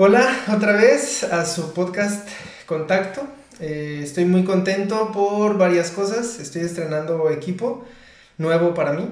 Hola, 0.00 0.28
otra 0.54 0.74
vez 0.74 1.24
a 1.24 1.44
su 1.44 1.74
podcast 1.74 2.28
Contacto. 2.66 3.26
Eh, 3.58 3.98
estoy 4.00 4.26
muy 4.26 4.44
contento 4.44 5.10
por 5.10 5.58
varias 5.58 5.90
cosas. 5.90 6.38
Estoy 6.38 6.62
estrenando 6.62 7.28
equipo 7.30 7.84
nuevo 8.36 8.74
para 8.74 8.92
mí. 8.92 9.08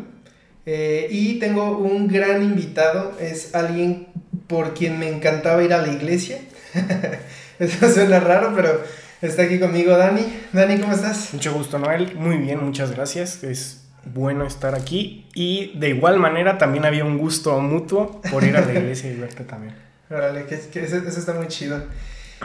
Eh, 0.64 1.08
y 1.10 1.40
tengo 1.40 1.76
un 1.76 2.06
gran 2.06 2.40
invitado. 2.40 3.14
Es 3.18 3.56
alguien 3.56 4.06
por 4.46 4.74
quien 4.74 5.00
me 5.00 5.08
encantaba 5.08 5.60
ir 5.64 5.72
a 5.72 5.82
la 5.82 5.88
iglesia. 5.88 6.38
Eso 7.58 7.90
suena 7.90 8.20
raro, 8.20 8.52
pero 8.54 8.80
está 9.22 9.42
aquí 9.42 9.58
conmigo 9.58 9.90
Dani. 9.96 10.22
Dani, 10.52 10.78
¿cómo 10.78 10.92
estás? 10.92 11.34
Mucho 11.34 11.52
gusto, 11.52 11.80
Noel. 11.80 12.14
Muy 12.14 12.36
bien, 12.36 12.64
muchas 12.64 12.92
gracias. 12.92 13.42
Es 13.42 13.88
bueno 14.04 14.46
estar 14.46 14.76
aquí. 14.76 15.26
Y 15.34 15.76
de 15.80 15.88
igual 15.88 16.20
manera 16.20 16.58
también 16.58 16.84
había 16.84 17.04
un 17.04 17.18
gusto 17.18 17.58
mutuo 17.58 18.20
por 18.30 18.44
ir 18.44 18.56
a 18.56 18.60
la 18.60 18.72
iglesia 18.78 19.10
y 19.10 19.16
verte 19.16 19.42
también. 19.42 19.85
Órale, 20.10 20.44
que, 20.46 20.58
que 20.58 20.84
eso, 20.84 20.96
eso, 20.96 21.18
está 21.18 21.34
muy 21.34 21.48
chido. 21.48 21.82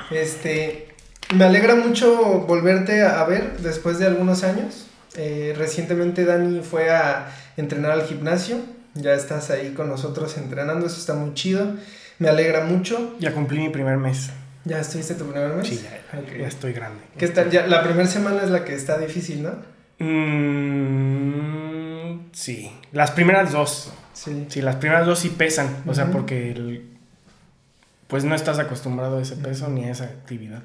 Este, 0.09 0.87
me 1.35 1.45
alegra 1.45 1.75
mucho 1.75 2.41
volverte 2.41 3.01
a, 3.03 3.23
ver 3.25 3.57
después 3.59 3.99
de 3.99 4.07
algunos 4.07 4.43
años. 4.43 4.87
Eh, 5.15 5.53
recientemente 5.57 6.25
Dani 6.25 6.61
fue 6.61 6.89
a 6.89 7.31
entrenar 7.57 7.91
al 7.91 8.03
gimnasio. 8.03 8.57
Ya 8.95 9.13
estás 9.13 9.51
ahí 9.51 9.73
con 9.73 9.87
nosotros 9.89 10.37
entrenando, 10.37 10.85
eso 10.87 10.97
está 10.97 11.13
muy 11.13 11.33
chido. 11.33 11.75
Me 12.19 12.29
alegra 12.29 12.65
mucho. 12.65 13.15
Ya 13.19 13.33
cumplí 13.33 13.59
mi 13.59 13.69
primer 13.69 13.97
mes. 13.97 14.31
¿Ya 14.63 14.79
estuviste 14.79 15.15
tu 15.15 15.25
primer 15.25 15.53
mes? 15.53 15.67
Sí, 15.67 15.81
ya, 15.83 16.01
okay. 16.19 16.41
ya 16.41 16.47
estoy 16.47 16.73
grande. 16.73 17.01
¿Qué 17.17 17.25
está, 17.25 17.49
ya, 17.49 17.65
la 17.67 17.83
primera 17.83 18.07
semana 18.07 18.43
es 18.43 18.49
la 18.51 18.63
que 18.63 18.75
está 18.75 18.97
difícil, 18.97 19.41
¿no? 19.43 19.51
Mm, 20.05 21.21
sí, 22.31 22.71
las 22.91 23.11
primeras 23.11 23.51
dos. 23.51 23.91
Sí. 24.13 24.45
Sí, 24.49 24.61
las 24.61 24.75
primeras 24.75 25.07
dos 25.07 25.19
sí 25.19 25.29
pesan. 25.29 25.67
O 25.67 25.69
uh 25.69 25.91
-huh. 25.91 25.95
sea, 25.95 26.11
porque 26.11 26.51
el, 26.51 26.90
pues 28.11 28.25
no 28.25 28.35
estás 28.35 28.59
acostumbrado 28.59 29.19
a 29.19 29.21
ese 29.21 29.37
peso 29.37 29.69
ni 29.69 29.85
a 29.85 29.91
esa 29.91 30.03
actividad. 30.03 30.61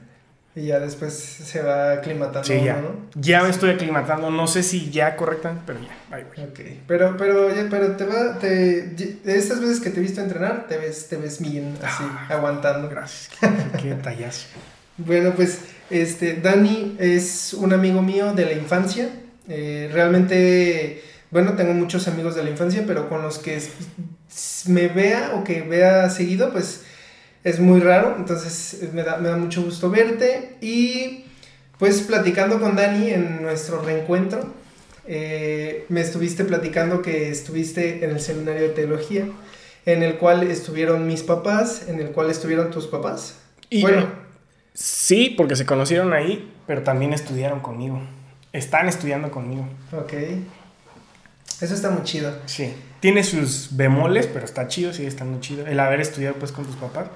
Y 0.56 0.66
ya 0.66 0.80
después 0.80 1.14
se 1.14 1.62
va 1.62 1.92
aclimatando. 1.92 2.42
Sí, 2.42 2.60
ya. 2.64 2.80
¿no? 2.80 2.88
Ya 3.14 3.44
me 3.44 3.50
estoy 3.50 3.70
aclimatando. 3.70 4.32
No 4.32 4.48
sé 4.48 4.64
si 4.64 4.90
ya 4.90 5.14
correctamente, 5.14 5.62
pero 5.64 5.78
ya. 5.78 6.16
Ahí 6.16 6.24
voy. 6.24 6.44
Ok. 6.44 6.60
Pero, 6.88 7.16
pero, 7.16 7.48
pero 7.70 7.92
te 7.92 8.04
va. 8.04 8.36
Te, 8.40 8.82
de 8.82 9.36
estas 9.36 9.60
veces 9.60 9.78
que 9.78 9.90
te 9.90 10.00
he 10.00 10.02
visto 10.02 10.20
entrenar, 10.20 10.66
te 10.66 10.76
ves, 10.76 11.08
te 11.08 11.18
ves 11.18 11.40
bien 11.40 11.76
así, 11.84 12.02
ah, 12.04 12.26
aguantando. 12.30 12.88
Gracias. 12.88 13.30
Qué, 13.38 13.48
qué 13.80 13.94
tallazo. 13.94 14.48
bueno, 14.96 15.32
pues 15.36 15.60
este, 15.88 16.40
Dani 16.40 16.96
es 16.98 17.54
un 17.54 17.72
amigo 17.72 18.02
mío 18.02 18.32
de 18.32 18.46
la 18.46 18.52
infancia. 18.54 19.10
Eh, 19.48 19.88
realmente, 19.92 21.00
bueno, 21.30 21.52
tengo 21.52 21.74
muchos 21.74 22.08
amigos 22.08 22.34
de 22.34 22.42
la 22.42 22.50
infancia, 22.50 22.82
pero 22.88 23.08
con 23.08 23.22
los 23.22 23.38
que 23.38 23.62
me 24.66 24.88
vea 24.88 25.32
o 25.34 25.44
que 25.44 25.62
vea 25.62 26.10
seguido, 26.10 26.50
pues 26.50 26.85
es 27.46 27.60
muy 27.60 27.78
raro, 27.78 28.16
entonces 28.18 28.90
me 28.92 29.04
da, 29.04 29.18
me 29.18 29.28
da 29.28 29.36
mucho 29.36 29.62
gusto 29.62 29.88
verte 29.88 30.56
y 30.60 31.26
pues 31.78 32.02
platicando 32.02 32.58
con 32.58 32.74
Dani 32.74 33.10
en 33.10 33.40
nuestro 33.40 33.80
reencuentro, 33.82 34.52
eh, 35.06 35.86
me 35.88 36.00
estuviste 36.00 36.44
platicando 36.44 37.02
que 37.02 37.30
estuviste 37.30 38.04
en 38.04 38.10
el 38.10 38.20
seminario 38.20 38.62
de 38.62 38.68
teología, 38.70 39.28
en 39.84 40.02
el 40.02 40.16
cual 40.16 40.42
estuvieron 40.42 41.06
mis 41.06 41.22
papás, 41.22 41.84
en 41.86 42.00
el 42.00 42.08
cual 42.08 42.30
estuvieron 42.30 42.72
tus 42.72 42.88
papás. 42.88 43.36
Y 43.70 43.82
bueno, 43.82 44.08
sí, 44.74 45.32
porque 45.36 45.54
se 45.54 45.66
conocieron 45.66 46.14
ahí, 46.14 46.52
pero 46.66 46.82
también 46.82 47.12
estudiaron 47.12 47.60
conmigo. 47.60 48.02
Están 48.52 48.88
estudiando 48.88 49.30
conmigo. 49.30 49.68
Ok. 49.92 50.14
Eso 51.60 51.74
está 51.74 51.90
muy 51.90 52.02
chido. 52.02 52.36
Sí. 52.46 52.74
Tiene 52.98 53.22
sus 53.22 53.68
bemoles, 53.76 54.26
pero 54.26 54.44
está 54.44 54.66
chido, 54.66 54.92
sí, 54.92 55.06
está 55.06 55.24
muy 55.24 55.38
chido. 55.38 55.64
El 55.64 55.78
haber 55.78 56.00
estudiado 56.00 56.34
pues 56.34 56.50
con 56.50 56.64
tus 56.66 56.74
papás. 56.74 57.06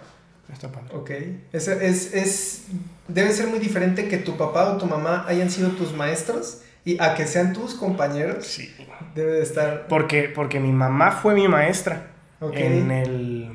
Está 0.53 0.70
padre. 0.70 0.89
Ok. 0.95 1.11
Es, 1.53 1.69
es, 1.69 2.15
es, 2.15 2.65
debe 3.09 3.33
ser 3.33 3.47
muy 3.48 3.59
diferente 3.59 4.09
que 4.09 4.19
tu 4.19 4.37
papá 4.37 4.70
o 4.70 4.77
tu 4.77 4.87
mamá 4.87 5.25
hayan 5.29 5.51
sido 5.51 5.70
tus 5.70 5.95
maestros 5.95 6.62
y 6.84 7.01
a 7.01 7.15
que 7.15 7.27
sean 7.27 7.53
tus 7.53 7.75
compañeros. 7.75 8.47
Sí. 8.47 8.75
Debe 9.15 9.33
de 9.33 9.43
estar. 9.43 9.87
Porque, 9.88 10.25
porque 10.34 10.61
mi 10.61 10.72
mamá 10.72 11.12
fue 11.12 11.34
mi 11.34 11.49
maestra. 11.49 12.11
Okay. 12.41 12.66
En 12.66 12.91
el. 12.91 13.50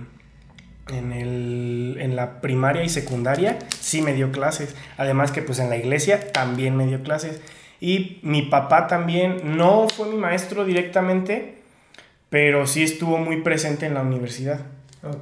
En, 0.88 1.12
el, 1.12 1.98
en 2.00 2.16
la 2.16 2.42
primaria 2.42 2.84
y 2.84 2.90
secundaria 2.90 3.58
sí 3.80 4.04
me 4.04 4.14
dio 4.14 4.32
clases. 4.32 4.76
Además 4.98 5.32
que 5.32 5.42
pues 5.42 5.58
en 5.58 5.72
la 5.72 5.78
iglesia 5.78 6.32
también 6.32 6.78
me 6.78 6.86
dio 6.86 7.02
clases. 7.02 7.42
Y 7.82 8.20
mi 8.22 8.44
papá 8.44 8.86
también 8.86 9.58
no 9.58 9.88
fue 9.90 10.08
mi 10.10 10.16
maestro 10.16 10.64
directamente, 10.64 11.56
pero 12.30 12.68
sí 12.68 12.84
estuvo 12.84 13.18
muy 13.18 13.42
presente 13.42 13.88
en 13.88 13.96
la 13.96 14.02
universidad. 14.02 14.60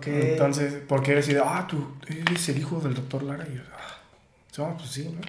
Entonces, 0.06 0.76
porque 0.88 1.12
él 1.12 1.18
decía, 1.18 1.44
ah, 1.46 1.68
tú 1.68 1.96
eres 2.08 2.48
el 2.50 2.60
hijo 2.60 2.80
del 2.80 2.94
doctor 2.94 3.24
Lara. 3.24 3.46
Y 3.48 3.56
yo, 3.56 4.66
ah, 4.66 4.76
pues 4.78 4.90
sí, 4.90 5.10
¿no? 5.14 5.22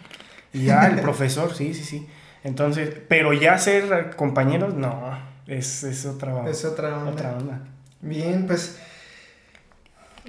Y 0.53 0.67
ya 0.67 0.87
el 0.87 1.01
profesor, 1.01 1.55
sí, 1.55 1.75
sí, 1.75 1.85
sí. 1.85 2.07
Entonces, 2.45 2.95
pero 3.09 3.33
ya 3.33 3.59
ser 3.59 4.15
compañeros, 4.17 4.75
no, 4.75 5.19
es, 5.47 5.83
es 5.83 6.07
otra, 6.07 6.49
es 6.49 6.65
otra 6.65 6.97
onda. 6.99 7.11
otra 7.11 7.37
onda. 7.37 7.61
Bien, 8.01 8.47
pues 8.47 8.79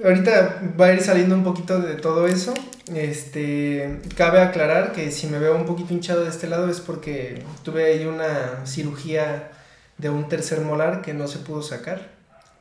ahorita 0.04 0.62
va 0.80 0.88
a 0.88 0.94
ir 0.94 1.02
saliendo 1.02 1.36
un 1.36 1.44
poquito 1.44 1.80
de 1.80 1.96
todo 1.96 2.28
eso. 2.28 2.54
Este, 2.94 4.00
cabe 4.16 4.42
aclarar 4.42 4.94
que 4.94 5.12
si 5.12 5.28
me 5.28 5.40
veo 5.40 5.56
un 5.56 5.66
poquito 5.66 5.94
hinchado 5.94 6.24
de 6.24 6.30
este 6.30 6.48
lado 6.48 6.70
es 6.70 6.80
porque 6.80 7.44
tuve 7.64 7.86
ahí 7.86 8.06
una 8.06 8.66
cirugía 8.66 9.52
de 9.98 10.10
un 10.10 10.28
tercer 10.30 10.62
molar 10.62 11.02
que 11.02 11.14
no 11.14 11.28
se 11.28 11.40
pudo 11.40 11.62
sacar 11.62 12.15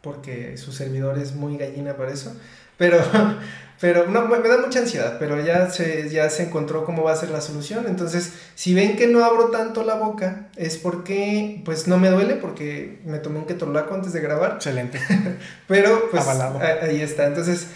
porque 0.04 0.58
su 0.58 0.70
servidor 0.70 1.18
es 1.18 1.34
muy 1.34 1.56
gallina 1.56 1.96
para 1.96 2.12
eso. 2.12 2.36
Pero, 2.76 2.98
pero 3.80 4.06
no, 4.06 4.26
me 4.26 4.48
da 4.48 4.58
mucha 4.58 4.80
ansiedad, 4.80 5.16
pero 5.18 5.42
ya 5.42 5.70
se, 5.70 6.10
ya 6.10 6.28
se 6.28 6.44
encontró 6.44 6.84
cómo 6.84 7.02
va 7.02 7.12
a 7.12 7.16
ser 7.16 7.30
la 7.30 7.40
solución. 7.40 7.86
Entonces, 7.88 8.32
si 8.54 8.74
ven 8.74 8.96
que 8.96 9.06
no 9.06 9.24
abro 9.24 9.46
tanto 9.46 9.82
la 9.82 9.94
boca, 9.94 10.48
es 10.56 10.76
porque, 10.76 11.62
pues 11.64 11.88
no 11.88 11.98
me 11.98 12.10
duele, 12.10 12.34
porque 12.34 13.00
me 13.04 13.18
tomé 13.18 13.38
un 13.38 13.46
ketorolaco 13.46 13.94
antes 13.94 14.12
de 14.12 14.20
grabar. 14.20 14.52
Excelente. 14.56 15.00
pero, 15.66 16.10
pues, 16.10 16.22
Avalado. 16.22 16.60
ahí 16.82 17.00
está. 17.00 17.26
Entonces, 17.26 17.66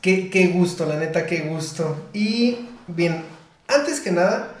qué, 0.00 0.30
qué 0.30 0.46
gusto, 0.46 0.86
la 0.86 0.96
neta, 0.96 1.26
qué 1.26 1.40
gusto. 1.40 2.08
Y, 2.12 2.68
bien, 2.86 3.24
antes 3.66 4.00
que 4.00 4.12
nada, 4.12 4.53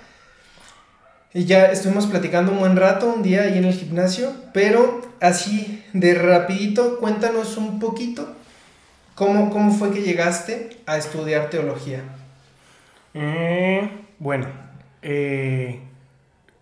y 1.34 1.46
ya 1.46 1.66
estuvimos 1.66 2.06
platicando 2.06 2.52
un 2.52 2.60
buen 2.60 2.76
rato 2.76 3.12
un 3.12 3.24
día 3.24 3.42
ahí 3.42 3.58
en 3.58 3.64
el 3.64 3.74
gimnasio, 3.74 4.32
pero 4.52 5.02
así 5.20 5.82
de 5.92 6.14
rapidito, 6.14 6.98
cuéntanos 7.00 7.56
un 7.56 7.80
poquito 7.80 8.34
cómo, 9.16 9.50
cómo 9.50 9.72
fue 9.72 9.92
que 9.92 10.02
llegaste 10.02 10.76
a 10.86 10.96
estudiar 10.96 11.50
teología. 11.50 12.02
Eh, 13.14 13.90
bueno, 14.20 14.46
eh, 15.02 15.80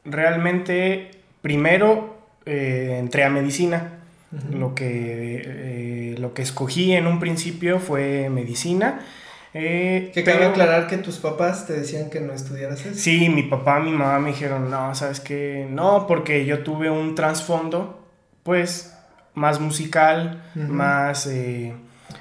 realmente 0.06 1.10
primero 1.42 2.18
eh, 2.46 2.96
entré 2.98 3.24
a 3.24 3.30
medicina. 3.30 3.98
Uh 4.32 4.36
-huh. 4.36 4.58
lo, 4.58 4.74
que, 4.74 6.14
lo 6.18 6.32
que 6.32 6.40
escogí 6.40 6.92
en 6.92 7.06
un 7.06 7.20
principio 7.20 7.78
fue 7.78 8.30
medicina. 8.30 9.00
Eh, 9.54 10.10
que 10.14 10.24
cabe 10.24 10.46
aclarar 10.46 10.86
que 10.86 10.96
tus 10.96 11.18
papás 11.18 11.66
te 11.66 11.74
decían 11.74 12.08
que 12.08 12.20
no 12.20 12.32
estudiaras 12.32 12.84
eso. 12.86 12.98
Sí, 12.98 13.28
mi 13.28 13.42
papá, 13.42 13.80
mi 13.80 13.92
mamá 13.92 14.18
me 14.18 14.30
dijeron, 14.30 14.70
no, 14.70 14.94
sabes 14.94 15.20
que 15.20 15.66
no, 15.70 16.06
porque 16.06 16.46
yo 16.46 16.62
tuve 16.62 16.88
un 16.90 17.14
trasfondo, 17.14 18.08
pues, 18.42 18.94
más 19.34 19.60
musical, 19.60 20.42
uh 20.54 20.58
-huh. 20.58 20.68
más, 20.68 21.26
eh, 21.26 21.74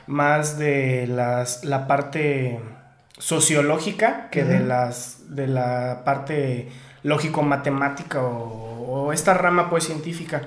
más 0.08 0.58
de 0.58 1.08
las, 1.08 1.64
la 1.64 1.88
parte 1.88 2.60
sociológica 3.18 4.30
que 4.30 4.44
uh 4.44 4.46
-huh. 4.46 4.50
de, 4.50 4.60
las, 4.60 5.36
de 5.36 5.48
la 5.48 6.02
parte 6.04 6.68
lógico-matemática 7.04 8.22
o, 8.22 9.06
o, 9.08 9.14
esta 9.14 9.34
rama, 9.34 9.70
pues, 9.70 9.86
científica. 9.86 10.42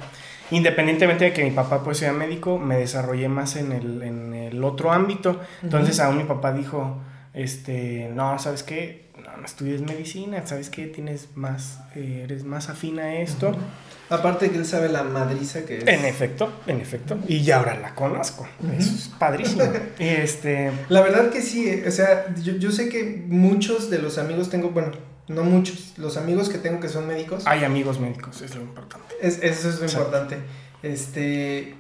Independientemente 0.55 1.25
de 1.25 1.33
que 1.33 1.43
mi 1.43 1.51
papá 1.51 1.83
pues 1.83 1.99
sea 1.99 2.13
médico, 2.13 2.59
me 2.59 2.77
desarrollé 2.77 3.29
más 3.29 3.57
en 3.57 3.73
el, 3.73 4.03
en 4.03 4.35
el 4.35 4.63
otro 4.63 4.93
ámbito. 4.93 5.41
Entonces 5.63 5.99
uh 5.99 6.03
-huh. 6.03 6.05
aún 6.07 6.19
mi 6.19 6.25
papá 6.25 6.53
dijo, 6.53 7.01
este, 7.33 8.09
no, 8.15 8.39
¿sabes 8.39 8.63
qué? 8.63 9.11
No, 9.25 9.37
no 9.37 9.45
estudies 9.45 9.81
medicina, 9.81 10.47
¿sabes 10.47 10.71
qué? 10.71 10.87
Tienes 10.87 11.31
más, 11.35 11.81
eh, 11.97 12.21
eres 12.23 12.45
más 12.45 12.69
afín 12.69 13.01
a 13.01 13.17
esto. 13.17 13.49
Uh 13.49 13.55
-huh. 13.55 14.17
Aparte 14.17 14.51
que 14.51 14.59
él 14.59 14.67
sabe 14.67 14.89
la 14.89 15.03
madriza 15.03 15.65
que 15.65 15.79
es. 15.79 15.87
En 15.89 16.05
efecto, 16.05 16.53
en 16.69 16.81
efecto. 16.81 17.19
Y 17.27 17.43
ya 17.43 17.57
ahora 17.57 17.75
la 17.75 17.97
conozco. 17.97 18.47
Uh 18.61 18.67
-huh. 18.69 18.79
Eso 18.79 18.95
es 18.95 19.09
padrísimo. 19.19 19.65
este... 19.99 20.71
La 20.89 21.01
verdad 21.01 21.31
que 21.31 21.43
sí, 21.43 21.83
o 21.85 21.91
sea, 21.91 22.33
yo, 22.37 22.53
yo 22.59 22.71
sé 22.71 22.89
que 22.89 23.25
muchos 23.27 23.91
de 23.91 23.99
los 23.99 24.19
amigos 24.19 24.51
tengo, 24.51 24.71
bueno, 24.71 24.93
no 25.29 25.43
muchos, 25.43 25.95
los 25.97 26.17
amigos 26.17 26.49
que 26.49 26.59
tengo 26.59 26.81
que 26.81 26.89
son 26.89 27.07
médicos. 27.07 27.45
Hay 27.47 27.65
amigos 27.65 27.99
médicos, 27.99 28.43
es 28.43 28.55
lo 28.55 28.63
importante. 28.63 29.15
Es, 29.21 29.43
eso 29.43 29.69
es 29.71 29.81
lo 29.81 29.89
sí. 29.89 29.97
importante. 29.97 30.39
Este, 30.83 31.75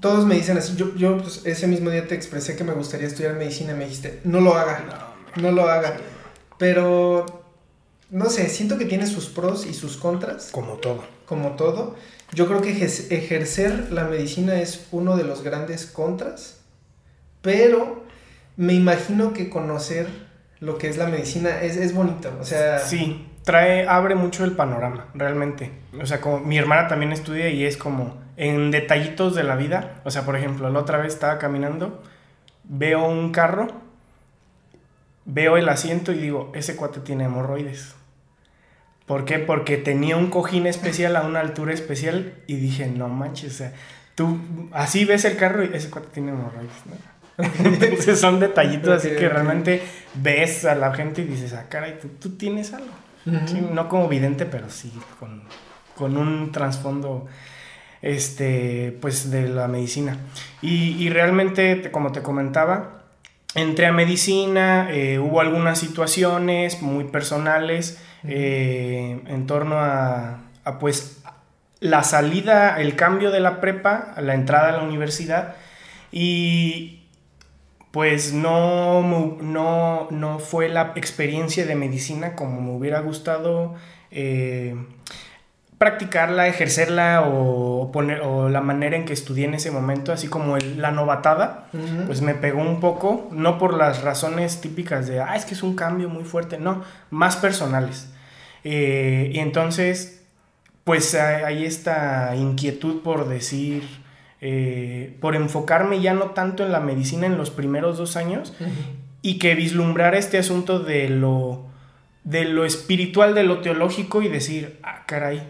todos 0.00 0.24
me 0.24 0.36
dicen 0.36 0.56
así, 0.56 0.76
yo, 0.76 0.94
yo 0.94 1.18
pues, 1.18 1.42
ese 1.44 1.66
mismo 1.66 1.90
día 1.90 2.06
te 2.08 2.14
expresé 2.14 2.56
que 2.56 2.64
me 2.64 2.72
gustaría 2.72 3.06
estudiar 3.06 3.34
medicina, 3.34 3.74
me 3.74 3.84
dijiste, 3.84 4.20
no 4.24 4.40
lo 4.40 4.54
haga, 4.54 5.14
no, 5.36 5.42
no 5.42 5.52
lo 5.52 5.68
haga. 5.68 5.98
Pero, 6.56 7.44
no 8.10 8.30
sé, 8.30 8.48
siento 8.48 8.78
que 8.78 8.86
tiene 8.86 9.06
sus 9.06 9.26
pros 9.26 9.66
y 9.66 9.74
sus 9.74 9.96
contras. 9.96 10.50
Como 10.50 10.74
todo. 10.74 11.04
Como 11.26 11.56
todo. 11.56 11.96
Yo 12.32 12.46
creo 12.46 12.62
que 12.62 12.70
ejercer 12.70 13.92
la 13.92 14.04
medicina 14.04 14.60
es 14.60 14.86
uno 14.92 15.16
de 15.16 15.24
los 15.24 15.42
grandes 15.42 15.86
contras, 15.86 16.60
pero 17.42 18.04
me 18.56 18.74
imagino 18.74 19.32
que 19.32 19.50
conocer 19.50 20.29
lo 20.60 20.76
que 20.78 20.88
es 20.88 20.98
la 20.98 21.06
medicina 21.06 21.62
es, 21.62 21.76
es 21.76 21.94
bonito, 21.94 22.30
o 22.38 22.44
sea... 22.44 22.78
Sí, 22.78 23.26
trae, 23.44 23.88
abre 23.88 24.14
mucho 24.14 24.44
el 24.44 24.52
panorama, 24.52 25.06
realmente. 25.14 25.72
O 26.00 26.06
sea, 26.06 26.20
como 26.20 26.40
mi 26.40 26.58
hermana 26.58 26.86
también 26.86 27.12
estudia 27.12 27.48
y 27.48 27.64
es 27.64 27.76
como 27.76 28.18
en 28.36 28.70
detallitos 28.70 29.34
de 29.34 29.42
la 29.42 29.56
vida. 29.56 30.00
O 30.04 30.10
sea, 30.10 30.24
por 30.24 30.36
ejemplo, 30.36 30.68
la 30.70 30.78
otra 30.78 30.98
vez 30.98 31.14
estaba 31.14 31.38
caminando, 31.38 32.02
veo 32.64 33.06
un 33.06 33.32
carro, 33.32 33.68
veo 35.24 35.56
el 35.56 35.68
asiento 35.68 36.12
y 36.12 36.18
digo, 36.18 36.52
ese 36.54 36.76
cuate 36.76 37.00
tiene 37.00 37.24
hemorroides. 37.24 37.94
¿Por 39.06 39.24
qué? 39.24 39.38
Porque 39.38 39.76
tenía 39.76 40.16
un 40.16 40.30
cojín 40.30 40.66
especial 40.66 41.16
a 41.16 41.22
una 41.22 41.40
altura 41.40 41.72
especial 41.72 42.34
y 42.46 42.56
dije, 42.56 42.86
no 42.86 43.08
manches, 43.08 43.54
o 43.54 43.56
sea, 43.56 43.72
tú 44.14 44.38
así 44.72 45.04
ves 45.04 45.24
el 45.24 45.36
carro 45.36 45.64
y 45.64 45.70
ese 45.72 45.90
cuate 45.90 46.08
tiene 46.12 46.30
hemorroides, 46.30 46.70
Entonces 47.38 48.20
son 48.20 48.40
detallitos 48.40 48.90
así 48.90 49.10
que 49.16 49.28
realmente 49.28 49.82
ves 50.14 50.64
a 50.64 50.74
la 50.74 50.92
gente 50.92 51.22
y 51.22 51.24
dices, 51.24 51.52
ah, 51.54 51.66
caray, 51.68 51.98
tú, 52.00 52.08
tú 52.20 52.30
tienes 52.36 52.72
algo. 52.72 52.92
no 53.72 53.88
como 53.88 54.08
vidente, 54.08 54.46
pero 54.46 54.70
sí 54.70 54.92
con, 55.18 55.42
con 55.96 56.16
un 56.16 56.52
trasfondo 56.52 57.26
este, 58.02 58.96
pues 59.00 59.30
de 59.30 59.48
la 59.48 59.68
medicina. 59.68 60.16
Y, 60.62 61.02
y 61.02 61.10
realmente, 61.10 61.90
como 61.90 62.12
te 62.12 62.22
comentaba, 62.22 63.02
entré 63.54 63.86
a 63.86 63.92
medicina, 63.92 64.88
eh, 64.90 65.18
hubo 65.18 65.40
algunas 65.40 65.78
situaciones 65.78 66.82
muy 66.82 67.04
personales 67.04 68.00
eh, 68.24 69.20
en 69.26 69.46
torno 69.46 69.78
a, 69.78 70.40
a, 70.64 70.78
pues 70.78 71.22
la 71.80 72.02
salida, 72.02 72.80
el 72.80 72.94
cambio 72.94 73.30
de 73.30 73.40
la 73.40 73.60
prepa, 73.60 74.14
la 74.18 74.34
entrada 74.34 74.68
a 74.68 74.72
la 74.72 74.82
universidad 74.82 75.56
y 76.12 76.99
pues 77.90 78.32
no, 78.32 79.02
no, 79.40 80.08
no 80.10 80.38
fue 80.38 80.68
la 80.68 80.92
experiencia 80.94 81.66
de 81.66 81.74
medicina 81.74 82.34
como 82.36 82.60
me 82.60 82.70
hubiera 82.72 83.00
gustado. 83.00 83.74
Eh, 84.10 84.76
practicarla, 85.80 86.46
ejercerla 86.46 87.24
o, 87.26 87.90
poner, 87.90 88.20
o 88.20 88.50
la 88.50 88.60
manera 88.60 88.98
en 88.98 89.06
que 89.06 89.14
estudié 89.14 89.46
en 89.46 89.54
ese 89.54 89.70
momento, 89.70 90.12
así 90.12 90.28
como 90.28 90.58
la 90.58 90.90
novatada, 90.90 91.70
pues 92.04 92.20
me 92.20 92.34
pegó 92.34 92.60
un 92.60 92.80
poco, 92.80 93.30
no 93.32 93.56
por 93.56 93.72
las 93.72 94.02
razones 94.02 94.60
típicas 94.60 95.08
de, 95.08 95.22
ah, 95.22 95.36
es 95.36 95.46
que 95.46 95.54
es 95.54 95.62
un 95.62 95.76
cambio 95.76 96.10
muy 96.10 96.24
fuerte, 96.24 96.58
no, 96.58 96.82
más 97.08 97.38
personales. 97.38 98.10
Eh, 98.62 99.30
y 99.32 99.38
entonces, 99.38 100.22
pues 100.84 101.14
hay 101.14 101.64
esta 101.64 102.36
inquietud 102.36 103.00
por 103.02 103.26
decir, 103.26 103.99
eh, 104.40 105.16
por 105.20 105.36
enfocarme 105.36 106.00
ya 106.00 106.14
no 106.14 106.30
tanto 106.30 106.64
en 106.64 106.72
la 106.72 106.80
medicina 106.80 107.26
en 107.26 107.36
los 107.36 107.50
primeros 107.50 107.98
dos 107.98 108.16
años 108.16 108.54
y 109.20 109.38
que 109.38 109.54
vislumbrar 109.54 110.14
este 110.14 110.38
asunto 110.38 110.80
de 110.80 111.10
lo, 111.10 111.66
de 112.24 112.46
lo 112.46 112.64
espiritual, 112.64 113.34
de 113.34 113.44
lo 113.44 113.60
teológico 113.60 114.22
y 114.22 114.28
decir, 114.28 114.78
ah, 114.82 115.04
caray, 115.06 115.46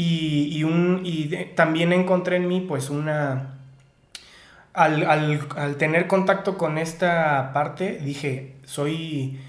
y, 0.00 0.62
un, 0.62 1.00
y 1.04 1.26
también 1.56 1.92
encontré 1.92 2.36
en 2.36 2.46
mí 2.46 2.60
pues 2.60 2.88
una... 2.88 3.54
Al, 4.72 5.74
tener 5.76 6.06
contacto 6.06 6.56
con 6.56 6.78
esta 6.78 7.52
parte, 7.52 7.98
dije, 7.98 8.54
soy... 8.64 9.40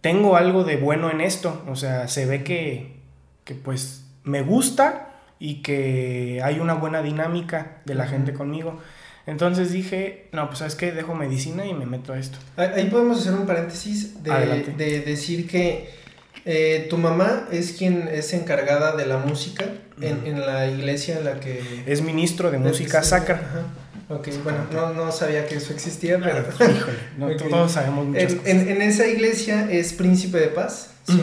Tengo 0.00 0.36
algo 0.36 0.64
de 0.64 0.78
bueno 0.78 1.10
en 1.10 1.20
esto. 1.20 1.62
O 1.68 1.76
sea, 1.76 2.08
se 2.08 2.24
ve 2.24 2.42
que, 2.42 2.96
que 3.44 3.54
pues 3.54 4.10
me 4.24 4.40
gusta 4.40 5.11
y 5.42 5.56
que 5.56 6.40
hay 6.44 6.60
una 6.60 6.74
buena 6.74 7.02
dinámica 7.02 7.78
de 7.84 7.96
la 7.96 8.06
gente 8.06 8.32
conmigo. 8.32 8.78
Entonces 9.26 9.72
dije, 9.72 10.28
no, 10.30 10.46
pues 10.46 10.60
sabes 10.60 10.76
qué, 10.76 10.92
dejo 10.92 11.16
medicina 11.16 11.66
y 11.66 11.74
me 11.74 11.84
meto 11.84 12.12
a 12.12 12.18
esto. 12.18 12.38
Ahí 12.56 12.88
podemos 12.88 13.20
hacer 13.20 13.34
un 13.34 13.44
paréntesis 13.44 14.22
de, 14.22 14.72
de 14.78 15.00
decir 15.00 15.48
que 15.48 15.90
eh, 16.44 16.86
tu 16.88 16.96
mamá 16.96 17.48
es 17.50 17.72
quien 17.72 18.06
es 18.06 18.32
encargada 18.34 18.94
de 18.94 19.04
la 19.04 19.18
música 19.18 19.64
en, 20.00 20.40
la 20.40 20.68
iglesia 20.68 21.18
en 21.18 21.24
la 21.24 21.40
que... 21.40 21.60
Es 21.86 22.02
ministro 22.02 22.52
de 22.52 22.58
música 22.58 23.02
sacra. 23.02 23.42
Ok, 24.10 24.28
bueno, 24.44 24.58
no, 24.72 24.92
no, 24.92 25.10
sabía 25.10 25.46
que 25.46 25.56
eso 25.56 25.72
existía, 25.72 26.20
pero... 26.20 26.44
híjole, 26.72 27.34
todos 27.50 27.72
sabemos 27.72 28.06
muchas 28.06 28.32
en, 28.32 28.38
cosas. 28.38 28.48
En, 28.48 28.82
esa 28.82 29.08
iglesia 29.08 29.68
es 29.72 29.92
Príncipe 29.92 30.38
de 30.38 30.48
Paz, 30.48 30.90
¿sí, 31.04 31.20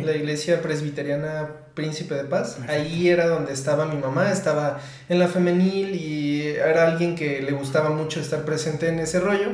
La 0.00 0.16
iglesia 0.16 0.62
presbiteriana 0.62 1.61
Príncipe 1.74 2.14
de 2.14 2.24
Paz. 2.24 2.58
Ahí 2.68 3.08
era 3.08 3.26
donde 3.28 3.52
estaba 3.52 3.86
mi 3.86 3.96
mamá, 3.96 4.30
estaba 4.30 4.80
en 5.08 5.18
la 5.18 5.28
femenil 5.28 5.94
y 5.94 6.46
era 6.48 6.86
alguien 6.86 7.14
que 7.14 7.42
le 7.42 7.52
gustaba 7.52 7.90
mucho 7.90 8.20
estar 8.20 8.44
presente 8.44 8.88
en 8.88 8.98
ese 8.98 9.20
rollo. 9.20 9.50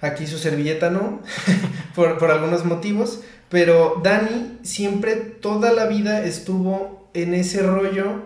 Aquí 0.00 0.26
su 0.26 0.38
servilleta 0.38 0.90
no, 0.90 1.22
por, 1.94 2.18
por 2.18 2.30
algunos 2.30 2.64
motivos, 2.64 3.20
pero 3.48 4.00
Dani 4.02 4.58
siempre, 4.62 5.16
toda 5.16 5.72
la 5.72 5.86
vida 5.86 6.24
estuvo 6.24 7.08
en 7.14 7.34
ese 7.34 7.62
rollo 7.62 8.22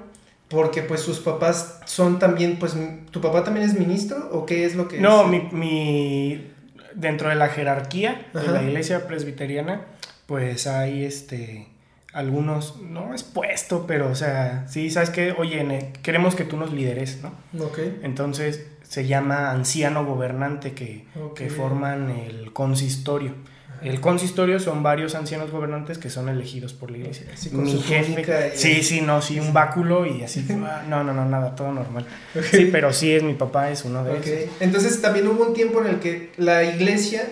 porque 0.48 0.82
pues 0.82 1.00
sus 1.00 1.18
papás 1.20 1.80
son 1.86 2.18
también, 2.18 2.58
pues, 2.58 2.76
¿tu 3.10 3.22
papá 3.22 3.42
también 3.42 3.66
es 3.66 3.78
ministro 3.78 4.28
o 4.32 4.44
qué 4.44 4.66
es 4.66 4.74
lo 4.74 4.86
que 4.86 5.00
no, 5.00 5.26
mi, 5.26 5.48
mi, 5.50 6.52
dentro 6.94 7.30
de 7.30 7.36
la 7.36 7.48
jerarquía 7.48 8.26
de 8.34 8.48
la 8.48 8.62
iglesia 8.62 9.06
presbiteriana, 9.06 9.86
pues 10.26 10.66
hay 10.66 11.04
este, 11.04 11.68
algunos, 12.12 12.80
no 12.82 13.14
es 13.14 13.22
puesto, 13.22 13.86
pero 13.86 14.10
o 14.10 14.14
sea, 14.14 14.66
sí, 14.68 14.90
sabes 14.90 15.10
que, 15.10 15.32
oye, 15.32 15.92
queremos 16.02 16.34
que 16.34 16.44
tú 16.44 16.56
nos 16.56 16.72
lideres, 16.72 17.20
¿no? 17.22 17.32
Ok. 17.64 17.78
Entonces 18.02 18.66
se 18.82 19.06
llama 19.06 19.50
anciano 19.50 20.04
gobernante 20.04 20.72
que, 20.72 21.06
que 21.34 21.48
forman 21.48 22.10
el 22.10 22.52
consistorio. 22.52 23.34
El 23.82 24.00
consistorio 24.00 24.60
son 24.60 24.82
varios 24.82 25.14
ancianos 25.14 25.50
gobernantes 25.50 25.98
que 25.98 26.08
son 26.08 26.28
elegidos 26.28 26.72
por 26.72 26.90
la 26.90 26.98
iglesia. 26.98 27.26
Mi 27.52 27.80
jefe. 27.80 28.52
Sí, 28.54 28.82
sí, 28.82 29.00
no, 29.00 29.20
sí, 29.20 29.40
un 29.40 29.52
báculo 29.52 30.06
y 30.06 30.22
así. 30.22 30.46
no, 30.88 31.02
no, 31.02 31.12
no, 31.12 31.24
nada, 31.24 31.56
todo 31.56 31.72
normal. 31.72 32.06
Sí, 32.50 32.68
pero 32.70 32.92
sí 32.92 33.12
es 33.12 33.22
mi 33.22 33.34
papá, 33.34 33.70
es 33.70 33.84
uno 33.84 34.04
de 34.04 34.18
ellos. 34.18 34.50
Entonces 34.60 35.00
también 35.02 35.26
hubo 35.26 35.44
un 35.44 35.54
tiempo 35.54 35.80
en 35.80 35.88
el 35.88 35.98
que 35.98 36.30
la 36.36 36.62
iglesia. 36.62 37.26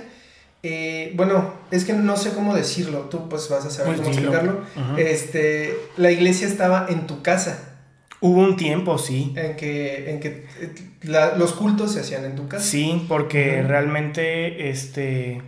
Eh, 0.63 1.13
bueno, 1.17 1.55
es 1.71 1.85
que 1.85 1.93
no 1.95 2.17
sé 2.17 2.33
cómo 2.33 2.55
decirlo, 2.55 3.01
tú 3.11 3.29
pues 3.29 3.49
vas 3.49 3.65
a 3.65 3.71
saber 3.71 3.97
pues 3.97 4.01
cómo 4.01 4.13
explicarlo. 4.13 4.61
Este, 4.99 5.75
la 5.97 6.11
iglesia 6.11 6.47
estaba 6.47 6.87
en 6.89 7.07
tu 7.07 7.23
casa. 7.23 7.67
Hubo 8.21 8.41
un 8.41 8.57
tiempo, 8.57 8.99
sí. 8.99 9.33
En 9.37 9.57
que, 9.57 10.11
en 10.11 10.21
que 10.21 10.47
eh, 10.61 10.75
los 11.37 11.53
cultos 11.55 11.93
se 11.93 12.01
hacían 12.01 12.25
en 12.27 12.37
tu 12.37 12.49
casa. 12.49 12.65
Sí, 12.65 13.07
porque 13.09 13.63
realmente, 13.63 14.69
este 14.69 15.43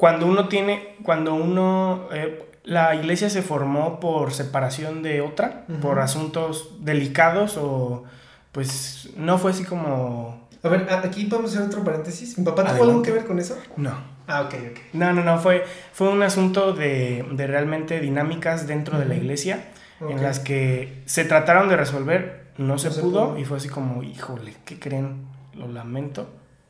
cuando 0.00 0.24
uno 0.24 0.48
tiene, 0.48 0.96
cuando 1.02 1.34
uno, 1.34 2.08
eh, 2.10 2.42
la 2.64 2.94
iglesia 2.94 3.28
se 3.28 3.42
formó 3.42 4.00
por 4.00 4.32
separación 4.32 5.02
de 5.02 5.20
otra, 5.20 5.66
por 5.82 6.00
asuntos 6.00 6.70
delicados 6.80 7.58
o 7.58 8.04
pues 8.50 9.10
no 9.18 9.36
fue 9.36 9.50
así 9.50 9.64
como... 9.64 10.48
A 10.62 10.68
ver, 10.70 10.88
aquí 10.90 11.26
podemos 11.26 11.52
hacer 11.52 11.66
otro 11.66 11.84
paréntesis. 11.84 12.38
¿Mi 12.38 12.46
papá 12.46 12.64
tuvo 12.64 12.84
algo 12.84 13.02
que 13.02 13.10
ver 13.10 13.26
con 13.26 13.38
eso? 13.38 13.58
No. 13.76 13.92
Ah, 14.26 14.42
ok, 14.42 14.54
ok. 14.70 14.78
No, 14.92 15.12
no, 15.12 15.24
no, 15.24 15.38
fue, 15.38 15.64
fue 15.92 16.08
un 16.08 16.22
asunto 16.22 16.72
de, 16.72 17.26
de 17.32 17.46
realmente 17.46 18.00
dinámicas 18.00 18.66
dentro 18.66 18.98
de 18.98 19.06
la 19.06 19.14
iglesia 19.14 19.64
en 20.08 20.22
las 20.22 20.40
que 20.40 21.02
se 21.06 21.24
trataron 21.24 21.68
de 21.68 21.76
resolver, 21.76 22.40
no, 22.56 22.78
se, 22.78 22.90
pudo, 22.90 23.38
y 23.38 23.44
fue 23.44 23.58
así 23.58 23.68
como, 23.68 24.02
híjole, 24.02 24.54
¿qué 24.64 24.78
creen? 24.78 25.26
Lo 25.54 25.68
lamento, 25.68 26.28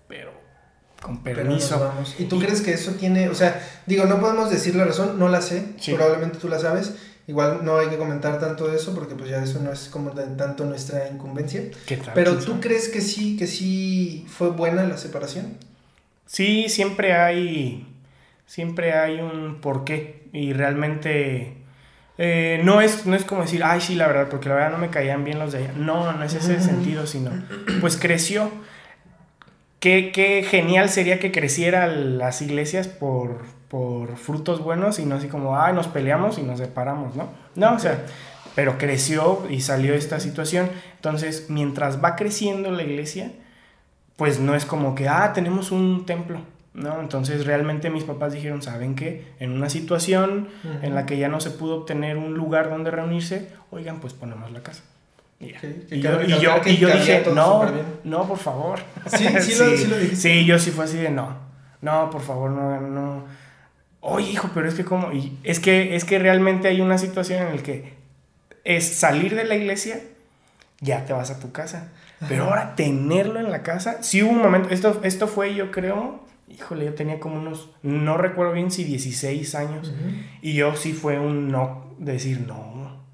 pero 0.09 0.33
con 1.01 1.23
permiso. 1.23 1.93
¿Y 2.19 2.25
tú 2.25 2.39
crees 2.39 2.61
que 2.61 2.73
eso 2.73 2.93
tiene, 2.93 3.29
o 3.29 3.35
sea, 3.35 3.61
digo, 3.87 4.05
no 4.05 4.21
podemos 4.21 4.51
decir 4.51 4.75
la 4.75 4.85
razón, 4.85 5.19
no 5.19 5.29
la 5.29 5.43
sé, 5.43 5.75
probablemente 5.95 6.39
tú 6.39 6.49
la 6.49 6.59
sabes, 6.59 6.95
igual 7.27 7.61
no 7.63 7.79
hay 7.79 7.89
que 7.89 7.99
comentar 7.99 8.41
tanto 8.41 8.67
de 8.69 8.77
eso 8.77 8.95
porque 8.95 9.15
pues 9.15 9.31
ya 9.31 9.43
eso 9.43 9.61
no 9.61 9.73
es 9.73 9.89
como 9.89 10.11
tanto 10.11 10.65
nuestra 10.65 11.09
incumbencia. 11.09 11.63
Pero 12.15 12.37
tú 12.39 12.61
crees 12.61 12.89
que 12.89 13.01
sí, 13.01 13.37
que 13.37 13.47
sí 13.47 14.27
fue 14.29 14.51
buena 14.51 14.85
la 14.85 14.97
separación? 14.97 15.57
Sí, 16.31 16.69
siempre 16.69 17.13
hay, 17.13 17.93
siempre 18.47 18.93
hay 18.93 19.21
un 19.21 19.61
porqué 19.61 20.29
y 20.33 20.53
realmente... 20.53 21.57
Eh, 22.19 22.61
no, 22.63 22.81
es, 22.81 23.05
no 23.05 23.17
es 23.17 23.25
como 23.25 23.43
decir, 23.43 23.65
ay, 23.65 23.81
sí, 23.81 23.97
la 23.97 24.07
verdad, 24.07 24.29
porque 24.29 24.49
la 24.49 24.55
verdad 24.55 24.71
no 24.71 24.79
me 24.79 24.91
caían 24.91 25.25
bien 25.25 25.41
los 25.41 25.51
de 25.51 25.59
allá. 25.59 25.73
No, 25.77 26.13
no 26.13 26.23
es 26.23 26.35
ese 26.35 26.61
sentido, 26.61 27.09
sino, 27.09 27.33
pues 27.81 27.97
creció 27.97 28.49
qué, 29.81 30.47
genial 30.49 30.89
sería 30.89 31.19
que 31.19 31.33
crecieran 31.33 32.19
las 32.19 32.43
iglesias 32.43 32.87
por, 32.87 33.45
por 33.67 34.17
frutos 34.17 34.63
buenos 34.63 35.01
y 35.01 35.07
no 35.07 35.17
así 35.17 35.27
como, 35.27 35.61
ay, 35.61 35.75
nos 35.75 35.89
peleamos 35.89 36.39
y 36.39 36.43
nos 36.43 36.61
separamos, 36.61 37.17
¿no? 37.17 37.31
No, 37.57 37.75
o 37.75 37.81
sea, 37.81 38.05
pero 38.55 38.79
creció 38.79 39.49
y 39.51 39.63
salió 39.63 39.95
esta 39.95 40.21
situación. 40.21 40.71
Entonces, 40.95 41.47
mientras 41.49 42.01
va 42.01 42.15
creciendo 42.15 42.71
la 42.71 42.85
iglesia, 42.85 43.33
pues 44.21 44.39
no 44.39 44.55
es 44.55 44.67
como 44.67 44.95
que, 44.95 45.09
ah, 45.09 45.33
tenemos 45.33 45.71
un 45.71 46.05
templo, 46.05 46.43
¿no? 46.75 47.01
Entonces 47.01 47.47
realmente 47.47 47.89
mis 47.89 48.05
papás 48.05 48.35
dijeron, 48.35 48.61
¿saben 48.61 48.95
qué? 48.95 49.33
En 49.41 49.51
una 49.51 49.71
situación 49.71 50.49
en 50.83 50.95
la 50.95 51.07
que 51.07 51.17
ya 51.17 51.29
no 51.29 51.41
se 51.41 51.49
pudo 51.49 51.77
obtener 51.77 52.19
un 52.19 52.35
lugar 52.35 52.69
donde 52.69 52.91
reunirse, 52.91 53.49
oigan, 53.71 53.99
pues 53.99 54.13
ponemos 54.13 54.53
la 54.53 54.63
casa. 54.63 54.83
Y, 55.41 55.55
yo, 56.03 56.21
y, 56.21 56.39
yo, 56.39 56.61
dije, 56.63 57.25
no, 57.35 57.65
no, 58.05 58.29
por 58.29 58.37
favor. 58.37 58.81
Sí, 59.07 59.27
sí, 59.41 59.55
Lo, 59.59 59.97
sí, 59.97 60.15
sí, 60.15 60.45
yo 60.45 60.59
sí 60.59 60.71
fue 60.71 60.85
así 60.85 60.99
de 60.99 61.09
no. 61.09 61.39
no, 61.81 62.11
por 62.11 62.21
favor, 62.21 62.51
no, 62.51 62.79
no. 62.79 63.25
Oye, 64.01 64.33
hijo, 64.33 64.51
pero 64.53 64.69
es 64.69 64.75
que 64.75 64.85
como, 64.85 65.13
y 65.13 65.39
es 65.45 65.61
que, 65.61 65.97
es 65.97 66.05
que 66.05 66.19
realmente 66.19 66.69
hay 66.69 66.83
una 66.83 66.99
situación 66.99 67.47
en 67.47 67.57
la 67.57 67.63
que 67.63 67.95
es 68.65 68.87
salir 68.87 69.35
de 69.35 69.45
la 69.45 69.55
iglesia, 69.55 69.99
ya 70.81 71.07
te 71.07 71.15
vas 71.15 71.31
a 71.31 71.41
tu 71.41 71.53
casa. 71.53 71.89
Pero 72.29 72.45
ahora 72.45 72.75
tenerlo 72.77 73.41
en 73.41 73.51
la 73.51 73.63
casa, 73.63 74.03
sí 74.03 74.23
hubo 74.23 74.31
un 74.31 74.43
momento, 74.43 74.69
esto, 74.71 75.01
esto 75.05 75.27
fue 75.27 75.55
yo 75.55 75.71
creo, 75.71 76.21
híjole, 76.49 76.85
yo 76.85 76.95
tenía 76.95 77.19
como 77.19 77.37
unos, 77.37 77.71
no 77.83 78.19
recuerdo 78.19 78.53
bien 78.53 78.71
si 78.71 78.85
16 78.85 79.55
años, 79.55 79.93
y 80.43 80.55
yo 80.55 80.77
sí 80.77 80.93
fue 80.93 81.19
un 81.19 81.49
no, 81.49 81.95
decir, 81.99 82.45
no, 82.47 83.05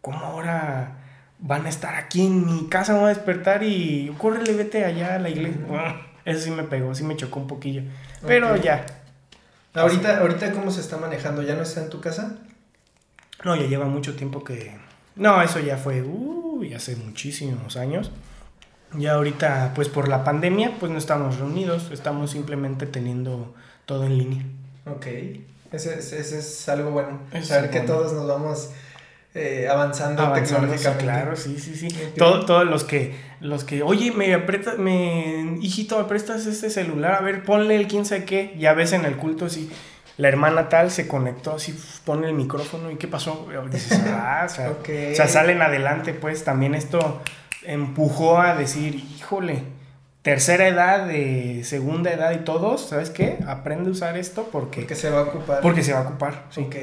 ¿cómo 0.00 0.18
ahora 0.20 0.98
van 1.38 1.66
a 1.66 1.68
estar 1.68 1.94
aquí 1.94 2.24
en 2.24 2.46
mi 2.46 2.68
casa, 2.68 2.94
van 2.94 3.04
a 3.04 3.08
despertar 3.08 3.62
y 3.62 4.14
córrele, 4.16 4.54
vete 4.54 4.84
allá 4.84 5.16
a 5.16 5.18
la 5.18 5.28
iglesia? 5.28 5.60
eso 6.24 6.40
sí 6.40 6.50
me 6.50 6.62
pegó, 6.62 6.94
sí 6.94 7.04
me 7.04 7.16
chocó 7.16 7.40
un 7.40 7.46
poquillo, 7.46 7.82
pero 8.26 8.56
ya. 8.56 8.86
Ahorita, 9.74 10.20
ahorita, 10.20 10.52
¿cómo 10.52 10.70
se 10.70 10.80
está 10.80 10.96
manejando? 10.96 11.42
¿Ya 11.42 11.56
no 11.56 11.62
está 11.62 11.82
en 11.82 11.90
tu 11.90 12.00
casa? 12.00 12.38
No, 13.44 13.56
ya 13.56 13.66
lleva 13.66 13.86
mucho 13.86 14.14
tiempo 14.14 14.44
que... 14.44 14.76
No, 15.16 15.42
eso 15.42 15.58
ya 15.58 15.76
fue, 15.76 16.00
uy, 16.02 16.72
hace 16.74 16.94
muchísimos 16.94 17.76
años. 17.76 18.12
Ya 18.96 19.14
ahorita, 19.14 19.72
pues 19.74 19.88
por 19.88 20.08
la 20.08 20.24
pandemia, 20.24 20.72
pues 20.78 20.90
no 20.92 20.98
estamos 20.98 21.38
reunidos, 21.38 21.90
estamos 21.90 22.30
simplemente 22.30 22.86
teniendo 22.86 23.54
todo 23.86 24.04
en 24.04 24.18
línea. 24.18 24.42
Ok, 24.86 25.06
ese, 25.72 25.98
es 25.98 26.68
algo 26.68 26.90
bueno, 26.90 27.20
saber 27.42 27.70
que 27.70 27.80
todos 27.80 28.12
nos 28.12 28.26
vamos 28.28 28.70
eh, 29.34 29.66
avanzando, 29.68 30.32
tecnológicamente. 30.32 31.04
claro, 31.04 31.34
sí, 31.34 31.58
sí, 31.58 31.74
sí. 31.74 31.88
todos 32.16 32.64
los 32.64 32.84
que, 32.84 33.16
los 33.40 33.64
que, 33.64 33.82
oye, 33.82 34.12
me 34.12 34.32
aprieta, 34.32 34.74
me, 34.76 35.58
hijito, 35.60 35.98
me 35.98 36.04
prestas 36.04 36.46
este 36.46 36.70
celular, 36.70 37.14
a 37.14 37.20
ver, 37.20 37.42
ponle 37.42 37.74
el 37.74 37.88
quién 37.88 38.04
sabe 38.04 38.24
qué, 38.24 38.54
ya 38.58 38.74
ves 38.74 38.92
en 38.92 39.04
el 39.04 39.16
culto 39.16 39.46
así, 39.46 39.68
la 40.18 40.28
hermana 40.28 40.68
tal 40.68 40.92
se 40.92 41.08
conectó 41.08 41.54
así, 41.54 41.76
pone 42.04 42.28
el 42.28 42.34
micrófono 42.34 42.92
y 42.92 42.96
qué 42.96 43.08
pasó, 43.08 43.48
dices, 43.72 44.00
ah, 44.06 44.44
o 44.46 44.48
sea, 44.48 44.70
o 45.10 45.14
sea, 45.14 45.26
salen 45.26 45.62
adelante, 45.62 46.14
pues 46.14 46.44
también 46.44 46.76
esto 46.76 47.20
empujó 47.66 48.38
a 48.38 48.54
decir, 48.54 48.94
híjole, 49.16 49.62
tercera 50.22 50.68
edad, 50.68 51.06
de 51.06 51.62
segunda 51.64 52.12
edad 52.12 52.32
y 52.32 52.44
todos, 52.44 52.88
¿sabes 52.88 53.10
qué? 53.10 53.38
Aprende 53.46 53.90
a 53.90 53.92
usar 53.92 54.16
esto 54.16 54.48
porque... 54.50 54.80
Porque 54.80 54.94
se 54.94 55.10
va 55.10 55.20
a 55.20 55.22
ocupar. 55.22 55.60
Porque 55.60 55.82
se 55.82 55.92
va 55.92 56.00
a 56.00 56.02
ocupar, 56.02 56.46
sí. 56.50 56.62
Ok. 56.62 56.76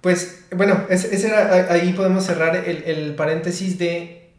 Pues, 0.00 0.44
bueno, 0.54 0.86
ese 0.88 1.26
era, 1.26 1.72
ahí 1.72 1.92
podemos 1.92 2.24
cerrar 2.24 2.56
el, 2.56 3.14
paréntesis 3.16 3.78
de 3.78 4.30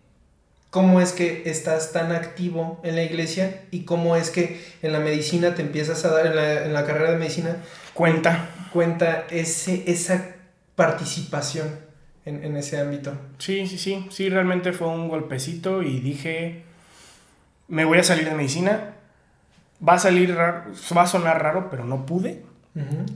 cómo 0.70 1.02
es 1.02 1.12
que 1.12 1.44
estás 1.46 1.92
tan 1.92 2.14
activo 2.14 2.80
en 2.84 2.96
la 2.96 3.04
iglesia 3.04 3.64
y 3.70 3.84
cómo 3.84 4.16
es 4.16 4.30
que 4.32 4.64
en 4.82 4.94
la 4.94 5.00
medicina 5.00 5.54
te 5.54 5.62
empiezas 5.62 6.04
a 6.06 6.12
dar, 6.12 6.26
en 6.26 6.36
la, 6.36 6.66
en 6.66 6.74
la 6.74 6.86
carrera 6.86 7.12
de 7.12 7.18
medicina... 7.18 7.58
Cuenta. 7.94 8.50
Cuenta 8.72 9.26
ese, 9.30 9.84
esa 9.88 10.36
participación 10.76 11.91
en, 12.26 12.56
ese 12.58 12.80
ámbito. 12.80 13.14
Sí, 13.38 13.68
sí, 13.68 13.78
sí, 13.78 14.08
sí, 14.10 14.30
realmente 14.30 14.74
fue 14.74 14.88
un 14.88 15.08
golpecito 15.08 15.82
y 15.82 16.00
dije, 16.00 16.64
me 17.68 17.86
voy 17.86 17.98
a 17.98 18.04
salir 18.04 18.26
de 18.26 18.36
medicina, 18.36 18.96
va 19.88 19.94
a 19.94 20.00
salir 20.00 20.36
raro, 20.36 20.72
va 20.96 21.04
a 21.04 21.08
sonar 21.08 21.42
raro, 21.42 21.70
pero 21.70 21.86
no 21.86 22.06
pude. 22.06 22.44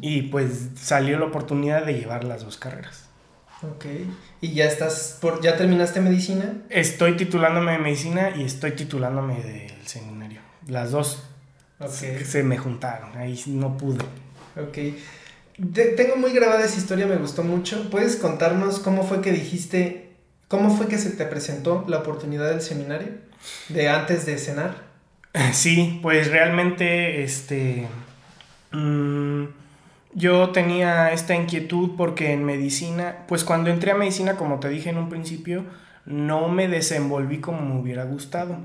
Y 0.01 0.23
pues 0.23 0.71
salió 0.75 1.17
la 1.17 1.25
oportunidad 1.25 1.85
de 1.85 1.93
llevar 1.93 2.25
las 2.25 2.43
dos 2.43 2.57
carreras. 2.57 3.05
Ok. 3.61 3.85
¿Y 4.41 4.53
ya 4.53 4.65
estás, 4.65 5.17
por, 5.21 5.41
ya 5.41 5.55
terminaste 5.55 6.01
medicina? 6.01 6.55
Estoy 6.69 7.15
titulándome 7.15 7.71
de 7.71 7.77
medicina 7.77 8.31
y 8.35 8.43
estoy 8.43 8.71
titulándome 8.71 9.41
del 9.41 9.87
seminario. 9.87 10.41
Las 10.67 10.91
dos 10.91 11.23
se, 11.87 12.43
me 12.43 12.57
juntaron, 12.57 13.15
ahí 13.17 13.41
no 13.47 13.77
pude. 13.77 14.03
Ok 14.57 14.77
tengo 15.95 16.15
muy 16.17 16.31
grabada 16.31 16.65
esa 16.65 16.77
historia, 16.77 17.07
me 17.07 17.15
gustó 17.15 17.43
mucho. 17.43 17.89
¿Puedes 17.89 18.15
contarnos 18.17 18.79
cómo 18.79 19.03
fue 19.03 19.21
que 19.21 19.31
dijiste, 19.31 20.11
cómo 20.47 20.75
fue 20.75 20.87
que 20.87 20.97
se 20.97 21.11
te 21.11 21.25
presentó 21.25 21.85
la 21.87 21.99
oportunidad 21.99 22.49
del 22.49 22.61
seminario 22.61 23.09
de 23.69 23.89
antes 23.89 24.25
de 24.25 24.37
cenar? 24.37 24.85
Sí, 25.51 25.99
pues 26.01 26.31
realmente, 26.31 27.21
este, 27.21 27.87
mm, 28.71 29.43
yo 30.13 30.51
tenía 30.51 31.11
esta 31.11 31.35
inquietud 31.35 31.91
porque 31.97 32.31
en 32.31 32.45
medicina, 32.45 33.25
pues 33.27 33.43
cuando 33.43 33.69
entré 33.69 33.91
a 33.91 33.95
medicina, 33.95 34.37
como 34.37 34.61
te 34.61 34.69
dije 34.69 34.91
en 34.91 34.97
un 34.97 35.09
principio, 35.09 35.65
no 36.05 36.47
me 36.47 36.69
desenvolví 36.69 37.39
como 37.39 37.61
me 37.61 37.81
hubiera 37.81 38.05
gustado. 38.05 38.59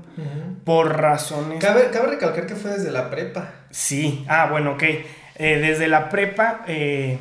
Por 0.63 0.95
razones... 0.97 1.59
Cabe, 1.59 1.89
cabe 1.91 2.11
recalcar 2.11 2.47
que 2.47 2.55
fue 2.55 2.71
desde 2.71 2.91
la 2.91 3.09
prepa. 3.09 3.51
Sí, 3.69 4.23
ah, 4.29 4.47
bueno, 4.49 4.73
ok. 4.73 4.83
Eh, 5.35 5.59
desde 5.59 5.87
la 5.87 6.09
prepa, 6.09 6.63
eh, 6.67 7.17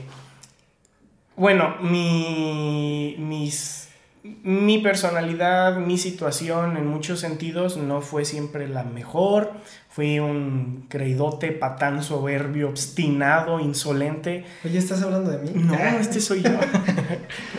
bueno, 1.36 1.76
mi, 1.80 3.16
mis, 3.18 3.88
mi 4.22 4.78
personalidad, 4.78 5.78
mi 5.78 5.96
situación 5.96 6.76
en 6.76 6.86
muchos 6.86 7.20
sentidos 7.20 7.76
no 7.76 8.02
fue 8.02 8.24
siempre 8.24 8.68
la 8.68 8.82
mejor. 8.84 9.52
Fui 9.88 10.20
un 10.20 10.86
creidote, 10.88 11.50
patán, 11.50 12.02
soberbio, 12.02 12.68
obstinado, 12.68 13.58
insolente. 13.58 14.44
Oye, 14.64 14.78
¿estás 14.78 15.02
hablando 15.02 15.30
de 15.30 15.38
mí? 15.38 15.52
No, 15.54 15.74
este 16.00 16.20
soy 16.20 16.42
yo. 16.42 16.50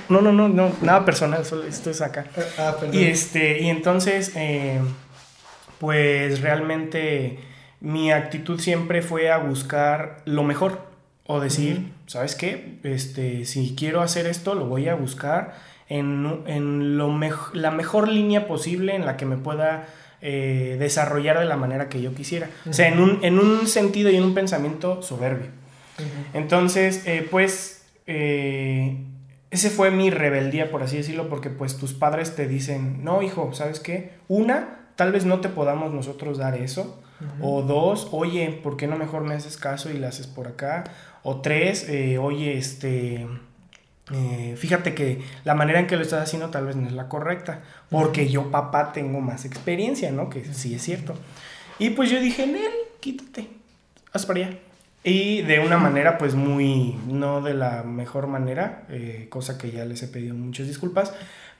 no, 0.10 0.22
no, 0.22 0.32
no, 0.32 0.48
no, 0.48 0.72
nada 0.82 1.04
personal, 1.04 1.44
solo 1.44 1.64
esto 1.64 1.90
es 1.90 2.02
acá. 2.02 2.26
Ah, 2.58 2.76
perdón. 2.80 2.96
Y, 2.96 3.06
este, 3.06 3.62
y 3.62 3.70
entonces, 3.70 4.32
eh, 4.36 4.80
pues 5.80 6.42
realmente 6.42 7.40
mi 7.82 8.12
actitud 8.12 8.60
siempre 8.60 9.02
fue 9.02 9.32
a 9.32 9.40
buscar 9.40 10.22
lo 10.26 10.44
mejor 10.44 10.80
o 11.26 11.40
decir, 11.40 11.92
¿sabes 12.06 12.36
qué? 12.36 12.80
Este, 12.84 13.46
si 13.46 13.76
quiero 13.76 14.02
hacer 14.02 14.28
esto, 14.28 14.54
lo 14.54 14.66
voy 14.66 14.88
a 14.88 14.96
buscar 14.96 15.56
en, 15.90 16.44
en 16.46 16.98
lo 16.98 17.20
la 17.54 17.72
mejor 17.72 18.08
línea 18.08 18.48
posible 18.48 18.96
en 18.96 19.06
la 19.06 19.18
que 19.18 19.26
me 19.26 19.38
pueda 19.38 19.88
eh, 20.22 20.78
desarrollar 20.80 21.40
de 21.40 21.46
la 21.46 21.58
manera 21.58 21.90
que 21.90 22.02
yo 22.02 22.14
quisiera. 22.14 22.50
O 22.70 22.74
sea, 22.74 22.88
en 22.88 23.00
un, 23.00 23.20
en 23.24 23.40
un, 23.40 23.68
sentido 23.68 24.12
y 24.12 24.16
en 24.16 24.24
un 24.24 24.36
pensamiento 24.36 25.02
soberbio. 25.02 25.48
Entonces, 26.34 27.04
eh, 27.06 27.28
pues, 27.30 27.86
eh, 28.08 28.98
ese 29.50 29.70
fue 29.70 29.90
mi 29.90 30.10
rebeldía, 30.12 30.70
por 30.70 30.84
así 30.84 30.98
decirlo, 30.98 31.30
porque 31.30 31.50
pues 31.50 31.78
tus 31.78 31.94
padres 31.94 32.36
te 32.36 32.48
dicen, 32.48 33.04
no, 33.04 33.22
hijo, 33.22 33.52
¿sabes 33.54 33.80
qué? 33.80 34.12
Una, 34.28 34.92
tal 34.96 35.12
vez 35.12 35.26
no 35.26 35.42
te 35.42 35.50
podamos 35.50 35.92
nosotros 35.92 36.38
dar 36.38 36.56
eso 36.56 37.01
o 37.42 37.62
dos, 37.62 38.08
oye, 38.12 38.60
¿por 38.64 38.78
qué 38.78 38.88
no 38.88 38.98
mejor 38.98 39.24
me 39.24 39.34
haces 39.34 39.58
caso 39.58 39.90
y 39.90 39.98
la 39.98 40.10
haces 40.10 40.28
por 40.28 40.48
acá? 40.48 40.84
O 41.24 41.42
tres, 41.42 41.88
eh, 41.88 42.18
oye, 42.18 42.58
este, 42.58 43.28
eh, 44.12 44.56
fíjate 44.58 44.94
que 44.94 45.22
la 45.44 45.54
manera 45.54 45.80
en 45.80 45.88
que 45.88 45.96
lo 45.96 46.02
estás 46.02 46.24
haciendo 46.24 46.50
tal 46.50 46.66
vez 46.66 46.76
no 46.76 46.88
es 46.88 46.94
la 46.94 47.08
correcta, 47.10 47.62
porque 47.90 48.30
yo 48.30 48.50
papá 48.50 48.92
tengo 48.92 49.22
más 49.22 49.46
experiencia, 49.46 50.12
¿no? 50.12 50.30
Que 50.30 50.44
sí 50.46 50.74
es 50.74 50.82
cierto. 50.82 51.16
Y 51.80 51.92
pues 51.92 52.10
yo 52.10 52.20
dije, 52.20 52.48
Nel, 52.48 52.72
quítate, 53.00 53.48
haz 54.14 54.26
para 54.26 54.46
allá. 54.46 54.58
Y 55.04 55.42
de 55.42 55.60
una 55.60 55.78
manera 55.78 56.18
pues 56.18 56.36
muy, 56.36 56.96
no 57.08 57.42
de 57.42 57.56
la 57.56 57.84
mejor 57.84 58.28
manera, 58.28 58.84
eh, 58.90 59.28
cosa 59.30 59.58
que 59.58 59.72
ya 59.72 59.86
les 59.86 60.04
he 60.04 60.08
pedido 60.08 60.36
muchas 60.36 60.68
disculpas, 60.68 61.14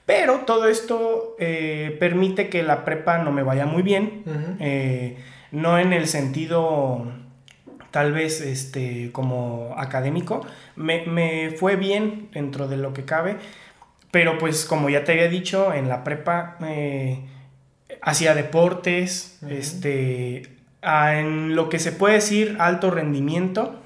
pero 0.06 0.40
todo 0.40 0.66
esto 0.66 1.36
permite 1.38 2.48
que 2.48 2.64
la 2.64 2.84
prepa 2.84 3.18
no 3.18 3.30
me 3.30 3.44
vaya 3.44 3.66
muy 3.66 3.82
bien 3.82 4.24
no 5.52 5.78
en 5.78 5.92
el 5.92 6.08
sentido 6.08 7.06
tal 7.92 8.12
vez 8.12 8.40
este, 8.40 9.12
como 9.12 9.74
académico, 9.76 10.44
me, 10.76 11.54
fue 11.58 11.76
bien 11.76 12.30
dentro 12.32 12.66
de 12.66 12.78
lo 12.78 12.94
que 12.94 13.04
cabe, 13.04 13.36
pero 14.10 14.38
pues 14.38 14.64
como 14.64 14.88
ya 14.88 15.04
te 15.04 15.12
había 15.12 15.28
dicho, 15.28 15.72
en 15.72 15.88
la 15.88 16.02
prepa 16.02 16.56
eh, 16.66 17.20
hacía 18.00 18.34
deportes, 18.34 19.38
este, 19.48 20.48
en 20.82 21.54
lo 21.54 21.68
que 21.68 21.78
se 21.78 21.92
puede 21.92 22.14
decir 22.14 22.56
alto 22.58 22.90
rendimiento, 22.90 23.81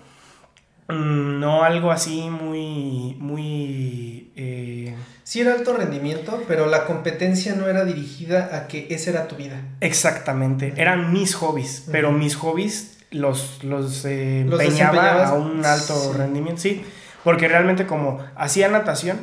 no 0.89 1.63
algo 1.63 1.91
así 1.91 2.29
muy, 2.31 3.17
muy... 3.19 4.33
Eh, 4.37 4.95
sí 5.25 5.41
era 5.41 5.55
alto 5.55 5.73
rendimiento, 5.73 6.43
pero 6.47 6.67
la 6.67 6.85
competencia 6.85 7.55
no 7.55 7.69
era 7.69 7.85
dirigida 7.85 8.51
a 8.53 8.69
que 8.69 8.87
esa 8.91 9.11
era 9.11 9.29
tu 9.29 9.37
vida. 9.37 9.61
Exactamente, 9.81 10.75
eran 10.77 11.13
mis 11.13 11.35
hobbies, 11.35 11.87
pero 11.91 12.13
mis 12.13 12.37
hobbies 12.37 12.99
los, 13.11 13.63
los, 13.65 14.05
eh, 14.05 14.43
empeñaba 14.43 15.27
a 15.27 15.35
un 15.35 15.65
alto 15.65 16.13
rendimiento, 16.13 16.61
sí, 16.61 16.85
porque 17.25 17.49
realmente 17.49 17.87
como 17.87 18.25
hacía 18.37 18.69
natación 18.69 19.19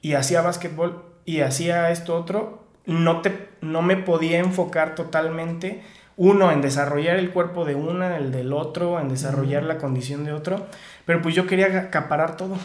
y 0.00 0.14
hacía 0.14 0.40
básquetbol 0.40 1.04
y 1.24 1.40
hacía 1.40 1.90
esto 1.90 2.16
otro, 2.16 2.64
no, 2.86 3.20
te, 3.22 3.48
no 3.60 3.82
me 3.82 3.96
podía 3.96 4.38
enfocar 4.38 4.94
totalmente, 4.94 5.82
uno, 6.16 6.52
en 6.52 6.60
desarrollar 6.60 7.16
el 7.16 7.30
cuerpo 7.30 7.64
de 7.64 7.74
una, 7.74 8.16
el 8.16 8.30
del 8.30 8.52
otro, 8.52 9.00
en 9.00 9.08
desarrollar 9.08 9.64
la 9.64 9.78
condición 9.78 10.24
de 10.24 10.32
otro, 10.32 10.66
pero 11.04 11.22
pues 11.22 11.34
yo 11.34 11.46
quería 11.46 11.66
acaparar 11.78 12.36
todo. 12.36 12.56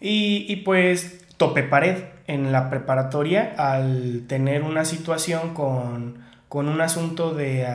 Y, 0.00 0.56
pues 0.64 1.24
topé 1.36 1.62
pared 1.62 2.04
en 2.26 2.52
la 2.52 2.70
preparatoria 2.70 3.54
al 3.58 4.24
tener 4.28 4.62
una 4.62 4.84
situación 4.84 5.54
con, 5.54 6.22
un 6.50 6.80
asunto 6.80 7.34
de 7.34 7.66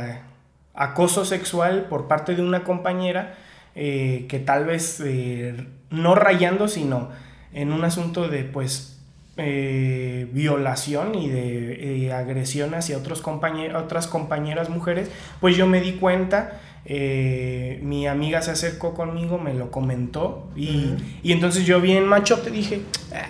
acoso 0.74 1.26
sexual 1.26 1.88
por 1.90 2.08
parte 2.08 2.36
de 2.36 2.42
una 2.42 2.64
compañera 2.64 3.36
eh, 3.76 4.26
que 4.30 4.40
tal 4.40 4.66
vez 4.66 5.02
eh, 5.04 5.68
no 5.90 6.16
rayando, 6.16 6.70
sino 6.70 7.10
en 7.52 7.74
un 7.74 7.84
asunto 7.84 8.30
de 8.30 8.44
pues 8.44 8.96
violación 9.36 11.16
y 11.16 11.30
de 11.30 12.12
agresión 12.14 12.74
hacia 12.74 12.98
otros 12.98 13.24
otras 13.26 14.08
compañeras 14.08 14.70
mujeres, 14.70 15.10
pues 15.40 15.56
yo 15.56 15.66
me 15.66 15.80
di 15.80 15.94
cuenta 15.94 16.60
mi 16.90 18.08
amiga 18.08 18.42
se 18.42 18.52
acercó 18.52 18.94
conmigo, 18.94 19.38
me 19.38 19.54
lo 19.54 19.72
comentó 19.72 20.50
y, 20.56 20.96
y 21.22 21.32
entonces 21.32 21.66
yo 21.66 21.82
bien 21.82 22.06
macho 22.06 22.40
te 22.40 22.50
dije, 22.50 22.82
ah, 23.14 23.28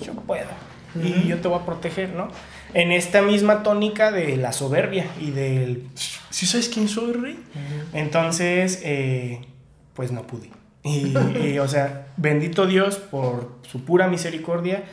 yo 0.00 0.12
puedo 0.14 0.46
y 0.94 1.28
yo 1.28 1.38
te 1.38 1.48
voy 1.48 1.58
a 1.58 1.64
proteger, 1.64 2.10
¿no? 2.10 2.28
En 2.74 2.92
esta 2.92 3.22
misma 3.22 3.62
tónica 3.62 4.12
de 4.12 4.36
la 4.36 4.52
soberbia 4.52 5.06
y 5.20 5.30
del, 5.30 5.88
¿sí 5.94 6.46
sabes 6.46 6.68
quién 6.68 6.88
soy, 6.88 7.12
rey? 7.12 7.38
Entonces, 7.92 8.80
eh, 8.84 9.40
pues 9.94 10.12
no 10.12 10.22
pude. 10.26 10.50
Y, 10.82 11.58
o 11.58 11.68
sea, 11.68 12.06
bendito 12.16 12.66
Dios 12.66 12.96
por 12.96 13.58
su 13.62 13.84
pura 13.84 14.08
misericordia. 14.08 14.84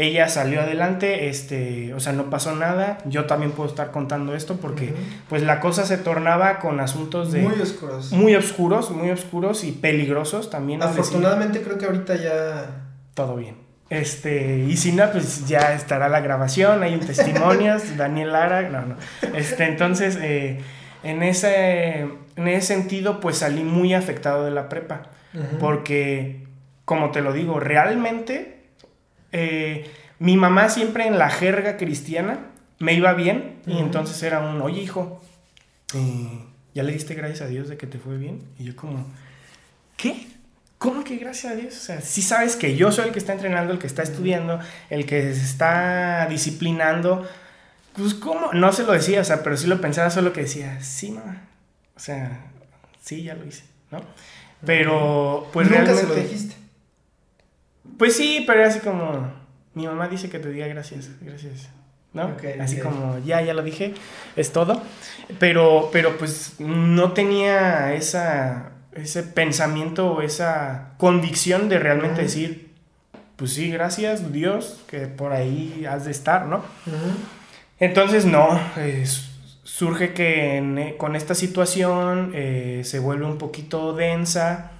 Ella 0.00 0.28
salió 0.28 0.60
adelante, 0.60 1.28
este, 1.28 1.92
o 1.92 1.98
sea, 1.98 2.12
no 2.12 2.30
pasó 2.30 2.54
nada. 2.54 2.98
Yo 3.04 3.24
también 3.24 3.50
puedo 3.50 3.68
estar 3.68 3.90
contando 3.90 4.36
esto 4.36 4.58
porque, 4.58 4.94
pues, 5.28 5.42
la 5.42 5.58
cosa 5.58 5.84
se 5.86 5.98
tornaba 5.98 6.60
con 6.60 6.78
asuntos 6.78 7.32
de 7.32 7.42
muy 7.42 7.60
oscuros, 7.60 8.12
muy 8.12 8.36
oscuros, 8.36 8.90
muy 8.92 9.10
oscuros 9.10 9.64
y 9.64 9.72
peligrosos 9.72 10.50
también. 10.50 10.84
Afortunadamente 10.84 11.62
creo 11.62 11.78
que 11.78 11.86
ahorita 11.86 12.14
ya 12.14 12.84
todo 13.14 13.34
bien. 13.34 13.56
Este, 13.90 14.58
y 14.68 14.76
si 14.76 14.92
no, 14.92 15.10
pues 15.10 15.48
ya 15.48 15.74
estará 15.74 16.08
la 16.08 16.20
grabación, 16.20 16.80
hay 16.84 16.94
un 16.94 17.00
testimonio, 17.00 17.76
Daniel 17.96 18.30
Lara, 18.30 18.68
no, 18.68 18.82
no. 18.82 18.96
Este, 19.34 19.64
entonces, 19.64 20.16
eh, 20.22 20.60
en, 21.02 21.24
ese, 21.24 22.06
en 22.36 22.46
ese 22.46 22.68
sentido, 22.68 23.18
pues 23.18 23.38
salí 23.38 23.64
muy 23.64 23.94
afectado 23.94 24.44
de 24.44 24.52
la 24.52 24.68
prepa, 24.68 25.10
porque, 25.58 26.46
como 26.84 27.10
te 27.10 27.20
lo 27.20 27.32
digo, 27.32 27.58
realmente, 27.58 28.57
eh, 29.32 29.90
mi 30.18 30.36
mamá 30.36 30.68
siempre 30.68 31.06
en 31.06 31.18
la 31.18 31.30
jerga 31.30 31.76
cristiana 31.76 32.40
me 32.78 32.94
iba 32.94 33.12
bien, 33.14 33.60
y 33.66 33.78
entonces 33.78 34.22
era 34.22 34.40
un, 34.40 34.60
oye 34.62 34.82
hijo, 34.82 35.20
eh, 35.94 36.44
¿ya 36.74 36.82
le 36.82 36.92
diste 36.92 37.14
gracias 37.14 37.42
a 37.42 37.46
Dios 37.48 37.68
de 37.68 37.76
que 37.76 37.86
te 37.86 37.98
fue 37.98 38.16
bien? 38.16 38.42
Y 38.58 38.64
yo 38.64 38.76
como, 38.76 39.06
¿qué? 39.96 40.28
¿Cómo 40.78 41.02
que 41.02 41.16
gracias 41.16 41.52
a 41.52 41.56
Dios? 41.56 41.76
O 41.76 41.80
sea, 41.80 42.00
si 42.00 42.22
sabes 42.22 42.54
que 42.54 42.76
yo 42.76 42.92
soy 42.92 43.06
el 43.06 43.12
que 43.12 43.18
está 43.18 43.32
entrenando, 43.32 43.72
el 43.72 43.80
que 43.80 43.88
está 43.88 44.04
estudiando, 44.04 44.60
el 44.90 45.06
que 45.06 45.34
se 45.34 45.44
está 45.44 46.28
disciplinando. 46.30 47.28
Pues, 47.94 48.14
¿cómo? 48.14 48.52
No 48.52 48.72
se 48.72 48.84
lo 48.84 48.92
decía, 48.92 49.20
o 49.20 49.24
sea, 49.24 49.42
pero 49.42 49.56
sí 49.56 49.66
lo 49.66 49.80
pensaba, 49.80 50.08
solo 50.10 50.32
que 50.32 50.42
decía, 50.42 50.80
sí, 50.80 51.10
mamá. 51.10 51.48
O 51.96 52.00
sea, 52.00 52.46
sí, 53.02 53.24
ya 53.24 53.34
lo 53.34 53.44
hice, 53.44 53.64
¿no? 53.90 54.02
Pero, 54.64 55.48
pues 55.52 55.68
¿Nunca 55.68 55.94
se 55.96 56.06
lo 56.06 56.14
dijiste? 56.14 56.54
Pues 57.98 58.16
sí, 58.16 58.44
pero 58.46 58.60
era 58.60 58.68
así 58.68 58.80
como, 58.80 59.30
mi 59.74 59.86
mamá 59.86 60.08
dice 60.08 60.30
que 60.30 60.38
te 60.38 60.50
diga 60.50 60.66
gracias, 60.68 61.10
gracias. 61.20 61.68
¿no? 62.14 62.34
Así 62.60 62.78
como, 62.78 63.18
ya, 63.18 63.42
ya 63.42 63.52
lo 63.52 63.62
dije, 63.62 63.94
es 64.36 64.52
todo. 64.52 64.80
Pero, 65.38 65.90
pero 65.92 66.16
pues 66.16 66.54
no 66.58 67.12
tenía 67.12 67.92
esa 67.94 68.72
ese 69.02 69.22
pensamiento 69.22 70.12
o 70.12 70.22
esa 70.22 70.94
convicción 70.96 71.68
de 71.68 71.78
realmente 71.78 72.22
decir, 72.22 72.70
pues 73.36 73.52
sí, 73.52 73.70
gracias 73.70 74.32
Dios, 74.32 74.84
que 74.88 75.06
por 75.06 75.32
ahí 75.32 75.86
has 75.88 76.04
de 76.04 76.10
estar, 76.10 76.46
¿no? 76.46 76.64
Entonces, 77.78 78.24
no, 78.24 78.60
surge 79.62 80.12
que 80.12 80.96
con 80.98 81.14
esta 81.14 81.34
situación 81.34 82.32
eh, 82.34 82.82
se 82.84 82.98
vuelve 82.98 83.26
un 83.26 83.38
poquito 83.38 83.92
densa 83.92 84.72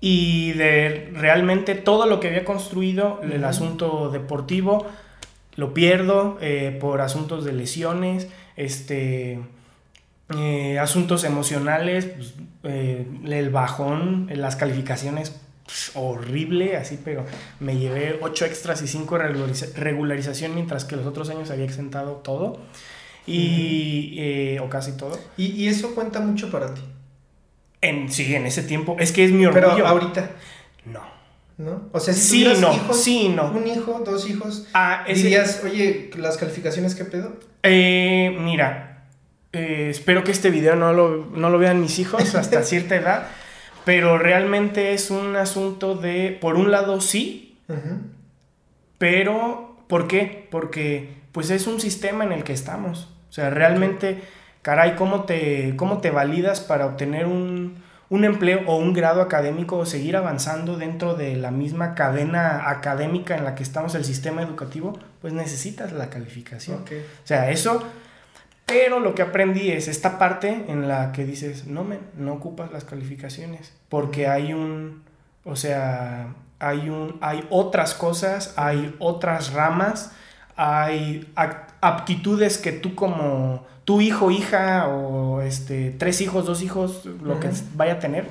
y 0.00 0.52
de 0.52 1.10
realmente 1.14 1.74
todo 1.74 2.06
lo 2.06 2.20
que 2.20 2.28
había 2.28 2.44
construido, 2.44 3.20
el 3.22 3.44
asunto 3.44 4.10
deportivo, 4.10 4.86
lo 5.58 5.74
pierdo 5.74 6.38
eh, 6.40 6.76
por 6.80 7.00
asuntos 7.00 7.44
de 7.44 7.52
lesiones, 7.52 8.28
este 8.56 9.40
eh, 10.36 10.78
asuntos 10.78 11.24
emocionales, 11.24 12.04
pues, 12.04 12.34
eh, 12.62 13.04
el 13.24 13.50
bajón, 13.50 14.30
las 14.32 14.54
calificaciones, 14.54 15.34
pues, 15.64 15.90
horrible, 15.94 16.76
así, 16.76 16.96
pero 17.04 17.24
me 17.58 17.76
llevé 17.76 18.20
8 18.22 18.44
extras 18.44 18.82
y 18.82 18.86
5 18.86 19.18
regularización, 19.18 20.54
mientras 20.54 20.84
que 20.84 20.94
los 20.94 21.06
otros 21.06 21.28
años 21.28 21.50
había 21.50 21.64
exentado 21.64 22.12
todo, 22.16 22.60
y, 23.26 24.56
o 24.58 24.68
casi 24.68 24.96
todo. 24.96 25.18
¿Y, 25.36 25.66
eso 25.66 25.94
cuenta 25.94 26.20
mucho 26.20 26.52
para 26.52 26.72
ti? 26.72 26.82
En, 27.80 28.10
sí, 28.10 28.34
en 28.34 28.46
ese 28.46 28.62
tiempo, 28.62 28.96
es 28.98 29.12
que 29.12 29.24
es 29.24 29.32
mi 29.32 29.46
orgullo. 29.46 29.74
Pero 29.74 29.86
ahorita. 29.86 30.30
No. 30.84 31.18
¿No? 31.58 31.88
O 31.92 31.98
sea, 31.98 32.14
si 32.14 32.44
sí, 32.44 32.60
no, 32.60 32.72
hijos, 32.72 33.02
sí, 33.02 33.28
no. 33.30 33.50
un 33.50 33.66
hijo, 33.66 34.00
dos 34.04 34.30
hijos, 34.30 34.68
ah, 34.74 35.04
dirías, 35.08 35.60
oye, 35.64 36.08
¿las 36.16 36.36
calificaciones 36.36 36.94
qué 36.94 37.04
pedo? 37.04 37.36
mira, 37.64 39.08
eh, 39.52 39.88
espero 39.90 40.22
que 40.22 40.30
este 40.30 40.50
video 40.50 40.76
no 40.76 40.92
lo, 40.92 41.26
no 41.34 41.50
lo 41.50 41.58
vean 41.58 41.80
mis 41.80 41.98
hijos 41.98 42.36
hasta 42.36 42.62
cierta 42.64 42.94
edad, 42.94 43.26
pero 43.84 44.18
realmente 44.18 44.92
es 44.92 45.10
un 45.10 45.34
asunto 45.34 45.96
de, 45.96 46.38
por 46.40 46.54
un 46.54 46.70
lado 46.70 47.00
sí, 47.00 47.58
pero 48.98 49.78
¿por 49.88 50.06
qué? 50.06 50.46
Porque 50.50 51.18
pues 51.32 51.50
es 51.50 51.66
un 51.66 51.80
sistema 51.80 52.24
en 52.24 52.32
el 52.32 52.44
que 52.44 52.52
estamos. 52.52 53.08
O 53.28 53.32
sea, 53.32 53.50
realmente, 53.50 54.20
caray, 54.62 54.96
¿cómo 54.96 55.24
te, 55.24 55.74
cómo 55.76 55.98
te 55.98 56.10
validas 56.10 56.60
para 56.60 56.86
obtener 56.86 57.26
un, 57.26 57.82
un 58.10 58.24
empleo 58.24 58.62
o 58.66 58.76
un 58.76 58.92
grado 58.92 59.20
académico 59.22 59.78
o 59.78 59.86
seguir 59.86 60.16
avanzando 60.16 60.76
dentro 60.76 61.14
de 61.14 61.36
la 61.36 61.50
misma 61.50 61.94
cadena 61.94 62.68
académica 62.70 63.36
en 63.36 63.44
la 63.44 63.54
que 63.54 63.62
estamos 63.62 63.94
el 63.94 64.04
sistema 64.04 64.42
educativo? 64.42 64.98
Pues 65.20 65.32
necesitas 65.32 65.92
la 65.92 66.10
calificación. 66.10 66.78
O 66.78 67.26
sea, 67.26 67.50
eso 67.50 67.84
pero 68.68 69.00
lo 69.00 69.14
que 69.14 69.22
aprendí 69.22 69.70
es 69.70 69.88
esta 69.88 70.18
parte 70.18 70.66
en 70.68 70.88
la 70.88 71.10
que 71.12 71.24
dices, 71.24 71.66
no, 71.66 71.84
men, 71.84 72.00
no 72.18 72.34
ocupas 72.34 72.70
las 72.70 72.84
calificaciones, 72.84 73.72
porque 73.88 74.28
hay 74.28 74.52
un, 74.52 75.04
o 75.44 75.56
sea, 75.56 76.34
hay, 76.58 76.90
un, 76.90 77.16
hay 77.22 77.46
otras 77.48 77.94
cosas, 77.94 78.52
hay 78.58 78.94
otras 78.98 79.54
ramas, 79.54 80.12
hay 80.54 81.32
aptitudes 81.80 82.58
que 82.58 82.72
tú 82.72 82.94
como 82.94 83.66
tu 83.88 84.02
hijo, 84.02 84.30
hija, 84.30 84.86
o 84.86 85.40
este, 85.40 85.90
tres 85.92 86.20
hijos, 86.20 86.44
dos 86.44 86.60
hijos, 86.60 87.06
lo 87.06 87.40
que 87.40 87.48
vaya 87.72 87.94
a 87.94 87.98
tener, 87.98 88.26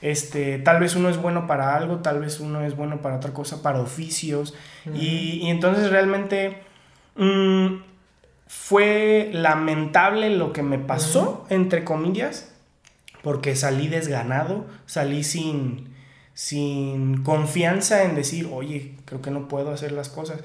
este, 0.00 0.58
tal 0.58 0.80
vez 0.80 0.96
uno 0.96 1.10
es 1.10 1.18
bueno 1.20 1.46
para 1.46 1.76
algo, 1.76 1.98
tal 1.98 2.18
vez 2.20 2.40
uno 2.40 2.62
es 2.62 2.74
bueno 2.76 3.02
para 3.02 3.16
otra 3.16 3.34
cosa, 3.34 3.60
para 3.60 3.82
oficios, 3.82 4.54
y, 4.94 5.50
entonces 5.50 5.90
realmente... 5.90 6.62
Mm, 7.16 7.82
fue 8.46 9.30
lamentable 9.32 10.28
lo 10.28 10.52
que 10.52 10.62
me 10.62 10.78
pasó, 10.78 11.46
entre 11.48 11.84
comillas, 11.84 12.52
porque 13.22 13.56
salí 13.56 13.88
desganado, 13.88 14.66
salí 14.84 15.24
sin, 15.24 15.94
sin 16.34 17.22
confianza 17.22 18.04
en 18.04 18.14
decir, 18.14 18.50
oye, 18.52 18.94
creo 19.06 19.22
que 19.22 19.30
no 19.30 19.48
puedo 19.48 19.72
hacer 19.72 19.92
las 19.92 20.10
cosas. 20.10 20.40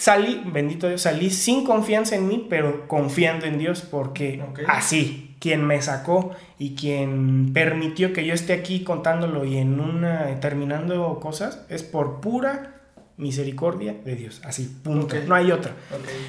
Salí, 0.00 0.40
bendito 0.46 0.88
Dios, 0.88 1.02
salí 1.02 1.28
sin 1.28 1.62
confianza 1.62 2.16
en 2.16 2.26
mí, 2.26 2.46
pero 2.48 2.88
confiando 2.88 3.44
en 3.44 3.58
Dios, 3.58 3.82
porque 3.82 4.42
así, 4.66 5.36
quien 5.40 5.66
me 5.66 5.82
sacó 5.82 6.30
y 6.58 6.74
quien 6.74 7.52
permitió 7.52 8.14
que 8.14 8.24
yo 8.24 8.32
esté 8.32 8.54
aquí 8.54 8.82
contándolo 8.82 9.44
y 9.44 9.58
en 9.58 9.78
una, 9.78 10.40
terminando 10.40 11.20
cosas, 11.20 11.66
es 11.68 11.82
por 11.82 12.22
pura 12.22 12.80
misericordia 13.18 13.94
de 14.02 14.16
Dios. 14.16 14.40
Así, 14.42 14.74
punto. 14.82 15.16
No 15.26 15.34
hay 15.34 15.52
otra. 15.52 15.74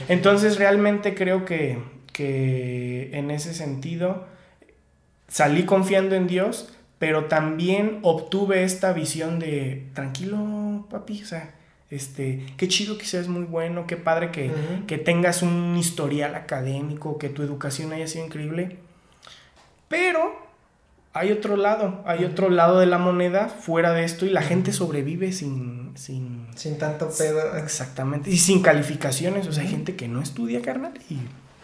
Entonces 0.10 0.58
realmente 0.58 1.16
creo 1.16 1.46
que, 1.46 1.82
que 2.12 3.12
en 3.14 3.32
ese 3.32 3.54
sentido 3.54 4.28
salí 5.30 5.64
confiando 5.64 6.16
en 6.16 6.28
Dios, 6.28 6.74
pero 7.00 7.28
también 7.28 8.00
obtuve 8.02 8.66
esta 8.66 8.92
visión 8.92 9.40
de, 9.40 9.88
tranquilo, 9.94 10.88
papi, 10.90 11.24
o 11.24 11.26
sea, 11.26 11.56
este, 11.92 12.46
qué 12.58 12.68
chido 12.68 12.98
que 12.98 13.06
seas 13.06 13.28
muy 13.28 13.44
bueno, 13.44 13.86
qué 13.86 13.98
padre 13.98 14.32
que, 14.32 14.50
que 14.88 14.98
tengas 14.98 15.44
un 15.44 15.76
historial 15.78 16.36
académico, 16.36 17.18
que 17.18 17.30
tu 17.30 17.44
educación 17.44 17.92
haya 17.92 18.08
sido 18.08 18.26
increíble, 18.26 18.78
pero 19.90 20.42
hay 21.14 21.34
otro 21.34 21.58
lado, 21.58 22.02
hay 22.06 22.24
otro 22.24 22.50
lado 22.50 22.80
de 22.80 22.86
la 22.86 22.98
moneda 22.98 23.50
fuera 23.50 23.92
de 23.92 24.06
esto 24.06 24.26
y 24.26 24.30
la 24.30 24.42
gente 24.42 24.72
sobrevive 24.72 25.34
sin... 25.34 25.92
Sin, 25.96 26.48
sin 26.56 26.78
tanto 26.78 27.10
pedo. 27.18 27.58
Exactamente. 27.58 28.30
Y 28.30 28.38
sin 28.38 28.62
calificaciones. 28.62 29.46
O 29.48 29.52
sea, 29.52 29.64
hay 29.64 29.70
gente 29.70 29.98
que 29.98 30.08
no 30.08 30.22
estudia, 30.22 30.62
carnal, 30.62 30.94
y 31.10 31.18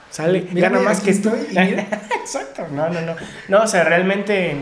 sale, 0.10 0.46
gana 0.52 0.82
más 0.82 1.00
que 1.00 1.12
estoy. 1.12 1.40
Exacto, 1.52 2.68
no, 2.74 2.90
no, 2.90 3.00
no. 3.00 3.16
No, 3.48 3.64
o 3.64 3.68
sea, 3.68 3.86
realmente 3.86 4.54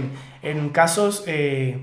en, 0.44 0.70
casos 0.70 1.24
eh, 1.26 1.80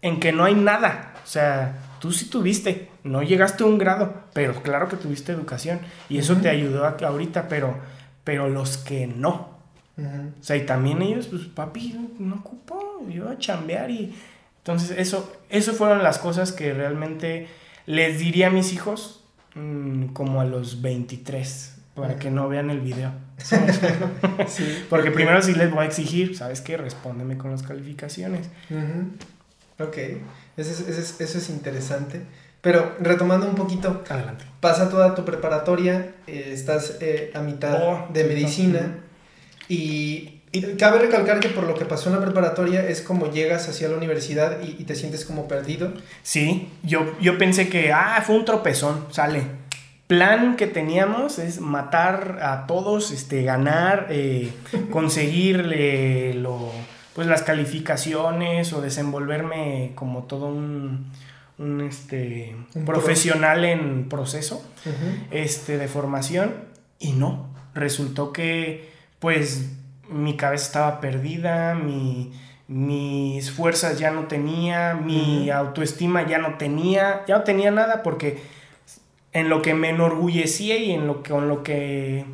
en 0.00 0.18
que 0.18 0.32
no 0.32 0.44
hay 0.44 0.54
nada. 0.54 1.12
O 1.22 1.26
sea, 1.26 1.74
tú 1.98 2.12
sí 2.12 2.26
tuviste, 2.26 2.88
no 3.04 3.22
llegaste 3.22 3.62
a 3.62 3.66
un 3.66 3.78
grado, 3.78 4.24
pero 4.32 4.62
claro 4.62 4.88
que 4.88 4.96
tuviste 4.96 5.32
educación 5.32 5.80
y 6.08 6.18
eso 6.18 6.36
te 6.36 6.48
ayudó 6.48 6.84
a, 6.84 6.96
ahorita, 7.00 7.48
pero, 7.48 7.76
pero 8.24 8.48
los 8.48 8.78
que 8.78 9.06
no, 9.06 9.58
O 9.96 10.42
sea, 10.42 10.56
y 10.56 10.66
también 10.66 11.02
ellos, 11.02 11.28
pues 11.28 11.42
papi, 11.46 12.14
no 12.18 12.36
ocupó, 12.36 13.06
yo 13.08 13.28
a 13.28 13.38
chambear 13.38 13.90
y... 13.90 14.14
Entonces, 14.58 14.98
eso, 14.98 15.32
eso 15.48 15.72
fueron 15.72 16.02
las 16.02 16.18
cosas 16.18 16.52
que 16.52 16.74
realmente 16.74 17.48
les 17.86 18.18
diría 18.18 18.48
a 18.48 18.50
mis 18.50 18.74
hijos 18.74 19.24
mm, 19.54 20.08
como 20.08 20.42
a 20.42 20.44
los 20.44 20.82
23, 20.82 21.78
para 21.94 22.16
que 22.16 22.30
no 22.30 22.48
vean 22.48 22.68
el 22.68 22.80
video. 22.80 23.12
sí, 24.46 24.84
porque 24.90 25.10
primero 25.10 25.40
sí 25.40 25.54
les 25.54 25.70
voy 25.70 25.84
a 25.84 25.86
exigir, 25.86 26.36
¿sabes 26.36 26.60
qué? 26.60 26.76
Respóndeme 26.76 27.38
con 27.38 27.50
las 27.50 27.62
calificaciones. 27.62 28.50
Ok, 29.80 29.96
eso 30.56 30.70
es, 30.88 31.20
eso 31.20 31.38
es 31.38 31.50
interesante. 31.50 32.22
Pero 32.60 32.96
retomando 33.00 33.46
un 33.46 33.54
poquito, 33.54 34.02
Adelante. 34.08 34.44
pasa 34.60 34.90
toda 34.90 35.14
tu 35.14 35.24
preparatoria, 35.24 36.14
eh, 36.26 36.50
estás 36.52 36.96
eh, 37.00 37.30
a 37.34 37.40
mitad 37.40 37.80
oh, 37.80 38.08
de 38.12 38.24
medicina 38.24 38.98
y, 39.68 40.34
cabe 40.78 40.98
recalcar 40.98 41.38
que 41.40 41.50
por 41.50 41.64
lo 41.64 41.74
que 41.74 41.84
pasó 41.84 42.08
en 42.08 42.16
la 42.16 42.24
preparatoria 42.24 42.88
es 42.88 43.02
como 43.02 43.30
llegas 43.30 43.68
hacia 43.68 43.88
la 43.88 43.96
universidad 43.96 44.60
y, 44.62 44.82
te 44.84 44.96
sientes 44.96 45.24
como 45.24 45.46
perdido. 45.46 45.92
Sí, 46.22 46.68
yo, 46.82 47.16
yo 47.20 47.38
pensé 47.38 47.68
que, 47.68 47.92
ah, 47.92 48.22
fue 48.26 48.34
un 48.34 48.44
tropezón, 48.44 49.06
sale. 49.12 49.42
Plan 50.08 50.56
que 50.56 50.66
teníamos 50.66 51.38
es 51.38 51.60
matar 51.60 52.40
a 52.42 52.66
todos, 52.66 53.12
este, 53.12 53.44
ganar, 53.44 54.08
eh, 54.10 54.50
conseguirle 54.90 56.34
lo, 56.34 56.72
pues 57.14 57.26
las 57.26 57.42
calificaciones 57.42 58.72
o 58.72 58.80
desenvolverme 58.80 59.92
como 59.94 60.24
todo 60.24 60.46
un 60.46 61.10
un, 61.58 61.80
este, 61.80 62.56
profesional 62.86 63.64
en 63.64 64.08
proceso 64.08 64.64
este, 65.30 65.76
de 65.76 65.88
formación 65.88 66.54
y 66.98 67.12
no, 67.12 67.48
resultó 67.74 68.32
que 68.32 68.90
pues 69.18 69.72
mi 70.08 70.36
cabeza 70.36 70.66
estaba 70.66 71.00
perdida, 71.00 71.74
mi, 71.74 72.32
mis 72.68 73.50
fuerzas 73.50 73.98
ya 73.98 74.10
no 74.10 74.26
tenía, 74.26 74.94
mi 74.94 75.50
autoestima 75.50 76.26
ya 76.26 76.38
no 76.38 76.56
tenía, 76.56 77.24
ya 77.26 77.38
no 77.38 77.44
tenía 77.44 77.70
nada 77.70 78.02
porque 78.02 78.38
en 79.32 79.48
lo 79.48 79.60
que 79.60 79.74
me 79.74 79.90
enorgullecía 79.90 80.76
y 80.76 80.92
en 80.92 81.06
lo 81.06 81.22
que, 81.22 81.30
con 81.30 81.48
lo 81.48 81.62
que, 81.62 82.24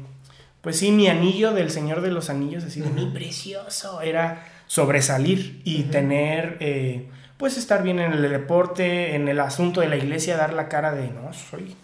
pues 0.60 0.78
sí, 0.78 0.92
mi 0.92 1.08
anillo 1.08 1.52
del 1.52 1.70
Señor 1.70 2.02
de 2.02 2.10
los 2.10 2.30
Anillos, 2.30 2.64
así 2.64 2.80
de 2.80 2.90
mi 2.90 3.06
precioso, 3.06 4.02
era 4.02 4.46
sobresalir 4.66 5.60
y 5.64 5.84
tener... 5.84 6.56
Eh, 6.60 7.08
pues 7.36 7.58
estar 7.58 7.82
bien 7.82 7.98
en 7.98 8.12
el 8.12 8.22
deporte, 8.30 9.14
en 9.14 9.28
el 9.28 9.40
asunto 9.40 9.80
de 9.80 9.88
la 9.88 9.96
iglesia, 9.96 10.36
dar 10.36 10.52
la 10.52 10.68
cara 10.68 10.92
de, 10.92 11.10
no, 11.10 11.32
soy, 11.32 11.74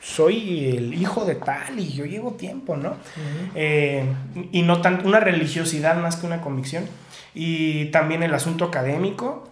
soy 0.00 0.68
el 0.76 0.94
hijo 0.94 1.24
de 1.24 1.36
tal 1.36 1.78
y 1.78 1.92
yo 1.92 2.04
llevo 2.04 2.32
tiempo, 2.34 2.76
¿no? 2.76 2.96
Eh, 3.54 4.04
y 4.52 4.62
no 4.62 4.80
tanto 4.80 5.08
una 5.08 5.20
religiosidad 5.20 6.00
más 6.00 6.16
que 6.16 6.26
una 6.26 6.40
convicción. 6.40 6.84
Y 7.34 7.86
también 7.86 8.22
el 8.22 8.34
asunto 8.34 8.66
académico 8.66 9.50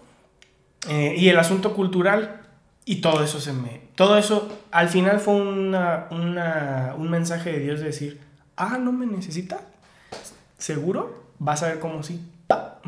eh, 0.88 1.14
y 1.16 1.28
el 1.28 1.38
asunto 1.38 1.74
cultural. 1.74 2.42
Y 2.84 3.00
todo 3.00 3.22
eso 3.22 3.40
se 3.40 3.52
me... 3.52 3.88
Todo 3.94 4.16
eso 4.16 4.48
al 4.70 4.88
final 4.88 5.20
fue 5.20 5.34
una, 5.34 6.06
un 6.10 7.10
mensaje 7.10 7.52
de 7.52 7.58
Dios 7.58 7.80
de 7.80 7.86
decir, 7.86 8.20
ah, 8.56 8.78
no 8.78 8.92
me 8.92 9.06
necesita. 9.06 9.60
¿Seguro? 10.56 11.24
Vas 11.38 11.62
a 11.62 11.68
ver 11.68 11.80
cómo 11.80 12.02
sí 12.02 12.20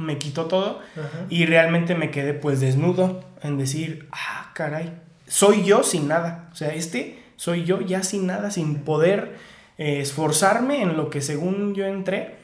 me 0.00 0.18
quitó 0.18 0.46
todo 0.46 0.80
y 1.28 1.46
realmente 1.46 1.94
me 1.94 2.10
quedé 2.10 2.34
pues 2.34 2.60
desnudo 2.60 3.22
en 3.42 3.58
decir, 3.58 4.08
ah, 4.12 4.50
caray, 4.54 4.92
soy 5.26 5.64
yo 5.64 5.82
sin 5.82 6.08
nada. 6.08 6.48
O 6.52 6.56
sea, 6.56 6.74
este 6.74 7.22
soy 7.36 7.64
yo 7.64 7.80
ya 7.80 8.02
sin 8.02 8.26
nada, 8.26 8.50
sin 8.50 8.80
poder 8.80 9.36
eh, 9.78 10.00
esforzarme 10.00 10.82
en 10.82 10.96
lo 10.96 11.08
que 11.10 11.20
según 11.20 11.74
yo 11.74 11.86
entré 11.86 12.36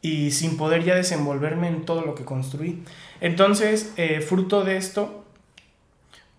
y 0.00 0.32
sin 0.32 0.56
poder 0.56 0.84
ya 0.84 0.94
desenvolverme 0.94 1.68
en 1.68 1.84
todo 1.84 2.02
lo 2.02 2.14
que 2.14 2.24
construí. 2.24 2.82
Entonces, 3.20 3.92
eh, 3.96 4.20
fruto 4.20 4.62
de 4.62 4.76
esto, 4.76 5.24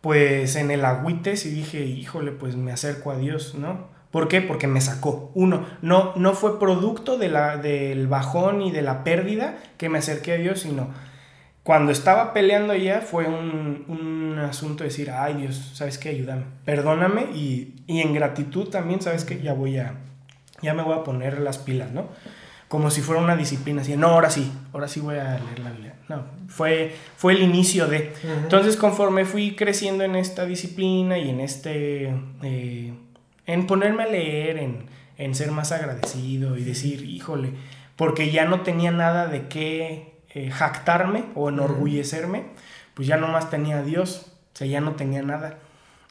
pues 0.02 0.56
en 0.56 0.72
el 0.72 0.86
agüite 0.86 1.36
sí 1.36 1.50
dije, 1.50 1.84
híjole, 1.84 2.32
pues 2.32 2.56
me 2.56 2.72
acerco 2.72 3.12
a 3.12 3.18
Dios, 3.18 3.56
¿no? 3.56 3.95
¿Por 4.16 4.30
qué? 4.30 4.40
Porque 4.40 4.66
me 4.66 4.80
sacó. 4.80 5.30
Uno, 5.34 5.66
no, 5.82 6.14
no 6.16 6.32
fue 6.36 6.58
producto 6.58 7.18
de 7.18 7.28
la, 7.28 7.58
del 7.58 8.08
bajón 8.08 8.62
y 8.62 8.72
de 8.72 8.82
la 8.82 9.04
pérdida 9.04 9.58
que 9.78 9.90
me 9.90 9.98
acerqué 9.98 10.32
a 10.32 10.38
Dios, 10.38 10.62
sino 10.62 10.88
cuando 11.64 11.92
estaba 11.92 12.32
peleando 12.32 12.74
ya 12.76 13.02
fue 13.02 13.28
un, 13.28 13.84
un 13.90 14.40
asunto 14.40 14.86
de 14.86 14.90
decir, 14.90 15.12
ay 15.12 15.34
Dios, 15.34 15.74
¿sabes 15.74 15.98
qué? 15.98 16.12
Ayúdame, 16.12 16.46
perdóname 16.64 17.24
y, 17.36 17.84
y 17.88 18.00
en 18.00 18.14
gratitud 18.14 18.70
también, 18.70 19.02
¿sabes 19.02 19.26
qué? 19.26 19.42
Ya 19.42 19.52
voy 19.52 19.80
a, 19.80 19.96
ya 20.62 20.74
me 20.74 20.84
voy 20.84 20.94
a 20.94 21.04
poner 21.04 21.42
las 21.42 21.58
pilas, 21.58 21.92
¿no? 21.92 22.08
Como 22.70 22.92
si 22.92 23.02
fuera 23.02 23.22
una 23.22 23.36
disciplina, 23.36 23.82
así, 23.82 23.98
no, 23.98 24.08
ahora 24.08 24.30
sí, 24.30 24.50
ahora 24.72 24.88
sí 24.88 25.02
voy 25.02 25.18
a 25.18 25.40
leer 25.40 25.60
la 25.60 25.72
Biblia. 25.72 25.96
No, 26.08 26.24
fue, 26.48 26.96
fue 27.18 27.34
el 27.34 27.42
inicio 27.42 27.88
de... 27.88 28.14
Entonces, 28.24 28.78
conforme 28.78 29.26
fui 29.26 29.58
creciendo 29.58 30.06
en 30.06 30.16
esta 30.16 30.46
disciplina 30.46 31.18
y 31.18 31.32
en 31.32 31.42
este... 31.42 32.14
Eh, 32.44 32.94
en 33.46 33.68
ponerme 33.68 34.04
a 34.04 34.08
leer, 34.08 34.58
en, 35.18 35.36
ser 35.36 35.52
más 35.52 35.72
agradecido 35.72 36.58
y 36.58 36.64
decir, 36.64 37.04
híjole, 37.04 37.52
porque 37.96 38.32
ya 38.32 38.46
no 38.46 38.62
tenía 38.62 38.92
nada 38.92 39.28
de 39.28 39.48
qué 39.48 40.16
eh, 40.34 40.50
jactarme 40.52 41.26
o 41.36 41.50
enorgullecerme, 41.50 42.46
pues 42.94 43.08
ya 43.08 43.18
nomás 43.18 43.50
tenía 43.50 43.80
a 43.80 43.84
Dios, 43.84 44.32
o 44.54 44.58
sea, 44.58 44.68
ya 44.68 44.82
no 44.82 44.94
tenía 44.94 45.22
nada. 45.22 45.58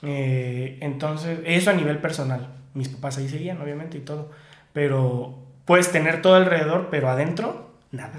Eh, 0.03 0.79
entonces, 0.81 1.41
eso 1.45 1.71
a 1.71 1.75
nivel 1.75 1.99
personal. 1.99 2.49
Mis 2.75 2.89
papás 2.89 3.19
ahí 3.19 3.29
seguían, 3.29 3.61
obviamente, 3.61 3.99
y 3.99 4.01
todo. 4.01 4.31
Pero 4.73 5.39
puedes 5.65 5.91
tener 5.93 6.23
todo 6.23 6.35
alrededor, 6.35 6.89
pero 6.91 7.09
adentro, 7.09 7.71
nada. 7.91 8.13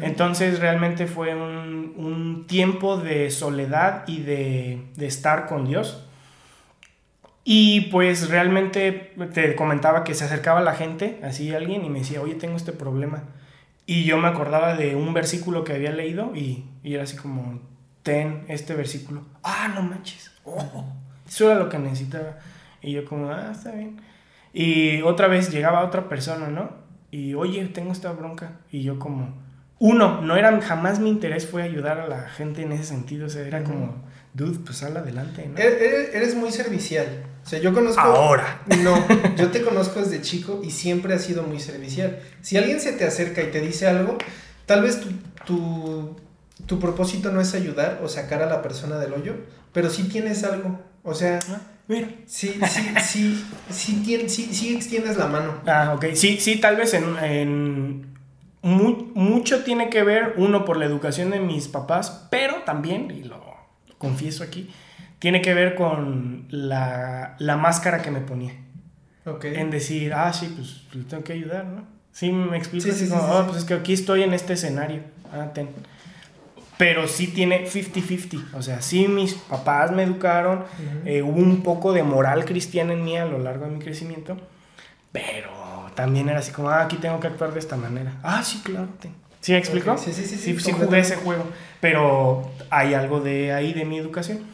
Entonces, 0.00 0.58
realmente 0.58 1.06
fue 1.06 1.34
un, 1.34 1.94
un, 1.96 2.46
tiempo 2.46 2.96
de 2.96 3.30
soledad 3.30 4.04
y 4.06 4.22
de, 4.22 4.84
de 4.96 5.06
estar 5.06 5.46
con 5.46 5.66
Dios 5.66 6.06
y 7.44 7.82
pues 7.92 8.28
realmente 8.28 9.12
te 9.34 9.56
comentaba 9.56 10.04
que 10.04 10.14
se 10.14 10.24
acercaba 10.24 10.60
la 10.60 10.74
gente, 10.74 11.18
así 11.24 11.52
alguien, 11.54 11.84
y 11.84 11.90
me 11.90 12.00
decía, 12.00 12.22
oye, 12.22 12.34
tengo 12.34 12.56
este 12.56 12.72
problema. 12.72 13.24
Y 13.84 14.04
yo 14.04 14.16
me 14.18 14.28
acordaba 14.28 14.76
de 14.76 14.94
un 14.94 15.12
versículo 15.12 15.64
que 15.64 15.72
había 15.72 15.90
leído 15.90 16.36
y, 16.36 16.64
y 16.84 16.94
era 16.94 17.02
así 17.02 17.16
como, 17.16 17.60
ten 18.04 18.44
este 18.46 18.74
versículo. 18.74 19.24
Ah, 19.42 19.72
no 19.74 19.82
manches. 19.82 20.30
Oh, 20.44 20.84
eso 21.28 21.50
era 21.50 21.58
lo 21.58 21.68
que 21.68 21.78
necesitaba. 21.78 22.38
Y 22.80 22.92
yo 22.92 23.04
como, 23.04 23.30
ah, 23.30 23.50
está 23.52 23.72
bien. 23.72 24.00
Y 24.52 25.02
otra 25.02 25.26
vez 25.26 25.50
llegaba 25.50 25.84
otra 25.84 26.08
persona, 26.08 26.48
¿no? 26.48 26.70
Y, 27.10 27.34
oye, 27.34 27.64
tengo 27.66 27.90
esta 27.90 28.12
bronca. 28.12 28.60
Y 28.70 28.82
yo 28.82 29.00
como, 29.00 29.34
uno, 29.80 30.20
no 30.20 30.36
era, 30.36 30.60
jamás 30.60 31.00
mi 31.00 31.10
interés 31.10 31.46
fue 31.48 31.62
ayudar 31.62 31.98
a 31.98 32.06
la 32.06 32.28
gente 32.28 32.62
en 32.62 32.70
ese 32.70 32.84
sentido. 32.84 33.26
O 33.26 33.28
sea, 33.28 33.42
era 33.42 33.64
como, 33.64 33.96
dude, 34.32 34.60
pues 34.60 34.78
sal 34.78 34.96
adelante, 34.96 35.48
¿no? 35.48 35.58
eres 35.58 36.36
muy 36.36 36.52
servicial. 36.52 37.31
O 37.44 37.48
sea, 37.48 37.58
yo 37.58 37.72
conozco... 37.72 38.00
Ahora. 38.00 38.62
No, 38.82 38.96
yo 39.36 39.50
te 39.50 39.62
conozco 39.62 40.00
desde 40.00 40.22
chico 40.22 40.60
y 40.62 40.70
siempre 40.70 41.14
has 41.14 41.22
sido 41.22 41.42
muy 41.42 41.60
servicial. 41.60 42.20
Si 42.40 42.56
alguien 42.56 42.80
se 42.80 42.92
te 42.92 43.04
acerca 43.04 43.42
y 43.42 43.50
te 43.50 43.60
dice 43.60 43.86
algo, 43.86 44.16
tal 44.66 44.82
vez 44.82 45.00
tu, 45.44 46.16
tu, 46.66 46.78
propósito 46.78 47.30
no 47.30 47.40
es 47.40 47.54
ayudar 47.54 48.00
o 48.02 48.08
sacar 48.08 48.42
a 48.42 48.46
la 48.46 48.62
persona 48.62 48.98
del 48.98 49.12
hoyo, 49.12 49.34
pero 49.72 49.90
sí 49.90 50.04
tienes 50.04 50.44
algo. 50.44 50.80
O 51.02 51.14
sea... 51.14 51.40
Ah, 51.50 51.60
mira. 51.88 52.08
Sí, 52.26 52.58
sí, 52.68 52.94
sí, 53.02 53.44
sí, 53.70 54.28
sí, 54.28 54.48
sí, 54.52 54.74
extiendes 54.74 55.16
la 55.16 55.26
mano. 55.26 55.60
Ah, 55.66 55.92
ok. 55.94 56.06
Sí, 56.14 56.38
sí, 56.40 56.56
tal 56.56 56.76
vez 56.76 56.94
en... 56.94 57.16
en 57.18 58.12
mucho 58.64 59.64
tiene 59.64 59.90
que 59.90 60.04
ver, 60.04 60.34
uno, 60.36 60.64
por 60.64 60.76
la 60.76 60.84
educación 60.84 61.30
de 61.30 61.40
mis 61.40 61.66
papás, 61.66 62.28
pero 62.30 62.62
también, 62.64 63.10
y 63.10 63.24
lo 63.24 63.42
confieso 63.98 64.44
aquí, 64.44 64.70
tiene 65.22 65.40
que 65.40 65.54
ver 65.54 65.76
con 65.76 66.46
la, 66.50 67.36
máscara 67.38 68.02
que 68.02 68.10
me 68.10 68.20
ponía. 68.20 68.54
Okay. 69.24 69.54
En 69.54 69.70
decir, 69.70 70.12
ah, 70.14 70.32
sí, 70.32 70.52
pues 70.56 70.82
le 70.94 71.04
tengo 71.04 71.22
que 71.22 71.34
ayudar, 71.34 71.64
¿no? 71.64 71.84
Sí, 72.10 72.32
me 72.32 72.58
explico. 72.58 72.84
Sí, 72.84 73.06
sí, 73.06 73.08
oh, 73.14 73.44
pues 73.46 73.58
es 73.58 73.64
que 73.64 73.74
aquí 73.74 73.92
estoy 73.92 74.24
en 74.24 74.34
este 74.34 74.54
escenario. 74.54 75.02
Ah, 75.32 75.52
ten. 75.54 75.68
Pero 76.76 77.06
sí 77.06 77.28
tiene 77.28 77.68
50-50. 77.68 78.52
O 78.54 78.62
sea, 78.62 78.82
sí 78.82 79.06
mis 79.06 79.34
papás 79.34 79.92
me 79.92 80.02
educaron. 80.02 80.64
Eh, 81.04 81.22
hubo 81.22 81.38
un 81.38 81.62
poco 81.62 81.92
de 81.92 82.02
moral 82.02 82.44
cristiana 82.44 82.92
en 82.92 83.04
mí 83.04 83.16
a 83.16 83.24
lo 83.24 83.38
largo 83.38 83.66
de 83.66 83.70
mi 83.70 83.78
crecimiento. 83.78 84.36
Pero 85.12 85.52
también 85.94 86.30
era 86.30 86.40
así 86.40 86.50
como, 86.50 86.68
ah, 86.68 86.82
aquí 86.82 86.96
tengo 86.96 87.20
que 87.20 87.28
actuar 87.28 87.52
de 87.52 87.60
esta 87.60 87.76
manera. 87.76 88.16
Ah, 88.24 88.42
sí, 88.42 88.60
claro. 88.64 88.88
Ten. 88.98 89.14
¿Sí 89.40 89.52
me 89.52 89.58
explico? 89.58 89.96
Sí, 89.98 90.12
sí, 90.12 90.24
sí. 90.24 90.36
Sí, 90.36 90.58
sí 90.58 90.72
jugué 90.72 90.98
ese 90.98 91.14
juego. 91.14 91.44
Pero 91.80 92.50
hay 92.70 92.94
algo 92.94 93.20
de 93.20 93.52
ahí 93.52 93.72
de 93.72 93.84
mi 93.84 93.98
educación. 93.98 94.51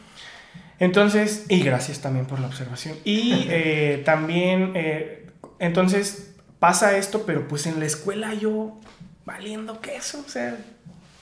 Entonces, 0.79 1.45
y 1.49 1.61
gracias 1.61 1.99
también 1.99 2.25
por 2.25 2.39
la 2.39 2.47
observación. 2.47 2.95
Y 3.03 3.45
eh, 3.49 4.01
también, 4.05 4.71
eh, 4.75 5.27
entonces 5.59 6.35
pasa 6.59 6.97
esto, 6.97 7.23
pero 7.25 7.47
pues 7.47 7.67
en 7.67 7.79
la 7.79 7.85
escuela 7.85 8.33
yo 8.33 8.79
valiendo 9.25 9.81
queso, 9.81 10.23
o 10.25 10.29
sea, 10.29 10.57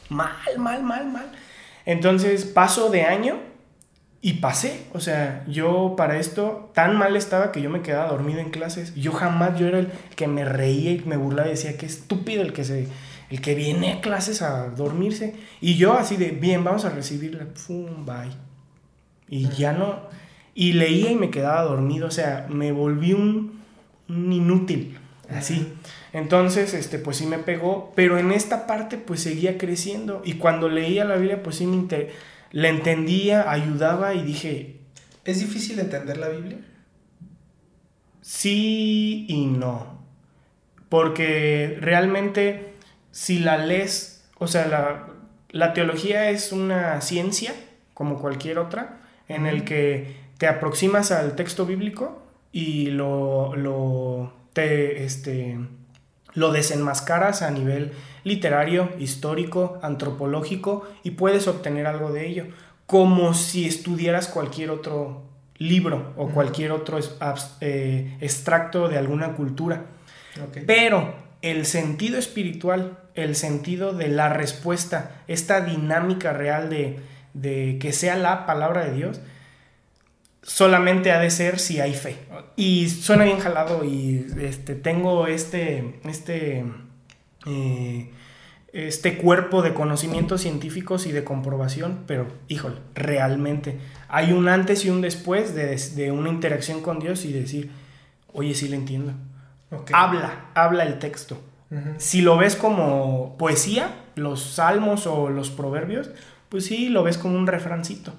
mal, 0.09 0.35
mal, 0.57 0.83
mal, 0.83 1.07
mal. 1.07 1.31
Entonces 1.85 2.45
paso 2.45 2.89
de 2.89 3.03
año 3.03 3.39
y 4.21 4.33
pasé, 4.33 4.85
o 4.93 4.99
sea, 4.99 5.43
yo 5.47 5.95
para 5.95 6.17
esto 6.17 6.71
tan 6.73 6.97
mal 6.97 7.15
estaba 7.15 7.51
que 7.51 7.61
yo 7.61 7.69
me 7.69 7.81
quedaba 7.81 8.09
dormido 8.09 8.39
en 8.39 8.49
clases. 8.49 8.93
Yo 8.95 9.11
jamás, 9.11 9.59
yo 9.59 9.67
era 9.67 9.79
el 9.79 9.91
que 10.15 10.27
me 10.27 10.45
reía 10.45 10.91
y 10.91 11.03
me 11.05 11.17
burlaba 11.17 11.47
y 11.47 11.51
decía, 11.51 11.77
qué 11.77 11.85
estúpido 11.85 12.41
el 12.41 12.53
que 12.53 12.63
se 12.63 12.87
el 13.29 13.41
que 13.41 13.55
viene 13.55 13.93
a 13.93 14.01
clases 14.01 14.41
a 14.41 14.69
dormirse. 14.69 15.35
Y 15.59 15.75
yo 15.75 15.93
así 15.93 16.15
de, 16.15 16.31
bien, 16.31 16.63
vamos 16.63 16.85
a 16.85 16.89
recibirla, 16.89 17.45
pum, 17.67 18.05
bye. 18.05 18.31
Y 19.29 19.49
ya 19.49 19.73
no, 19.73 19.99
y 20.55 20.73
leía 20.73 21.11
y 21.11 21.15
me 21.15 21.29
quedaba 21.29 21.61
dormido, 21.63 22.07
o 22.07 22.11
sea, 22.11 22.47
me 22.49 22.71
volví 22.71 23.13
un, 23.13 23.59
un 24.09 24.33
inútil, 24.33 24.97
así. 25.29 25.73
Entonces, 26.13 26.73
este, 26.73 26.97
pues 26.97 27.17
sí 27.17 27.25
me 27.25 27.37
pegó, 27.37 27.91
pero 27.95 28.17
en 28.17 28.31
esta 28.31 28.65
parte 28.65 28.97
pues 28.97 29.21
seguía 29.21 29.57
creciendo 29.57 30.21
y 30.25 30.33
cuando 30.33 30.69
leía 30.69 31.05
la 31.05 31.17
Biblia 31.17 31.43
pues 31.43 31.57
sí 31.57 31.67
me 31.67 32.09
la 32.51 32.69
entendía, 32.69 33.51
ayudaba 33.51 34.13
y 34.13 34.23
dije... 34.23 34.73
¿Es 35.25 35.41
difícil 35.41 35.77
entender 35.79 36.17
la 36.17 36.29
Biblia? 36.29 36.57
Sí 38.21 39.25
y 39.27 39.45
no, 39.45 40.01
porque 40.87 41.77
realmente 41.81 42.73
si 43.11 43.39
la 43.39 43.57
lees, 43.57 44.23
o 44.37 44.47
sea, 44.47 44.67
la, 44.67 45.07
la 45.49 45.73
teología 45.73 46.29
es 46.29 46.53
una 46.53 47.01
ciencia 47.01 47.53
como 47.93 48.19
cualquier 48.19 48.57
otra, 48.57 48.96
en 49.27 49.45
el 49.45 49.63
que 49.63 50.15
te 50.37 50.47
aproximas 50.47 51.11
al 51.11 51.35
texto 51.35 51.65
bíblico 51.65 52.21
y 52.51 52.87
lo, 52.87 53.55
lo, 53.55 54.33
te, 54.53 55.03
este, 55.03 55.57
lo 56.33 56.51
desenmascaras 56.51 57.41
a 57.41 57.51
nivel 57.51 57.91
literario, 58.23 58.91
histórico, 58.99 59.79
antropológico 59.81 60.87
y 61.03 61.11
puedes 61.11 61.47
obtener 61.47 61.87
algo 61.87 62.11
de 62.11 62.27
ello, 62.27 62.45
como 62.85 63.33
si 63.33 63.65
estudiaras 63.67 64.27
cualquier 64.27 64.69
otro 64.69 65.23
libro 65.57 66.13
o 66.15 66.29
cualquier 66.29 66.71
otro 66.71 66.99
eh, 67.61 68.17
extracto 68.21 68.87
de 68.87 68.97
alguna 68.97 69.33
cultura. 69.33 69.85
Pero 70.67 71.15
el 71.41 71.65
sentido 71.65 72.19
espiritual, 72.19 72.99
el 73.15 73.35
sentido 73.35 73.93
de 73.93 74.07
la 74.07 74.29
respuesta, 74.29 75.23
esta 75.27 75.61
dinámica 75.61 76.33
real 76.33 76.69
de, 76.69 76.99
de 77.37 77.77
que 77.79 77.93
sea 77.93 78.15
la 78.15 78.45
palabra 78.45 78.85
de 78.85 78.93
Dios, 78.93 79.21
solamente 80.41 81.11
ha 81.11 81.19
de 81.19 81.29
ser 81.29 81.59
si 81.59 81.79
hay 81.79 81.93
fe. 81.93 82.17
Y 82.55 82.89
suena 82.89 83.25
bien 83.25 83.39
jalado 83.39 83.83
y 83.83 84.25
este, 84.39 84.75
tengo 84.75 85.27
este, 85.27 85.99
este, 86.05 86.65
eh, 87.45 88.11
este 88.73 89.17
cuerpo 89.17 89.61
de 89.61 89.73
conocimientos 89.73 90.41
científicos 90.41 91.05
y 91.05 91.11
de 91.11 91.23
comprobación, 91.23 92.03
pero 92.07 92.27
híjole, 92.47 92.75
realmente 92.95 93.77
hay 94.07 94.31
un 94.31 94.47
antes 94.47 94.85
y 94.85 94.89
un 94.89 95.01
después 95.01 95.53
de, 95.53 96.11
una 96.11 96.29
interacción 96.29 96.81
con 96.81 96.99
Dios 96.99 97.25
y 97.25 97.33
decir, 97.33 97.71
oye, 98.33 98.53
sí 98.53 98.67
le 98.67 98.77
entiendo. 98.77 99.13
Habla, 99.91 100.45
habla 100.53 100.83
el 100.83 100.97
texto. 100.99 101.41
Si 101.97 102.21
lo 102.21 102.37
ves 102.37 102.55
como 102.55 103.35
poesía, 103.37 103.93
los 104.15 104.41
salmos 104.41 105.05
o 105.05 105.29
los 105.29 105.49
proverbios, 105.49 106.09
pues 106.49 106.65
sí, 106.65 106.89
lo 106.89 107.03
ves 107.03 107.17
como 107.17 107.37
un 107.37 107.47
refrancito. 107.47 108.13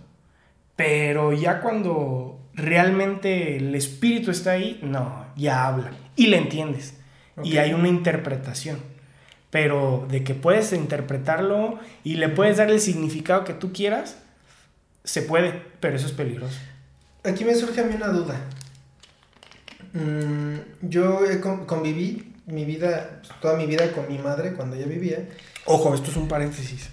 Pero 0.77 1.33
ya 1.33 1.61
cuando 1.61 2.39
realmente 2.55 3.57
el 3.57 3.75
espíritu 3.75 4.31
está 4.31 4.53
ahí, 4.53 4.79
no, 4.83 5.27
ya 5.37 5.67
habla. 5.67 5.93
Y 6.17 6.27
le 6.29 6.39
entiendes. 6.39 6.95
Y 7.43 7.59
hay 7.59 7.73
una 7.73 7.89
interpretación. 7.89 8.79
Pero 9.51 10.07
de 10.11 10.25
que 10.25 10.35
puedes 10.35 10.73
interpretarlo 10.73 11.79
y 12.05 12.15
le 12.17 12.29
puedes 12.29 12.59
dar 12.59 12.71
el 12.71 12.81
significado 12.81 13.45
que 13.45 13.55
tú 13.55 13.73
quieras, 13.73 14.19
se 15.05 15.23
puede, 15.23 15.63
pero 15.81 15.97
eso 15.97 16.07
es 16.07 16.13
peligroso. 16.13 16.59
Aquí 17.25 17.45
me 17.45 17.55
surge 17.55 17.81
a 17.81 17.85
mí 17.85 17.95
una 17.95 18.09
duda. 18.09 18.39
Mm, 19.95 20.89
yo 20.89 21.21
conviví 21.67 22.35
mi 22.47 22.65
vida, 22.65 23.21
toda 23.41 23.57
mi 23.57 23.67
vida 23.67 23.91
con 23.93 24.09
mi 24.09 24.19
madre 24.19 24.53
cuando 24.53 24.77
ella 24.77 24.87
vivía. 24.87 25.29
Ojo, 25.65 25.95
esto 25.95 26.11
es 26.11 26.17
un 26.17 26.29
paréntesis. 26.29 26.91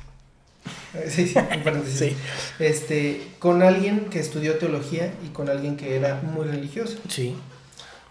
Sí, 1.09 1.27
sí, 1.27 1.35
paréntesis. 1.63 2.13
Este, 2.59 3.21
con 3.39 3.61
alguien 3.61 4.05
que 4.09 4.19
estudió 4.19 4.57
teología 4.57 5.13
y 5.25 5.29
con 5.29 5.49
alguien 5.49 5.77
que 5.77 5.95
era 5.95 6.21
muy 6.21 6.45
religioso. 6.45 6.97
Sí. 7.09 7.35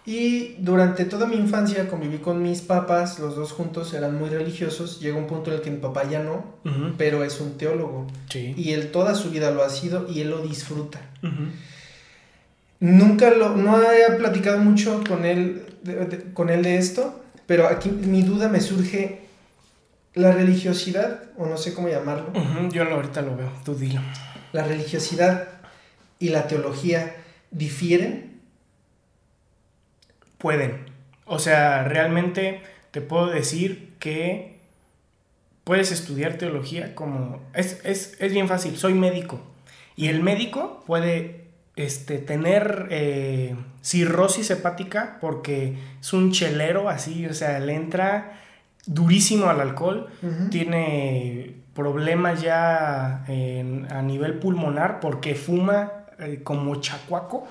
Y 0.05 0.55
durante 0.59 1.05
toda 1.05 1.25
mi 1.25 1.35
infancia 1.35 1.87
conviví 1.87 2.19
con 2.19 2.43
mis 2.43 2.61
papás, 2.61 3.17
los 3.17 3.35
dos 3.35 3.51
juntos 3.51 3.91
eran 3.95 4.15
muy 4.15 4.29
religiosos. 4.29 4.99
Llegó 4.99 5.17
un 5.17 5.25
punto 5.25 5.49
en 5.49 5.57
el 5.57 5.63
que 5.63 5.71
mi 5.71 5.77
papá 5.77 6.07
ya 6.07 6.21
no, 6.21 6.45
pero 6.95 7.23
es 7.23 7.41
un 7.41 7.57
teólogo. 7.57 8.05
Sí. 8.29 8.53
Y 8.55 8.73
él 8.73 8.91
toda 8.91 9.15
su 9.15 9.31
vida 9.31 9.49
lo 9.49 9.63
ha 9.63 9.69
sido 9.69 10.07
y 10.07 10.21
él 10.21 10.29
lo 10.29 10.41
disfruta. 10.41 11.01
Nunca 12.79 13.31
lo, 13.31 13.55
no 13.55 13.81
he 13.81 14.11
platicado 14.17 14.59
mucho 14.59 15.03
con 15.07 15.25
él, 15.25 15.65
con 16.35 16.51
él 16.51 16.61
de 16.61 16.77
esto, 16.77 17.23
pero 17.47 17.67
aquí 17.67 17.89
mi 17.89 18.21
duda 18.21 18.47
me 18.47 18.61
surge 18.61 19.24
la 20.15 20.31
religiosidad, 20.31 21.23
o 21.37 21.45
no 21.45 21.57
sé 21.57 21.73
cómo 21.73 21.89
llamarlo. 21.89 22.31
yo 22.71 22.83
ahorita 22.83 23.21
lo 23.21 23.35
veo, 23.35 23.51
tú 23.63 23.75
dilo. 23.75 24.01
La 24.53 24.63
religiosidad 24.63 25.49
y 26.19 26.29
la 26.29 26.47
teología 26.47 27.15
difieren. 27.51 28.39
Pueden. 30.37 30.85
O 31.25 31.39
sea, 31.39 31.83
realmente 31.83 32.61
te 32.91 33.01
puedo 33.01 33.27
decir 33.27 33.93
que 33.99 34.59
puedes 35.65 35.91
estudiar 35.91 36.37
teología 36.37 36.95
como... 36.95 37.41
Es, 37.53 38.17
bien 38.31 38.47
fácil, 38.47 38.77
soy 38.77 38.93
médico. 38.93 39.41
Y 39.97 40.07
el 40.07 40.21
médico 40.21 40.83
puede 40.85 41.47
este, 41.75 42.19
tener 42.19 42.87
eh, 42.91 43.55
cirrosis 43.81 44.49
hepática 44.51 45.17
porque 45.19 45.77
es 45.99 46.13
un 46.13 46.31
chelero 46.31 46.87
así, 46.87 47.25
o 47.25 47.33
sea, 47.33 47.59
le 47.59 47.73
entra 47.73 48.44
durísimo 48.85 49.49
al 49.49 49.61
alcohol, 49.61 50.07
tiene 50.49 51.55
problemas 51.73 52.41
ya 52.41 53.25
a 53.25 54.01
nivel 54.01 54.35
pulmonar 54.35 54.99
porque 54.99 55.35
fuma 55.35 55.91
eh, 56.17 56.39
como 56.43 56.75
chacuaco, 56.75 57.45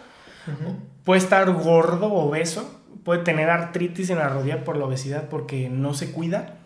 puede 1.05 1.21
estar 1.21 1.51
gordo, 1.53 2.13
obeso, 2.13 2.81
puede 3.05 3.23
tener 3.23 3.51
artritis 3.51 4.09
en 4.09 4.19
la 4.19 4.29
rodilla 4.29 4.65
por 4.65 4.77
la 4.77 4.87
obesidad 4.87 5.29
porque 5.29 5.69
no 5.69 5.95
se 5.95 6.13
cuida. 6.13 6.57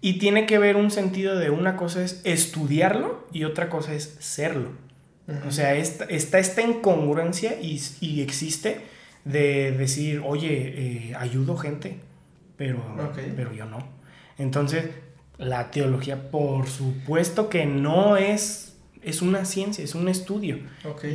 Y 0.00 0.14
tiene 0.14 0.46
que 0.46 0.58
ver 0.58 0.76
un 0.76 0.90
sentido 0.90 1.36
de 1.36 1.50
una 1.50 1.76
cosa 1.76 2.02
es 2.02 2.20
estudiarlo 2.24 3.26
y 3.32 3.44
otra 3.44 3.68
cosa 3.68 3.92
es 3.92 4.16
serlo. 4.20 4.70
O 5.46 5.50
sea, 5.50 5.74
está, 5.74 6.04
esta 6.06 6.62
incongruencia 6.62 7.60
y, 7.60 8.20
existe 8.20 8.82
de 9.24 9.72
decir, 9.72 10.22
oye, 10.24 11.08
eh, 11.10 11.14
ayudo 11.16 11.56
gente 11.56 11.98
pero, 12.56 12.82
pero 13.36 13.52
yo 13.52 13.66
no. 13.66 13.78
Entonces, 14.38 14.86
la 15.38 15.70
teología, 15.70 16.30
por 16.30 16.66
supuesto 16.66 17.48
que 17.48 17.66
no 17.66 18.16
es, 18.16 18.76
es 19.02 19.22
una 19.22 19.44
ciencia, 19.44 19.84
es 19.84 19.94
un 19.94 20.08
estudio. 20.08 20.58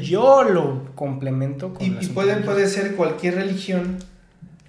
Yo 0.03 0.43
lo 0.43 0.93
complemento 0.95 1.73
con... 1.73 1.85
Y, 1.85 1.97
y 2.01 2.07
puede, 2.07 2.37
puede 2.37 2.67
ser 2.67 2.95
cualquier 2.95 3.35
religión, 3.35 3.97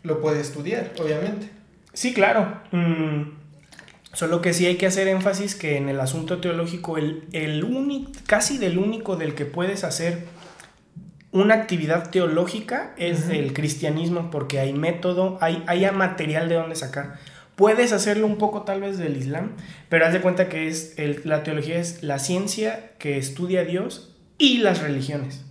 lo 0.03 0.21
puede 0.21 0.41
estudiar, 0.41 0.93
obviamente. 1.01 1.51
Sí, 1.93 2.15
claro. 2.15 2.61
Mm, 2.73 3.33
solo 4.13 4.41
que 4.41 4.55
sí 4.55 4.67
hay 4.67 4.77
que 4.77 4.87
hacer 4.87 5.09
énfasis 5.09 5.55
que 5.55 5.77
en 5.77 5.89
el 5.89 6.01
asunto 6.01 6.41
teológico, 6.41 6.97
el, 6.97 7.25
el 7.33 7.65
único, 7.65 8.11
casi 8.27 8.59
del 8.59 8.79
único 8.79 9.17
del 9.17 9.35
que 9.35 9.45
puedes 9.45 9.85
hacer 9.85 10.27
una 11.33 11.55
actividad 11.55 12.11
teológica 12.11 12.93
es 12.99 13.29
el 13.31 13.55
cristianismo, 13.55 14.31
porque 14.31 14.61
hay 14.61 14.75
método, 14.75 15.39
hay, 15.41 15.65
hay 15.67 15.91
material 15.91 16.49
de 16.49 16.57
donde 16.57 16.77
sacar. 16.77 17.19
Puedes 17.57 17.93
hacerlo 17.93 18.27
un 18.27 18.37
poco 18.37 18.63
tal 18.63 18.83
vez 18.83 18.99
del 18.99 19.17
Islam, 19.17 19.53
pero 19.89 20.07
haz 20.07 20.13
de 20.13 20.21
cuenta 20.21 20.49
que 20.49 20.69
es 20.69 20.95
la 21.25 21.43
teología 21.43 21.79
es 21.79 22.03
la 22.03 22.19
ciencia 22.19 22.93
que 22.99 23.17
estudia 23.17 23.61
a 23.61 23.65
Dios 23.65 24.15
y 24.39 24.59
las 24.59 24.83
religiones. 24.83 25.45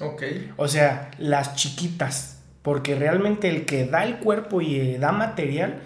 Ok. 0.00 0.22
O 0.56 0.68
sea, 0.68 1.10
las 1.18 1.54
chiquitas, 1.54 2.42
porque 2.62 2.94
realmente 2.94 3.48
el 3.48 3.66
que 3.66 3.84
da 3.84 4.04
el 4.04 4.18
cuerpo 4.18 4.62
y 4.62 4.76
eh, 4.76 4.98
da 4.98 5.12
material 5.12 5.80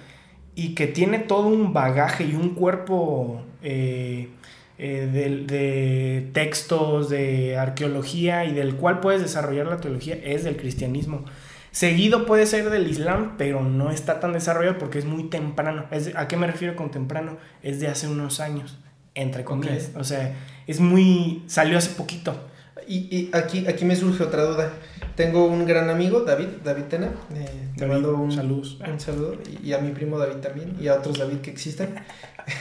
y 0.54 0.74
que 0.74 0.86
tiene 0.86 1.18
todo 1.18 1.48
un 1.48 1.72
bagaje 1.72 2.24
y 2.24 2.34
un 2.34 2.54
cuerpo 2.54 3.42
eh, 3.62 4.28
eh, 4.76 5.08
de, 5.46 6.30
textos, 6.32 7.08
de 7.08 7.56
arqueología 7.56 8.44
y 8.44 8.52
del 8.52 8.74
cual 8.74 8.98
puedes 8.98 9.22
desarrollar 9.22 9.66
la 9.66 9.76
teología 9.76 10.18
es 10.22 10.42
del 10.42 10.56
cristianismo. 10.56 11.24
Seguido 11.70 12.26
puede 12.26 12.46
ser 12.46 12.70
del 12.70 12.88
Islam, 12.88 13.34
pero 13.38 13.62
no 13.62 13.90
está 13.90 14.18
tan 14.18 14.32
desarrollado 14.32 14.78
porque 14.78 14.98
es 14.98 15.04
muy 15.04 15.24
temprano. 15.24 15.86
¿A 16.16 16.28
qué 16.28 16.36
me 16.36 16.48
refiero 16.48 16.74
con 16.74 16.90
temprano? 16.90 17.36
Es 17.62 17.78
de 17.78 17.86
hace 17.86 18.08
unos 18.08 18.40
años, 18.40 18.78
entre 19.14 19.44
comillas. 19.44 19.92
O 19.96 20.02
sea, 20.02 20.34
es 20.66 20.80
muy... 20.80 21.44
salió 21.46 21.78
hace 21.78 21.90
poquito. 21.90 22.48
Y, 22.88 23.30
aquí, 23.32 23.66
aquí 23.66 23.84
me 23.84 23.94
surge 23.94 24.24
otra 24.24 24.42
duda. 24.42 24.72
Tengo 25.14 25.46
un 25.46 25.66
gran 25.66 25.88
amigo, 25.88 26.20
David, 26.20 26.48
David 26.64 26.84
Tena. 26.84 27.12
Eh, 27.34 27.70
te 27.76 27.86
mando 27.86 28.14
un, 28.14 28.22
un 28.22 28.32
saludo. 28.32 29.38
Y, 29.62 29.68
y, 29.68 29.72
a 29.72 29.78
mi 29.78 29.92
primo 29.92 30.18
David 30.18 30.36
también. 30.36 30.76
Y 30.80 30.88
a 30.88 30.94
otros 30.94 31.18
David 31.18 31.38
que 31.38 31.50
existan. 31.50 31.94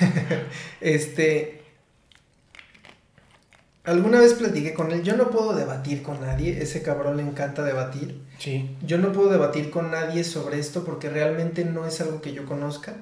este 0.81 1.62
Alguna 3.85 4.19
vez 4.21 4.33
platiqué 4.33 4.73
con 4.73 4.91
él, 4.93 5.03
yo 5.03 5.17
no 5.17 5.29
puedo 5.29 5.53
debatir 5.55 6.03
con 6.03 6.21
nadie, 6.21 6.61
ese 6.61 6.81
cabrón 6.81 7.17
le 7.17 7.23
encanta 7.23 7.63
debatir. 7.63 8.21
Sí. 8.39 8.69
Yo 8.85 8.97
no 8.97 9.11
puedo 9.11 9.29
debatir 9.29 9.69
con 9.71 9.91
nadie 9.91 10.23
sobre 10.23 10.57
esto 10.59 10.85
porque 10.85 11.09
realmente 11.09 11.65
no 11.65 11.85
es 11.85 11.99
algo 11.99 12.21
que 12.21 12.33
yo 12.33 12.45
conozca 12.45 12.95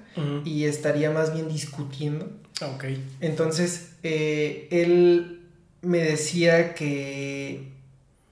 y 0.43 0.65
estaría 0.65 1.11
más 1.11 1.33
bien 1.33 1.47
discutiendo. 1.49 2.31
Ok. 2.63 2.85
Entonces, 3.19 3.89
eh, 4.01 4.67
él 4.71 5.41
me 5.83 5.99
decía 5.99 6.73
que 6.73 7.69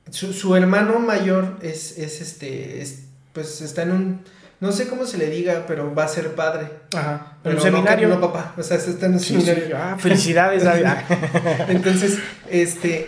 su, 0.10 0.34
su 0.34 0.56
hermano 0.56 1.00
mayor 1.00 1.58
es, 1.62 1.98
es 2.00 2.20
este, 2.22 2.82
es- 2.82 3.04
pues 3.34 3.62
está 3.62 3.84
en 3.84 3.92
un, 3.92 4.20
no 4.60 4.72
sé 4.72 4.88
cómo 4.88 5.06
se 5.06 5.18
le 5.18 5.30
diga, 5.30 5.66
pero 5.68 5.94
va 5.96 6.04
a 6.04 6.08
ser 6.08 6.36
padre. 6.36 6.68
Ajá. 6.96 7.38
Pero 7.44 7.56
un 7.56 7.62
seminario. 7.62 8.08
No, 8.10 8.16
no 8.16 8.22
papá, 8.22 8.54
o 8.58 8.64
sea, 8.64 8.78
está 8.78 9.06
en 9.06 9.14
un 9.14 9.20
Sí, 9.20 9.34
seminario. 9.34 9.66
sí. 9.68 9.72
Ah, 9.76 9.98
felicidades, 10.00 10.64
David. 10.64 10.86
Entonces, 11.70 12.20
este, 12.50 13.08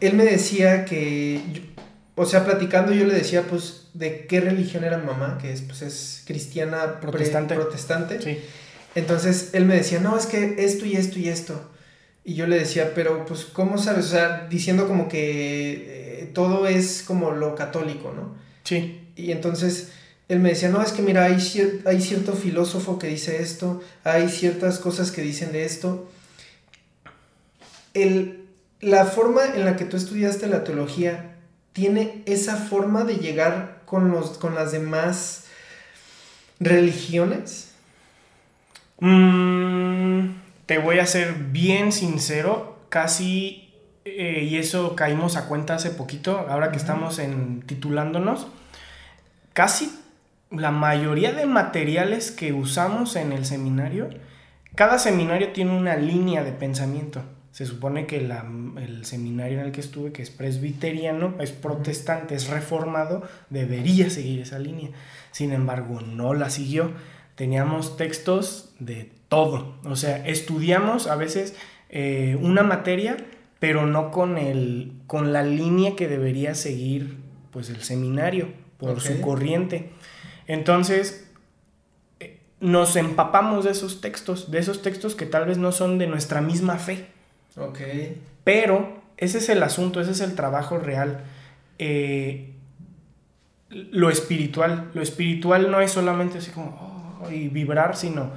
él 0.00 0.14
me 0.14 0.24
decía 0.24 0.84
que, 0.84 1.40
yo- 1.52 1.62
o 2.14 2.24
sea, 2.24 2.44
platicando 2.44 2.92
yo 2.92 3.04
le 3.06 3.14
decía, 3.14 3.42
pues, 3.42 3.88
de 3.92 4.26
qué 4.26 4.40
religión 4.40 4.84
era 4.84 4.96
mi 4.98 5.06
mamá, 5.06 5.38
que 5.40 5.52
es, 5.52 5.60
pues, 5.62 5.82
es 5.82 6.22
cristiana 6.26 6.98
pre- 7.00 7.10
Protestante. 7.10 7.54
protestante. 7.54 8.22
Sí. 8.22 8.38
Entonces, 8.94 9.50
él 9.52 9.66
me 9.66 9.74
decía, 9.74 10.00
no, 10.00 10.16
es 10.16 10.24
que 10.26 10.54
esto 10.58 10.86
y 10.86 10.96
esto 10.96 11.18
y 11.18 11.28
esto. 11.28 11.70
Y 12.24 12.34
yo 12.34 12.46
le 12.46 12.58
decía, 12.58 12.92
pero, 12.94 13.26
pues, 13.26 13.44
¿cómo 13.44 13.76
sabes? 13.78 14.06
O 14.06 14.08
sea, 14.08 14.46
diciendo 14.48 14.88
como 14.88 15.08
que 15.08 16.22
eh, 16.22 16.30
todo 16.34 16.66
es 16.66 17.02
como 17.06 17.30
lo 17.32 17.54
católico, 17.54 18.12
¿no? 18.16 18.34
Sí. 18.64 19.10
Y 19.14 19.30
entonces 19.32 19.92
él 20.28 20.40
me 20.40 20.48
decía, 20.50 20.68
no, 20.70 20.82
es 20.82 20.92
que 20.92 21.02
mira, 21.02 21.24
hay, 21.24 21.36
cier- 21.36 21.86
hay 21.86 22.00
cierto 22.00 22.32
filósofo 22.32 22.98
que 22.98 23.06
dice 23.06 23.40
esto, 23.42 23.82
hay 24.04 24.28
ciertas 24.28 24.78
cosas 24.78 25.12
que 25.12 25.22
dicen 25.22 25.52
de 25.52 25.64
esto. 25.64 26.10
El, 27.94 28.44
la 28.80 29.04
forma 29.04 29.44
en 29.44 29.64
la 29.64 29.76
que 29.76 29.84
tú 29.84 29.96
estudiaste 29.96 30.48
la 30.48 30.64
teología 30.64 31.36
tiene 31.72 32.22
esa 32.26 32.56
forma 32.56 33.04
de 33.04 33.16
llegar 33.16 33.82
con, 33.86 34.10
los, 34.10 34.38
con 34.38 34.54
las 34.54 34.72
demás 34.72 35.44
religiones. 36.58 37.70
Mm, 39.00 40.30
te 40.66 40.78
voy 40.78 40.98
a 40.98 41.06
ser 41.06 41.34
bien 41.34 41.92
sincero, 41.92 42.78
casi, 42.88 43.72
eh, 44.04 44.46
y 44.48 44.56
eso 44.56 44.96
caímos 44.96 45.36
a 45.36 45.46
cuenta 45.46 45.74
hace 45.74 45.90
poquito, 45.90 46.46
ahora 46.48 46.70
que 46.72 46.78
estamos 46.78 47.18
en 47.18 47.62
titulándonos, 47.62 48.46
casi 49.52 49.92
la 50.58 50.70
mayoría 50.70 51.32
de 51.32 51.46
materiales 51.46 52.30
que 52.30 52.52
usamos 52.52 53.16
en 53.16 53.32
el 53.32 53.44
seminario, 53.44 54.10
cada 54.74 54.98
seminario 54.98 55.52
tiene 55.52 55.76
una 55.76 55.96
línea 55.96 56.44
de 56.44 56.52
pensamiento. 56.52 57.22
Se 57.52 57.64
supone 57.64 58.06
que 58.06 58.20
la- 58.20 58.44
el 58.76 59.06
seminario 59.06 59.60
en 59.60 59.66
el 59.66 59.72
que 59.72 59.80
estuve, 59.80 60.12
que 60.12 60.22
es 60.22 60.28
presbiteriano, 60.30 61.34
es 61.40 61.52
protestante, 61.52 62.34
es 62.34 62.48
reformado, 62.48 63.22
debería 63.48 64.10
seguir 64.10 64.40
esa 64.40 64.58
línea. 64.58 64.90
Sin 65.32 65.52
embargo, 65.52 66.00
no 66.02 66.34
la 66.34 66.50
siguió. 66.50 66.92
Teníamos 67.34 67.96
textos 67.96 68.74
de 68.78 69.10
todo. 69.28 69.76
O 69.84 69.96
sea, 69.96 70.26
estudiamos 70.26 71.06
a 71.06 71.16
veces 71.16 71.54
eh, 71.88 72.36
una 72.42 72.62
materia, 72.62 73.16
pero 73.58 73.86
no 73.86 74.10
con, 74.10 74.36
el, 74.38 74.92
con 75.06 75.32
la 75.32 75.42
línea 75.42 75.96
que 75.96 76.08
debería 76.08 76.54
seguir 76.54 77.16
pues, 77.52 77.70
el 77.70 77.82
seminario, 77.82 78.48
por 78.78 79.00
su 79.00 79.20
corriente. 79.22 79.90
Entonces, 80.46 81.28
eh, 82.20 82.38
nos 82.60 82.96
empapamos 82.96 83.64
de 83.64 83.72
esos 83.72 84.00
textos, 84.00 84.50
de 84.50 84.58
esos 84.58 84.82
textos 84.82 85.14
que 85.14 85.26
tal 85.26 85.46
vez 85.46 85.58
no 85.58 85.72
son 85.72 85.98
de 85.98 86.06
nuestra 86.06 86.40
misma 86.40 86.76
fe. 86.76 87.06
Ok. 87.56 87.78
Pero 88.44 89.00
ese 89.16 89.38
es 89.38 89.48
el 89.48 89.62
asunto, 89.62 90.00
ese 90.00 90.12
es 90.12 90.20
el 90.20 90.34
trabajo 90.34 90.78
real. 90.78 91.24
Eh, 91.78 92.52
lo 93.70 94.10
espiritual, 94.10 94.90
lo 94.94 95.02
espiritual 95.02 95.70
no 95.70 95.80
es 95.80 95.90
solamente 95.90 96.38
así 96.38 96.50
como 96.52 97.18
"Oh", 97.24 97.30
y 97.30 97.48
vibrar, 97.48 97.96
sino, 97.96 98.30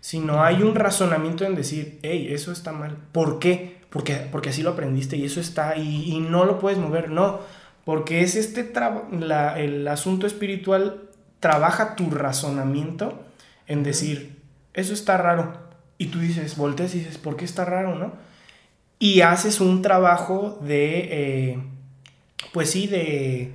sino 0.00 0.42
hay 0.42 0.62
un 0.62 0.74
razonamiento 0.74 1.44
en 1.44 1.54
decir, 1.54 1.98
hey, 2.02 2.28
eso 2.30 2.50
está 2.50 2.72
mal. 2.72 2.96
¿Por 3.12 3.38
qué? 3.38 3.80
Porque, 3.90 4.16
porque 4.32 4.48
así 4.50 4.62
lo 4.62 4.70
aprendiste 4.70 5.16
y 5.16 5.24
eso 5.24 5.38
está 5.40 5.76
y 5.76 6.18
no 6.28 6.44
lo 6.44 6.58
puedes 6.58 6.78
mover. 6.78 7.10
No, 7.10 7.40
porque 7.84 8.22
es 8.22 8.34
este 8.36 8.70
la- 9.12 9.58
el 9.60 9.86
asunto 9.86 10.26
espiritual 10.26 11.02
trabaja 11.42 11.96
tu 11.96 12.08
razonamiento 12.10 13.20
en 13.66 13.82
decir, 13.82 14.36
eso 14.74 14.94
está 14.94 15.16
raro. 15.16 15.58
Y 15.98 16.06
tú 16.06 16.20
dices, 16.20 16.56
volteas 16.56 16.94
y 16.94 17.00
dices, 17.00 17.18
¿por 17.18 17.36
qué 17.36 17.44
está 17.44 17.64
raro, 17.64 17.96
no? 17.96 18.12
Y 19.00 19.22
haces 19.22 19.60
un 19.60 19.82
trabajo 19.82 20.60
de, 20.62 21.08
eh, 21.10 21.58
pues 22.52 22.70
sí, 22.70 22.86
de, 22.86 23.52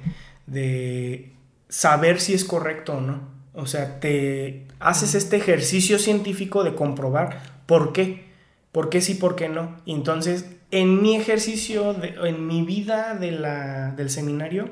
de 0.47 1.31
saber 1.69 2.19
si 2.19 2.33
es 2.33 2.43
correcto 2.43 2.97
o 2.97 3.01
no. 3.01 3.21
O 3.53 3.67
sea, 3.67 4.01
te 4.01 4.67
haces 4.79 5.15
este 5.15 5.37
ejercicio 5.37 5.97
científico 5.97 6.65
de 6.65 6.75
comprobar 6.75 7.41
por 7.67 7.93
qué, 7.93 8.25
por 8.73 8.89
qué 8.89 8.99
sí, 8.99 9.13
por 9.13 9.37
qué 9.37 9.47
no. 9.47 9.77
Y 9.85 9.93
entonces, 9.93 10.45
en 10.71 11.01
mi 11.01 11.15
ejercicio, 11.15 11.93
de- 11.93 12.15
en 12.27 12.45
mi 12.47 12.63
vida 12.63 13.13
de 13.15 13.31
la, 13.31 13.91
del 13.91 14.09
seminario, 14.09 14.69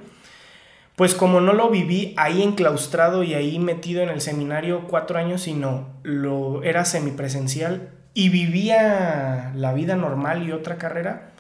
pues 0.96 1.14
como 1.14 1.42
no 1.42 1.54
lo 1.54 1.70
viví 1.70 2.14
ahí 2.18 2.42
enclaustrado 2.42 3.24
y 3.24 3.34
ahí 3.34 3.60
metido 3.60 4.02
en 4.02 4.10
el 4.10 4.22
seminario 4.22 4.88
cuatro 4.88 5.18
años, 5.20 5.42
sino 5.42 5.90
lo 6.04 6.64
era 6.64 6.86
semipresencial 6.86 7.92
y 8.14 8.30
vivía 8.30 9.52
la 9.56 9.74
vida 9.74 9.96
normal 9.96 10.48
y 10.48 10.52
otra 10.52 10.78
carrera, 10.78 11.32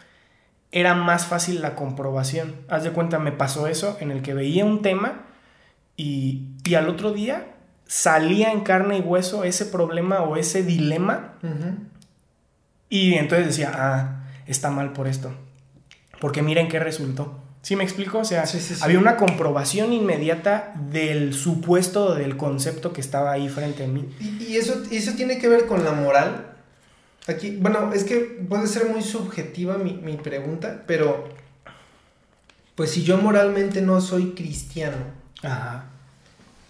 era 0.72 0.94
más 0.94 1.26
fácil 1.26 1.62
la 1.62 1.76
comprobación. 1.76 2.56
Haz 2.68 2.84
de 2.84 2.92
cuenta, 2.92 3.18
me 3.18 3.32
pasó 3.32 3.68
eso 3.68 3.98
en 4.02 4.12
el 4.12 4.22
que 4.22 4.34
veía 4.34 4.66
un 4.66 4.82
tema 4.82 5.22
y, 5.96 6.50
y 6.66 6.76
al 6.76 6.90
otro 6.90 7.14
día 7.14 7.46
salía 7.86 8.52
en 8.52 8.62
carne 8.62 8.98
y 8.98 9.02
hueso 9.02 9.44
ese 9.44 9.66
problema 9.66 10.22
o 10.22 10.36
ese 10.36 10.64
dilema 10.64 11.36
y 12.90 13.16
entonces 13.16 13.48
decía, 13.48 13.72
ah, 13.74 14.26
está 14.46 14.70
mal 14.70 14.94
por 14.94 15.08
esto. 15.08 15.34
Porque 16.20 16.42
miren 16.42 16.68
qué 16.68 16.80
resultó. 16.80 17.42
¿Sí 17.66 17.76
me 17.76 17.84
explico? 17.84 18.20
O 18.20 18.26
sea, 18.26 18.46
Sí, 18.46 18.60
sí, 18.60 18.76
sí. 18.76 18.82
había 18.84 19.00
una 19.00 19.18
comprobación 19.18 19.92
inmediata 19.92 20.74
del 20.92 21.34
supuesto, 21.34 22.14
del 22.14 22.38
concepto 22.38 22.94
que 22.94 23.02
estaba 23.02 23.32
ahí 23.32 23.50
frente 23.50 23.86
a 23.86 23.88
mí. 23.88 24.08
Y, 24.20 24.44
y 24.44 24.58
eso, 24.58 24.84
eso 24.92 25.14
tiene 25.14 25.40
que 25.40 25.50
ver 25.50 25.66
con 25.66 25.84
la 25.84 25.92
moral. 25.94 26.46
Aquí, 27.28 27.58
bueno, 27.60 27.92
es 27.92 28.04
que 28.04 28.18
puede 28.48 28.68
ser 28.68 28.86
muy 28.88 29.02
subjetiva 29.02 29.80
mi, 29.80 29.94
mi 29.94 30.16
pregunta, 30.16 30.84
pero 30.86 31.28
pues 32.76 32.92
si 32.92 33.02
yo 33.04 33.18
moralmente 33.18 33.82
no 33.82 34.00
soy 34.00 34.34
cristiano, 34.36 34.98
Ajá. 35.42 35.86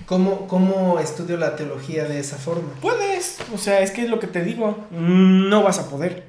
¿cómo, 0.06 0.48
cómo 0.48 1.00
estudio 1.02 1.36
la 1.36 1.58
teología 1.58 2.06
de 2.06 2.22
esa 2.22 2.38
forma? 2.38 2.70
Puedes, 2.80 3.40
o 3.54 3.58
sea, 3.58 3.82
es 3.82 3.92
que 3.92 4.04
es 4.06 4.10
lo 4.10 4.22
que 4.22 4.28
te 4.28 4.46
digo, 4.46 4.86
no 4.92 5.62
vas 5.62 5.78
a 5.80 5.90
poder. 5.90 6.24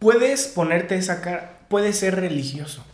Puedes 0.00 0.48
ponerte 0.48 0.96
esa 0.96 1.20
cara, 1.20 1.60
puedes 1.68 1.96
ser 2.00 2.16
religioso, 2.16 2.84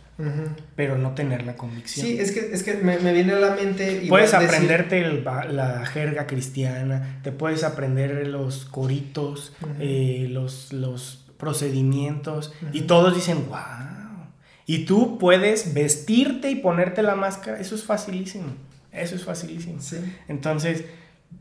Pero 0.75 0.97
no 0.97 1.13
tener 1.15 1.43
la 1.43 1.55
convicción. 1.55 2.05
Sí, 2.05 2.19
es 2.19 2.31
que, 2.31 2.51
es 2.53 2.63
que 2.63 2.75
me, 2.75 2.99
me 2.99 3.13
viene 3.13 3.33
a 3.33 3.39
la 3.39 3.55
mente... 3.55 4.05
Puedes 4.07 4.31
decir- 4.31 4.45
aprenderte 4.47 4.99
el 5.03 5.23
la 5.23 5.85
jerga 5.85 6.27
cristiana, 6.27 7.19
te 7.23 7.31
puedes 7.31 7.63
aprender 7.63 8.27
los 8.27 8.65
coritos, 8.65 9.53
eh, 9.79 10.27
los, 10.29 10.71
los 10.71 11.25
procedimientos, 11.37 12.53
y 12.71 12.81
todos 12.81 13.15
dicen, 13.15 13.45
wow. 13.47 14.27
Y 14.65 14.85
tú 14.85 15.17
puedes 15.17 15.73
vestirte 15.73 16.49
y 16.51 16.55
ponerte 16.55 17.01
la 17.01 17.15
máscara, 17.15 17.59
eso 17.59 17.75
es 17.75 17.83
facilísimo, 17.83 18.53
eso 18.91 19.15
es 19.15 19.23
facilísimo. 19.25 19.81
Sí. 19.81 19.97
Entonces, 20.27 20.85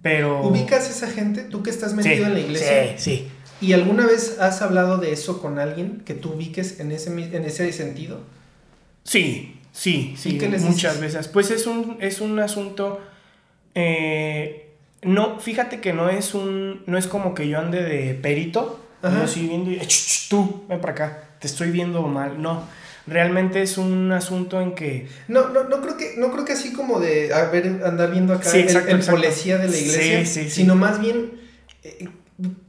pero... 0.00 0.42
¿Ubicas 0.46 0.86
a 0.86 0.90
esa 0.90 1.06
gente? 1.08 1.42
Tú 1.42 1.62
que 1.62 1.70
estás 1.70 1.90
Sí, 1.90 1.96
metido 1.98 2.26
en 2.26 2.34
la 2.34 2.40
iglesia. 2.40 2.98
Sí, 2.98 3.04
sí. 3.20 3.28
¿Y 3.60 3.74
alguna 3.74 4.06
vez 4.06 4.38
has 4.40 4.60
hablado 4.62 4.96
de 4.98 5.12
eso 5.12 5.40
con 5.40 5.60
alguien 5.60 6.02
que 6.04 6.14
tú 6.14 6.30
ubiques 6.32 6.80
en 6.80 6.90
ese, 6.90 7.10
en 7.12 7.44
ese 7.44 7.70
sentido? 7.72 8.22
Sí, 9.04 9.60
sí, 9.72 10.14
sí, 10.16 10.30
¿Y 10.34 10.38
qué 10.38 10.48
les 10.48 10.62
muchas 10.62 11.00
veces. 11.00 11.28
Pues 11.28 11.50
es 11.50 11.66
un, 11.66 11.96
es 12.00 12.20
un 12.20 12.38
asunto. 12.38 13.00
eh, 13.74 14.68
no, 15.02 15.40
fíjate 15.40 15.80
que 15.80 15.92
no 15.92 16.08
es 16.08 16.34
un. 16.34 16.82
No 16.86 16.96
es 16.96 17.06
como 17.08 17.34
que 17.34 17.48
yo 17.48 17.58
ande 17.58 17.82
de 17.82 18.14
perito. 18.14 18.78
Yo 19.02 19.22
así 19.24 19.48
viendo 19.48 19.70
y. 19.72 19.78
"Ch, 19.80 19.88
ch, 19.88 20.28
tú, 20.28 20.64
ven 20.68 20.80
para 20.80 20.92
acá. 20.92 21.22
Te 21.40 21.48
estoy 21.48 21.70
viendo 21.72 22.02
mal. 22.02 22.40
No. 22.40 22.62
Realmente 23.08 23.62
es 23.62 23.78
un 23.78 24.12
asunto 24.12 24.60
en 24.60 24.76
que. 24.76 25.08
No, 25.26 25.48
no, 25.48 25.64
no 25.64 25.80
creo 25.82 25.96
que, 25.96 26.14
no 26.18 26.30
creo 26.30 26.44
que 26.44 26.52
así 26.52 26.72
como 26.72 27.00
de 27.00 27.34
a 27.34 27.46
ver, 27.46 27.82
andar 27.84 28.12
viendo 28.12 28.32
acá 28.32 28.48
Sí, 28.48 28.58
el- 28.58 28.62
exacto, 28.64 28.90
el, 28.90 28.96
exacto. 28.98 29.20
policía 29.20 29.58
de 29.58 29.68
la 29.68 29.76
iglesia, 29.76 30.24
Sí, 30.24 30.26
sí, 30.26 30.44
sí. 30.44 30.50
sino 30.50 30.76
más 30.76 31.00
bien 31.00 31.32
eh, 31.82 32.08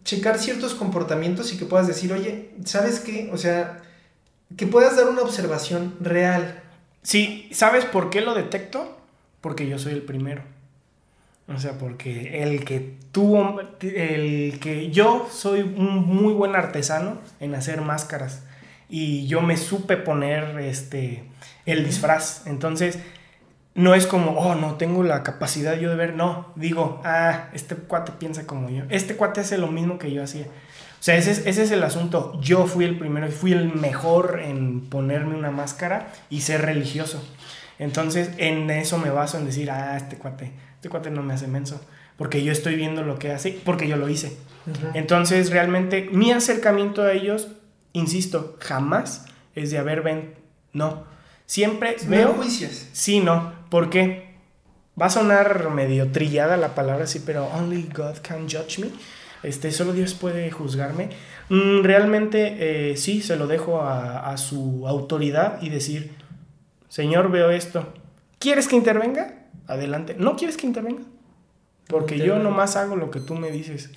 checar 0.04 0.40
ciertos 0.40 0.74
comportamientos 0.74 1.54
y 1.54 1.58
que 1.58 1.66
puedas 1.66 1.86
decir, 1.88 2.12
oye, 2.12 2.50
¿sabes 2.66 3.00
qué? 3.00 3.30
O 3.32 3.38
sea, 3.38 3.80
que 4.56 4.68
puedas 4.68 4.96
dar 4.96 5.08
una 5.10 5.22
observación 5.22 5.96
real. 6.00 6.62
Sí, 7.02 7.50
¿sabes 7.52 7.86
por 7.86 8.10
qué 8.10 8.22
lo 8.22 8.34
detecto? 8.34 8.98
Porque 9.42 9.68
yo 9.68 9.80
soy 9.80 9.94
el 9.94 10.02
primero. 10.02 10.42
O 11.48 11.60
sea, 11.60 11.78
porque 11.78 12.42
el 12.44 12.64
que 12.64 12.96
tuvo, 13.12 13.60
el 13.82 14.60
que 14.62 14.92
yo 14.92 15.28
soy 15.32 15.62
un 15.62 16.06
muy 16.06 16.34
buen 16.34 16.56
artesano 16.56 17.18
en 17.40 17.56
hacer 17.56 17.82
máscaras. 17.82 18.44
y 18.90 19.26
yo 19.28 19.42
me 19.42 19.58
supe 19.58 19.98
poner 19.98 20.60
este, 20.60 21.24
el 21.66 21.84
disfraz. 21.84 22.46
Entonces, 22.46 23.00
no 23.76 23.96
es 23.96 24.06
como, 24.06 24.32
oh, 24.32 24.56
no 24.56 24.76
tengo 24.76 25.04
la 25.04 25.24
capacidad 25.24 25.78
yo 25.80 25.90
de 25.90 25.96
ver, 25.96 26.16
no, 26.16 26.52
digo, 26.56 27.02
ah, 27.04 27.50
este 27.54 27.76
cuate 27.76 28.12
piensa 28.12 28.46
como 28.46 28.70
yo, 28.70 28.84
este 28.90 29.16
cuate 29.16 29.42
hace 29.42 29.58
lo 29.58 29.68
mismo 29.68 29.98
que 29.98 30.12
yo 30.12 30.24
hacía. 30.24 30.46
O 31.04 31.06
sea, 31.06 31.18
ese 31.18 31.32
es, 31.32 31.40
ese 31.46 31.64
es 31.64 31.72
el 31.72 31.84
asunto. 31.84 32.40
Yo 32.40 32.66
fui 32.66 32.86
el 32.86 32.98
primero, 32.98 33.30
fui 33.30 33.52
el 33.52 33.76
mejor 33.76 34.40
en 34.42 34.80
ponerme 34.80 35.36
una 35.36 35.52
máscara 35.52 36.14
y 36.30 36.40
ser 36.40 36.62
religioso. 36.62 37.22
Entonces, 37.78 38.30
en 38.38 38.70
eso 38.70 38.98
me 38.98 39.10
baso 39.10 39.38
en 39.38 39.44
decir, 39.46 39.70
ah, 39.70 39.98
este 39.98 40.16
cuate, 40.16 40.54
este 40.76 40.88
cuate 40.88 41.12
no 41.12 41.22
me 41.22 41.34
hace 41.34 41.48
menso, 41.48 41.82
porque 42.16 42.42
yo 42.42 42.54
estoy 42.54 42.78
viendo 42.78 43.04
lo 43.04 43.20
que 43.20 43.34
hace, 43.34 43.60
porque 43.66 43.90
yo 43.90 43.98
lo 43.98 44.08
hice. 44.08 44.38
Entonces, 44.94 45.50
realmente, 45.50 46.08
mi 46.10 46.32
acercamiento 46.32 47.02
a 47.02 47.12
ellos, 47.12 47.50
insisto, 47.92 48.56
jamás 48.62 49.26
es 49.56 49.72
de 49.72 49.80
haber 49.80 50.04
ven, 50.04 50.36
no. 50.72 51.04
Siempre 51.46 51.98
veo. 52.08 52.30
juicios. 52.30 52.88
Sí, 52.94 53.20
no. 53.20 53.52
¿Por 53.70 53.90
qué? 53.90 54.38
Va 54.98 55.08
a 55.08 55.10
sonar 55.10 55.70
medio 55.70 56.14
trillada 56.14 56.56
la 56.56 56.76
palabra, 56.76 57.08
sí, 57.08 57.22
pero 57.26 57.48
only 57.48 57.90
God 57.94 58.20
can 58.22 58.48
judge 58.48 58.80
me. 58.80 58.88
Este, 59.44 59.72
solo 59.72 59.94
Dios 59.94 60.14
puede 60.14 60.50
juzgarme. 60.52 61.10
Mm, 61.50 61.84
realmente, 61.84 62.92
eh, 62.92 62.98
sí, 62.98 63.22
se 63.22 63.36
lo 63.36 63.48
dejo 63.48 63.82
a, 63.82 64.32
a 64.32 64.38
su 64.38 64.88
autoridad 64.88 65.62
y 65.62 65.70
decir, 65.70 66.12
Señor, 66.88 67.30
veo 67.32 67.52
esto. 67.52 67.94
¿Quieres 68.40 68.68
que 68.68 68.76
intervenga? 68.76 69.48
Adelante. 69.68 70.16
¿No 70.18 70.36
quieres 70.36 70.58
que 70.58 70.68
intervenga? 70.68 71.04
Porque 71.88 72.18
yo 72.18 72.40
nomás 72.40 72.76
hago 72.76 72.96
lo 72.96 73.12
que 73.12 73.20
tú 73.20 73.36
me 73.36 73.52
dices. 73.52 73.92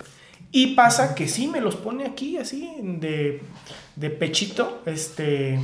Y 0.51 0.75
pasa 0.75 1.15
que 1.15 1.27
sí 1.27 1.47
me 1.47 1.61
los 1.61 1.75
pone 1.75 2.05
aquí, 2.05 2.37
así, 2.37 2.75
de, 2.81 3.41
de 3.95 4.09
pechito, 4.09 4.81
este, 4.85 5.59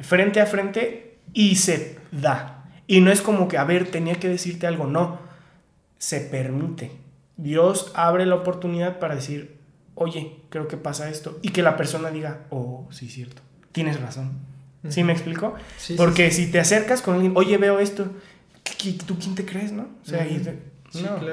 frente 0.00 0.40
a 0.40 0.46
frente, 0.46 1.18
y 1.32 1.56
se 1.56 1.98
da. 2.10 2.64
Y 2.86 3.00
no 3.00 3.10
es 3.10 3.20
como 3.20 3.48
que, 3.48 3.58
a 3.58 3.64
ver, 3.64 3.90
tenía 3.90 4.14
que 4.14 4.28
decirte 4.28 4.66
algo, 4.66 4.86
no. 4.86 5.18
Se 5.98 6.20
permite. 6.20 6.90
Dios 7.42 7.90
abre 7.94 8.24
la 8.24 8.36
oportunidad 8.36 9.00
para 9.00 9.16
decir, 9.16 9.56
oye, 9.96 10.36
creo 10.48 10.68
que 10.68 10.76
pasa 10.76 11.10
esto. 11.10 11.38
Y 11.42 11.48
que 11.48 11.62
la 11.62 11.76
persona 11.76 12.10
diga, 12.10 12.46
oh, 12.50 12.88
sí, 12.92 13.08
cierto, 13.08 13.42
tienes 13.72 14.00
razón. 14.00 14.32
¿Sí 14.88 15.04
me 15.04 15.12
explico? 15.12 15.54
Porque 15.96 16.30
si 16.30 16.50
te 16.50 16.60
acercas 16.60 17.02
con 17.02 17.14
alguien, 17.14 17.32
oye, 17.36 17.56
veo 17.56 17.78
esto, 17.78 18.06
¿tú 19.06 19.18
quién 19.18 19.34
te 19.34 19.44
crees, 19.44 19.72
no? 19.72 19.88
O 20.02 20.08
sea, 20.08 20.26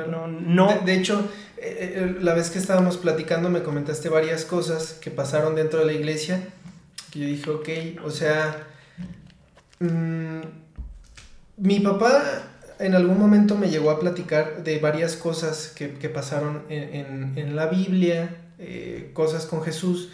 no, 0.07 0.27
no, 0.27 0.81
De, 0.85 0.95
hecho, 0.95 1.29
eh, 1.57 1.93
eh, 1.95 2.17
la 2.21 2.33
vez 2.33 2.49
que 2.49 2.59
estábamos 2.59 2.97
platicando 2.97 3.49
me 3.49 3.63
comentaste 3.63 4.09
varias 4.09 4.45
cosas 4.45 4.93
que 4.93 5.11
pasaron 5.11 5.55
dentro 5.55 5.79
de 5.79 5.85
la 5.85 5.93
iglesia. 5.93 6.47
Que 7.11 7.19
yo 7.19 7.25
dije, 7.25 7.49
ok, 7.49 8.05
o 8.05 8.11
sea, 8.11 8.67
mm, 9.79 10.41
mi 11.57 11.79
papá 11.79 12.48
en 12.79 12.95
algún 12.95 13.19
momento 13.19 13.55
me 13.55 13.69
llegó 13.69 13.91
a 13.91 13.99
platicar 13.99 14.63
de 14.63 14.79
varias 14.79 15.15
cosas 15.15 15.73
que, 15.75 15.87
pasaron 16.09 16.63
en, 16.69 17.55
la 17.55 17.67
Biblia, 17.67 18.37
eh, 18.57 19.11
cosas 19.13 19.45
con 19.45 19.61
Jesús, 19.61 20.09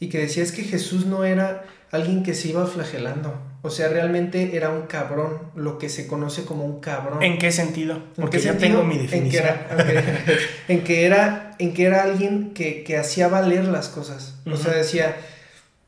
y 0.00 0.08
que 0.08 0.18
decía 0.18 0.42
es 0.42 0.52
que 0.52 0.62
Jesús 0.62 1.06
no 1.06 1.24
era 1.24 1.64
alguien 1.90 2.22
que 2.22 2.34
se 2.34 2.48
iba 2.48 2.66
flagelando. 2.66 3.34
O 3.62 3.70
sea, 3.70 3.88
realmente 3.88 4.56
era 4.56 4.70
un 4.70 4.82
cabrón, 4.82 5.38
lo 5.54 5.78
que 5.78 5.88
se 5.88 6.06
conoce 6.06 6.44
como 6.44 6.64
un 6.64 6.80
cabrón. 6.80 7.22
¿En 7.22 7.38
qué 7.38 7.50
sentido? 7.50 8.02
Porque 8.16 8.38
ya 8.38 8.58
tengo 8.58 8.84
mi 8.84 8.98
definición. 8.98 9.44
En 10.68 10.84
que 10.84 11.06
era, 11.06 11.54
en 11.58 11.72
que 11.72 11.84
era, 11.84 12.02
alguien 12.02 12.52
que, 12.52 12.96
hacía 12.98 13.28
valer 13.28 13.64
las 13.64 13.88
cosas. 13.88 14.36
O 14.50 14.56
sea, 14.56 14.72
decía, 14.72 15.16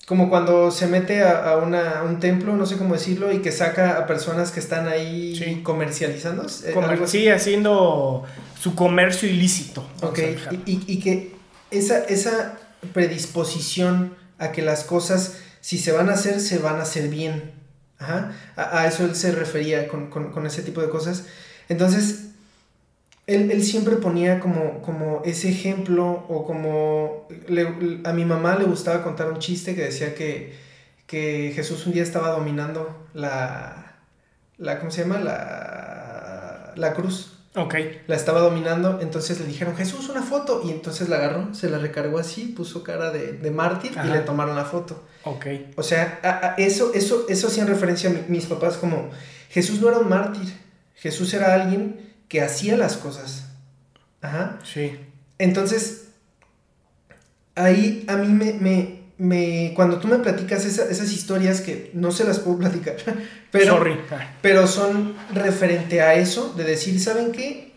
como 0.06 0.30
cuando 0.30 0.70
se 0.70 0.86
mete 0.86 1.22
a, 1.22 1.56
un 1.56 2.20
templo, 2.20 2.56
no 2.56 2.64
sé 2.64 2.78
cómo 2.78 2.94
decirlo, 2.94 3.32
y 3.32 3.42
que 3.42 3.52
saca 3.52 3.98
a 3.98 4.06
personas 4.06 4.52
que 4.52 4.60
están 4.60 4.88
ahí 4.88 5.60
comercializando. 5.62 6.46
Eh, 6.64 6.74
sí, 7.06 7.28
haciendo 7.28 8.24
su 8.58 8.74
comercio 8.74 9.28
ilícito. 9.28 9.86
Ok, 10.02 10.20
y, 10.64 10.82
y, 10.86 11.00
que 11.00 11.34
esa, 11.70 11.98
esa 12.04 12.58
predisposición 12.92 14.14
a 14.38 14.52
que 14.52 14.62
las 14.62 14.84
cosas 14.84 15.38
si 15.66 15.78
se 15.78 15.90
van 15.90 16.08
a 16.10 16.12
hacer, 16.12 16.40
se 16.40 16.58
van 16.58 16.76
a 16.76 16.82
hacer 16.82 17.08
bien. 17.08 17.50
Ajá. 17.98 18.30
A, 18.54 18.86
eso 18.86 19.04
él 19.04 19.16
se 19.16 19.32
refería 19.32 19.88
con, 19.88 20.46
ese 20.46 20.62
tipo 20.62 20.80
de 20.80 20.88
cosas. 20.88 21.24
Entonces, 21.68 22.25
él, 23.26 23.62
siempre 23.64 23.96
ponía 23.96 24.38
como, 24.38 24.82
como 24.82 25.22
ese 25.24 25.50
ejemplo 25.50 26.24
o 26.28 26.44
como... 26.44 27.28
a 28.04 28.12
mi 28.12 28.24
mamá 28.24 28.56
le 28.56 28.64
gustaba 28.64 29.02
contar 29.02 29.30
un 29.30 29.38
chiste 29.38 29.74
que 29.74 29.82
decía 29.82 30.14
que, 30.14 30.54
que 31.06 31.52
Jesús 31.54 31.86
un 31.86 31.92
día 31.92 32.02
estaba 32.02 32.30
dominando 32.30 33.06
la... 33.14 33.96
la 34.58 34.78
¿Cómo 34.78 34.90
se 34.90 35.02
llama? 35.02 35.18
La, 35.18 36.72
la 36.76 36.94
cruz. 36.94 37.32
Ok. 37.56 37.74
La 38.06 38.14
estaba 38.14 38.40
dominando, 38.40 39.00
entonces 39.00 39.40
le 39.40 39.46
dijeron, 39.46 39.74
Jesús, 39.76 40.08
una 40.08 40.22
foto. 40.22 40.62
Y 40.64 40.70
entonces 40.70 41.08
la 41.08 41.16
agarró, 41.16 41.52
se 41.52 41.68
la 41.68 41.78
recargó 41.78 42.18
así, 42.18 42.54
puso 42.56 42.84
cara 42.84 43.10
de, 43.10 43.50
mártir 43.50 43.92
y 44.04 44.08
le 44.08 44.20
tomaron 44.20 44.54
la 44.54 44.66
foto. 44.66 45.02
Ok. 45.24 45.46
O 45.76 45.82
sea, 45.82 46.54
eso, 46.58 46.92
eso, 46.94 47.24
eso 47.28 47.46
hacían 47.48 47.66
referencia 47.66 48.10
a 48.10 48.12
mis 48.28 48.46
papás 48.46 48.76
como, 48.76 49.10
Jesús 49.48 49.80
no 49.80 49.88
era 49.88 49.98
un 49.98 50.08
mártir, 50.08 50.54
Jesús 50.94 51.32
era 51.34 51.54
alguien 51.54 52.05
que 52.28 52.42
hacía 52.42 52.76
las 52.76 52.96
cosas. 52.96 53.44
Ajá. 54.20 54.58
Sí. 54.64 54.98
Entonces, 55.38 56.08
ahí 57.54 58.04
a 58.08 58.16
mí 58.16 58.28
me, 58.28 59.00
me, 59.18 59.72
cuando 59.74 59.98
tú 59.98 60.08
me 60.08 60.18
platicas 60.18 60.64
esas 60.64 61.12
historias 61.12 61.60
que 61.60 61.90
no 61.94 62.12
se 62.12 62.24
las 62.24 62.38
puedo 62.38 62.58
platicar, 62.60 62.96
pero, 63.50 63.82
pero 64.42 64.66
son 64.66 65.14
referente 65.34 66.00
a 66.00 66.14
eso, 66.14 66.52
de 66.56 66.64
decir, 66.64 67.00
¿saben 67.00 67.32
qué? 67.32 67.74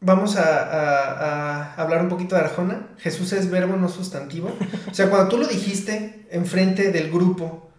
Vamos 0.00 0.36
a, 0.36 1.74
hablar 1.74 2.02
un 2.02 2.08
poquito 2.08 2.34
de 2.36 2.42
Arjona. 2.42 2.88
Jesús 2.98 3.32
es 3.32 3.50
verbo, 3.50 3.76
no 3.76 3.88
sustantivo. 3.88 4.54
O 4.90 4.94
sea, 4.94 5.08
cuando 5.08 5.28
tú 5.28 5.38
lo 5.38 5.46
dijiste 5.46 6.26
enfrente 6.30 6.92
del 6.92 7.10
grupo 7.10 7.70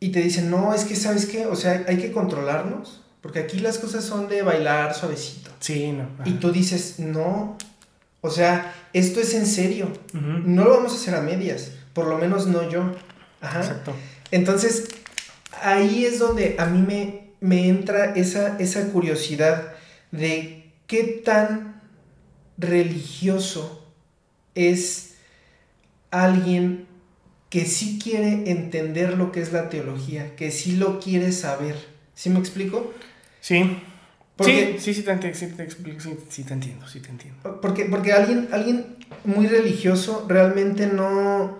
y 0.00 0.10
te 0.10 0.20
dicen, 0.20 0.50
no, 0.50 0.74
es 0.74 0.84
que, 0.84 0.96
¿sabes 0.96 1.26
qué? 1.26 1.46
O 1.46 1.54
sea, 1.54 1.84
hay 1.86 1.98
que 1.98 2.10
controlarnos, 2.10 3.02
porque 3.22 3.38
aquí 3.38 3.60
las 3.60 3.78
cosas 3.78 4.04
son 4.04 4.28
de 4.28 4.42
bailar 4.42 4.94
suavecito. 4.94 5.50
Sí, 5.60 5.92
no. 5.92 6.08
Y 6.24 6.32
tú 6.32 6.50
dices, 6.50 6.98
no, 6.98 7.56
o 8.20 8.30
sea, 8.30 8.74
esto 8.92 9.20
es 9.20 9.32
en 9.34 9.46
serio. 9.46 9.92
No 10.12 10.64
lo 10.64 10.70
vamos 10.70 10.92
a 10.92 10.96
hacer 10.96 11.14
a 11.14 11.20
medias. 11.20 11.70
Por 11.94 12.08
lo 12.08 12.18
menos 12.18 12.48
no 12.48 12.68
yo. 12.68 12.94
Ajá. 13.40 13.60
Exacto. 13.60 13.94
Entonces, 14.32 14.88
ahí 15.62 16.04
es 16.04 16.18
donde 16.18 16.56
a 16.58 16.66
mí 16.66 16.82
me, 16.82 17.32
me 17.40 17.68
entra 17.68 18.12
esa, 18.14 18.58
esa 18.58 18.88
curiosidad 18.88 19.72
de 20.10 20.72
qué 20.86 21.04
tan 21.24 21.80
religioso 22.58 23.86
es 24.54 25.14
alguien 26.10 26.86
que 27.50 27.66
sí 27.66 28.00
quiere 28.02 28.50
entender 28.50 29.16
lo 29.16 29.30
que 29.30 29.40
es 29.40 29.52
la 29.52 29.68
teología, 29.68 30.34
que 30.36 30.50
sí 30.50 30.76
lo 30.76 30.98
quiere 30.98 31.32
saber. 31.32 31.76
¿Sí 32.14 32.30
me 32.30 32.38
explico? 32.38 32.92
Sí. 33.42 33.76
Sí, 34.42 34.76
sí, 34.78 34.94
sí 34.94 35.02
te, 35.02 35.34
sí, 35.34 35.46
te 35.48 35.68
sí, 35.68 36.44
te 36.44 36.52
entiendo, 36.54 36.88
sí 36.88 37.00
te 37.00 37.10
entiendo. 37.10 37.60
Porque, 37.60 37.84
porque 37.84 38.12
alguien, 38.12 38.48
alguien 38.52 38.96
muy 39.24 39.48
religioso 39.48 40.24
realmente 40.28 40.86
no... 40.86 41.58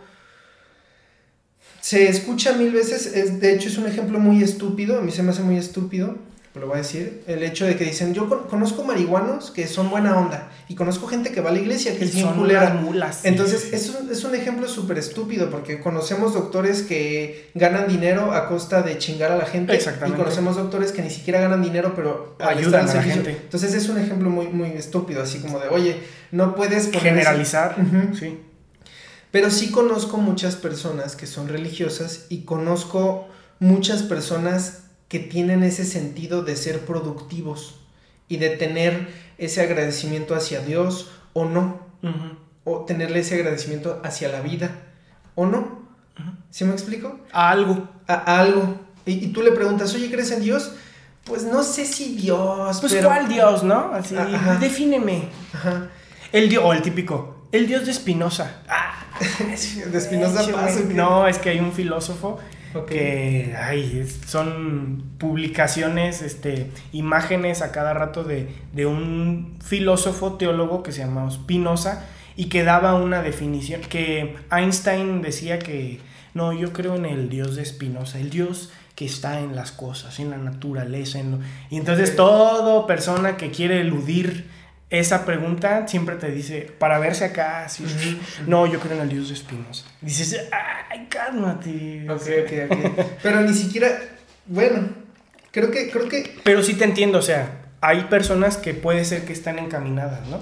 Se 1.80 2.08
escucha 2.08 2.52
mil 2.52 2.70
veces, 2.70 3.06
es, 3.06 3.40
de 3.40 3.52
hecho 3.52 3.68
es 3.68 3.78
un 3.78 3.86
ejemplo 3.86 4.20
muy 4.20 4.42
estúpido, 4.42 4.98
a 4.98 5.02
mí 5.02 5.10
se 5.10 5.24
me 5.24 5.30
hace 5.30 5.42
muy 5.42 5.56
estúpido, 5.56 6.16
lo 6.60 6.66
voy 6.66 6.74
a 6.74 6.78
decir, 6.78 7.24
el 7.26 7.42
hecho 7.42 7.64
de 7.64 7.76
que 7.76 7.84
dicen, 7.84 8.12
yo 8.12 8.28
conozco 8.48 8.84
marihuanos 8.84 9.50
que 9.50 9.66
son 9.66 9.88
buena 9.88 10.18
onda 10.18 10.50
y 10.68 10.74
conozco 10.74 11.06
gente 11.06 11.32
que 11.32 11.40
va 11.40 11.48
a 11.48 11.52
la 11.52 11.60
iglesia 11.60 11.96
que 11.96 12.04
es 12.04 12.14
bien 12.14 12.28
culera. 12.34 12.74
Mulas, 12.74 13.24
Entonces, 13.24 13.72
Es, 13.72 13.88
un, 13.88 14.10
es 14.10 14.22
un 14.24 14.34
ejemplo 14.34 14.68
súper 14.68 14.98
estúpido 14.98 15.48
porque 15.48 15.80
conocemos 15.80 16.34
doctores 16.34 16.82
que 16.82 17.50
ganan 17.54 17.88
dinero 17.88 18.32
a 18.32 18.48
costa 18.48 18.82
de 18.82 18.98
chingar 18.98 19.32
a 19.32 19.36
la 19.38 19.46
gente 19.46 19.74
Exactamente. 19.74 20.20
y 20.20 20.22
conocemos 20.22 20.56
doctores 20.56 20.92
que 20.92 21.00
ni 21.00 21.08
siquiera 21.08 21.40
ganan 21.40 21.62
dinero 21.62 21.94
pero 21.96 22.36
ayudan 22.38 22.86
a 22.86 22.94
la 22.94 23.02
gente. 23.02 23.30
Entonces, 23.30 23.72
es 23.72 23.88
un 23.88 23.98
ejemplo 23.98 24.28
muy, 24.28 24.48
muy 24.48 24.72
estúpido, 24.72 25.22
así 25.22 25.38
como 25.38 25.58
de, 25.58 25.68
oye, 25.68 25.96
no 26.32 26.54
puedes 26.54 26.90
generalizar. 26.90 27.76
Sí. 28.18 28.38
Pero 29.30 29.50
sí 29.50 29.70
conozco 29.70 30.18
muchas 30.18 30.56
personas 30.56 31.16
que 31.16 31.26
son 31.26 31.48
religiosas 31.48 32.26
y 32.28 32.42
conozco 32.42 33.28
muchas 33.58 34.02
personas 34.02 34.82
que 35.12 35.18
tienen 35.18 35.62
ese 35.62 35.84
sentido 35.84 36.42
de 36.42 36.56
ser 36.56 36.86
productivos 36.86 37.74
y 38.28 38.38
de 38.38 38.48
tener 38.48 39.08
ese 39.36 39.60
agradecimiento 39.60 40.34
hacia 40.34 40.60
Dios 40.60 41.12
o 41.34 41.44
no, 41.44 41.80
o 42.64 42.86
tenerle 42.86 43.20
ese 43.20 43.34
agradecimiento 43.34 44.00
hacia 44.04 44.30
la 44.30 44.40
vida 44.40 44.70
o 45.34 45.44
no. 45.44 45.82
¿Sí 46.48 46.64
me 46.64 46.72
explico? 46.72 47.20
A 47.30 47.50
algo. 47.50 47.90
A, 48.06 48.40
algo. 48.40 48.80
Y, 49.04 49.26
tú 49.34 49.42
le 49.42 49.52
preguntas, 49.52 49.94
oye, 49.94 50.10
¿crees 50.10 50.30
en 50.30 50.40
Dios? 50.40 50.72
Pues 51.24 51.44
no 51.44 51.62
sé 51.62 51.84
si 51.84 52.14
Dios. 52.14 52.80
Pues 52.80 52.96
¿cuál 53.04 53.28
Dios, 53.28 53.62
no? 53.64 53.92
Así, 53.92 54.16
defíneme. 54.60 55.28
Ajá. 55.52 55.90
El 56.32 56.48
Dios, 56.48 56.64
o 56.64 56.72
el 56.72 56.80
típico, 56.80 57.48
el 57.52 57.66
Dios 57.66 57.84
de 57.84 57.90
Espinosa. 57.90 58.62
Ah 58.66 59.04
de 59.92 60.94
No, 60.94 61.28
es 61.28 61.36
que 61.36 61.50
hay 61.50 61.60
un 61.60 61.72
filósofo 61.72 62.38
que 62.86 63.54
ay, 63.58 64.06
son 64.26 65.04
publicaciones, 65.18 66.22
este, 66.22 66.70
imágenes 66.92 67.62
a 67.62 67.72
cada 67.72 67.94
rato 67.94 68.24
de, 68.24 68.48
de 68.72 68.86
un 68.86 69.56
filósofo 69.62 70.34
teólogo 70.34 70.82
que 70.82 70.92
se 70.92 71.00
llama 71.00 71.30
Spinoza 71.30 72.04
y 72.36 72.46
que 72.46 72.64
daba 72.64 72.94
una 72.94 73.22
definición, 73.22 73.82
que 73.82 74.36
Einstein 74.50 75.22
decía 75.22 75.58
que 75.58 76.00
no, 76.34 76.52
yo 76.52 76.72
creo 76.72 76.96
en 76.96 77.04
el 77.04 77.28
Dios 77.28 77.56
de 77.56 77.64
Spinoza, 77.64 78.18
el 78.18 78.30
Dios 78.30 78.70
que 78.94 79.04
está 79.04 79.40
en 79.40 79.54
las 79.54 79.72
cosas, 79.72 80.18
en 80.18 80.30
la 80.30 80.38
naturaleza, 80.38 81.18
en 81.18 81.40
y 81.70 81.76
entonces 81.76 82.16
toda 82.16 82.86
persona 82.86 83.36
que 83.36 83.50
quiere 83.50 83.80
eludir 83.80 84.50
esa 84.92 85.24
pregunta 85.24 85.88
siempre 85.88 86.16
te 86.16 86.30
dice, 86.30 86.70
para 86.78 86.98
verse 86.98 87.24
acá, 87.24 87.66
no, 88.46 88.66
yo 88.66 88.78
creo 88.78 88.96
en 88.96 89.02
el 89.02 89.08
Dios 89.08 89.30
de 89.30 89.36
Spinoza. 89.36 89.86
Dices, 90.02 90.48
ay, 90.90 91.06
cálmate. 91.08 92.06
Ok, 92.10 92.22
ok, 92.44 92.52
ok. 92.70 93.06
Pero 93.22 93.40
ni 93.40 93.54
siquiera, 93.54 93.88
bueno, 94.44 94.86
creo 95.50 95.70
que, 95.70 95.90
creo 95.90 96.10
que... 96.10 96.38
Pero 96.44 96.62
sí 96.62 96.74
te 96.74 96.84
entiendo, 96.84 97.18
o 97.18 97.22
sea, 97.22 97.62
hay 97.80 98.04
personas 98.04 98.58
que 98.58 98.74
puede 98.74 99.06
ser 99.06 99.24
que 99.24 99.32
están 99.32 99.58
encaminadas, 99.58 100.20
¿no? 100.28 100.40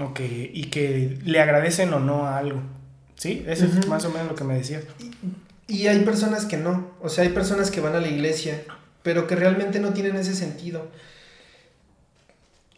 O 0.00 0.14
que, 0.14 0.48
y 0.54 0.66
que 0.66 1.18
le 1.24 1.40
agradecen 1.40 1.92
o 1.92 1.98
no 1.98 2.24
a 2.24 2.38
algo. 2.38 2.62
¿Sí? 3.16 3.44
Eso 3.48 3.64
es 3.64 3.88
más 3.88 4.04
o 4.04 4.10
menos 4.10 4.28
lo 4.28 4.34
que 4.36 4.44
me 4.44 4.54
decías. 4.54 4.84
Y, 5.66 5.88
hay 5.88 6.04
personas 6.04 6.46
que 6.46 6.56
no, 6.56 6.92
o 7.00 7.08
sea, 7.08 7.24
hay 7.24 7.30
personas 7.30 7.72
que 7.72 7.80
van 7.80 7.96
a 7.96 8.00
la 8.00 8.06
iglesia, 8.06 8.62
pero 9.02 9.26
que 9.26 9.34
realmente 9.34 9.80
no 9.80 9.92
tienen 9.92 10.14
ese 10.14 10.36
sentido. 10.36 10.88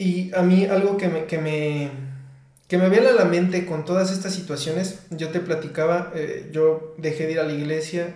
Y 0.01 0.33
a 0.33 0.41
mí 0.41 0.65
algo 0.65 0.97
que 0.97 1.07
me, 1.09 1.25
que 1.25 1.37
me, 1.37 1.91
que 2.67 2.79
me 2.79 2.89
viene 2.89 3.09
a 3.09 3.11
la 3.11 3.25
mente 3.25 3.67
con 3.67 3.85
todas 3.85 4.11
estas 4.11 4.33
situaciones, 4.33 4.97
yo 5.11 5.29
te 5.29 5.39
platicaba, 5.39 6.11
eh, 6.15 6.49
yo 6.51 6.95
dejé 6.97 7.27
de 7.27 7.33
ir 7.33 7.39
a 7.39 7.43
la 7.43 7.53
iglesia, 7.53 8.15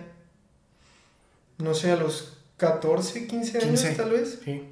no 1.58 1.74
sé, 1.74 1.92
a 1.92 1.96
los 1.96 2.38
14, 2.56 3.28
15 3.28 3.58
años 3.58 3.86
tal 3.96 4.10
vez. 4.10 4.40
Sí. 4.44 4.64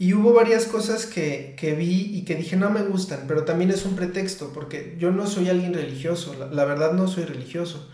Y 0.00 0.14
hubo 0.14 0.32
varias 0.32 0.66
cosas 0.66 1.06
que, 1.06 1.54
que, 1.56 1.74
vi 1.74 2.10
y 2.12 2.24
que 2.24 2.34
dije 2.34 2.56
no 2.56 2.70
me 2.70 2.82
gustan, 2.82 3.26
pero 3.28 3.44
también 3.44 3.70
es 3.70 3.84
un 3.84 3.94
pretexto, 3.94 4.52
porque 4.52 4.96
yo 4.98 5.12
no 5.12 5.28
soy 5.28 5.48
alguien 5.48 5.74
religioso, 5.74 6.34
la, 6.34 6.46
la 6.46 6.64
verdad 6.64 6.92
no 6.92 7.06
soy 7.06 7.22
religioso, 7.24 7.88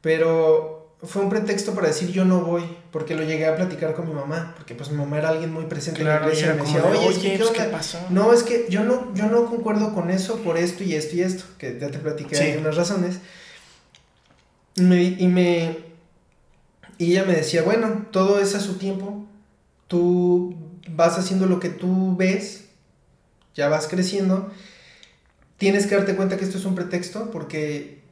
pero 0.00 0.81
fue 1.04 1.22
un 1.22 1.30
pretexto 1.30 1.74
para 1.74 1.88
decir 1.88 2.10
yo 2.10 2.24
no 2.24 2.42
voy, 2.42 2.62
porque 2.92 3.16
lo 3.16 3.24
llegué 3.24 3.46
a 3.46 3.56
platicar 3.56 3.94
con 3.94 4.08
mi 4.08 4.14
mamá, 4.14 4.54
porque 4.56 4.74
pues 4.74 4.90
mi 4.90 4.96
mamá 4.96 5.18
era 5.18 5.30
alguien 5.30 5.52
muy 5.52 5.64
presente 5.64 6.02
en 6.02 6.08
la 6.08 6.20
iglesia 6.20 6.52
y 6.52 6.56
me 6.56 6.62
decía, 6.62 6.84
oye, 6.84 7.20
¿qué, 7.20 7.38
pues, 7.38 7.50
¿qué 7.50 7.64
pasó? 7.64 7.98
No, 8.10 8.32
es 8.32 8.44
que 8.44 8.66
yo 8.68 8.84
no, 8.84 9.12
yo 9.14 9.26
no 9.26 9.46
concuerdo 9.46 9.94
con 9.94 10.10
eso 10.10 10.36
por 10.38 10.56
esto 10.56 10.84
y 10.84 10.94
esto 10.94 11.16
y 11.16 11.22
esto, 11.22 11.44
que 11.58 11.78
ya 11.80 11.90
te 11.90 11.98
platiqué 11.98 12.36
sí. 12.36 12.54
unas 12.58 12.76
razones. 12.76 13.18
y 14.76 15.26
me... 15.26 15.92
Y 16.98 17.12
ella 17.12 17.24
me 17.24 17.34
decía, 17.34 17.62
bueno, 17.62 18.06
todo 18.12 18.38
es 18.38 18.54
a 18.54 18.60
su 18.60 18.74
tiempo, 18.74 19.26
tú 19.88 20.54
vas 20.88 21.18
haciendo 21.18 21.46
lo 21.46 21.58
que 21.58 21.68
tú 21.68 22.16
ves, 22.16 22.66
ya 23.56 23.68
vas 23.68 23.88
creciendo, 23.88 24.52
tienes 25.56 25.86
que 25.86 25.96
darte 25.96 26.14
cuenta 26.14 26.36
que 26.36 26.44
esto 26.44 26.58
es 26.58 26.64
un 26.64 26.76
pretexto 26.76 27.30
porque 27.32 28.02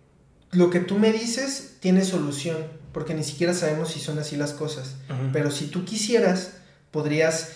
lo 0.50 0.70
que 0.70 0.80
tú 0.80 0.98
me 0.98 1.12
dices 1.12 1.76
tiene 1.80 2.04
solución, 2.04 2.79
porque 2.92 3.14
ni 3.14 3.24
siquiera 3.24 3.54
sabemos 3.54 3.90
si 3.90 4.00
son 4.00 4.18
así 4.18 4.36
las 4.36 4.52
cosas. 4.52 4.96
Pero 5.32 5.50
si 5.50 5.66
tú 5.66 5.84
quisieras, 5.84 6.52
podrías 6.90 7.52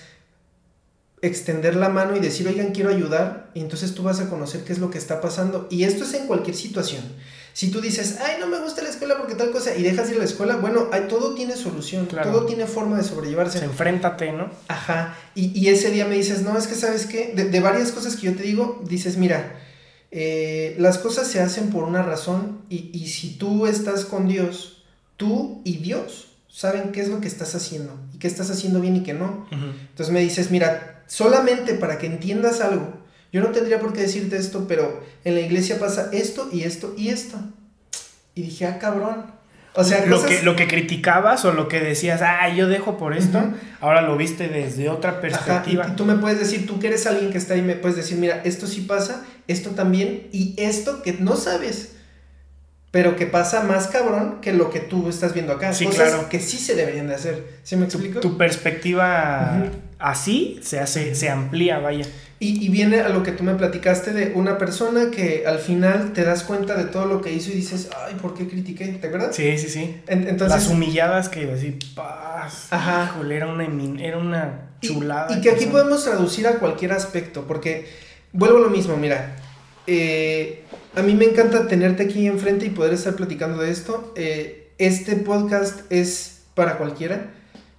extender 1.23 1.75
la 1.75 1.89
mano 1.89 2.17
y 2.17 2.21
decir, 2.21 2.47
oigan, 2.47 2.73
quiero 2.73 2.91
ayudar, 2.91 3.51
y 3.55 3.61
entonces 3.61 3.95
tú 3.95 4.03
vas 4.03 4.21
a 4.21 4.29
conocer 4.29 4.65
qué 4.65 4.73
es 4.73 4.79
lo 4.79 4.91
que 4.91 4.99
está 4.99 5.21
pasando. 5.21 5.67
Y 5.71 5.85
esto 5.85 6.05
es 6.05 6.15
en 6.15 6.27
cualquier 6.27 6.55
situación. 6.55 7.03
Si 7.55 7.71
tú 7.71 7.81
dices, 7.81 8.19
ay, 8.21 8.37
no 8.41 8.49
me 8.49 8.61
gusta 8.61 8.83
la 8.83 8.89
escuela 8.89 9.17
porque 9.17 9.37
tal 9.37 9.51
cosa, 9.51 9.75
y 9.77 9.83
dejas 9.83 10.11
ir 10.11 10.17
a 10.17 10.19
la 10.19 10.25
escuela, 10.25 10.57
bueno, 10.57 10.89
hay, 10.93 11.03
todo 11.03 11.35
tiene 11.35 11.57
solución, 11.57 12.09
todo 12.09 12.47
tiene 12.47 12.67
forma 12.67 12.97
de 12.97 13.05
sobrellevarse. 13.05 13.61
Se 13.61 13.65
enfréntate, 13.65 14.33
¿no? 14.33 14.51
Ajá. 14.69 15.17
Y, 15.35 15.59
y, 15.59 15.69
ese 15.69 15.91
día 15.91 16.05
me 16.05 16.17
dices, 16.17 16.43
no, 16.43 16.59
es 16.59 16.67
que 16.67 16.75
sabes 16.75 17.07
qué, 17.07 17.33
de, 17.35 17.45
de 17.45 17.61
varias 17.61 17.93
cosas 17.93 18.17
que 18.17 18.27
yo 18.27 18.35
te 18.35 18.43
digo, 18.43 18.83
dices, 18.85 19.17
mira, 19.17 19.61
eh, 20.11 20.77
las 20.79 20.99
cosas 20.99 21.27
se 21.27 21.41
hacen 21.41 21.71
por 21.71 21.85
una 21.85 22.03
razón 22.03 22.63
y, 22.69 22.91
y, 22.93 23.09
si 23.09 23.37
tú 23.37 23.67
estás 23.67 24.05
con 24.05 24.29
Dios, 24.29 24.74
tú 25.25 25.63
y 25.65 25.79
Dios 25.79 26.29
saben 26.49 26.93
qué 26.93 27.01
es 27.01 27.09
lo 27.09 27.21
que 27.21 27.29
estás 27.29 27.55
haciendo 27.55 27.99
y 28.13 28.19
qué 28.19 28.27
estás 28.27 28.51
haciendo 28.51 28.81
bien 28.81 28.97
y 28.97 29.03
qué 29.03 29.15
no. 29.15 29.47
Entonces 29.51 30.13
me 30.13 30.21
dices, 30.21 30.51
mira, 30.51 31.03
solamente 31.07 31.75
para 31.75 31.99
que 31.99 32.07
entiendas 32.07 32.61
algo, 32.61 32.93
yo 33.33 33.41
no 33.41 33.49
tendría 33.49 33.81
por 33.81 33.95
qué 33.95 34.03
decirte 34.03 34.37
esto, 34.37 34.67
pero 34.69 35.03
en 35.25 35.35
la 35.35 35.41
iglesia 35.41 35.81
pasa 35.81 36.11
esto 36.13 36.49
y 36.53 36.63
esto 36.63 36.95
y 36.97 37.09
esto. 37.09 37.39
Y 38.35 38.43
dije, 38.43 38.67
ah, 38.67 38.79
cabrón. 38.79 39.33
O 39.77 39.83
sea, 39.83 40.07
lo, 40.07 40.25
que, 40.25 40.43
lo 40.43 40.55
que 40.55 40.69
criticabas 40.69 41.45
o 41.45 41.53
lo 41.53 41.67
que 41.67 41.81
decías, 41.81 42.21
ah, 42.23 42.49
yo 42.51 42.69
dejo 42.69 42.97
por 42.97 43.17
esto, 43.17 43.43
ahora 43.81 44.03
lo 44.03 44.17
viste 44.17 44.49
desde 44.49 44.89
otra 44.89 45.21
perspectiva. 45.21 45.89
y, 45.89 45.97
tú 45.97 46.05
me 46.05 46.15
puedes 46.15 46.39
decir, 46.39 46.67
tú 46.67 46.79
que 46.79 46.89
eres 46.89 47.07
alguien 47.09 47.33
que 47.33 47.39
está 47.39 47.55
ahí, 47.55 47.63
me 47.63 47.75
puedes 47.75 47.97
decir, 47.97 48.19
mira, 48.19 48.43
esto 48.45 48.69
sí 48.69 48.83
pasa, 48.83 49.25
esto 49.49 49.71
también, 49.71 50.29
y 50.31 50.55
esto 50.59 51.03
que 51.03 51.15
no 51.15 51.37
sabes, 51.37 51.94
pero 52.95 53.17
que 53.17 53.27
pasa 53.27 53.65
más 53.65 53.89
cabrón 53.89 54.37
que 54.41 54.53
lo 54.53 54.71
que 54.71 54.79
tú 54.79 55.09
estás 55.09 55.35
viendo 55.35 55.53
acá. 55.53 55.73
Sí, 55.73 55.85
Cosas 55.85 56.11
claro. 56.11 56.29
que 56.29 56.39
sí 56.39 56.59
se 56.59 56.77
deberían 56.77 57.09
de 57.09 57.17
hacer. 57.17 57.45
¿Sí 57.65 57.75
me 57.75 57.87
explico? 57.87 58.21
Tu, 58.21 58.39
perspectiva 58.39 59.65
así 59.99 60.61
se 60.63 60.79
hace, 60.79 61.17
se 61.17 61.29
amplía, 61.29 61.81
vaya. 61.81 62.07
Y, 62.39 62.69
viene 62.69 63.01
a 63.01 63.09
lo 63.09 63.25
que 63.25 63.33
tú 63.33 63.43
me 63.43 63.55
platicaste 63.55 64.13
de 64.13 64.33
una 64.37 64.59
persona 64.59 65.11
que 65.11 65.43
al 65.45 65.59
final 65.59 66.13
te 66.13 66.23
das 66.23 66.45
cuenta 66.45 66.77
de 66.77 66.85
todo 66.85 67.07
lo 67.07 67.21
que 67.21 67.33
hizo 67.33 67.51
y 67.51 67.55
dices, 67.55 67.91
ay, 68.07 68.15
¿por 68.15 68.33
qué 68.35 68.47
critiqué? 68.47 68.87
¿Te 68.87 69.09
acuerdas? 69.09 69.35
Sí, 69.35 69.59
sí, 69.59 69.69
sí. 69.69 69.97
entonces, 70.07 70.51
Las 70.51 70.69
humilladas 70.69 71.29
que 71.29 71.51
así, 71.51 71.77
paz. 71.97 72.69
Ajá. 72.71 73.11
Híjole, 73.13 73.35
era 73.35 73.49
una, 73.49 73.67
era 74.01 74.19
una 74.19 74.69
chulada. 74.81 75.37
Y, 75.37 75.41
que 75.41 75.51
aquí 75.51 75.67
podemos 75.67 76.05
traducir 76.05 76.47
a 76.47 76.61
cualquier 76.61 76.93
aspecto, 76.93 77.45
porque 77.49 77.89
vuelvo 78.33 78.59
a 78.59 78.61
lo 78.61 78.71
mismo, 78.71 78.97
mira. 78.97 79.35
Eh, 79.87 80.65
a 80.95 81.03
mí 81.03 81.15
me 81.15 81.25
encanta 81.25 81.69
tenerte 81.69 82.05
aquí 82.05 82.27
enfrente 82.27 82.67
y 82.67 82.71
poder 82.71 82.95
estar 82.95 83.15
platicando 83.15 83.63
de 83.63 83.71
esto. 83.71 84.13
Eh, 84.17 84.73
este 84.79 85.17
podcast 85.17 85.81
es 85.91 86.43
para 86.55 86.79
cualquiera, 86.79 87.33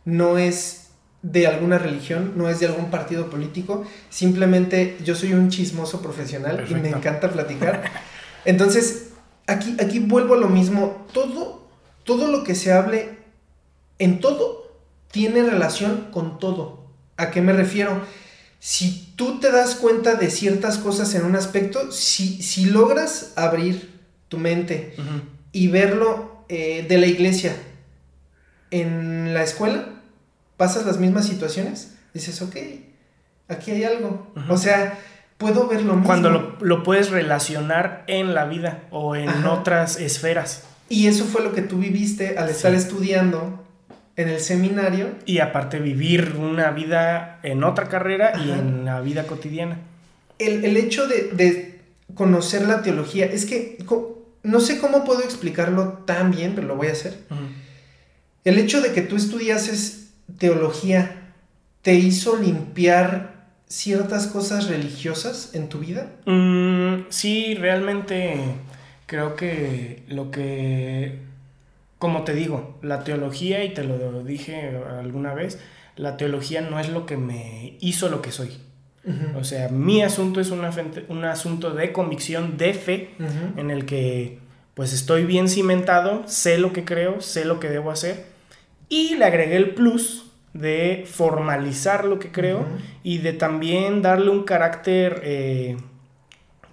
no 0.04 0.38
es 0.38 0.88
de 1.22 1.48
alguna 1.48 1.80
religión, 1.80 2.34
no 2.36 2.50
es 2.50 2.60
de 2.60 2.68
algún 2.68 2.92
partido 2.92 3.30
político, 3.30 3.84
simplemente 4.10 4.98
yo 5.04 5.16
soy 5.16 5.34
un 5.34 5.50
chismoso 5.50 6.02
profesional 6.02 6.66
y 6.70 6.76
me 6.76 6.90
encanta 6.90 7.32
platicar. 7.32 7.84
Entonces, 8.46 9.10
aquí, 9.48 9.76
aquí 9.80 10.00
vuelvo 10.00 10.36
a 10.36 10.38
lo 10.38 10.50
mismo, 10.50 11.08
todo, 11.14 11.68
todo 12.04 12.28
lo 12.28 12.44
que 12.44 12.54
se 12.54 12.72
hable 12.72 13.18
en 13.98 14.20
todo 14.20 14.72
tiene 15.12 15.42
relación 15.44 16.10
con 16.12 16.38
todo. 16.38 16.86
¿A 17.18 17.32
qué 17.32 17.42
me 17.42 17.54
refiero? 17.54 18.02
Si 18.66 19.14
tú 19.16 19.40
te 19.40 19.52
das 19.52 19.76
cuenta 19.76 20.16
de 20.16 20.32
ciertas 20.32 20.80
cosas 20.80 21.14
en 21.14 21.24
un 21.24 21.36
aspecto, 21.36 21.92
si, 21.92 22.42
si 22.42 22.66
logras 22.66 23.34
abrir 23.36 23.94
tu 24.28 24.40
mente 24.40 24.96
y 25.52 25.68
verlo 25.68 26.44
eh, 26.50 26.84
de 26.90 26.98
la 26.98 27.06
iglesia 27.06 27.56
en 28.72 29.36
la 29.36 29.44
escuela, 29.44 29.90
pasas 30.58 30.84
las 30.84 30.98
mismas 30.98 31.28
situaciones, 31.28 31.94
dices, 32.16 32.42
ok, 32.42 32.56
aquí 33.50 33.70
hay 33.70 33.84
algo. 33.84 34.34
O 34.50 34.58
sea, 34.58 34.98
puedo 35.38 35.68
ver 35.68 35.84
lo 35.84 35.94
mismo. 35.94 36.08
Cuando 36.08 36.58
lo, 36.60 36.82
puedes 36.82 37.12
relacionar 37.12 38.04
en 38.08 38.34
la 38.34 38.46
vida 38.46 38.86
o 38.90 39.16
en 39.16 39.46
otras 39.46 40.00
esferas. 40.00 40.64
Y 40.90 41.06
eso 41.06 41.26
fue 41.26 41.44
lo 41.44 41.54
que 41.54 41.62
tú 41.62 41.78
viviste 41.78 42.40
al 42.40 42.50
estar 42.50 42.74
estudiando 42.74 43.64
en 44.16 44.30
el 44.30 44.40
seminario. 44.40 45.16
Y 45.26 45.40
aparte 45.40 45.80
vivir 45.80 46.36
una 46.38 46.72
vida 46.72 47.40
en 47.44 47.64
otra 47.64 47.90
carrera 47.90 48.34
y 48.46 48.52
en 48.52 48.86
la 48.86 49.02
vida 49.02 49.28
cotidiana. 49.28 49.80
El, 50.38 50.78
hecho 50.78 51.08
de, 51.08 51.80
conocer 52.14 52.68
la 52.68 52.82
teología, 52.82 53.26
es 53.26 53.46
que 53.46 53.78
no 54.44 54.60
sé 54.60 54.80
cómo 54.80 55.04
puedo 55.06 55.22
explicarlo 55.22 56.04
tan 56.06 56.32
bien, 56.32 56.54
pero 56.56 56.68
lo 56.68 56.76
voy 56.76 56.88
a 56.88 56.92
hacer. 56.92 57.18
El 58.44 58.58
hecho 58.58 58.82
de 58.82 58.92
que 58.92 59.02
tú 59.02 59.16
estudiases 59.16 60.10
teología 60.38 61.34
te 61.82 61.94
hizo 61.96 62.38
limpiar 62.38 63.36
ciertas 63.68 64.28
cosas 64.28 64.68
religiosas 64.68 65.52
en 65.54 65.70
tu 65.70 65.80
vida? 65.80 66.12
Mm, 66.26 67.06
sí, 67.10 67.56
realmente 67.56 68.38
creo 69.06 69.36
que 69.36 70.04
lo 70.08 70.32
que, 70.32 71.20
como 72.00 72.24
te 72.24 72.34
digo, 72.34 72.78
la 72.82 73.04
teología, 73.04 73.64
y 73.64 73.74
te 73.74 73.84
lo 73.84 74.24
dije 74.24 74.78
alguna 75.00 75.34
vez, 75.34 75.60
la 75.96 76.18
teología 76.18 76.62
no 76.62 76.80
es 76.80 76.90
lo 76.90 77.06
que 77.06 77.18
me 77.18 77.78
hizo 77.80 78.10
lo 78.10 78.22
que 78.22 78.32
soy. 78.32 78.58
O 79.36 79.44
sea, 79.44 79.70
mi 79.70 80.02
asunto 80.02 80.42
es 80.42 80.50
un 80.50 81.26
asunto 81.26 81.74
de 81.76 81.92
convicción, 81.94 82.58
de 82.58 82.74
fe, 82.74 83.10
en 83.56 83.70
el 83.70 83.86
que 83.86 84.40
pues 84.74 84.94
estoy 84.94 85.26
bien 85.26 85.48
cimentado, 85.48 86.24
sé 86.28 86.58
lo 86.58 86.74
que 86.74 86.84
creo, 86.84 87.22
sé 87.22 87.46
lo 87.46 87.60
que 87.60 87.70
debo 87.70 87.92
hacer 87.92 88.26
y 88.90 89.16
le 89.16 89.26
agregué 89.26 89.56
el 89.56 89.74
plus 89.74 90.32
de 90.54 91.06
formalizar 91.08 92.06
lo 92.06 92.20
que 92.20 92.32
creo 92.32 92.66
y 93.04 93.18
de 93.20 93.34
también 93.34 94.02
darle 94.02 94.30
un 94.30 94.44
carácter 94.44 95.22
eh, 95.24 95.78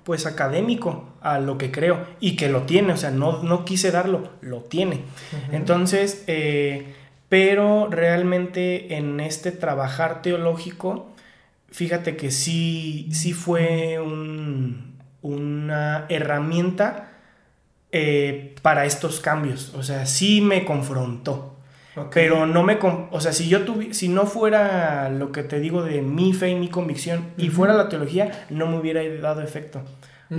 pues 0.05 0.27
académico 0.27 1.11
a 1.23 1.39
lo 1.39 1.59
que 1.59 1.70
creo 1.70 2.05
y 2.20 2.37
que 2.37 2.49
lo 2.49 2.62
tiene, 2.62 2.93
o 2.93 2.97
sea, 2.97 3.11
no, 3.11 3.43
no 3.43 3.64
quise 3.64 3.91
darlo, 3.91 4.31
lo 4.41 4.61
tiene. 4.61 5.01
Entonces, 5.53 6.25
eh, 6.27 6.95
pero 7.29 7.89
realmente 7.91 8.97
en 8.97 9.20
este 9.20 9.53
trabajar 9.53 10.23
teológico, 10.23 11.11
fíjate 11.70 12.16
que 12.16 12.31
sí, 12.31 13.09
sí 13.12 13.33
fue 13.33 13.99
una 15.23 16.07
herramienta 16.09 17.12
eh, 17.93 18.55
para 18.62 18.85
estos 18.85 19.20
cambios, 19.20 19.73
o 19.75 19.83
sea, 19.83 20.07
sí 20.07 20.41
me 20.41 20.64
confrontó. 20.64 21.53
Pero 22.11 22.47
no 22.47 22.62
me... 22.62 22.79
O 23.11 23.20
sea, 23.20 23.33
si 23.33 23.49
yo 23.49 23.66
tuviera... 23.66 23.93
Si 23.93 24.09
no 24.09 24.25
fuera 24.25 25.11
lo 25.11 25.31
que 25.31 25.43
te 25.43 25.61
digo 25.61 25.83
de 25.83 26.01
mi 26.01 26.33
fe 26.33 26.49
y 26.49 26.55
mi 26.55 26.68
convicción 26.68 27.27
y 27.37 27.51
fuera 27.51 27.75
la 27.75 27.91
teología, 27.91 28.47
no 28.49 28.66
me 28.66 28.79
hubiera 28.79 29.03
dado 29.20 29.43
efecto. 29.43 29.83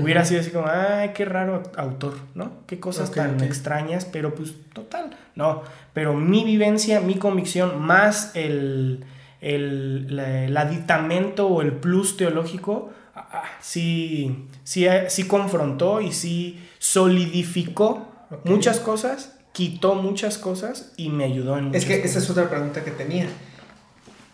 Hubiera 0.01 0.25
sido 0.25 0.41
así 0.41 0.49
como, 0.49 0.67
ay, 0.67 1.11
qué 1.13 1.25
raro 1.25 1.63
autor, 1.77 2.15
¿no? 2.35 2.51
Qué 2.67 2.79
cosas 2.79 3.11
tan 3.11 3.41
extrañas, 3.43 4.05
pero 4.05 4.33
pues 4.33 4.53
total, 4.73 5.15
no. 5.35 5.63
Pero 5.93 6.13
mi 6.13 6.43
vivencia, 6.43 6.99
mi 6.99 7.15
convicción, 7.15 7.81
más 7.81 8.31
el, 8.35 9.05
el, 9.41 10.55
aditamento 10.57 11.47
o 11.47 11.61
el 11.61 11.73
plus 11.73 12.17
teológico, 12.17 12.91
ah, 13.15 13.29
ah, 13.33 13.43
sí, 13.61 14.47
sí, 14.63 14.87
sí 15.09 15.27
confrontó 15.27 16.01
y 16.01 16.11
sí 16.11 16.63
solidificó 16.79 18.07
muchas 18.45 18.79
cosas 18.79 19.33
quitó 19.53 19.95
muchas 19.95 20.37
cosas 20.37 20.91
y 20.97 21.09
me 21.09 21.23
ayudó 21.23 21.57
en 21.57 21.73
Es 21.73 21.85
que 21.85 22.03
esa 22.03 22.19
es 22.19 22.29
otra 22.29 22.49
pregunta 22.49 22.83
que 22.83 22.91
tenía. 22.91 23.27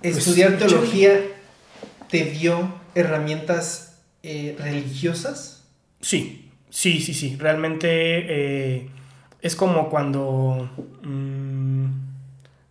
Pues, 0.02 0.18
¿Estudiar 0.18 0.58
teología 0.58 1.20
te 2.10 2.24
dio 2.24 2.74
herramientas 2.96 3.89
eh, 4.24 4.56
religiosas? 4.60 5.68
Sí, 6.02 6.50
sí, 6.70 7.00
sí, 7.00 7.14
sí. 7.14 7.36
Realmente 7.38 7.88
eh, 7.90 8.90
es 9.42 9.56
como 9.56 9.90
cuando, 9.90 10.70
mm, 11.04 11.86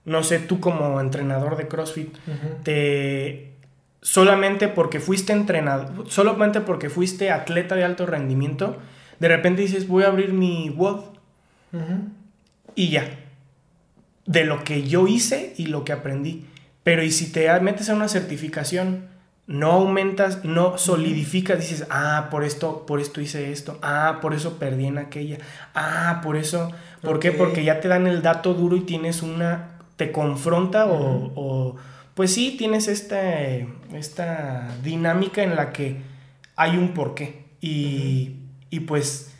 no 0.04 0.22
sé, 0.22 0.38
tú 0.38 0.60
como 0.60 1.00
entrenador 1.00 1.56
de 1.56 1.68
CrossFit, 1.68 2.16
te 2.62 3.48
solamente 4.00 4.68
porque 4.68 5.00
fuiste 5.00 5.32
entrenador, 5.32 6.08
solamente 6.08 6.60
porque 6.60 6.88
fuiste 6.88 7.30
atleta 7.30 7.74
de 7.74 7.84
alto 7.84 8.06
rendimiento, 8.06 8.78
de 9.18 9.28
repente 9.28 9.62
dices, 9.62 9.88
voy 9.88 10.04
a 10.04 10.08
abrir 10.08 10.32
mi 10.32 10.70
WOD 10.70 11.04
y 12.74 12.90
ya. 12.90 13.08
De 14.24 14.44
lo 14.44 14.62
que 14.62 14.86
yo 14.86 15.06
hice 15.08 15.54
y 15.56 15.66
lo 15.66 15.84
que 15.84 15.92
aprendí. 15.92 16.44
Pero 16.82 17.02
y 17.02 17.10
si 17.10 17.32
te 17.32 17.48
metes 17.60 17.88
a 17.88 17.94
una 17.94 18.08
certificación, 18.08 19.08
no 19.48 19.72
aumentas, 19.72 20.44
no 20.44 20.78
solidificas, 20.78 21.58
dices, 21.58 21.86
ah, 21.90 22.28
por 22.30 22.44
esto, 22.44 22.86
por 22.86 23.00
esto 23.00 23.20
hice 23.20 23.50
esto, 23.50 23.78
ah, 23.82 24.18
por 24.22 24.34
eso 24.34 24.58
perdí 24.58 24.86
en 24.86 24.98
aquella, 24.98 25.38
ah, 25.74 26.20
por 26.22 26.36
eso, 26.36 26.70
¿por 27.02 27.18
qué? 27.18 27.32
Porque 27.32 27.64
ya 27.64 27.80
te 27.80 27.88
dan 27.88 28.06
el 28.06 28.22
dato 28.22 28.54
duro 28.54 28.76
y 28.76 28.82
tienes 28.82 29.22
una, 29.22 29.80
te 29.96 30.12
confronta 30.12 30.86
o, 30.86 31.74
pues 32.14 32.32
sí, 32.32 32.54
tienes 32.56 32.86
esta, 32.86 33.20
esta 33.92 34.68
dinámica 34.84 35.42
en 35.42 35.56
la 35.56 35.72
que 35.72 35.96
hay 36.54 36.76
un 36.76 36.94
porqué 36.94 37.46
y, 37.60 38.36
y 38.70 38.80
pues 38.80 39.32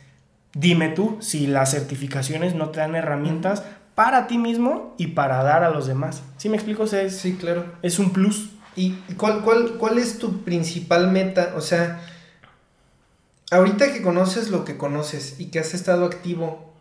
Dime 0.53 0.89
tú 0.89 1.17
si 1.19 1.45
las 1.45 1.71
certificaciones 1.71 2.55
no 2.55 2.69
te 2.69 2.79
dan 2.79 2.95
herramientas 2.95 3.63
para 3.93 4.27
ti 4.27 4.37
mismo 4.37 4.95
y 4.97 5.07
para 5.07 5.43
dar 5.43 5.63
a 5.63 5.69
los 5.69 5.85
demás. 5.85 6.23
¿Sí 6.37 6.49
me 6.49 6.55
explico? 6.55 6.85
es, 6.85 7.17
sí, 7.17 7.35
claro. 7.35 7.65
Es 7.81 7.99
un 7.99 8.11
plus. 8.11 8.49
¿Y 8.79 8.91
cuál, 9.17 9.41
cuál, 9.41 9.73
cuál 9.73 9.97
es 9.97 10.19
tu 10.19 10.45
principal 10.45 11.11
meta? 11.11 11.51
O 11.57 11.59
sea, 11.59 11.99
ahorita 13.51 13.91
que 13.91 14.01
conoces 14.01 14.51
lo 14.51 14.63
que 14.63 14.77
conoces 14.77 15.37
y 15.37 15.47
que 15.47 15.59
has 15.59 15.73
estado 15.73 16.05
activo 16.05 16.71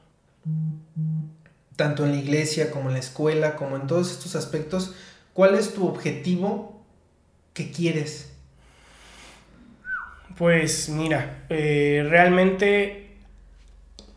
tanto 1.75 2.05
en 2.05 2.13
la 2.13 2.19
iglesia 2.19 2.71
como 2.71 2.89
en 2.89 2.93
la 2.93 3.01
escuela, 3.01 3.57
como 3.57 3.75
en 3.75 3.89
todos 3.89 4.13
estos 4.13 4.37
aspectos, 4.37 4.95
¿cuál 5.33 5.57
es 5.57 5.75
tu 5.75 5.89
objetivo 5.89 6.85
que 7.53 7.73
quieres? 7.73 8.33
Pues 10.37 10.89
mira, 10.89 11.47
eh, 11.49 12.07
realmente 12.09 13.17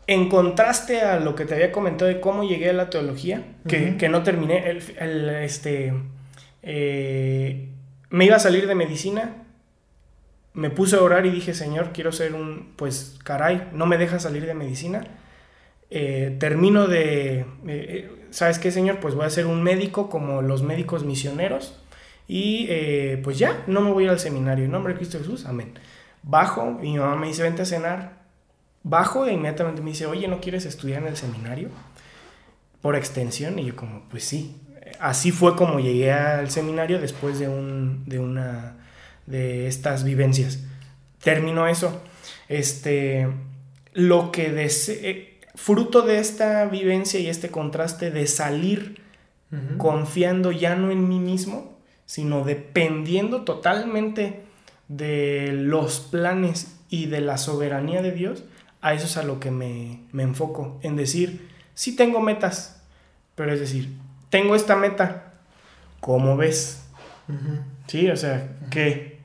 en 0.06 0.28
contraste 0.28 1.00
a 1.00 1.18
lo 1.18 1.34
que 1.34 1.46
te 1.46 1.54
había 1.54 1.72
comentado 1.72 2.08
de 2.08 2.20
cómo 2.20 2.44
llegué 2.44 2.70
a 2.70 2.74
la 2.74 2.90
teología, 2.90 3.44
que, 3.66 4.08
no 4.08 4.22
terminé, 4.22 4.70
el, 4.70 5.30
este, 5.30 5.92
eh, 6.62 7.71
me 8.12 8.26
iba 8.26 8.36
a 8.36 8.38
salir 8.38 8.68
de 8.68 8.76
medicina, 8.76 9.34
me 10.54 10.70
puse 10.70 10.94
a 10.94 11.02
orar 11.02 11.26
y 11.26 11.30
dije, 11.30 11.54
Señor, 11.54 11.90
quiero 11.92 12.12
ser 12.12 12.34
un, 12.34 12.74
pues, 12.76 13.18
caray, 13.24 13.68
no 13.72 13.86
me 13.86 13.98
deja 13.98 14.20
salir 14.20 14.46
de 14.46 14.54
medicina. 14.54 15.04
Eh, 15.90 16.36
termino 16.38 16.86
de, 16.86 17.44
eh, 17.66 18.10
¿sabes 18.30 18.58
qué, 18.60 18.70
Señor? 18.70 19.00
Pues 19.00 19.14
voy 19.14 19.26
a 19.26 19.30
ser 19.30 19.46
un 19.46 19.62
médico 19.62 20.08
como 20.08 20.40
los 20.42 20.62
médicos 20.62 21.04
misioneros 21.04 21.78
y 22.28 22.68
pues 23.24 23.38
ya, 23.38 23.64
no 23.66 23.80
me 23.80 23.90
voy 23.90 24.06
al 24.06 24.20
seminario. 24.20 24.64
En 24.64 24.70
nombre 24.70 24.92
de 24.92 24.98
Cristo 24.98 25.18
Jesús, 25.18 25.44
amén. 25.44 25.74
Bajo 26.22 26.78
y 26.82 26.92
mi 26.92 26.98
mamá 26.98 27.16
me 27.16 27.26
dice, 27.26 27.42
vente 27.42 27.62
a 27.62 27.66
cenar 27.66 28.22
bajo 28.82 29.26
e 29.26 29.32
inmediatamente 29.32 29.82
me 29.82 29.90
dice, 29.90 30.06
oye, 30.06 30.28
¿no 30.28 30.40
quieres 30.40 30.66
estudiar 30.66 31.02
en 31.02 31.08
el 31.08 31.16
seminario? 31.16 31.68
Por 32.80 32.96
extensión. 32.96 33.58
Y 33.58 33.66
yo 33.66 33.76
como, 33.76 34.02
pues 34.08 34.24
sí. 34.24 34.56
Así 35.02 35.32
fue 35.32 35.56
como 35.56 35.80
llegué 35.80 36.12
al 36.12 36.48
seminario 36.48 37.00
después 37.00 37.40
de, 37.40 37.48
un, 37.48 38.04
de 38.06 38.20
una 38.20 38.76
de 39.26 39.66
estas 39.66 40.04
vivencias. 40.04 40.60
Terminó 41.20 41.66
eso. 41.66 42.00
Este, 42.48 43.28
lo 43.94 44.30
que 44.30 44.52
desee, 44.52 45.40
fruto 45.56 46.02
de 46.02 46.20
esta 46.20 46.64
vivencia 46.66 47.18
y 47.18 47.26
este 47.26 47.50
contraste 47.50 48.12
de 48.12 48.28
salir 48.28 49.02
confiando 49.76 50.52
ya 50.52 50.76
no 50.76 50.92
en 50.92 51.08
mí 51.08 51.18
mismo, 51.18 51.76
sino 52.06 52.44
dependiendo 52.44 53.42
totalmente 53.42 54.42
de 54.86 55.50
los 55.52 55.98
planes 55.98 56.78
y 56.88 57.06
de 57.06 57.20
la 57.20 57.38
soberanía 57.38 58.02
de 58.02 58.12
Dios, 58.12 58.44
a 58.80 58.94
eso 58.94 59.06
es 59.06 59.16
a 59.16 59.24
lo 59.24 59.40
que 59.40 59.50
me, 59.50 60.00
enfoco, 60.16 60.78
en 60.82 60.94
decir, 60.94 61.48
sí 61.74 61.96
tengo 61.96 62.20
metas, 62.20 62.82
pero 63.34 63.52
es 63.52 63.58
decir, 63.58 63.90
tengo 64.32 64.56
esta 64.56 64.76
meta, 64.76 65.34
¿cómo 66.00 66.38
ves? 66.38 66.82
Sí, 67.86 68.08
o 68.08 68.16
sea, 68.16 68.48
que 68.70 69.18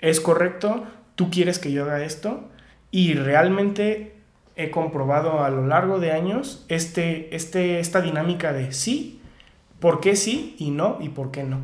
es 0.00 0.20
correcto, 0.20 0.84
tú 1.14 1.30
quieres 1.30 1.60
que 1.60 1.70
yo 1.70 1.84
haga 1.84 2.02
esto 2.04 2.48
y 2.90 3.14
realmente 3.14 4.16
he 4.56 4.72
comprobado 4.72 5.44
a 5.44 5.50
lo 5.50 5.68
largo 5.68 6.00
de 6.00 6.10
años 6.10 6.64
este, 6.66 7.34
este, 7.34 7.78
esta 7.78 8.00
dinámica 8.00 8.52
de 8.52 8.72
sí, 8.72 9.20
por 9.78 10.00
qué 10.00 10.16
sí 10.16 10.56
y 10.58 10.72
no 10.72 10.98
y 11.00 11.10
por 11.10 11.30
qué 11.30 11.44
no. 11.44 11.60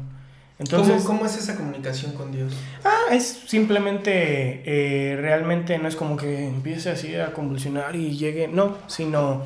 Entonces, 0.60 1.02
¿Cómo, 1.02 1.26
es 1.26 1.36
esa 1.36 1.56
comunicación 1.56 2.12
con 2.12 2.30
Dios? 2.30 2.54
Ah, 2.84 3.12
es 3.12 3.26
simplemente, 3.48 4.62
eh, 4.64 5.16
realmente 5.20 5.76
no 5.78 5.88
es 5.88 5.96
como 5.96 6.16
que 6.16 6.46
empiece 6.46 6.88
así 6.88 7.16
a 7.16 7.32
convulsionar 7.32 7.96
y 7.96 8.16
llegue, 8.16 8.46
no, 8.46 8.76
sino 8.86 9.42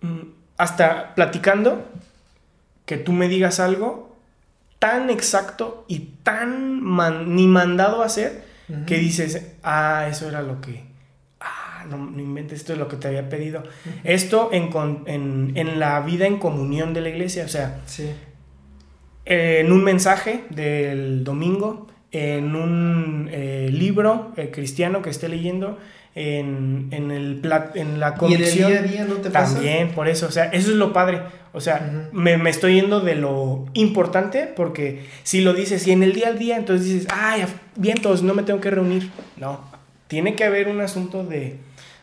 mm, 0.00 0.20
hasta 0.58 1.14
platicando, 1.14 1.86
que 2.86 2.96
tú 2.96 3.12
me 3.12 3.28
digas 3.28 3.60
algo 3.60 4.16
tan 4.78 5.10
exacto 5.10 5.84
y 5.86 6.00
tan 6.24 6.82
ni 7.34 7.46
mandado 7.46 8.02
a 8.02 8.06
hacer, 8.06 8.44
que 8.86 8.98
dices, 8.98 9.54
ah, 9.62 10.08
eso 10.10 10.28
era 10.28 10.42
lo 10.42 10.60
que, 10.60 10.82
ah, 11.40 11.84
no, 11.88 11.98
no 11.98 12.20
inventes, 12.20 12.60
esto 12.60 12.72
es 12.72 12.78
lo 12.78 12.88
que 12.88 12.96
te 12.96 13.06
había 13.06 13.28
pedido. 13.28 13.62
Esto 14.02 14.50
en, 14.52 14.70
en, 15.06 15.52
en, 15.54 15.78
la 15.78 16.00
vida 16.00 16.26
en 16.26 16.38
comunión 16.38 16.94
de 16.94 17.00
la 17.00 17.10
iglesia, 17.10 17.44
o 17.44 17.48
sea, 17.48 17.80
sí. 17.86 18.10
en 19.24 19.70
un 19.70 19.84
mensaje 19.84 20.46
del 20.50 21.22
domingo, 21.22 21.86
en 22.10 22.56
un 22.56 23.28
eh, 23.30 23.68
libro 23.72 24.32
eh, 24.36 24.50
cristiano 24.50 25.00
que 25.00 25.10
esté 25.10 25.28
leyendo, 25.28 25.78
en, 26.14 26.88
en, 26.90 27.10
el, 27.10 27.42
en 27.74 28.00
la 28.00 28.14
convicción. 28.14 28.70
¿Y 28.70 28.74
en 28.74 28.78
el 28.78 28.90
día 28.90 29.00
a 29.00 29.04
día 29.04 29.14
no 29.14 29.20
te 29.20 29.30
pasa? 29.30 29.54
También, 29.54 29.90
por 29.92 30.08
eso, 30.08 30.26
o 30.26 30.30
sea, 30.30 30.44
eso 30.46 30.70
es 30.70 30.76
lo 30.76 30.92
padre. 30.92 31.20
O 31.52 31.60
sea, 31.60 32.08
me, 32.12 32.38
me, 32.38 32.50
estoy 32.50 32.74
yendo 32.74 33.00
de 33.00 33.14
lo 33.14 33.66
importante 33.74 34.50
porque 34.54 35.06
si 35.22 35.42
lo 35.42 35.52
dices 35.52 35.86
y 35.86 35.92
en 35.92 36.02
el 36.02 36.14
día 36.14 36.28
al 36.28 36.38
día, 36.38 36.56
entonces 36.56 36.86
dices, 36.86 37.08
ay, 37.12 37.44
bien, 37.76 38.00
todos, 38.00 38.22
no 38.22 38.34
me 38.34 38.42
tengo 38.42 38.60
que 38.60 38.70
reunir. 38.70 39.10
No, 39.36 39.60
tiene 40.08 40.34
que 40.34 40.44
haber 40.44 40.68
un 40.68 40.80
asunto 40.80 41.24
de, 41.24 41.58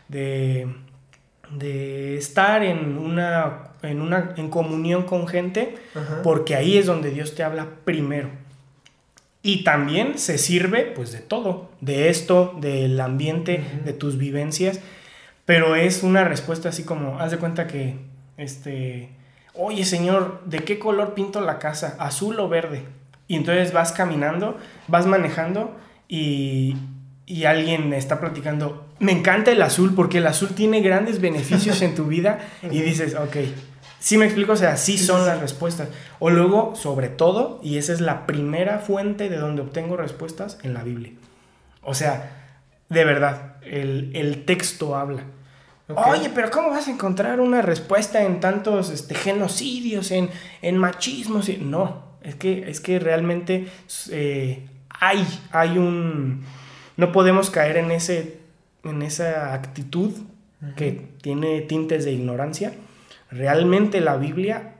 de, 0.08 0.68
de 1.50 2.16
estar 2.16 2.62
en 2.62 2.96
una 2.96 3.70
en, 3.82 4.00
una, 4.00 4.34
en 4.36 4.50
comunión 4.50 5.04
con 5.04 5.26
gente, 5.26 5.74
porque 6.22 6.54
ahí 6.54 6.78
es 6.78 6.86
donde 6.86 7.10
Dios 7.10 7.34
te 7.34 7.42
habla 7.42 7.66
primero. 7.84 8.28
Y 9.42 9.64
también 9.64 10.18
se 10.18 10.36
sirve 10.36 10.82
pues 10.82 11.12
de 11.12 11.20
todo, 11.20 11.70
de 11.80 12.10
esto, 12.10 12.54
del 12.60 13.00
ambiente, 13.00 13.64
de 13.84 13.92
tus 13.92 14.18
vivencias, 14.18 14.80
pero 15.46 15.76
es 15.76 16.02
una 16.02 16.24
respuesta 16.24 16.68
así 16.68 16.84
como, 16.84 17.18
haz 17.18 17.30
de 17.30 17.38
cuenta 17.38 17.66
que, 17.66 17.96
este, 18.36 19.08
oye 19.54 19.84
Señor, 19.84 20.42
¿de 20.44 20.58
qué 20.58 20.78
color 20.78 21.14
pinto 21.14 21.40
la 21.40 21.58
casa? 21.58 21.96
¿Azul 21.98 22.38
o 22.38 22.48
verde? 22.48 22.82
Y 23.28 23.36
entonces 23.36 23.72
vas 23.72 23.92
caminando, 23.92 24.58
vas 24.88 25.06
manejando 25.06 25.74
y, 26.06 26.76
y 27.24 27.44
alguien 27.44 27.94
está 27.94 28.20
platicando, 28.20 28.86
me 28.98 29.12
encanta 29.12 29.52
el 29.52 29.62
azul 29.62 29.94
porque 29.94 30.18
el 30.18 30.26
azul 30.26 30.50
tiene 30.50 30.82
grandes 30.82 31.20
beneficios 31.20 31.80
en 31.80 31.94
tu 31.94 32.04
vida 32.04 32.40
y 32.70 32.82
dices, 32.82 33.14
ok, 33.14 33.36
sí 34.00 34.18
me 34.18 34.24
explico, 34.24 34.52
o 34.52 34.56
sea, 34.56 34.76
sí 34.76 34.98
son 34.98 35.24
las 35.24 35.40
respuestas. 35.40 35.88
O 36.18 36.30
luego, 36.30 36.74
sobre 36.74 37.08
todo, 37.08 37.60
y 37.62 37.78
esa 37.78 37.92
es 37.92 38.00
la 38.00 38.26
primera 38.26 38.80
fuente 38.80 39.28
de 39.28 39.36
donde 39.36 39.62
obtengo 39.62 39.96
respuestas, 39.96 40.58
en 40.64 40.74
la 40.74 40.82
Biblia. 40.82 41.12
O 41.82 41.94
sea, 41.94 42.56
de 42.88 43.04
verdad, 43.04 43.54
el, 43.62 44.42
texto 44.44 44.96
habla. 44.96 45.22
Oye, 45.88 46.30
pero 46.34 46.50
¿cómo 46.50 46.70
vas 46.70 46.88
a 46.88 46.90
encontrar 46.90 47.40
una 47.40 47.62
respuesta 47.62 48.22
en 48.22 48.40
tantos 48.40 48.90
este, 48.90 49.14
genocidios, 49.14 50.10
en, 50.10 50.30
en 50.62 50.76
machismos? 50.76 51.48
No, 51.60 52.02
es 52.22 52.34
que, 52.34 52.68
es 52.68 52.80
que 52.80 52.98
realmente 52.98 53.68
eh, 54.10 54.68
hay, 54.88 55.26
hay 55.52 55.78
un 55.78 56.44
no 57.00 57.12
podemos 57.12 57.48
caer 57.48 57.78
en, 57.78 57.90
ese, 57.90 58.40
en 58.84 59.00
esa 59.00 59.54
actitud 59.54 60.12
que 60.76 61.08
tiene 61.22 61.62
tintes 61.62 62.04
de 62.04 62.12
ignorancia. 62.12 62.74
Realmente 63.30 64.00
la 64.00 64.16
Biblia 64.16 64.74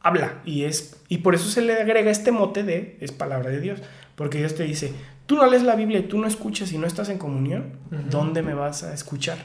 habla 0.00 0.40
y 0.44 0.64
es 0.64 0.96
y 1.08 1.18
por 1.18 1.34
eso 1.34 1.48
se 1.48 1.62
le 1.62 1.74
agrega 1.74 2.10
este 2.10 2.30
mote 2.30 2.62
de 2.62 2.96
es 3.00 3.12
palabra 3.12 3.50
de 3.50 3.60
Dios, 3.60 3.80
porque 4.14 4.38
Dios 4.38 4.54
te 4.54 4.64
dice, 4.64 4.92
tú 5.26 5.36
no 5.36 5.46
lees 5.46 5.62
la 5.62 5.76
Biblia 5.76 5.98
y 5.98 6.02
tú 6.04 6.18
no 6.18 6.26
escuchas 6.26 6.72
y 6.72 6.78
no 6.78 6.86
estás 6.86 7.08
en 7.08 7.18
comunión, 7.18 7.72
¿dónde 8.10 8.42
me 8.42 8.54
vas 8.54 8.82
a 8.82 8.92
escuchar? 8.94 9.38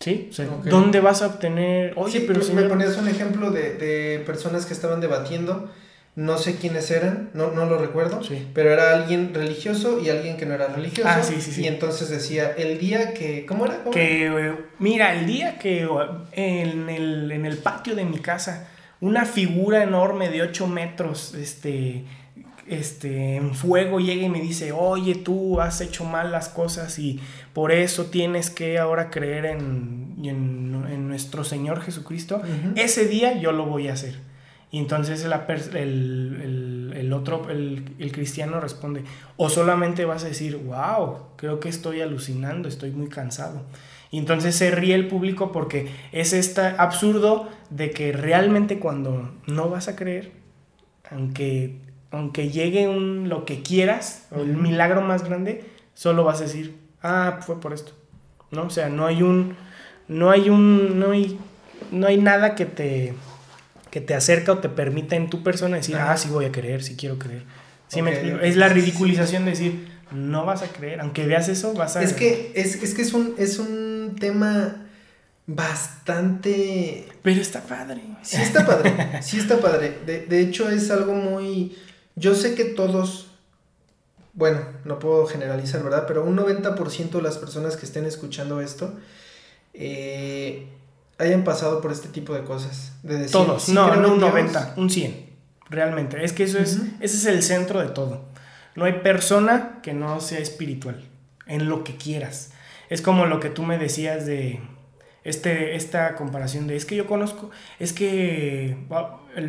¿Sí? 0.00 0.30
¿Dónde 0.64 1.00
vas 1.00 1.22
a 1.22 1.26
obtener? 1.26 1.92
Oye, 1.96 2.20
pero 2.20 2.40
si 2.40 2.52
me 2.52 2.62
ponías 2.62 2.96
un 2.96 3.08
ejemplo 3.08 3.50
de, 3.50 3.74
de 3.74 4.20
personas 4.20 4.64
que 4.64 4.72
estaban 4.72 5.00
debatiendo 5.00 5.70
no 6.18 6.36
sé 6.36 6.56
quiénes 6.56 6.90
eran, 6.90 7.30
no, 7.32 7.52
no 7.52 7.64
lo 7.66 7.78
recuerdo, 7.78 8.20
pero 8.52 8.72
era 8.72 8.92
alguien 8.92 9.32
religioso 9.32 10.00
y 10.04 10.10
alguien 10.10 10.36
que 10.36 10.46
no 10.46 10.54
era 10.54 10.66
religioso. 10.66 11.08
Ah, 11.08 11.22
sí, 11.22 11.40
sí, 11.40 11.52
sí. 11.52 11.62
Y 11.62 11.68
entonces 11.68 12.10
decía, 12.10 12.50
el 12.58 12.76
día 12.80 13.14
que, 13.14 13.46
¿cómo 13.46 13.66
era? 13.66 13.84
que, 13.92 14.52
mira, 14.80 15.14
el 15.14 15.28
día 15.28 15.60
que 15.60 15.88
en 16.32 16.88
el, 16.88 17.30
en 17.30 17.46
el 17.46 17.58
patio 17.58 17.94
de 17.94 18.04
mi 18.04 18.18
casa, 18.18 18.66
una 19.00 19.26
figura 19.26 19.84
enorme 19.84 20.28
de 20.28 20.42
8 20.42 20.66
metros, 20.66 21.34
este, 21.34 22.02
este, 22.66 23.36
en 23.36 23.54
fuego 23.54 24.00
llega 24.00 24.24
y 24.24 24.28
me 24.28 24.40
dice, 24.40 24.72
oye, 24.72 25.14
tú 25.14 25.60
has 25.60 25.80
hecho 25.80 26.02
mal 26.02 26.32
las 26.32 26.48
cosas 26.48 26.98
y 26.98 27.20
por 27.52 27.70
eso 27.70 28.06
tienes 28.06 28.50
que 28.50 28.80
ahora 28.80 29.10
creer 29.10 29.46
en, 29.46 30.16
en, 30.24 31.06
nuestro 31.06 31.44
Señor 31.44 31.80
Jesucristo, 31.80 32.42
ese 32.74 33.06
día 33.06 33.38
yo 33.38 33.52
lo 33.52 33.66
voy 33.66 33.86
a 33.86 33.92
hacer. 33.92 34.26
Y 34.70 34.78
entonces 34.78 35.24
el, 35.24 35.32
otro, 37.12 37.48
el, 37.48 38.12
cristiano 38.12 38.60
responde, 38.60 39.02
o 39.36 39.48
solamente 39.48 40.04
vas 40.04 40.24
a 40.24 40.28
decir, 40.28 40.56
wow, 40.58 41.20
creo 41.36 41.58
que 41.58 41.70
estoy 41.70 42.02
alucinando, 42.02 42.68
estoy 42.68 42.90
muy 42.90 43.08
cansado. 43.08 43.62
Y 44.10 44.18
entonces 44.18 44.54
se 44.56 44.70
ríe 44.70 44.94
el 44.94 45.08
público 45.08 45.52
porque 45.52 45.90
es 46.12 46.34
este 46.34 46.60
absurdo 46.60 47.48
de 47.70 47.90
que 47.92 48.12
realmente 48.12 48.78
cuando 48.78 49.32
no 49.46 49.70
vas 49.70 49.88
a 49.88 49.96
creer, 49.96 50.32
aunque, 51.10 51.78
aunque 52.10 52.50
llegue 52.50 52.88
un, 52.88 53.30
lo 53.30 53.46
que 53.46 53.62
quieras, 53.62 54.26
o 54.30 54.40
el 54.40 54.56
milagro 54.56 55.00
más 55.00 55.24
grande, 55.24 55.64
solo 55.94 56.24
vas 56.24 56.40
a 56.40 56.44
decir, 56.44 56.78
ah, 57.02 57.38
fue 57.40 57.58
por 57.58 57.72
esto. 57.72 57.92
¿No? 58.50 58.64
O 58.64 58.70
sea, 58.70 58.90
no 58.90 59.06
hay 59.06 59.22
un, 59.22 59.56
no 60.08 60.30
hay 60.30 60.50
un, 60.50 60.98
no 60.98 61.12
hay, 61.12 61.38
no 61.90 62.06
hay 62.06 62.18
nada 62.18 62.54
que 62.54 62.66
te 62.66 63.14
que 63.90 64.00
te 64.00 64.14
acerca 64.14 64.52
o 64.52 64.58
te 64.58 64.68
permite 64.68 65.16
en 65.16 65.30
tu 65.30 65.42
persona 65.42 65.76
decir, 65.76 65.96
ah, 65.96 66.16
sí 66.16 66.28
voy 66.28 66.44
a 66.44 66.52
creer, 66.52 66.82
sí 66.82 66.96
quiero 66.96 67.18
creer. 67.18 67.44
¿Sí 67.88 68.02
me 68.02 68.46
Es 68.46 68.56
la 68.56 68.68
ridiculización 68.68 69.44
de 69.44 69.52
decir, 69.52 69.88
no 70.10 70.44
vas 70.44 70.62
a 70.62 70.68
creer, 70.68 71.00
aunque 71.00 71.26
veas 71.26 71.48
eso, 71.48 71.72
vas 71.74 71.96
a... 71.96 72.02
Es 72.02 72.12
que 72.12 72.52
es, 72.54 72.76
que 72.76 73.02
es 73.02 73.12
un, 73.14 73.34
es 73.38 73.58
un 73.58 74.16
tema 74.20 74.86
bastante... 75.46 77.08
Pero 77.22 77.40
está 77.40 77.62
padre. 77.62 78.02
Sí 78.22 78.36
está 78.36 78.66
padre, 78.66 79.22
sí 79.22 79.38
está 79.38 79.58
padre. 79.58 79.98
De, 80.04 80.26
de 80.26 80.40
hecho 80.40 80.68
es 80.68 80.90
algo 80.90 81.14
muy... 81.14 81.76
Yo 82.14 82.34
sé 82.34 82.54
que 82.54 82.64
todos, 82.64 83.30
bueno, 84.34 84.60
no 84.84 84.98
puedo 84.98 85.26
generalizar, 85.26 85.82
¿verdad? 85.82 86.04
Pero 86.06 86.24
un 86.24 86.36
90% 86.36 87.10
de 87.10 87.22
las 87.22 87.38
personas 87.38 87.76
que 87.76 87.86
estén 87.86 88.04
escuchando 88.04 88.60
esto, 88.60 88.98
eh, 89.72 90.66
hayan 91.18 91.44
pasado 91.44 91.80
por 91.80 91.92
este 91.92 92.08
tipo 92.08 92.34
de 92.34 92.44
cosas. 92.44 92.92
De 93.02 93.14
decir, 93.14 93.32
Todos, 93.32 93.68
no, 93.68 93.94
no 93.96 94.14
un 94.14 94.20
90, 94.20 94.74
un 94.76 94.88
100, 94.88 95.30
realmente. 95.68 96.24
Es 96.24 96.32
que 96.32 96.44
eso 96.44 96.58
es, 96.58 96.80
ese 97.00 97.16
es 97.16 97.26
el 97.26 97.42
centro 97.42 97.80
de 97.80 97.88
todo. 97.88 98.24
No 98.74 98.84
hay 98.84 98.94
persona 98.94 99.80
que 99.82 99.92
no 99.92 100.20
sea 100.20 100.38
espiritual, 100.38 101.04
en 101.46 101.68
lo 101.68 101.84
que 101.84 101.96
quieras. 101.96 102.52
Es 102.88 103.02
como 103.02 103.26
lo 103.26 103.40
que 103.40 103.50
tú 103.50 103.64
me 103.64 103.76
decías 103.76 104.24
de 104.24 104.60
este, 105.24 105.74
esta 105.74 106.14
comparación 106.14 106.68
de, 106.68 106.76
es 106.76 106.86
que 106.86 106.96
yo 106.96 107.06
conozco, 107.06 107.50
es 107.78 107.92
que 107.92 108.76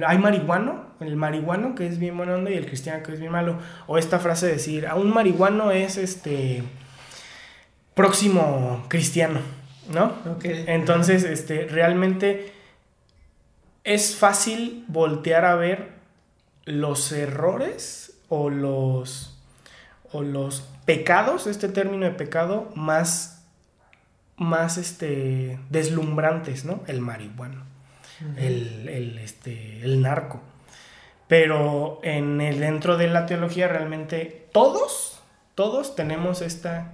hay 0.05 0.17
marihuano, 0.17 0.87
el 0.99 1.15
marihuano 1.15 1.75
que 1.75 1.87
es 1.87 1.99
bien 1.99 2.17
bueno 2.17 2.33
onda 2.33 2.51
y 2.51 2.55
el 2.55 2.65
cristiano 2.65 3.03
que 3.03 3.13
es 3.13 3.19
bien 3.19 3.31
malo. 3.31 3.59
O 3.87 3.97
esta 3.97 4.19
frase 4.19 4.47
de 4.47 4.53
decir, 4.53 4.87
a 4.87 4.95
un 4.95 5.13
marihuano 5.13 5.71
es 5.71 5.97
este 5.97 6.63
próximo 7.93 8.83
cristiano 8.87 9.58
¿no? 9.89 10.13
Entonces, 10.43 11.23
este, 11.23 11.65
realmente 11.65 12.53
es 13.83 14.15
fácil 14.15 14.85
voltear 14.87 15.45
a 15.45 15.55
ver 15.55 15.89
los 16.65 17.11
errores 17.11 18.19
o 18.29 18.49
los, 18.49 19.39
o 20.11 20.21
los 20.21 20.61
pecados, 20.85 21.47
este 21.47 21.69
término 21.69 22.05
de 22.05 22.11
pecado, 22.11 22.71
más, 22.75 23.43
más 24.37 24.77
este, 24.77 25.59
deslumbrantes, 25.69 26.65
¿no? 26.65 26.83
El 26.87 27.01
marihuano, 27.01 27.63
el, 28.37 29.17
este, 29.17 29.81
el 29.83 30.01
narco. 30.01 30.41
Pero 31.27 31.99
en 32.03 32.41
el, 32.41 32.59
dentro 32.59 32.97
de 32.97 33.07
la 33.07 33.25
teología 33.25 33.67
realmente 33.67 34.47
todos, 34.51 35.21
todos 35.55 35.95
tenemos 35.95 36.41
esta, 36.41 36.93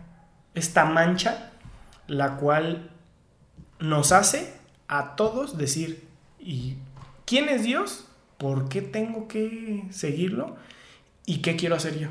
esta 0.53 0.85
mancha 0.85 1.51
la 2.07 2.37
cual 2.37 2.89
nos 3.79 4.11
hace 4.11 4.53
a 4.87 5.15
todos 5.15 5.57
decir, 5.57 6.07
¿y 6.39 6.75
quién 7.25 7.49
es 7.49 7.63
Dios? 7.63 8.05
¿Por 8.37 8.69
qué 8.69 8.81
tengo 8.81 9.27
que 9.27 9.83
seguirlo? 9.91 10.55
¿Y 11.25 11.37
qué 11.37 11.55
quiero 11.55 11.75
hacer 11.75 11.97
yo? 11.97 12.09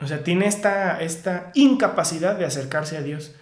O 0.00 0.06
sea, 0.06 0.24
tiene 0.24 0.46
esta, 0.46 1.00
esta 1.00 1.52
incapacidad 1.54 2.36
de 2.36 2.46
acercarse 2.46 2.96
a 2.96 3.02
Dios. 3.02 3.32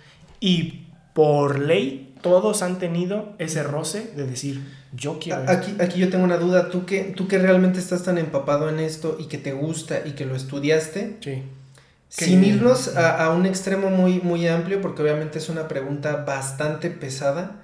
Y 0.41 0.87
por 1.15 1.59
ley, 1.59 2.15
todos 2.21 2.63
han 2.63 2.79
tenido 2.79 3.35
ese 3.39 3.63
roce 3.63 4.13
de 4.17 4.27
decir, 4.27 4.61
yo 4.93 5.19
quiero. 5.19 5.49
Aquí, 5.49 5.75
aquí 5.81 6.01
yo 6.01 6.11
tengo 6.11 6.25
una 6.25 6.37
duda. 6.37 6.69
¿Tú 6.69 6.85
que, 6.85 7.05
tú 7.17 7.29
que 7.29 7.39
realmente 7.39 7.79
estás 7.79 8.03
tan 8.03 8.19
empapado 8.19 8.69
en 8.69 8.81
esto 8.81 9.17
y 9.21 9.27
que 9.27 9.39
te 9.39 9.53
gusta 9.53 10.03
y 10.05 10.13
que 10.13 10.27
lo 10.27 10.35
estudiaste. 10.35 11.17
Sí. 11.21 11.43
Sin 12.09 12.43
irnos 12.43 12.97
a, 12.97 13.31
un 13.31 13.45
extremo 13.45 13.91
muy, 13.91 14.21
muy 14.21 14.49
amplio, 14.49 14.81
porque 14.81 15.03
obviamente 15.03 15.39
es 15.39 15.49
una 15.49 15.69
pregunta 15.69 16.25
bastante 16.25 16.91
pesada, 16.91 17.63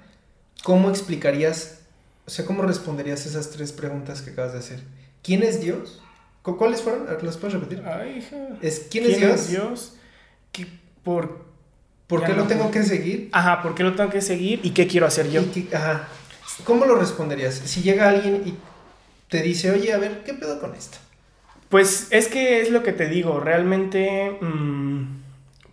¿cómo 0.63 0.89
explicarías, 0.89 1.79
o 2.27 2.29
sea, 2.29 2.45
cómo 2.45 2.61
responderías 2.61 3.25
esas 3.25 3.49
tres 3.49 3.71
preguntas 3.71 4.21
que 4.21 4.31
acabas 4.31 4.53
de 4.53 4.59
hacer? 4.59 4.79
¿Quién 5.23 5.41
es 5.41 5.61
Dios? 5.61 6.01
¿Cuáles 6.43 6.81
fueron? 6.81 7.07
¿Las 7.23 7.37
puedes 7.37 7.55
repetir? 7.55 7.83
Ay, 7.87 8.23
es, 8.61 8.85
¿Quién, 8.91 9.05
es 9.05 9.17
Dios? 9.17 9.41
Es 9.41 9.49
Dios? 9.49 9.93
por, 11.03 11.43
¿Por 12.05 12.23
qué 12.23 12.33
lo 12.33 12.43
tengo 12.43 12.69
que 12.69 12.83
seguir? 12.83 13.29
Ajá, 13.31 13.63
¿por 13.63 13.73
qué 13.73 13.81
lo 13.81 13.95
tengo 13.95 14.11
que 14.11 14.21
seguir? 14.21 14.59
¿Y 14.63 14.71
qué 14.71 14.85
quiero 14.85 15.07
hacer 15.07 15.31
yo? 15.31 15.41
ajá. 15.73 16.07
¿Cómo 16.63 16.85
lo 16.85 16.95
responderías? 16.95 17.55
Si 17.55 17.81
llega 17.81 18.09
alguien 18.09 18.43
y 18.45 18.55
te 19.29 19.41
dice, 19.41 19.71
oye, 19.71 19.91
a 19.91 19.97
ver, 19.97 20.23
¿qué 20.23 20.33
pedo 20.33 20.59
con 20.59 20.75
esto? 20.75 20.97
Pues 21.69 22.07
es 22.11 22.27
que 22.27 22.61
es 22.61 22.69
lo 22.69 22.83
que 22.83 22.93
te 22.93 23.07
digo, 23.07 23.39
realmente 23.39 24.37
mm, 24.39 25.03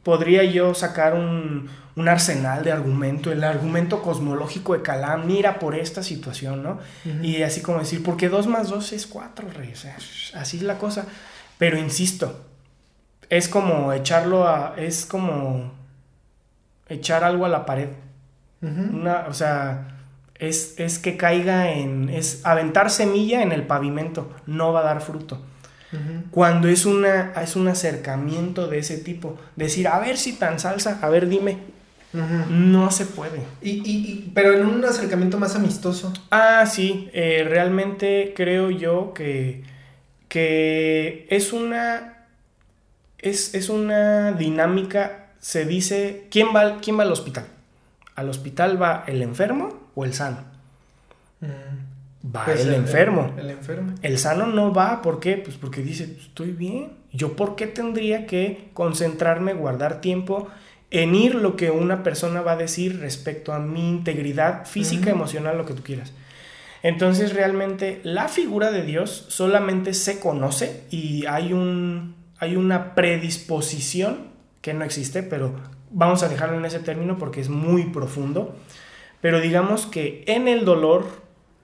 podría 0.02 0.42
yo 0.44 0.74
sacar 0.74 1.14
un, 1.14 1.68
arsenal 2.06 2.64
de 2.64 2.72
argumento, 2.72 3.30
el 3.30 3.44
argumento 3.44 4.02
cosmológico 4.02 4.72
de 4.72 4.80
Calam, 4.80 5.26
mira 5.26 5.58
por 5.58 5.74
esta 5.74 6.02
situación, 6.02 6.62
¿no? 6.62 6.78
Y 7.22 7.42
así 7.42 7.60
como 7.60 7.80
decir, 7.80 8.02
porque 8.02 8.30
2 8.30 8.46
más 8.46 8.70
2 8.70 8.92
es 8.94 9.06
4, 9.06 9.50
rey, 9.50 9.72
o 9.72 9.76
sea, 9.76 9.96
así 10.34 10.56
es 10.56 10.62
la 10.62 10.78
cosa. 10.78 11.06
Pero 11.58 11.78
insisto, 11.78 12.44
es 13.28 13.46
como 13.46 13.92
echarlo 13.92 14.48
a, 14.48 14.74
es 14.78 15.04
como 15.04 15.72
echar 16.88 17.24
algo 17.24 17.44
a 17.44 17.50
la 17.50 17.66
pared. 17.66 17.90
o 18.62 19.34
sea, 19.34 19.98
es, 20.38 20.74
es 20.78 20.98
que 20.98 21.16
caiga 21.16 21.72
en, 21.72 22.08
es 22.08 22.40
aventar 22.44 22.90
semilla 22.90 23.42
en 23.42 23.52
el 23.52 23.66
pavimento, 23.66 24.30
no 24.46 24.72
va 24.72 24.80
a 24.80 24.84
dar 24.84 25.00
fruto. 25.02 25.42
Cuando 26.30 26.68
es, 26.68 26.86
una, 26.86 27.32
es 27.42 27.54
un 27.54 27.68
acercamiento 27.68 28.66
de 28.66 28.78
ese 28.78 28.96
tipo, 28.96 29.38
decir, 29.56 29.88
a 29.88 29.98
ver 29.98 30.16
si 30.16 30.32
tan 30.32 30.58
salsa, 30.58 30.98
a 31.02 31.08
ver, 31.08 31.28
dime. 31.28 31.58
No 32.12 32.90
se 32.90 33.06
puede. 33.06 33.42
Y, 33.62 34.30
pero 34.34 34.54
en 34.54 34.66
un 34.66 34.84
acercamiento 34.84 35.38
más 35.38 35.54
amistoso. 35.56 36.12
Ah, 36.30 36.64
sí, 36.66 37.08
eh, 37.12 37.44
realmente 37.48 38.32
creo 38.36 38.70
yo 38.70 39.12
que, 39.14 39.64
que 40.28 41.26
es 41.30 41.52
una 41.52 42.12
es, 43.22 43.54
es 43.54 43.68
una 43.68 44.32
dinámica, 44.32 45.28
se 45.38 45.64
dice, 45.64 46.26
¿quién 46.30 46.48
va, 46.54 46.78
¿quién 46.80 46.98
va 46.98 47.04
al 47.04 47.12
hospital? 47.12 47.46
¿Al 48.16 48.28
hospital 48.28 48.82
va 48.82 49.04
el 49.06 49.22
enfermo 49.22 49.90
o 49.94 50.04
el 50.04 50.12
sano? 50.12 50.38
Mm, 51.40 51.91
Va 52.24 52.44
pues 52.44 52.60
el, 52.60 52.74
enfermo. 52.74 53.34
El, 53.36 53.50
enfermo. 53.50 53.94
El 54.02 54.18
sano 54.18 54.46
no 54.46 54.72
va, 54.72 55.02
¿por 55.02 55.18
qué? 55.18 55.36
Pues 55.36 55.56
porque 55.56 55.82
dice, 55.82 56.16
estoy 56.20 56.52
bien. 56.52 56.92
¿Yo 57.12 57.34
por 57.34 57.56
qué 57.56 57.66
tendría 57.66 58.26
que 58.26 58.70
concentrarme, 58.74 59.54
guardar 59.54 60.00
tiempo 60.00 60.48
en 60.90 61.14
ir 61.14 61.34
lo 61.34 61.56
que 61.56 61.70
una 61.70 62.02
persona 62.02 62.40
va 62.42 62.52
a 62.52 62.56
decir 62.56 63.00
respecto 63.00 63.52
a 63.52 63.58
mi 63.58 63.88
integridad 63.88 64.66
física, 64.66 65.10
Ujú. 65.10 65.16
emocional, 65.16 65.58
lo 65.58 65.66
que 65.66 65.74
tú 65.74 65.82
quieras? 65.82 66.12
Entonces 66.82 67.32
realmente 67.34 68.00
la 68.02 68.28
figura 68.28 68.70
de 68.70 68.82
Dios 68.82 69.26
solamente 69.28 69.94
se 69.94 70.18
conoce 70.18 70.84
y 70.90 71.26
hay, 71.26 71.52
un, 71.52 72.16
hay 72.38 72.56
una 72.56 72.94
predisposición 72.94 74.32
que 74.60 74.74
no 74.74 74.84
existe, 74.84 75.22
pero 75.22 75.54
vamos 75.90 76.22
a 76.22 76.28
dejarlo 76.28 76.58
en 76.58 76.64
ese 76.64 76.80
término 76.80 77.18
porque 77.18 77.40
es 77.40 77.48
muy 77.48 77.84
profundo. 77.84 78.56
Pero 79.20 79.40
digamos 79.40 79.86
que 79.86 80.24
en 80.26 80.48
el 80.48 80.64
dolor, 80.64 81.21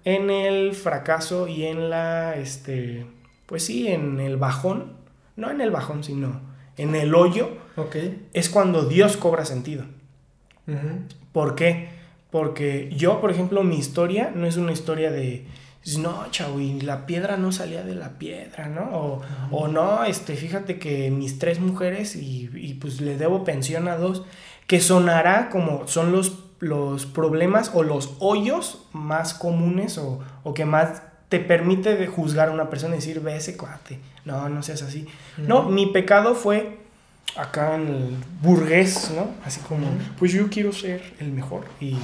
en 0.08 0.30
el 0.30 0.72
fracaso 0.72 1.48
y 1.48 1.66
en 1.66 1.90
la, 1.90 2.34
este, 2.36 3.04
pues 3.44 3.66
sí, 3.66 3.88
en 3.88 4.20
el 4.20 4.38
bajón, 4.38 4.94
no 5.36 5.50
en 5.50 5.60
el 5.60 5.70
bajón, 5.70 6.02
sino 6.02 6.40
en 6.78 6.94
el 6.94 7.14
hoyo, 7.14 7.50
es 8.32 8.48
cuando 8.48 8.84
Dios 8.84 9.18
cobra 9.18 9.44
sentido. 9.44 9.84
¿Por 11.32 11.54
qué? 11.54 11.90
Porque 12.30 12.90
yo, 12.96 13.20
por 13.20 13.30
ejemplo, 13.30 13.62
mi 13.64 13.76
historia 13.76 14.32
no 14.34 14.46
es 14.46 14.56
una 14.56 14.72
historia 14.72 15.10
de, 15.10 15.46
no, 15.98 16.24
chavo, 16.30 16.58
y 16.58 16.80
la 16.80 17.04
piedra 17.04 17.36
no 17.36 17.52
salía 17.52 17.82
de 17.82 17.94
la 17.94 18.18
piedra, 18.18 18.68
¿no? 18.68 18.88
O, 18.90 19.22
o 19.50 19.68
no, 19.68 20.04
este, 20.04 20.36
fíjate 20.36 20.78
que 20.78 21.10
mis 21.10 21.38
tres 21.38 21.60
mujeres 21.60 22.16
y, 22.16 22.48
y, 22.54 22.74
pues 22.74 23.02
le 23.02 23.18
debo 23.18 23.44
pensión 23.44 23.88
a 23.88 23.98
dos, 23.98 24.24
que 24.66 24.80
sonará 24.80 25.50
como 25.50 25.86
son 25.86 26.12
los, 26.12 26.47
los 26.60 27.06
problemas 27.06 27.70
o 27.74 27.82
los 27.82 28.14
hoyos 28.18 28.86
más 28.92 29.34
comunes 29.34 29.98
o, 29.98 30.20
o 30.42 30.54
que 30.54 30.64
más 30.64 31.02
te 31.28 31.40
permite 31.40 31.96
de 31.96 32.06
juzgar 32.06 32.48
a 32.48 32.52
una 32.52 32.70
persona 32.70 32.94
y 32.94 32.98
decir, 32.98 33.20
ve 33.20 33.36
ese 33.36 33.56
cuate, 33.56 33.98
no, 34.24 34.48
no 34.48 34.62
seas 34.62 34.82
así. 34.82 35.06
No, 35.36 35.68
mi 35.68 35.86
pecado 35.86 36.34
fue 36.34 36.78
acá 37.36 37.76
en 37.76 37.88
el 37.88 38.16
burgués, 38.40 39.12
¿no? 39.14 39.28
Así 39.44 39.60
como, 39.60 39.86
pues 40.18 40.32
yo 40.32 40.48
quiero 40.48 40.72
ser 40.72 41.02
el 41.20 41.30
mejor. 41.30 41.64
Y, 41.80 41.96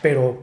pero, 0.00 0.42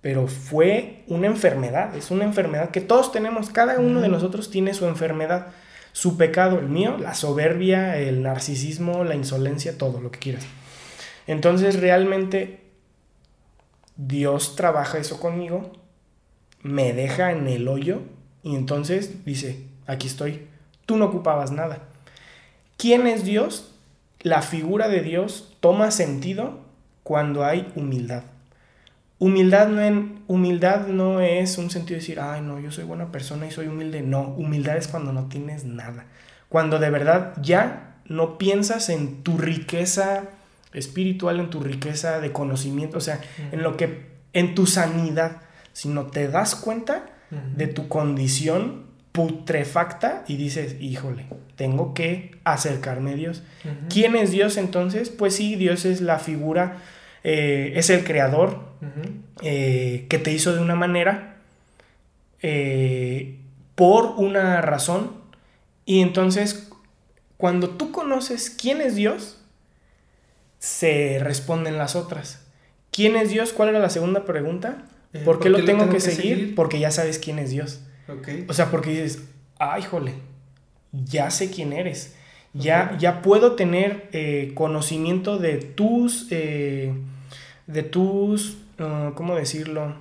pero 0.00 0.26
fue 0.26 1.04
una 1.06 1.28
enfermedad, 1.28 1.94
es 1.96 2.10
una 2.10 2.24
enfermedad 2.24 2.70
que 2.70 2.80
todos 2.80 3.12
tenemos, 3.12 3.50
cada 3.50 3.78
uno 3.78 4.00
de 4.00 4.08
nosotros 4.08 4.50
tiene 4.50 4.74
su 4.74 4.86
enfermedad, 4.86 5.48
su 5.92 6.16
pecado, 6.16 6.58
el 6.58 6.68
mío, 6.68 6.96
la 6.98 7.14
soberbia, 7.14 7.96
el 7.96 8.22
narcisismo, 8.22 9.04
la 9.04 9.14
insolencia, 9.14 9.78
todo 9.78 10.00
lo 10.00 10.10
que 10.10 10.18
quieras. 10.18 10.46
Entonces 11.26 11.80
realmente 11.80 12.67
Dios 13.98 14.54
trabaja 14.54 14.98
eso 14.98 15.18
conmigo, 15.18 15.72
me 16.62 16.92
deja 16.92 17.32
en 17.32 17.48
el 17.48 17.66
hoyo 17.66 18.02
y 18.44 18.54
entonces 18.54 19.24
dice, 19.24 19.66
aquí 19.88 20.06
estoy, 20.06 20.46
tú 20.86 20.96
no 20.96 21.06
ocupabas 21.06 21.50
nada. 21.50 21.80
¿Quién 22.76 23.08
es 23.08 23.24
Dios? 23.24 23.74
La 24.20 24.40
figura 24.42 24.88
de 24.88 25.02
Dios 25.02 25.56
toma 25.58 25.90
sentido 25.90 26.60
cuando 27.02 27.44
hay 27.44 27.72
humildad. 27.74 28.22
Humildad 29.18 29.66
no, 29.68 29.82
en, 29.82 30.22
humildad 30.28 30.86
no 30.86 31.20
es 31.20 31.58
un 31.58 31.70
sentido 31.70 31.96
de 31.96 32.00
decir, 32.00 32.20
ay, 32.20 32.40
no, 32.40 32.60
yo 32.60 32.70
soy 32.70 32.84
buena 32.84 33.10
persona 33.10 33.48
y 33.48 33.50
soy 33.50 33.66
humilde. 33.66 34.02
No, 34.02 34.22
humildad 34.22 34.76
es 34.76 34.86
cuando 34.86 35.12
no 35.12 35.26
tienes 35.26 35.64
nada. 35.64 36.06
Cuando 36.48 36.78
de 36.78 36.90
verdad 36.90 37.34
ya 37.42 37.96
no 38.04 38.38
piensas 38.38 38.90
en 38.90 39.24
tu 39.24 39.38
riqueza 39.38 40.28
espiritual, 40.78 41.40
en 41.40 41.50
tu 41.50 41.60
riqueza 41.60 42.20
de 42.20 42.32
conocimiento, 42.32 42.98
o 42.98 43.00
sea, 43.00 43.20
en 43.52 43.62
lo 43.62 43.76
que, 43.76 44.06
en 44.32 44.54
tu 44.54 44.66
sanidad, 44.66 45.42
sino 45.72 46.06
te 46.06 46.28
das 46.28 46.54
cuenta 46.54 47.06
de 47.56 47.66
tu 47.66 47.88
condición 47.88 48.86
putrefacta 49.12 50.24
y 50.28 50.36
dices, 50.36 50.76
híjole, 50.80 51.26
tengo 51.56 51.92
que 51.92 52.36
acercarme 52.44 53.12
a 53.12 53.14
Dios. 53.14 53.42
¿Quién 53.90 54.16
es 54.16 54.30
Dios 54.30 54.56
entonces? 54.56 55.10
Pues 55.10 55.34
sí, 55.34 55.56
Dios 55.56 55.84
es 55.84 56.00
la 56.00 56.18
figura, 56.18 56.78
eh, 57.24 57.72
es 57.74 57.90
el 57.90 58.04
creador 58.04 58.60
eh, 59.42 60.06
que 60.08 60.18
te 60.18 60.32
hizo 60.32 60.54
de 60.54 60.60
una 60.60 60.76
manera, 60.76 61.36
eh, 62.42 63.40
por 63.74 64.14
una 64.16 64.60
razón, 64.60 65.12
y 65.84 66.00
entonces 66.00 66.70
cuando 67.36 67.70
tú 67.70 67.92
conoces 67.92 68.50
quién 68.50 68.80
es 68.80 68.94
Dios, 68.94 69.37
se 70.58 71.18
responden 71.20 71.78
las 71.78 71.96
otras. 71.96 72.44
¿Quién 72.90 73.16
es 73.16 73.30
Dios? 73.30 73.52
¿Cuál 73.52 73.70
era 73.70 73.78
la 73.78 73.90
segunda 73.90 74.24
pregunta? 74.24 74.84
Eh, 75.12 75.22
¿Por 75.24 75.40
qué 75.40 75.48
lo 75.48 75.64
tengo, 75.64 75.88
que, 75.88 76.00
seguir? 76.00 76.54
Porque 76.54 76.78
ya 76.78 76.90
sabes 76.90 77.18
quién 77.18 77.38
es 77.38 77.50
Dios. 77.50 77.80
Ok. 78.08 78.28
O 78.48 78.52
sea, 78.52 78.70
porque 78.70 78.90
dices, 78.90 79.22
ay, 79.58 79.82
jole, 79.82 80.14
ya 80.92 81.30
sé 81.30 81.50
quién 81.50 81.72
eres. 81.72 82.14
Ya, 82.54 82.96
ya 82.98 83.22
puedo 83.22 83.52
tener 83.52 84.08
eh, 84.12 84.52
conocimiento 84.54 85.38
de 85.38 85.58
tus, 85.58 86.26
eh, 86.30 86.94
de 87.66 87.82
tus, 87.82 88.56
¿cómo 89.14 89.36
decirlo? 89.36 89.94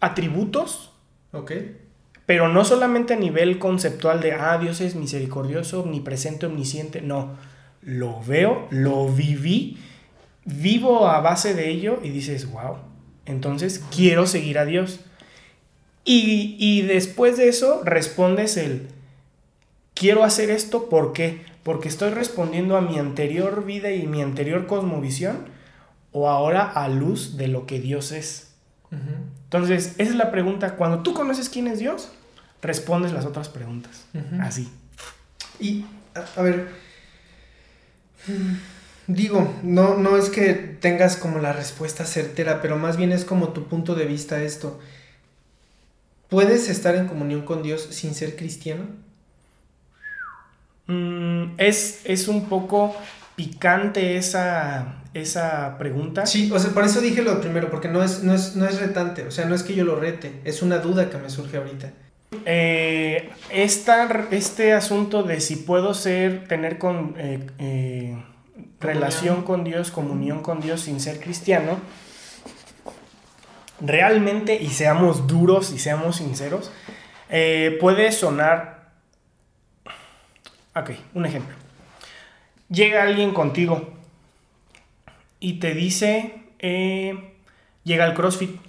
Atributos, 0.00 0.92
Ok. 1.32 1.52
pero 2.26 2.48
no 2.48 2.64
solamente 2.64 3.14
a 3.14 3.16
nivel 3.16 3.58
conceptual 3.58 4.20
de, 4.20 4.32
ah, 4.32 4.58
Dios 4.58 4.80
es 4.80 4.94
misericordioso, 4.94 5.80
omnipresente, 5.80 6.46
omnisciente. 6.46 7.00
No, 7.00 7.36
lo 7.86 8.20
veo, 8.20 8.66
lo 8.70 9.08
viví, 9.08 9.78
vivo 10.44 11.08
a 11.08 11.20
base 11.20 11.54
de 11.54 11.70
ello 11.70 12.00
y 12.02 12.10
dices, 12.10 12.50
wow, 12.50 12.78
entonces 13.26 13.82
quiero 13.94 14.26
seguir 14.26 14.58
a 14.58 14.64
Dios. 14.64 15.00
Y, 16.04 16.56
y 16.58 16.82
después 16.82 17.36
de 17.36 17.48
eso 17.48 17.82
respondes 17.84 18.56
el, 18.56 18.88
quiero 19.94 20.24
hacer 20.24 20.50
esto, 20.50 20.88
¿por 20.88 21.12
qué? 21.12 21.44
Porque 21.62 21.88
estoy 21.88 22.10
respondiendo 22.10 22.76
a 22.76 22.80
mi 22.80 22.98
anterior 22.98 23.64
vida 23.64 23.92
y 23.92 24.08
mi 24.08 24.20
anterior 24.20 24.66
cosmovisión 24.66 25.46
o 26.10 26.28
ahora 26.28 26.64
a 26.64 26.88
luz 26.88 27.36
de 27.36 27.46
lo 27.46 27.66
que 27.66 27.78
Dios 27.78 28.10
es. 28.10 28.54
Entonces, 29.44 29.94
esa 29.98 30.10
es 30.10 30.16
la 30.16 30.32
pregunta. 30.32 30.74
Cuando 30.74 31.02
tú 31.02 31.14
conoces 31.14 31.48
quién 31.48 31.68
es 31.68 31.78
Dios, 31.78 32.10
respondes 32.62 33.12
las 33.12 33.26
otras 33.26 33.48
preguntas. 33.48 34.06
Así. 34.40 34.68
Y, 35.60 35.84
a, 36.14 36.40
a 36.40 36.42
ver, 36.42 36.85
digo, 39.06 39.54
no, 39.62 39.96
no 39.96 40.16
es 40.16 40.28
que 40.28 40.54
tengas 40.54 41.16
como 41.16 41.38
la 41.38 41.52
respuesta 41.52 42.04
certera, 42.04 42.60
pero 42.60 42.76
más 42.76 42.96
bien 42.96 43.12
es 43.12 43.24
como 43.24 43.50
tu 43.50 43.64
punto 43.68 43.94
de 43.94 44.06
vista 44.06 44.42
esto. 44.42 44.80
¿Puedes 46.28 46.68
estar 46.68 46.96
en 46.96 47.06
comunión 47.06 47.42
con 47.42 47.62
Dios 47.62 47.86
sin 47.90 48.14
ser 48.14 48.36
cristiano? 48.36 48.84
Mm, 50.88 51.54
es, 51.58 52.00
es 52.04 52.28
un 52.28 52.48
poco 52.48 52.94
picante 53.36 54.16
esa, 54.16 55.02
esa 55.14 55.78
pregunta. 55.78 56.26
Sí, 56.26 56.50
o 56.52 56.58
sea, 56.58 56.70
por 56.70 56.84
eso 56.84 57.00
dije 57.00 57.22
lo 57.22 57.40
primero, 57.40 57.70
porque 57.70 57.88
no 57.88 58.02
es, 58.02 58.22
no 58.22 58.34
es, 58.34 58.56
no 58.56 58.66
es 58.66 58.80
retante, 58.80 59.24
o 59.24 59.30
sea, 59.30 59.46
no 59.46 59.54
es 59.54 59.62
que 59.62 59.74
yo 59.74 59.84
lo 59.84 59.96
rete, 59.96 60.40
es 60.44 60.62
una 60.62 60.78
duda 60.78 61.10
que 61.10 61.18
me 61.18 61.30
surge 61.30 61.58
ahorita. 61.58 61.92
Eh, 62.44 63.30
este 63.50 64.72
asunto 64.72 65.22
de 65.22 65.40
si 65.40 65.56
puedo 65.56 65.94
ser, 65.94 66.48
tener 66.48 66.78
eh, 66.82 67.46
eh, 67.58 68.24
relación 68.80 69.42
con 69.42 69.64
Dios, 69.64 69.90
comunión 69.90 70.42
con 70.42 70.60
Dios 70.60 70.82
sin 70.82 71.00
ser 71.00 71.20
cristiano, 71.20 71.78
realmente, 73.80 74.56
y 74.56 74.68
seamos 74.68 75.26
duros 75.26 75.72
y 75.72 75.78
seamos 75.78 76.16
sinceros, 76.16 76.70
puede 77.80 78.12
sonar... 78.12 78.90
Ok, 80.74 80.90
un 81.14 81.26
ejemplo. 81.26 81.54
Llega 82.68 83.02
alguien 83.02 83.32
contigo 83.32 83.94
y 85.40 85.54
te 85.54 85.74
dice, 85.74 86.42
llega 86.60 88.04
al 88.04 88.14
CrossFit, 88.14 88.60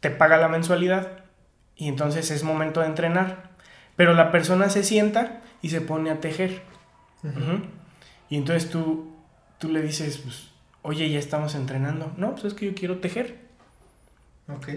te 0.00 0.10
paga 0.10 0.36
la 0.36 0.48
mensualidad 0.48 1.19
y 1.80 1.88
entonces 1.88 2.30
es 2.30 2.44
momento 2.44 2.80
de 2.80 2.86
entrenar, 2.86 3.50
pero 3.96 4.12
la 4.12 4.30
persona 4.30 4.68
se 4.68 4.84
sienta 4.84 5.40
y 5.62 5.70
se 5.70 5.80
pone 5.80 6.10
a 6.10 6.20
tejer. 6.20 6.60
Y 8.28 8.36
entonces 8.36 8.68
tú, 8.68 9.16
tú 9.56 9.70
le 9.70 9.80
dices, 9.80 10.18
pues, 10.18 10.50
oye, 10.82 11.08
ya 11.08 11.18
estamos 11.18 11.54
entrenando. 11.54 12.12
No, 12.18 12.32
pues 12.32 12.44
es 12.44 12.54
que 12.54 12.66
yo 12.66 12.74
quiero 12.74 12.98
tejer. 12.98 13.38
Ok. 14.48 14.68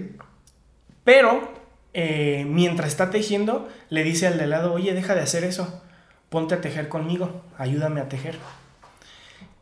Pero 1.04 1.52
eh, 1.94 2.46
mientras 2.48 2.88
está 2.88 3.10
tejiendo, 3.10 3.68
le 3.90 4.06
dice 4.06 4.28
al 4.28 4.38
de 4.38 4.48
lado, 4.48 4.72
oye, 4.72 4.94
deja 4.94 5.14
de 5.14 5.22
hacer 5.22 5.44
eso, 5.44 5.84
ponte 6.30 6.56
a 6.56 6.62
tejer 6.62 6.88
conmigo, 6.88 7.44
ayúdame 7.58 8.00
a 8.00 8.08
tejer. 8.08 8.38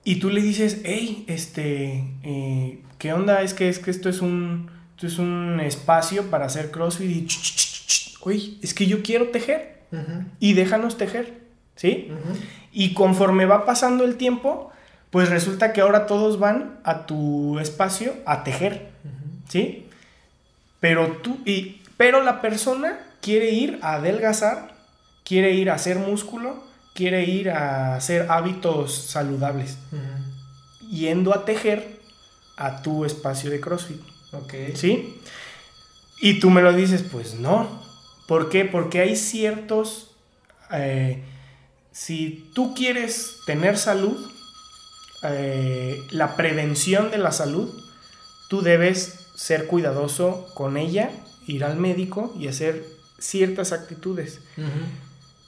Y 0.04 0.18
tú 0.18 0.30
le 0.30 0.44
dices, 0.44 0.82
hey, 0.84 1.26
este, 1.28 2.06
eh, 2.22 2.84
¿qué 3.00 3.14
onda? 3.14 3.42
Es 3.42 3.56
que, 3.56 3.68
es 3.68 3.80
que 3.80 3.89
esto 3.89 4.10
es 4.10 4.22
un, 4.22 4.70
esto 5.02 5.08
es 5.08 5.18
un 5.18 5.60
espacio 5.60 6.30
para 6.30 6.45
hacer 6.45 6.70
crossfit 6.70 7.10
y, 7.10 7.26
"Ch, 7.26 7.41
ch, 7.41 7.56
ch, 7.56 7.88
ch, 7.88 8.18
oye, 8.22 8.54
es 8.62 8.76
que 8.76 8.86
yo 8.86 9.02
quiero 9.02 9.30
tejer. 9.30 9.82
y 10.39 10.54
déjanos 10.54 10.95
tejer, 10.97 11.41
¿sí? 11.76 12.10
Y 12.72 12.93
conforme 12.93 13.45
va 13.45 13.66
pasando 13.66 14.06
el 14.06 14.16
tiempo, 14.16 14.72
pues 15.10 15.30
resulta 15.30 15.74
que 15.74 15.82
ahora 15.82 16.06
todos 16.06 16.39
van 16.39 16.80
a 16.86 17.06
tu 17.06 17.60
espacio 17.60 18.14
a 18.26 18.43
tejer, 18.45 18.91
¿sí? 19.49 19.86
Pero 20.80 21.18
tú, 21.24 21.39
y, 21.45 21.82
pero 21.97 22.24
la 22.24 22.39
persona 22.39 22.99
quiere 23.22 23.52
ir 23.52 23.80
a 23.82 23.95
adelgazar, 23.95 24.76
quiere 25.26 25.52
ir 25.56 25.70
a 25.70 25.74
hacer 25.74 25.97
músculo, 25.97 26.64
quiere 26.93 27.26
ir 27.26 27.49
a 27.49 27.95
hacer 27.95 28.28
hábitos 28.30 28.95
saludables, 28.95 29.78
yendo 30.89 31.34
a 31.34 31.43
tejer 31.43 31.99
a 32.56 32.82
tu 32.82 33.04
espacio 33.04 33.49
de 33.49 33.60
CrossFit. 33.60 34.11
Ok. 34.34 34.53
¿Sí? 34.75 35.19
Y 36.21 36.39
tú 36.39 36.49
me 36.49 36.61
lo 36.61 36.73
dices, 36.73 37.03
pues 37.03 37.36
no. 37.36 37.82
¿Por 38.27 38.49
qué? 38.49 38.65
Porque 38.65 38.99
hay 38.99 39.15
ciertos... 39.15 40.11
Eh, 40.71 41.23
si 41.91 42.49
tú 42.53 42.73
quieres 42.73 43.39
tener 43.45 43.77
salud, 43.77 44.17
eh, 45.23 45.99
la 46.11 46.36
prevención 46.36 47.11
de 47.11 47.17
la 47.17 47.32
salud, 47.32 47.69
tú 48.49 48.61
debes 48.61 49.27
ser 49.36 49.67
cuidadoso 49.67 50.47
con 50.55 50.77
ella, 50.77 51.11
ir 51.47 51.63
al 51.63 51.77
médico 51.77 52.34
y 52.39 52.47
hacer 52.47 52.86
ciertas 53.19 53.71
actitudes. 53.71 54.39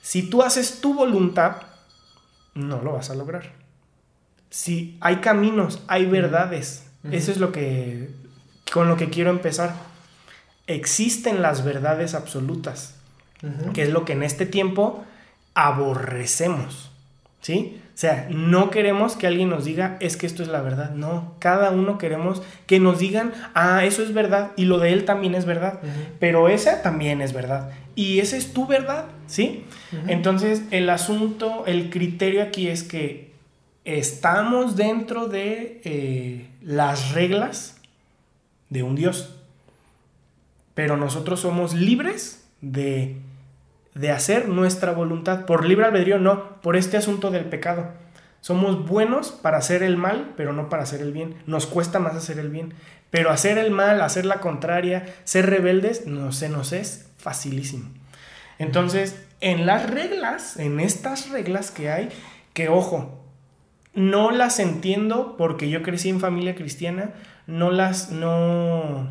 Si 0.02 0.24
tú 0.24 0.44
haces 0.44 0.82
tu 0.82 0.94
voluntad, 0.94 1.58
no 2.54 2.82
lo 2.82 2.94
vas 2.94 3.10
a 3.10 3.16
lograr. 3.16 3.54
Si 4.50 4.98
hay 5.00 5.18
caminos, 5.18 5.80
hay 5.88 6.06
verdades. 6.06 6.86
Eso 7.12 7.32
es 7.32 7.38
lo 7.38 7.52
que 7.52 8.10
con 8.72 8.88
lo 8.88 8.98
que 8.98 9.10
quiero 9.10 9.30
empezar. 9.30 9.74
Existen 10.68 11.42
las 11.42 11.66
verdades 11.66 12.14
absolutas, 12.14 12.96
que 13.74 13.84
es 13.84 13.90
lo 13.90 14.06
que 14.06 14.14
en 14.14 14.24
este 14.24 14.46
tiempo 14.46 15.04
aborrecemos. 15.54 16.92
¿Sí? 17.42 17.82
O 17.94 17.98
sea, 17.98 18.28
no 18.32 18.72
queremos 18.72 19.16
que 19.16 19.28
alguien 19.28 19.50
nos 19.50 19.66
diga, 19.66 19.98
es 20.00 20.18
que 20.18 20.26
esto 20.26 20.42
es 20.42 20.50
la 20.50 20.62
verdad. 20.62 20.92
No, 20.92 21.36
cada 21.38 21.70
uno 21.70 22.00
queremos 22.00 22.42
que 22.66 22.80
nos 22.80 22.98
digan, 22.98 23.34
ah, 23.54 23.86
eso 23.86 24.02
es 24.02 24.14
verdad 24.14 24.52
y 24.56 24.66
lo 24.66 24.80
de 24.80 24.94
él 24.94 25.06
también 25.06 25.36
es 25.36 25.46
verdad, 25.46 25.80
pero 26.20 26.50
esa 26.50 26.82
también 26.82 27.22
es 27.22 27.34
verdad. 27.34 27.70
Y 27.96 28.20
esa 28.20 28.38
es 28.38 28.54
tu 28.54 28.66
verdad, 28.66 29.06
¿sí? 29.28 29.66
Entonces, 30.08 30.64
el 30.72 30.90
asunto, 30.90 31.66
el 31.68 31.92
criterio 31.92 32.42
aquí 32.42 32.68
es 32.68 32.82
que 32.82 33.32
estamos 33.86 34.76
dentro 34.76 35.28
de 35.28 35.82
eh, 35.84 36.48
las 36.62 37.12
reglas 37.12 37.76
de 38.74 38.84
un 38.84 38.96
Dios, 38.96 39.40
pero 40.74 40.98
nosotros 40.98 41.40
somos 41.40 41.74
libres 41.74 42.46
de 42.60 43.22
de 43.96 44.12
hacer 44.12 44.50
nuestra 44.50 44.92
voluntad. 44.92 45.46
Por 45.46 45.66
libre 45.66 45.86
albedrío 45.86 46.20
no, 46.20 46.62
por 46.62 46.76
este 46.76 46.98
asunto 46.98 47.32
del 47.32 47.46
pecado. 47.46 47.92
Somos 48.42 48.88
buenos 48.88 49.32
para 49.32 49.58
hacer 49.58 49.84
el 49.84 49.96
mal, 49.96 50.34
pero 50.36 50.52
no 50.52 50.70
para 50.70 50.84
hacer 50.84 51.02
el 51.02 51.14
bien. 51.14 51.36
Nos 51.46 51.66
cuesta 51.66 52.00
más 52.00 52.16
hacer 52.16 52.40
el 52.40 52.50
bien. 52.50 52.74
Pero 53.10 53.30
hacer 53.30 53.58
el 53.58 53.72
mal, 53.72 54.02
hacer 54.02 54.26
la 54.26 54.40
contraria, 54.40 55.06
ser 55.24 55.50
rebeldes, 55.50 56.08
no 56.08 56.32
se 56.32 56.50
nos 56.50 56.74
es 56.74 57.10
facilísimo. 57.18 57.90
Entonces, 58.58 59.24
en 59.40 59.66
las 59.66 59.90
reglas, 59.90 60.58
en 60.58 60.80
estas 60.80 61.30
reglas 61.30 61.72
que 61.72 61.90
hay, 61.90 62.10
que 62.54 62.70
ojo, 62.70 63.24
no 63.94 64.32
las 64.32 64.60
entiendo 64.60 65.36
porque 65.38 65.70
yo 65.70 65.84
crecí 65.84 66.10
en 66.10 66.20
familia 66.20 66.56
cristiana, 66.56 67.12
no 67.48 67.72
las, 67.72 68.12
no, 68.12 69.10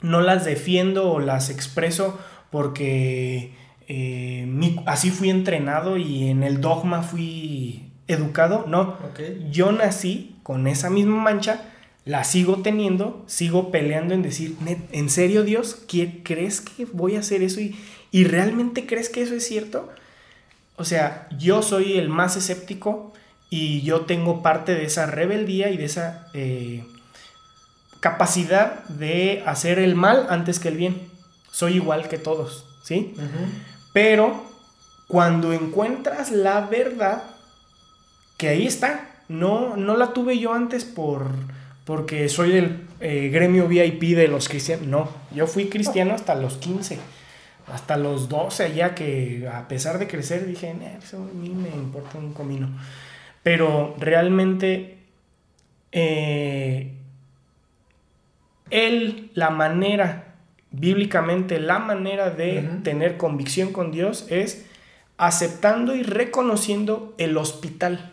no 0.00 0.20
las 0.20 0.44
defiendo 0.44 1.12
o 1.12 1.20
las 1.20 1.50
expreso 1.50 2.18
porque 2.50 3.52
eh, 3.88 4.76
así 4.86 5.10
fui 5.10 5.30
entrenado 5.30 5.96
y 5.96 6.28
en 6.28 6.42
el 6.42 6.60
dogma 6.60 7.02
fui 7.02 7.90
educado. 8.06 8.64
No, 8.68 8.96
yo 9.50 9.72
nací 9.72 10.36
con 10.42 10.66
esa 10.66 10.90
misma 10.90 11.22
mancha, 11.22 11.62
la 12.04 12.24
sigo 12.24 12.62
teniendo, 12.62 13.22
sigo 13.26 13.70
peleando 13.70 14.14
en 14.14 14.22
decir, 14.22 14.56
¿en 14.92 15.10
serio 15.10 15.44
Dios? 15.44 15.84
¿Crees 16.22 16.60
que 16.60 16.86
voy 16.86 17.16
a 17.16 17.20
hacer 17.20 17.42
eso? 17.42 17.60
¿Y, 17.60 17.76
¿Y 18.10 18.24
realmente 18.24 18.86
crees 18.86 19.10
que 19.10 19.22
eso 19.22 19.34
es 19.34 19.46
cierto? 19.46 19.90
O 20.76 20.84
sea, 20.84 21.28
yo 21.38 21.62
soy 21.62 21.98
el 21.98 22.08
más 22.08 22.36
escéptico 22.36 23.12
y 23.50 23.82
yo 23.82 24.02
tengo 24.02 24.42
parte 24.42 24.74
de 24.74 24.84
esa 24.84 25.06
rebeldía 25.06 25.70
y 25.70 25.76
de 25.76 25.84
esa 25.84 26.28
eh, 26.34 26.84
capacidad 28.00 28.84
de 28.84 29.42
hacer 29.46 29.78
el 29.78 29.94
mal 29.94 30.26
antes 30.30 30.58
que 30.58 30.68
el 30.68 30.76
bien. 30.76 31.08
Soy 31.50 31.74
igual 31.74 32.08
que 32.08 32.18
todos, 32.18 32.66
¿sí? 32.82 33.14
Pero 33.92 34.44
cuando 35.08 35.52
encuentras 35.52 36.30
la 36.30 36.60
verdad, 36.60 37.22
que 38.36 38.48
ahí 38.48 38.66
está, 38.66 39.10
no, 39.28 39.76
no 39.76 39.96
la 39.96 40.12
tuve 40.12 40.38
yo 40.38 40.52
antes 40.52 40.84
por, 40.84 41.26
porque 41.84 42.28
soy 42.28 42.52
del 42.52 42.86
eh, 43.00 43.30
gremio 43.32 43.66
VIP 43.66 44.14
de 44.14 44.28
los 44.28 44.48
cristianos, 44.48 44.86
no, 44.86 45.08
yo 45.34 45.46
fui 45.46 45.68
cristiano 45.68 46.14
hasta 46.14 46.34
los 46.34 46.58
15, 46.58 46.98
hasta 47.72 47.96
los 47.96 48.28
12 48.28 48.74
ya 48.74 48.94
que 48.94 49.48
a 49.52 49.66
pesar 49.66 49.98
de 49.98 50.06
crecer 50.06 50.46
dije, 50.46 50.74
eso 51.02 51.16
a 51.16 51.34
mí 51.34 51.50
me 51.50 51.70
importa 51.70 52.18
un 52.18 52.32
comino. 52.32 52.68
Pero 53.42 53.96
realmente 53.98 54.98
eh, 55.90 56.97
él, 58.70 59.30
la 59.34 59.50
manera 59.50 60.28
bíblicamente 60.70 61.60
la 61.60 61.78
manera 61.78 62.30
de 62.30 62.62
tener 62.82 63.16
convicción 63.16 63.72
con 63.72 63.90
Dios 63.90 64.26
es 64.28 64.66
aceptando 65.16 65.94
y 65.94 66.02
reconociendo 66.02 67.14
el 67.18 67.36
hospital. 67.36 68.12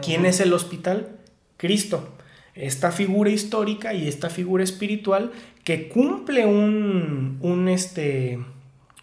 ¿Quién 0.00 0.24
es 0.24 0.40
el 0.40 0.52
hospital? 0.52 1.18
Cristo. 1.56 2.08
Esta 2.54 2.92
figura 2.92 3.30
histórica 3.30 3.94
y 3.94 4.08
esta 4.08 4.30
figura 4.30 4.64
espiritual 4.64 5.32
que 5.64 5.88
cumple 5.88 6.46
un, 6.46 7.38
un, 7.40 7.68
este, 7.68 8.38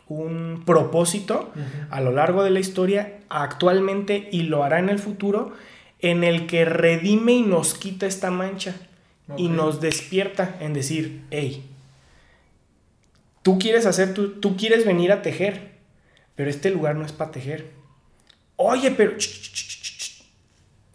un 0.07 0.63
propósito 0.65 1.51
a 1.89 2.01
lo 2.01 2.11
largo 2.11 2.43
de 2.43 2.51
la 2.51 2.59
historia 2.59 3.19
actualmente 3.29 4.29
y 4.31 4.43
lo 4.43 4.63
hará 4.63 4.79
en 4.79 4.89
el 4.89 4.99
futuro 4.99 5.53
en 5.99 6.23
el 6.23 6.47
que 6.47 6.65
redime 6.65 7.33
y 7.33 7.41
nos 7.41 7.73
quita 7.73 8.05
esta 8.07 8.31
mancha 8.31 8.75
y 9.37 9.49
nos 9.49 9.81
despierta 9.81 10.57
en 10.59 10.73
decir, 10.73 11.25
hey, 11.29 11.69
Tú 13.41 13.57
quieres 13.57 13.85
hacer, 13.85 14.13
tú, 14.13 14.39
tú 14.39 14.57
quieres 14.57 14.85
venir 14.85 15.11
a 15.11 15.21
tejer, 15.21 15.71
pero 16.35 16.49
este 16.49 16.69
lugar 16.69 16.95
no 16.95 17.05
es 17.05 17.13
para 17.13 17.31
tejer. 17.31 17.71
Oye, 18.55 18.91
pero... 18.91 19.13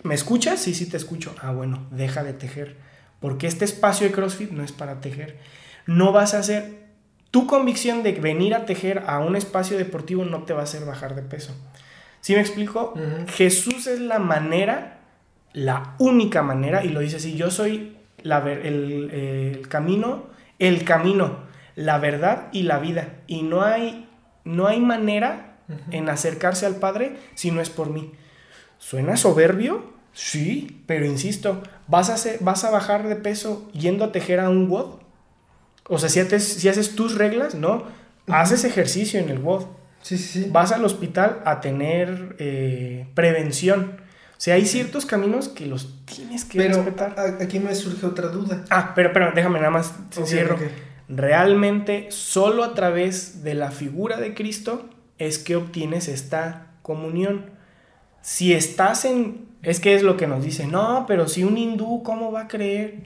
¿Me 0.03 0.15
escuchas? 0.15 0.61
Sí, 0.61 0.75
sí 0.75 0.87
te 0.87 0.99
escucho. 0.99 1.35
Ah, 1.41 1.53
bueno, 1.53 1.87
deja 1.91 2.23
de 2.23 2.35
tejer. 2.35 2.77
Porque 3.21 3.47
este 3.47 3.65
espacio 3.65 4.07
de 4.07 4.13
CrossFit 4.13 4.51
no 4.51 4.63
es 4.63 4.73
para 4.73 5.01
tejer. 5.01 5.39
No 5.87 6.13
vas 6.13 6.35
a 6.35 6.41
hacer... 6.41 6.85
Tu 7.31 7.49
convicción 7.49 8.05
de 8.05 8.13
venir 8.13 8.55
a 8.55 8.67
tejer 8.67 9.03
a 9.09 9.19
un 9.19 9.35
espacio 9.35 9.77
deportivo 9.77 10.25
no 10.25 10.45
te 10.45 10.53
va 10.53 10.61
a 10.61 10.65
hacer 10.65 10.85
bajar 10.85 11.17
de 11.17 11.23
peso. 11.23 11.53
¿Sí 12.21 12.35
me 12.35 12.41
explico? 12.41 12.95
Jesús 13.35 13.89
es 13.89 13.99
la 13.99 14.21
manera, 14.21 15.01
la 15.53 15.97
única 15.99 16.43
manera, 16.43 16.85
y 16.85 16.91
lo 16.91 17.01
dice 17.01 17.17
así, 17.17 17.35
yo 17.35 17.51
soy 17.51 17.97
la, 18.25 18.39
el, 18.39 19.11
el 19.13 19.69
camino, 19.69 20.25
el 20.59 20.83
camino 20.83 21.45
la 21.77 21.99
verdad 21.99 22.49
y 22.53 22.63
la 22.63 22.79
vida. 22.79 23.21
Y 23.27 23.43
no 23.43 23.63
hay, 23.63 24.09
no 24.45 24.67
hay 24.67 24.81
manera 24.81 25.59
en 25.91 26.09
acercarse 26.09 26.67
al 26.67 26.77
Padre 26.77 27.17
si 27.35 27.51
no 27.51 27.61
es 27.61 27.71
por 27.71 27.91
mí. 27.91 28.13
¿Suena 28.79 29.17
soberbio? 29.17 29.93
Sí, 30.13 30.83
pero 30.87 31.07
insisto, 31.07 31.63
¿vas 31.89 32.11
a, 32.11 32.31
vas 32.41 32.65
a 32.65 32.71
bajar 32.71 33.09
de 33.09 33.17
peso 33.17 33.69
yendo 33.73 34.05
a 34.05 34.13
tejer 34.13 34.41
a 34.41 34.49
un 34.49 34.69
WOD? 34.69 35.01
O 35.89 35.99
sea, 35.99 36.09
si 36.09 36.21
haces, 36.21 36.45
si 36.45 36.69
haces 36.69 36.95
tus 36.95 37.17
reglas, 37.17 37.55
no. 37.55 37.85
Haces 38.29 38.65
ejercicio 38.65 39.21
en 39.21 39.29
el 39.29 39.39
WOD. 39.39 39.67
Sí, 40.03 40.19
sí, 40.19 40.49
Vas 40.51 40.71
al 40.73 40.85
hospital 40.85 41.43
a 41.45 41.61
tener 41.61 42.37
eh, 42.39 43.07
prevención. 43.15 44.01
O 44.37 44.41
sea, 44.45 44.57
hay 44.57 44.67
ciertos 44.67 45.07
caminos 45.07 45.49
que 45.49 45.67
los 45.67 46.05
tienes 46.05 46.45
que 46.45 46.59
pero 46.59 46.85
Aquí 47.41 47.61
me 47.61 47.75
surge 47.75 48.05
otra 48.05 48.29
duda. 48.29 48.65
Ah, 48.69 48.93
pero, 48.95 49.13
pero 49.13 49.33
déjame 49.33 49.59
nada 49.59 49.71
más 49.71 49.95
cierro. 50.25 50.59
Realmente 51.09 52.09
solo 52.11 52.65
a 52.65 52.75
través 52.75 53.43
de 53.45 53.55
la 53.55 53.71
figura 53.71 54.19
de 54.19 54.35
Cristo 54.35 54.89
es 55.19 55.39
que 55.39 55.57
obtienes 55.57 56.09
esta 56.09 56.67
comunión. 56.83 57.51
Si 58.23 58.53
estás 58.53 59.05
en... 59.05 59.47
Es 59.63 59.81
que 59.81 59.95
es 59.95 60.03
lo 60.03 60.17
que 60.17 60.27
nos 60.27 60.45
dice, 60.45 60.67
no, 60.67 61.07
pero 61.07 61.27
si 61.27 61.43
un 61.45 61.57
hindú, 61.57 62.03
¿cómo 62.03 62.33
va 62.33 62.43
a 62.43 62.49
creer? 62.49 63.05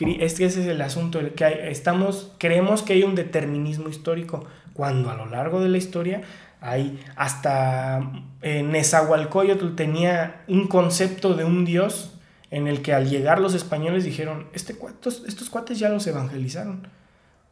Es 0.00 0.34
que 0.34 0.44
ese 0.44 0.62
es 0.62 0.66
el 0.66 0.80
asunto, 0.80 1.20
que 1.36 1.70
estamos, 1.70 2.32
creemos 2.38 2.82
que 2.82 2.94
hay 2.94 3.04
un 3.04 3.14
determinismo 3.14 3.88
histórico, 3.88 4.44
cuando 4.72 5.10
a 5.10 5.16
lo 5.16 5.26
largo 5.26 5.60
de 5.60 5.68
la 5.68 5.78
historia 5.78 6.22
hay 6.60 7.00
hasta 7.16 8.12
eh, 8.42 8.62
Nezahualcóyotl 8.62 9.74
tenía 9.74 10.42
un 10.48 10.66
concepto 10.66 11.34
de 11.34 11.44
un 11.44 11.64
dios 11.64 12.14
en 12.50 12.66
el 12.66 12.82
que 12.82 12.94
al 12.94 13.08
llegar 13.08 13.40
los 13.40 13.54
españoles 13.54 14.04
dijeron, 14.04 14.46
este, 14.52 14.72
estos, 14.72 15.24
estos 15.26 15.50
cuates 15.50 15.78
ya 15.78 15.88
los 15.88 16.06
evangelizaron 16.06 16.88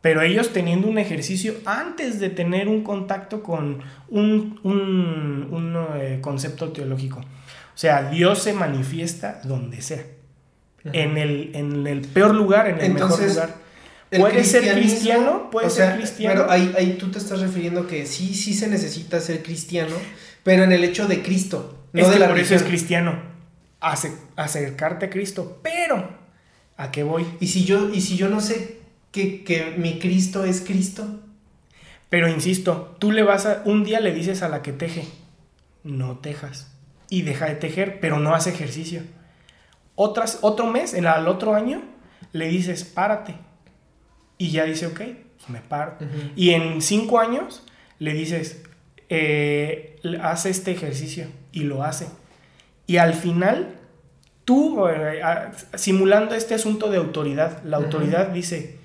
pero 0.07 0.23
ellos 0.23 0.53
teniendo 0.53 0.87
un 0.87 0.99
ejercicio 0.99 1.55
antes 1.65 2.21
de 2.21 2.31
tener 2.31 2.69
un 2.69 2.85
contacto 2.85 3.43
con 3.43 3.81
un, 4.09 4.61
un, 4.63 5.77
eh, 5.97 6.21
concepto 6.21 6.71
teológico. 6.71 7.19
O 7.19 7.25
sea, 7.75 8.09
Dios 8.09 8.41
se 8.41 8.53
manifiesta 8.53 9.41
donde 9.43 9.83
sea. 9.83 10.05
en, 10.85 11.19
el, 11.19 11.51
en 11.55 11.89
el 11.89 12.03
peor 12.03 12.37
lugar, 12.37 12.69
en 12.69 12.81
el 12.81 12.93
mejor 12.93 13.21
lugar. 13.21 13.57
¿Puede 14.11 14.45
ser 14.45 14.73
cristiano? 14.75 15.51
¿Puede 15.51 15.71
ser 15.71 15.97
cristiano? 15.97 16.43
Pero 16.43 16.51
ahí, 16.51 16.75
ahí 16.77 16.97
tú 16.99 17.11
te 17.11 17.19
estás 17.19 17.41
refiriendo 17.41 17.87
que 17.87 18.07
sí, 18.07 18.35
sí 18.35 18.55
se 18.55 18.69
necesita 18.69 19.21
ser 19.21 19.43
cristiano, 19.43 19.97
pero 20.43 20.63
en 20.63 20.73
el 20.73 20.85
hecho 20.85 21.07
de 21.07 21.23
Cristo, 21.23 21.87
no 21.93 22.03
es 22.03 22.11
de 22.11 22.19
la 22.19 22.29
por 22.29 22.39
eso 22.39 22.55
es 22.55 22.63
cristiano. 22.63 23.21
acercarte 23.81 25.07
a 25.07 25.11
Cristo, 25.11 25.61
pero 25.63 26.09
¿a 26.77 26.91
qué 26.91 27.03
voy? 27.03 27.27
Y 27.41 27.49
si 27.49 27.65
yo, 27.65 27.91
y 27.93 28.01
si 28.01 28.17
yo 28.17 28.29
no 28.29 28.41
sé 28.41 28.81
que, 29.11 29.43
que 29.45 29.75
mi 29.77 29.99
Cristo 29.99 30.45
es 30.45 30.61
Cristo. 30.61 31.21
Pero 32.09 32.29
insisto, 32.29 32.97
tú 33.01 33.11
le 33.11 33.23
vas 33.23 33.47
a. 33.47 33.63
Un 33.65 33.83
día 33.83 34.01
le 34.01 34.15
dices 34.15 34.43
a 34.43 34.49
la 34.49 34.63
que 34.63 34.73
teje, 34.73 35.09
no 35.83 36.19
tejas. 36.19 36.73
Y 37.09 37.23
deja 37.23 37.47
de 37.47 37.57
tejer, 37.57 37.99
pero 38.01 38.19
no 38.19 38.35
hace 38.35 38.51
ejercicio. 38.51 39.03
Otras, 39.95 40.39
otro 40.43 40.67
mes, 40.67 40.95
el, 40.95 41.07
al 41.07 41.27
otro 41.29 41.55
año, 41.55 41.83
le 42.33 42.49
dices, 42.49 42.85
párate. 42.85 43.35
Y 44.39 44.51
ya 44.51 44.65
dice, 44.65 44.87
ok, 44.87 45.01
pues 45.37 45.49
me 45.49 45.61
paro. 45.61 45.97
Y 46.35 46.51
en 46.51 46.83
cinco 46.83 47.19
años 47.19 47.63
le 47.99 48.13
dices, 48.13 48.63
eh, 49.09 49.99
hace 50.23 50.51
este 50.51 50.73
ejercicio. 50.73 51.29
Y 51.53 51.61
lo 51.61 51.83
hace. 51.83 52.07
Y 52.87 52.99
al 52.99 53.15
final, 53.15 53.75
tú, 54.45 54.87
eh, 54.89 55.21
simulando 55.75 56.35
este 56.35 56.55
asunto 56.55 56.91
de 56.91 56.99
autoridad, 56.99 57.63
la 57.65 57.79
autoridad 57.79 58.29
dice, 58.29 58.79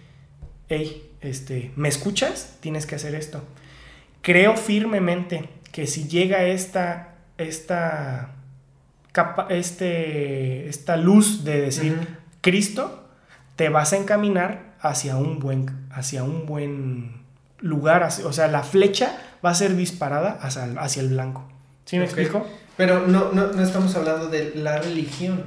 hey, 0.69 1.09
este, 1.21 1.71
¿me 1.75 1.89
escuchas? 1.89 2.57
Tienes 2.61 2.85
que 2.85 2.95
hacer 2.95 3.15
esto. 3.15 3.43
Creo 4.21 4.55
firmemente 4.55 5.49
que 5.71 5.87
si 5.87 6.07
llega 6.07 6.45
esta, 6.45 7.15
esta, 7.37 8.35
capa, 9.11 9.47
este, 9.49 10.67
esta 10.67 10.97
luz 10.97 11.43
de 11.43 11.61
decir 11.61 11.95
Cristo, 12.41 13.07
te 13.55 13.69
vas 13.69 13.93
a 13.93 13.97
encaminar 13.97 14.70
hacia 14.81 15.17
un 15.17 15.39
buen, 15.39 15.87
hacia 15.91 16.23
un 16.23 16.45
buen 16.45 17.21
lugar, 17.59 18.07
o 18.25 18.33
sea, 18.33 18.47
la 18.47 18.63
flecha 18.63 19.17
va 19.43 19.51
a 19.51 19.55
ser 19.55 19.75
disparada 19.75 20.39
hacia, 20.41 20.63
hacia 20.77 21.01
el 21.01 21.09
blanco. 21.09 21.47
¿Sí 21.85 21.97
me 21.97 22.05
explico? 22.05 22.45
Pero 22.77 23.07
no, 23.07 23.31
no, 23.31 23.47
no 23.47 23.63
estamos 23.63 23.95
hablando 23.95 24.27
de 24.27 24.53
la 24.55 24.79
religión, 24.79 25.43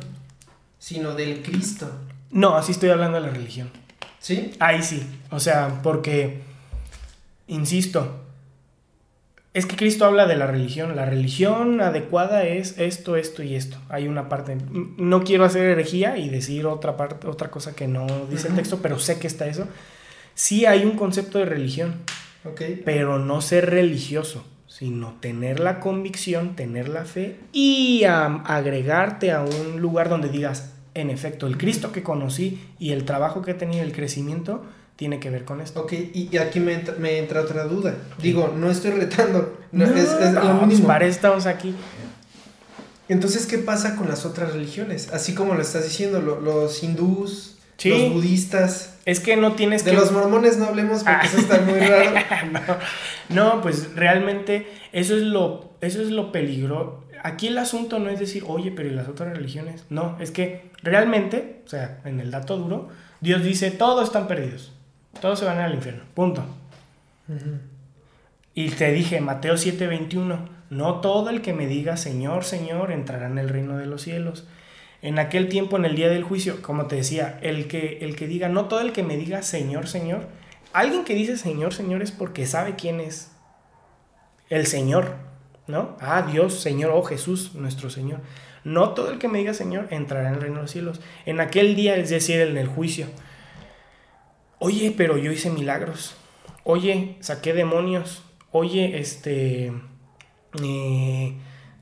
sino 0.78 1.14
del 1.14 1.42
Cristo. 1.42 1.90
No, 2.30 2.56
así 2.56 2.72
estoy 2.72 2.90
hablando 2.90 3.20
de 3.20 3.26
la 3.26 3.32
religión. 3.32 3.70
¿Sí? 4.20 4.52
Ahí 4.58 4.82
sí. 4.82 5.06
O 5.30 5.40
sea, 5.40 5.80
porque, 5.82 6.42
insisto, 7.46 8.23
es 9.54 9.66
que 9.66 9.76
Cristo 9.76 10.04
habla 10.04 10.26
de 10.26 10.36
la 10.36 10.48
religión. 10.48 10.96
La 10.96 11.06
religión 11.06 11.80
adecuada 11.80 12.42
es 12.42 12.76
esto, 12.76 13.14
esto 13.14 13.44
y 13.44 13.54
esto. 13.54 13.78
Hay 13.88 14.08
una 14.08 14.28
parte. 14.28 14.58
No 14.96 15.22
quiero 15.22 15.44
hacer 15.44 15.66
herejía 15.66 16.18
y 16.18 16.28
decir 16.28 16.66
otra 16.66 16.96
parte, 16.96 17.28
otra 17.28 17.52
cosa 17.52 17.74
que 17.74 17.86
no 17.86 18.06
dice 18.28 18.48
el 18.48 18.56
texto, 18.56 18.80
pero 18.82 18.98
sé 18.98 19.20
que 19.20 19.28
está 19.28 19.46
eso. 19.46 19.68
Sí 20.34 20.66
hay 20.66 20.84
un 20.84 20.96
concepto 20.96 21.38
de 21.38 21.44
religión. 21.44 21.94
Okay. 22.44 22.82
Pero 22.84 23.20
no 23.20 23.40
ser 23.40 23.70
religioso, 23.70 24.44
sino 24.66 25.14
tener 25.20 25.60
la 25.60 25.80
convicción, 25.80 26.56
tener 26.56 26.88
la 26.88 27.04
fe 27.04 27.38
y 27.52 28.02
agregarte 28.04 29.30
a 29.30 29.42
un 29.42 29.80
lugar 29.80 30.10
donde 30.10 30.28
digas, 30.28 30.74
en 30.94 31.10
efecto, 31.10 31.46
el 31.46 31.56
Cristo 31.56 31.90
que 31.90 32.02
conocí 32.02 32.60
y 32.78 32.90
el 32.90 33.04
trabajo 33.04 33.40
que 33.40 33.52
he 33.52 33.54
tenido, 33.54 33.82
el 33.82 33.92
crecimiento, 33.92 34.64
tiene 34.96 35.20
que 35.20 35.30
ver 35.30 35.44
con 35.44 35.60
esto. 35.60 35.80
Ok, 35.82 35.92
y, 35.92 36.36
aquí 36.36 36.60
me 36.60 36.74
entra, 37.18 37.40
otra 37.40 37.64
duda. 37.64 37.94
Digo, 38.18 38.54
no 38.56 38.70
estoy 38.70 38.92
retando, 38.92 39.58
no, 39.72 39.84
es, 39.84 40.12
lo 40.32 40.58
pues 40.58 40.68
mismo. 40.68 40.86
Para 40.86 41.06
estamos 41.06 41.46
aquí. 41.46 41.74
Entonces, 43.08 43.46
¿qué 43.46 43.58
pasa 43.58 43.96
con 43.96 44.08
las 44.08 44.24
otras 44.24 44.52
religiones? 44.52 45.10
Así 45.12 45.34
como 45.34 45.54
lo 45.54 45.60
estás 45.60 45.84
diciendo, 45.84 46.20
los 46.20 46.82
hindús, 46.82 47.58
los 47.84 48.12
budistas. 48.12 48.94
Es 49.04 49.20
que 49.20 49.36
no 49.36 49.52
tienes 49.52 49.84
de 49.84 49.90
que... 49.90 49.96
Los 49.98 50.12
mormones 50.12 50.56
no 50.56 50.66
hablemos 50.66 51.04
porque 51.04 51.26
eso 51.26 51.38
está 51.38 51.60
muy 51.60 51.78
raro. 51.78 52.14
no, 53.28 53.60
pues 53.60 53.94
realmente 53.94 54.66
eso 54.92 55.16
es 55.16 55.22
lo, 55.22 55.74
eso 55.82 56.00
es 56.00 56.08
lo 56.08 56.32
peligro, 56.32 57.04
aquí 57.24 57.48
el 57.48 57.58
asunto 57.58 57.98
no 57.98 58.10
es 58.10 58.20
decir, 58.20 58.44
oye, 58.46 58.70
pero 58.70 58.88
¿y 58.88 58.92
las 58.92 59.08
otras 59.08 59.36
religiones? 59.36 59.84
No, 59.90 60.16
es 60.20 60.30
que 60.30 60.70
realmente, 60.82 61.62
o 61.66 61.68
sea, 61.68 62.00
en 62.04 62.20
el 62.20 62.30
dato 62.30 62.56
duro, 62.56 62.90
Dios 63.20 63.42
dice, 63.42 63.70
todos 63.70 64.04
están 64.04 64.28
perdidos, 64.28 64.72
todos 65.20 65.38
se 65.38 65.44
van 65.44 65.58
al 65.58 65.74
infierno, 65.74 66.02
punto. 66.14 66.44
Y 68.54 68.70
te 68.70 68.92
dije, 68.92 69.20
Mateo 69.20 69.54
7:21, 69.54 70.48
no 70.70 71.00
todo 71.00 71.30
el 71.30 71.42
que 71.42 71.52
me 71.52 71.66
diga 71.66 71.96
Señor, 71.96 72.44
Señor, 72.44 72.92
entrará 72.92 73.26
en 73.26 73.38
el 73.38 73.48
reino 73.48 73.76
de 73.76 73.86
los 73.86 74.02
cielos. 74.02 74.46
En 75.02 75.18
aquel 75.18 75.48
tiempo, 75.48 75.76
en 75.76 75.84
el 75.84 75.96
día 75.96 76.08
del 76.08 76.24
juicio, 76.24 76.62
como 76.62 76.86
te 76.86 76.96
decía, 76.96 77.38
el 77.42 77.68
que, 77.68 77.98
el 78.00 78.16
que 78.16 78.26
diga, 78.26 78.48
no 78.48 78.66
todo 78.66 78.80
el 78.80 78.92
que 78.92 79.02
me 79.02 79.16
diga 79.16 79.42
Señor, 79.42 79.86
Señor, 79.86 80.28
alguien 80.72 81.04
que 81.04 81.14
dice 81.14 81.36
Señor, 81.36 81.74
Señor 81.74 82.02
es 82.02 82.10
porque 82.10 82.46
sabe 82.46 82.74
quién 82.76 83.00
es 83.00 83.32
el 84.48 84.66
Señor. 84.66 85.16
¿no? 85.66 85.96
Ah, 86.00 86.26
Dios, 86.30 86.60
Señor, 86.60 86.92
oh 86.94 87.02
Jesús, 87.02 87.54
nuestro 87.54 87.90
Señor. 87.90 88.20
No 88.64 88.90
todo 88.90 89.10
el 89.10 89.18
que 89.18 89.28
me 89.28 89.38
diga 89.38 89.52
Señor 89.52 89.88
entrará 89.90 90.28
en 90.28 90.34
el 90.36 90.40
reino 90.40 90.56
de 90.56 90.62
los 90.62 90.70
cielos. 90.70 91.00
En 91.26 91.40
aquel 91.40 91.76
día, 91.76 91.96
es 91.96 92.10
decir, 92.10 92.40
en 92.40 92.56
el 92.56 92.68
juicio. 92.68 93.06
Oye, 94.58 94.94
pero 94.96 95.18
yo 95.18 95.32
hice 95.32 95.50
milagros. 95.50 96.14
Oye, 96.64 97.16
saqué 97.20 97.52
demonios. 97.52 98.22
Oye, 98.50 98.98
este, 98.98 99.72
eh, 100.62 101.34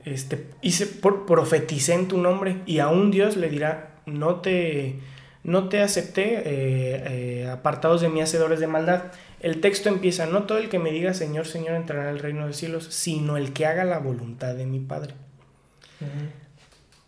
este, 0.04 0.50
hice, 0.62 0.86
profeticé 0.86 1.94
en 1.94 2.08
tu 2.08 2.18
nombre. 2.18 2.62
Y 2.66 2.78
aún 2.80 3.10
Dios 3.10 3.36
le 3.36 3.48
dirá, 3.48 4.00
no 4.06 4.40
te, 4.40 4.98
no 5.44 5.68
te 5.68 5.80
acepté, 5.80 6.38
eh, 6.38 7.42
eh, 7.44 7.48
apartados 7.48 8.00
de 8.00 8.08
mí, 8.08 8.20
hacedores 8.20 8.60
de 8.60 8.66
maldad. 8.66 9.12
El 9.40 9.60
texto 9.60 9.88
empieza, 9.88 10.26
no 10.26 10.44
todo 10.44 10.58
el 10.58 10.68
que 10.68 10.78
me 10.78 10.92
diga 10.92 11.14
Señor, 11.14 11.46
Señor 11.46 11.74
entrará 11.74 12.10
al 12.10 12.20
reino 12.20 12.42
de 12.42 12.48
los 12.48 12.56
cielos, 12.56 12.86
sino 12.90 13.36
el 13.36 13.52
que 13.52 13.66
haga 13.66 13.84
la 13.84 13.98
voluntad 13.98 14.54
de 14.54 14.66
mi 14.66 14.78
Padre. 14.78 15.14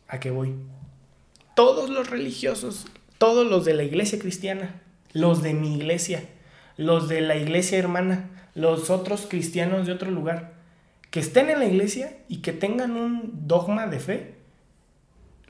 ¿A 0.08 0.20
qué 0.20 0.30
voy? 0.30 0.54
Todos 1.56 1.90
los 1.90 2.10
religiosos, 2.10 2.86
todos 3.18 3.48
los 3.48 3.64
de 3.64 3.74
la 3.74 3.84
iglesia 3.84 4.18
cristiana, 4.18 4.82
los 5.14 5.42
de 5.42 5.54
mi 5.54 5.76
iglesia, 5.76 6.24
los 6.76 7.08
de 7.08 7.22
la 7.22 7.36
iglesia 7.36 7.78
hermana, 7.78 8.28
los 8.54 8.90
otros 8.90 9.26
cristianos 9.26 9.86
de 9.86 9.92
otro 9.92 10.10
lugar, 10.10 10.52
que 11.10 11.20
estén 11.20 11.48
en 11.48 11.60
la 11.60 11.64
iglesia 11.64 12.18
y 12.28 12.42
que 12.42 12.52
tengan 12.52 12.92
un 12.92 13.46
dogma 13.46 13.86
de 13.86 14.00
fe, 14.00 14.34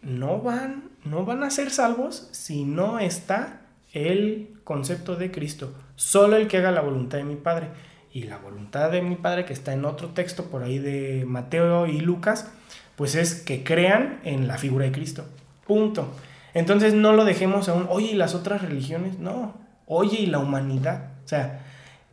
no 0.02 0.40
van, 0.40 0.90
no 1.04 1.24
van 1.24 1.42
a 1.42 1.50
ser 1.50 1.70
salvos 1.70 2.28
si 2.32 2.64
no 2.64 2.98
está 2.98 3.62
el 3.92 4.50
concepto 4.64 5.16
de 5.16 5.30
Cristo. 5.30 5.72
Solo 5.96 6.36
el 6.36 6.48
que 6.48 6.58
haga 6.58 6.70
la 6.70 6.82
voluntad 6.82 7.18
de 7.18 7.24
mi 7.24 7.36
Padre. 7.36 7.68
Y 8.12 8.24
la 8.24 8.38
voluntad 8.38 8.90
de 8.90 9.02
mi 9.02 9.16
Padre, 9.16 9.44
que 9.44 9.52
está 9.52 9.72
en 9.72 9.84
otro 9.84 10.08
texto 10.10 10.44
por 10.44 10.62
ahí 10.62 10.78
de 10.78 11.24
Mateo 11.26 11.86
y 11.86 12.00
Lucas, 12.00 12.52
pues 12.96 13.14
es 13.14 13.34
que 13.34 13.64
crean 13.64 14.20
en 14.24 14.46
la 14.46 14.58
figura 14.58 14.84
de 14.84 14.92
Cristo. 14.92 15.24
Punto. 15.66 16.12
Entonces 16.54 16.94
no 16.94 17.12
lo 17.12 17.24
dejemos 17.24 17.68
aún, 17.68 17.86
oye, 17.90 18.12
¿y 18.12 18.14
las 18.14 18.34
otras 18.34 18.62
religiones? 18.62 19.18
No. 19.18 19.54
Oye, 19.86 20.20
¿y 20.20 20.26
la 20.26 20.38
humanidad? 20.38 21.10
O 21.24 21.28
sea, 21.28 21.60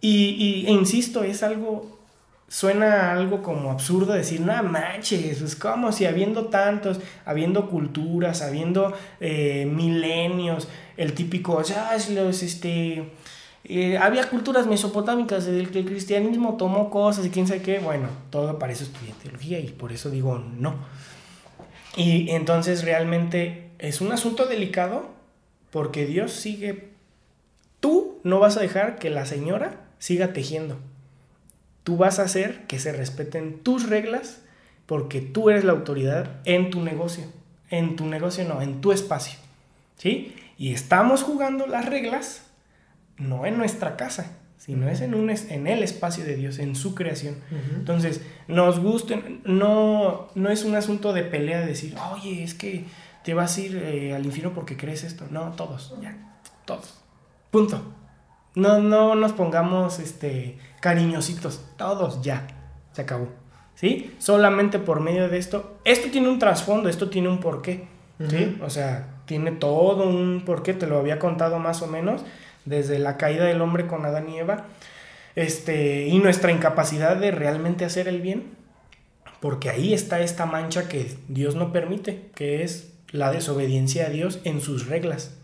y, 0.01 0.65
e 0.67 0.71
insisto, 0.71 1.23
es 1.23 1.43
algo 1.43 1.99
suena 2.47 3.13
algo 3.13 3.41
como 3.41 3.71
absurdo 3.71 4.11
decir, 4.11 4.41
no 4.41 4.61
manches, 4.61 5.41
es 5.41 5.55
como 5.55 5.93
si 5.93 6.05
habiendo 6.05 6.47
tantos, 6.47 6.99
habiendo 7.23 7.69
culturas, 7.69 8.41
habiendo 8.41 8.93
eh, 9.21 9.65
milenios, 9.73 10.67
el 10.97 11.13
típico, 11.13 11.61
ya 11.63 11.95
los, 12.09 12.43
este, 12.43 13.09
eh, 13.63 13.97
había 13.97 14.29
culturas 14.29 14.67
mesopotámicas 14.67 15.45
del 15.45 15.71
que 15.71 15.79
el 15.79 15.85
cristianismo 15.85 16.57
tomó 16.57 16.89
cosas 16.89 17.25
y 17.25 17.29
quién 17.29 17.47
sabe 17.47 17.61
qué, 17.61 17.79
bueno, 17.79 18.09
todo 18.29 18.59
para 18.59 18.73
eso 18.73 18.85
y 19.39 19.71
por 19.71 19.93
eso 19.93 20.09
digo 20.09 20.37
no. 20.37 20.75
Y 21.95 22.31
entonces 22.31 22.83
realmente 22.83 23.70
es 23.81 23.99
un 23.99 24.11
asunto 24.11 24.45
delicado 24.45 25.09
porque 25.71 26.05
Dios 26.05 26.31
sigue, 26.31 26.89
tú 27.79 28.19
no 28.23 28.39
vas 28.39 28.55
a 28.57 28.61
dejar 28.61 28.99
que 28.99 29.09
la 29.09 29.25
señora 29.25 29.81
siga 29.99 30.33
tejiendo 30.33 30.77
Tú 31.83 31.97
vas 31.97 32.19
a 32.19 32.23
hacer 32.23 32.67
que 32.67 32.79
se 32.79 32.91
respeten 32.91 33.59
tus 33.59 33.89
reglas 33.89 34.41
porque 34.85 35.19
tú 35.19 35.49
eres 35.49 35.63
la 35.63 35.71
autoridad 35.71 36.39
en 36.45 36.69
tu 36.69 36.81
negocio. 36.81 37.23
En 37.69 37.95
tu 37.95 38.05
negocio 38.05 38.45
no, 38.45 38.61
en 38.61 38.81
tu 38.81 38.91
espacio. 38.91 39.39
¿Sí? 39.97 40.35
Y 40.57 40.73
estamos 40.73 41.23
jugando 41.23 41.65
las 41.65 41.87
reglas 41.87 42.43
no 43.17 43.45
en 43.45 43.57
nuestra 43.57 43.97
casa, 43.97 44.37
sino 44.57 44.89
es 44.89 45.01
en, 45.01 45.15
un, 45.15 45.29
en 45.31 45.67
el 45.67 45.81
espacio 45.81 46.23
de 46.23 46.35
Dios, 46.35 46.59
en 46.59 46.75
su 46.75 46.93
creación. 46.93 47.37
Entonces, 47.75 48.21
nos 48.47 48.79
gusten, 48.79 49.41
no, 49.43 50.29
no 50.35 50.49
es 50.49 50.63
un 50.63 50.75
asunto 50.75 51.13
de 51.13 51.23
pelea 51.23 51.61
de 51.61 51.67
decir, 51.67 51.95
oye, 52.13 52.43
es 52.43 52.53
que 52.53 52.85
te 53.23 53.33
vas 53.33 53.57
a 53.57 53.61
ir 53.61 53.77
eh, 53.77 54.13
al 54.13 54.25
infierno 54.25 54.53
porque 54.53 54.77
crees 54.77 55.03
esto. 55.03 55.25
No, 55.29 55.51
todos, 55.51 55.95
ya, 56.01 56.39
todos. 56.65 57.01
Punto. 57.51 57.81
No, 58.55 58.79
no 58.79 59.15
nos 59.15 59.31
pongamos 59.33 59.99
este, 59.99 60.57
cariñositos, 60.81 61.63
todos 61.77 62.21
ya, 62.21 62.47
se 62.91 63.01
acabó. 63.01 63.29
¿Sí? 63.75 64.13
Solamente 64.19 64.77
por 64.77 64.99
medio 64.99 65.29
de 65.29 65.37
esto. 65.37 65.79
Esto 65.85 66.11
tiene 66.11 66.29
un 66.29 66.39
trasfondo, 66.39 66.89
esto 66.89 67.09
tiene 67.09 67.29
un 67.29 67.39
porqué. 67.39 67.87
¿Sí? 68.29 68.59
O 68.61 68.69
sea, 68.69 69.21
tiene 69.25 69.51
todo 69.51 70.07
un 70.07 70.43
porqué, 70.45 70.73
te 70.73 70.85
lo 70.85 70.99
había 70.99 71.17
contado 71.17 71.57
más 71.57 71.81
o 71.81 71.87
menos, 71.87 72.21
desde 72.65 72.99
la 72.99 73.17
caída 73.17 73.45
del 73.45 73.61
hombre 73.61 73.87
con 73.87 74.05
Adán 74.05 74.29
y 74.29 74.37
Eva, 74.37 74.65
este, 75.35 76.07
y 76.07 76.19
nuestra 76.19 76.51
incapacidad 76.51 77.15
de 77.15 77.31
realmente 77.31 77.85
hacer 77.85 78.07
el 78.07 78.21
bien, 78.21 78.51
porque 79.39 79.69
ahí 79.69 79.93
está 79.93 80.19
esta 80.19 80.45
mancha 80.45 80.87
que 80.87 81.15
Dios 81.29 81.55
no 81.55 81.71
permite, 81.71 82.29
que 82.35 82.63
es 82.63 82.90
la 83.11 83.31
desobediencia 83.31 84.07
a 84.07 84.09
Dios 84.09 84.39
en 84.43 84.61
sus 84.61 84.87
reglas. 84.87 85.35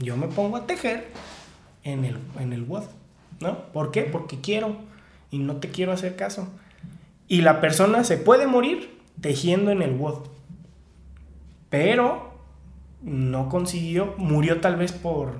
Yo 0.00 0.16
me 0.16 0.26
pongo 0.28 0.56
a 0.56 0.66
tejer 0.66 1.08
en 1.82 2.04
el, 2.04 2.16
en 2.40 2.52
el 2.52 2.62
WOD, 2.62 2.84
¿no? 3.40 3.72
¿Por 3.72 3.90
qué? 3.90 4.02
Porque 4.02 4.40
quiero 4.40 4.76
y 5.30 5.38
no 5.38 5.56
te 5.56 5.68
quiero 5.68 5.92
hacer 5.92 6.16
caso. 6.16 6.48
Y 7.28 7.42
la 7.42 7.60
persona 7.60 8.04
se 8.04 8.16
puede 8.16 8.46
morir 8.46 8.98
tejiendo 9.20 9.70
en 9.70 9.82
el 9.82 9.92
WOD, 9.92 10.28
pero 11.68 12.34
no 13.02 13.48
consiguió, 13.50 14.14
murió 14.16 14.60
tal 14.60 14.76
vez 14.76 14.92
por, 14.92 15.34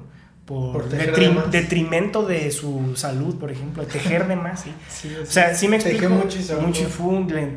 por, 0.45 0.89
detrimento 0.91 2.27
de 2.27 2.51
su 2.51 2.95
salud, 2.97 3.39
por 3.39 3.51
ejemplo, 3.51 3.85
tejer 3.87 4.29
de 4.29 4.37
más, 4.37 4.67
¿sí? 4.89 5.07
o 5.23 5.27
sea, 5.27 5.55
sí 5.55 5.69
me 5.69 5.77
explico. 5.77 6.11
Mucho 6.11 6.39
y 6.39 6.61
mucho 6.61 6.89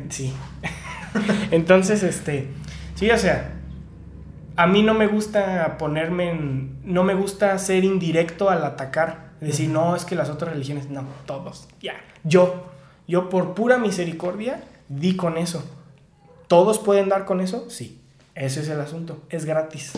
sí. 0.08 0.32
Entonces, 1.50 2.02
este, 2.02 2.48
sí, 2.94 3.10
o 3.10 3.18
sea, 3.18 3.57
a 4.58 4.66
mí 4.66 4.82
no 4.82 4.92
me 4.92 5.06
gusta 5.06 5.78
ponerme 5.78 6.30
en, 6.30 6.80
no 6.82 7.04
me 7.04 7.14
gusta 7.14 7.56
ser 7.58 7.84
indirecto 7.84 8.50
al 8.50 8.64
atacar, 8.64 9.28
decir, 9.40 9.70
no, 9.70 9.94
es 9.94 10.04
que 10.04 10.16
las 10.16 10.30
otras 10.30 10.52
religiones, 10.52 10.90
no, 10.90 11.04
todos, 11.26 11.68
ya, 11.80 11.94
yo, 12.24 12.64
yo 13.06 13.28
por 13.28 13.54
pura 13.54 13.78
misericordia 13.78 14.60
di 14.88 15.14
con 15.14 15.38
eso. 15.38 15.64
¿Todos 16.48 16.80
pueden 16.80 17.08
dar 17.08 17.24
con 17.24 17.40
eso? 17.40 17.70
Sí, 17.70 18.00
ese 18.34 18.62
es 18.62 18.68
el 18.68 18.80
asunto, 18.80 19.22
es 19.30 19.44
gratis. 19.44 19.92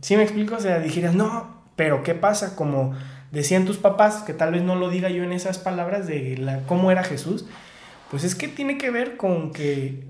¿Sí 0.00 0.16
me 0.16 0.24
explico? 0.24 0.56
O 0.56 0.60
sea, 0.60 0.80
dijeras, 0.80 1.14
no, 1.14 1.54
pero 1.76 2.02
¿qué 2.02 2.16
pasa? 2.16 2.56
Como 2.56 2.92
decían 3.30 3.66
tus 3.66 3.76
papás, 3.76 4.24
que 4.24 4.34
tal 4.34 4.50
vez 4.50 4.64
no 4.64 4.74
lo 4.74 4.90
diga 4.90 5.10
yo 5.10 5.22
en 5.22 5.32
esas 5.32 5.58
palabras 5.58 6.08
de 6.08 6.38
la, 6.38 6.66
cómo 6.66 6.90
era 6.90 7.04
Jesús, 7.04 7.46
pues 8.14 8.22
es 8.22 8.36
que 8.36 8.46
tiene 8.46 8.78
que 8.78 8.92
ver 8.92 9.16
con 9.16 9.52
que... 9.52 10.04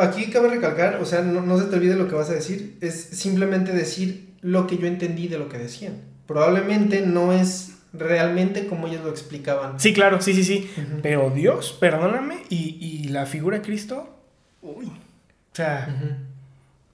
Aquí 0.00 0.30
cabe 0.30 0.48
recalcar, 0.48 1.00
o 1.02 1.04
sea, 1.04 1.22
no, 1.22 1.58
se 1.58 1.64
te 1.64 1.74
olvide 1.74 1.96
lo 1.96 2.06
que 2.06 2.14
vas 2.14 2.30
a 2.30 2.34
decir, 2.34 2.78
es 2.80 2.94
simplemente 2.94 3.72
decir 3.72 4.36
lo 4.42 4.68
que 4.68 4.78
yo 4.78 4.86
entendí 4.86 5.26
de 5.26 5.38
lo 5.38 5.48
que 5.48 5.58
decían. 5.58 5.94
Probablemente 6.28 7.04
no 7.04 7.32
es 7.32 7.78
realmente 7.92 8.68
como 8.68 8.86
ellos 8.86 9.02
lo 9.02 9.10
explicaban. 9.10 9.80
Sí, 9.80 9.92
claro, 9.92 10.20
sí, 10.20 10.34
sí, 10.34 10.44
sí. 10.44 10.70
Pero 11.02 11.30
Dios, 11.30 11.76
perdóname, 11.80 12.44
y, 12.48 12.78
y, 12.80 13.08
la 13.08 13.26
figura 13.26 13.56
de 13.56 13.64
Cristo, 13.64 14.16
uy, 14.62 14.86
o 14.86 15.56
sea, 15.56 15.92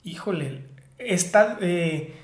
híjole, 0.02 0.62
está, 0.96 1.58
eh, 1.60 2.14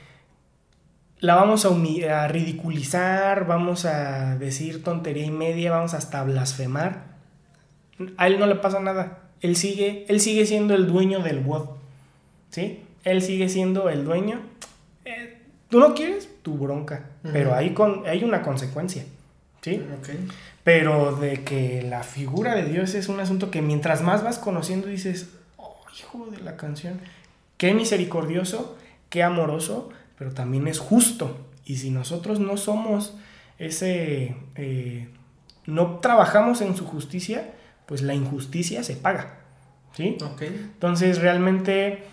la 1.18 1.34
vamos 1.34 1.66
a, 1.66 2.22
a, 2.22 2.28
ridiculizar, 2.28 3.46
vamos 3.46 3.84
a 3.84 4.36
decir 4.36 4.82
tontería 4.82 5.26
y 5.26 5.30
media, 5.30 5.72
vamos 5.72 5.92
hasta 5.92 6.20
a 6.20 6.24
blasfemar. 6.24 7.13
A 8.16 8.26
él 8.26 8.38
no 8.38 8.46
le 8.46 8.56
pasa 8.56 8.80
nada. 8.80 9.18
Él 9.40 9.56
sigue, 9.56 10.06
él 10.08 10.20
sigue 10.20 10.46
siendo 10.46 10.74
el 10.74 10.86
dueño 10.86 11.20
del 11.20 11.40
WOD. 11.40 11.68
¿Sí? 12.50 12.80
Él 13.04 13.22
sigue 13.22 13.48
siendo 13.48 13.88
el 13.88 14.04
dueño. 14.04 14.40
Eh, 15.04 15.38
Tú 15.68 15.80
no 15.80 15.94
quieres, 15.94 16.28
tu 16.42 16.54
bronca. 16.56 17.10
Pero 17.22 17.54
hay, 17.54 17.74
con, 17.74 18.06
hay 18.06 18.22
una 18.22 18.42
consecuencia. 18.42 19.04
¿Sí? 19.60 19.82
Pero 20.62 21.16
de 21.16 21.42
que 21.42 21.82
la 21.82 22.02
figura 22.02 22.54
de 22.54 22.64
Dios 22.64 22.94
es 22.94 23.08
un 23.08 23.18
asunto 23.20 23.50
que 23.50 23.62
mientras 23.62 24.02
más 24.02 24.22
vas 24.22 24.38
conociendo 24.38 24.88
dices, 24.88 25.30
oh, 25.56 25.76
hijo 25.98 26.26
de 26.30 26.38
la 26.38 26.56
canción, 26.56 27.00
Qué 27.56 27.72
misericordioso, 27.72 28.76
qué 29.10 29.22
amoroso, 29.22 29.90
pero 30.18 30.32
también 30.32 30.66
es 30.66 30.78
justo. 30.78 31.36
Y 31.64 31.76
si 31.76 31.90
nosotros 31.90 32.40
no 32.40 32.56
somos 32.56 33.14
ese, 33.58 34.36
eh, 34.56 35.08
no 35.66 35.98
trabajamos 36.00 36.60
en 36.60 36.76
su 36.76 36.84
justicia, 36.84 37.53
pues 37.86 38.02
la 38.02 38.14
injusticia 38.14 38.82
se 38.82 38.96
paga. 38.96 39.38
¿Sí? 39.96 40.16
Entonces 40.40 41.20
realmente... 41.20 42.04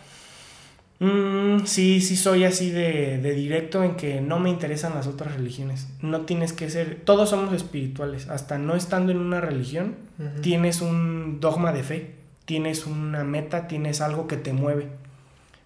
Mm, 0.99 1.65
sí, 1.65 1.99
sí 1.99 2.15
soy 2.15 2.43
así 2.43 2.69
de, 2.69 3.18
directo 3.34 3.84
en 3.84 3.95
que 3.95 4.22
no 4.22 4.39
me 4.39 4.52
interesan 4.52 4.93
las 4.93 5.07
otras 5.07 5.34
religiones. 5.34 5.88
No 6.02 6.22
tienes 6.22 6.53
que 6.53 6.69
ser, 6.69 7.02
todos 7.03 7.31
somos 7.31 7.53
espirituales. 7.53 8.30
Hasta 8.30 8.60
no 8.60 8.76
estando 8.76 9.11
en 9.11 9.18
una 9.18 9.41
religión, 9.41 9.95
tienes 10.41 10.80
un 10.80 11.39
dogma 11.39 11.73
de 11.73 11.81
fe, 11.81 12.11
tienes 12.45 12.85
una 12.85 13.23
meta, 13.23 13.68
tienes 13.68 13.99
algo 13.99 14.27
que 14.27 14.38
te 14.38 14.53
mueve. 14.53 14.89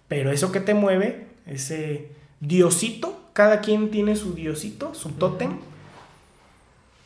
Pero 0.08 0.30
eso 0.30 0.52
que 0.52 0.60
te 0.60 0.72
mueve, 0.72 1.26
ese 1.44 2.08
diosito, 2.40 3.20
cada 3.34 3.60
quien 3.60 3.90
tiene 3.90 4.16
su 4.16 4.34
diosito, 4.34 4.94
su 4.94 5.10
tótem. 5.10 5.58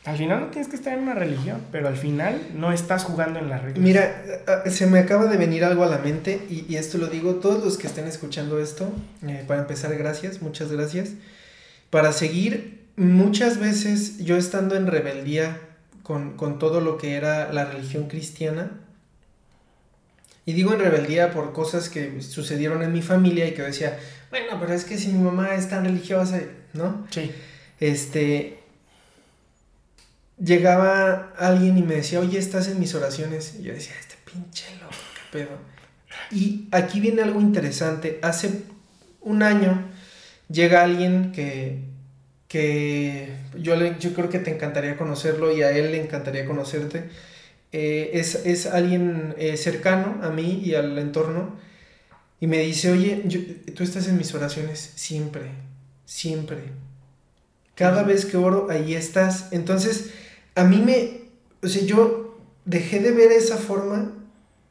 Al 0.04 0.16
final 0.16 0.40
no 0.40 0.46
tienes 0.46 0.68
que 0.68 0.76
estar 0.76 0.94
en 0.94 1.00
una 1.00 1.14
religión, 1.14 1.60
pero 1.70 1.88
al 1.88 1.96
final 1.96 2.40
no 2.54 2.72
estás 2.72 3.04
jugando 3.04 3.38
en 3.38 3.50
la 3.50 3.58
reglas. 3.58 3.78
Mira, 3.78 4.22
se 4.66 4.86
me 4.86 4.98
acaba 4.98 5.26
de 5.26 5.36
venir 5.36 5.62
algo 5.62 5.84
a 5.84 5.88
la 5.88 5.98
mente 5.98 6.40
y, 6.48 6.74
esto 6.76 6.96
lo 6.96 7.08
digo, 7.08 7.34
todos 7.34 7.62
los 7.62 7.76
que 7.76 7.86
estén 7.86 8.06
escuchando 8.06 8.60
esto, 8.60 8.90
eh, 9.26 9.44
para 9.46 9.60
empezar, 9.60 9.94
gracias, 9.96 10.40
muchas 10.40 10.72
gracias. 10.72 11.10
Para 11.90 12.12
seguir, 12.12 12.86
muchas 12.96 13.58
veces 13.58 14.18
yo 14.24 14.38
estando 14.38 14.74
en 14.74 14.86
rebeldía 14.86 15.60
con, 16.02 16.36
con 16.36 16.58
todo 16.58 16.80
lo 16.80 16.96
que 16.96 17.16
era 17.16 17.52
la 17.52 17.66
religión 17.66 18.08
cristiana, 18.08 18.70
y 20.46 20.54
digo 20.54 20.72
en 20.72 20.80
rebeldía 20.80 21.30
por 21.30 21.52
cosas 21.52 21.90
que 21.90 22.22
sucedieron 22.22 22.82
en 22.82 22.92
mi 22.92 23.02
familia 23.02 23.46
y 23.46 23.52
que 23.52 23.62
decía, 23.62 23.98
bueno, 24.30 24.58
pero 24.58 24.72
es 24.72 24.84
que 24.84 24.96
si 24.96 25.08
mi 25.08 25.22
mamá 25.22 25.54
es 25.54 25.68
tan 25.68 25.84
religiosa, 25.84 26.40
¿no? 26.72 27.06
Sí. 27.10 27.30
Este, 27.78 28.59
llegaba 30.42 31.32
alguien 31.38 31.78
y 31.78 31.82
me 31.82 31.96
decía, 31.96 32.20
oye, 32.20 32.38
estás 32.38 32.68
en 32.68 32.80
mis 32.80 32.94
oraciones. 32.94 33.56
Y 33.58 33.64
yo 33.64 33.72
decía, 33.72 33.94
este 34.00 34.16
pinche 34.24 34.66
loco, 34.80 34.94
qué 35.14 35.38
pedo. 35.38 35.58
Y 36.30 36.68
aquí 36.70 37.00
viene 37.00 37.22
algo 37.22 37.40
interesante. 37.40 38.18
Hace 38.22 38.62
un 39.20 39.42
año 39.42 39.84
llega 40.48 40.82
alguien 40.82 41.32
que, 41.32 41.84
que 42.48 43.36
yo, 43.58 43.76
le, 43.76 43.96
yo 43.98 44.12
creo 44.14 44.28
que 44.28 44.38
te 44.38 44.52
encantaría 44.54 44.96
conocerlo 44.96 45.56
y 45.56 45.62
a 45.62 45.70
él 45.70 45.92
le 45.92 46.02
encantaría 46.02 46.46
conocerte 46.46 47.08
eh, 47.72 48.10
es, 48.14 48.66
alguien 48.66 49.34
eh, 49.38 49.56
cercano 49.56 50.18
a 50.22 50.30
mí 50.30 50.60
y 50.64 50.74
al 50.74 50.98
entorno 50.98 51.56
y 52.40 52.48
me 52.48 52.58
dice, 52.58 52.90
oye, 52.90 53.22
tú 53.76 53.84
estás 53.84 54.08
en 54.08 54.16
mis 54.16 54.34
oraciones 54.34 54.92
siempre, 54.96 55.42
siempre. 56.04 56.58
Cada 57.76 58.02
vez 58.02 58.24
que 58.24 58.36
oro, 58.38 58.68
ahí 58.70 58.94
estás. 58.94 59.48
Entonces, 59.52 60.10
a 60.60 60.64
mí 60.64 60.78
me, 60.78 61.22
o 61.62 61.68
sea, 61.68 61.82
yo 61.82 62.38
dejé 62.64 63.00
de 63.00 63.12
ver 63.12 63.32
esa 63.32 63.56
forma 63.56 64.12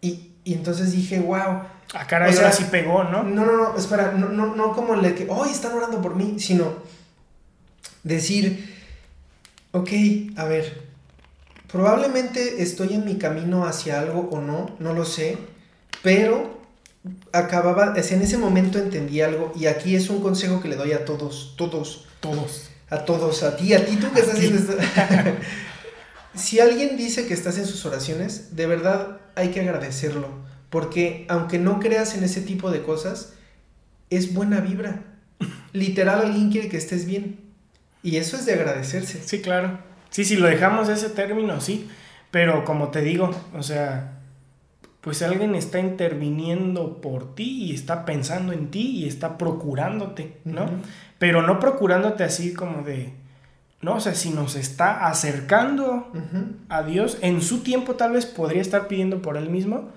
y, 0.02 0.32
entonces 0.45 0.91
dije, 0.91 1.20
wow. 1.20 1.38
A 1.38 1.68
ah, 1.94 2.07
cara, 2.07 2.28
ahora 2.28 2.52
sí 2.52 2.66
pegó, 2.72 3.03
¿no? 3.03 3.24
No, 3.24 3.45
no, 3.45 3.57
no, 3.57 3.78
espera, 3.78 4.11
no, 4.11 4.30
no, 4.30 4.56
no 4.56 4.74
como 4.74 4.95
el 4.95 5.02
de 5.02 5.16
que, 5.16 5.28
hoy 5.30 5.49
están 5.49 5.74
orando 5.74 6.02
por 6.02 6.16
mí, 6.16 6.40
sino 6.40 6.74
decir, 8.03 8.76
ok, 9.72 9.90
a 10.38 10.45
ver, 10.45 10.90
Probablemente 11.72 12.64
estoy 12.64 12.95
en 12.95 13.06
mi 13.06 13.20
camino 13.20 13.68
hacia 13.68 13.99
algo 13.99 14.28
o 14.32 14.41
no, 14.41 14.76
no 14.80 14.94
lo 14.94 15.06
sé, 15.06 15.38
pero 16.02 16.60
acababa, 17.32 17.94
en 17.95 18.22
ese 18.24 18.38
momento 18.40 18.80
entendí 18.80 19.22
algo 19.22 19.53
y 19.56 19.68
aquí 19.68 19.95
es 19.95 20.10
un 20.10 20.20
consejo 20.20 20.61
que 20.61 20.68
le 20.68 20.76
doy 20.76 20.94
a 20.94 21.06
todos, 21.06 21.53
todos. 21.57 22.07
Todos. 22.22 22.72
A 22.90 23.06
todos, 23.06 23.44
a 23.44 23.56
ti, 23.56 23.76
a 23.76 23.86
ti, 23.86 23.98
tú 23.98 24.11
que 24.11 24.22
estás 24.22 24.36
haciendo 24.36 24.60
esto. 24.60 24.74
si 26.40 26.60
alguien 26.60 26.98
dice 26.98 27.28
que 27.28 27.34
estás 27.34 27.57
en 27.57 27.66
sus 27.66 27.86
oraciones, 27.86 28.56
de 28.56 28.66
verdad 28.66 29.20
hay 29.36 29.49
que 29.49 29.61
agradecerlo, 29.61 30.28
porque 30.70 31.26
aunque 31.30 31.60
no 31.60 31.80
creas 31.80 32.16
en 32.16 32.24
ese 32.24 32.41
tipo 32.41 32.72
de 32.72 32.82
cosas, 32.82 33.34
es 34.10 34.34
buena 34.34 34.60
vibra. 34.60 35.03
Literal, 35.74 36.22
alguien 36.22 36.52
quiere 36.52 36.70
que 36.70 36.78
estés 36.78 37.06
bien. 37.06 37.40
Y 38.02 38.18
eso 38.18 38.38
es 38.38 38.45
de 38.45 38.53
agradecerse. 38.53 39.22
Sí, 39.24 39.41
claro. 39.41 39.80
Sí, 40.10 40.26
si 40.26 40.38
lo 40.38 40.48
dejamos 40.48 40.90
ese 40.90 41.10
término, 41.10 41.61
sí. 41.61 41.90
Pero 42.32 42.66
como 42.66 42.90
te 42.90 43.02
digo, 43.02 43.32
o 43.53 43.64
sea, 43.64 44.20
pues 45.02 45.22
alguien 45.22 45.56
está 45.56 45.80
interviniendo 45.80 47.02
por 47.02 47.36
ti 47.36 47.66
y 47.66 47.74
está 47.74 48.06
pensando 48.06 48.53
en 48.53 48.72
ti 48.72 48.99
y 48.99 49.07
está 49.07 49.38
procurándote, 49.38 50.38
¿no? 50.45 50.70
Pero 51.18 51.41
no 51.41 51.60
procurándote 51.60 52.24
así 52.24 52.53
como 52.53 52.84
de, 52.84 53.14
no, 53.81 53.95
o 53.95 53.99
sea, 53.99 54.14
si 54.14 54.31
nos 54.31 54.56
está 54.56 55.07
acercando 55.07 56.11
a 56.68 56.84
Dios, 56.84 57.18
en 57.22 57.41
su 57.41 57.60
tiempo 57.64 57.95
tal 57.95 58.11
vez 58.11 58.26
podría 58.26 58.61
estar 58.61 58.88
pidiendo 58.88 59.22
por 59.22 59.38
él 59.38 59.49
mismo, 59.49 59.89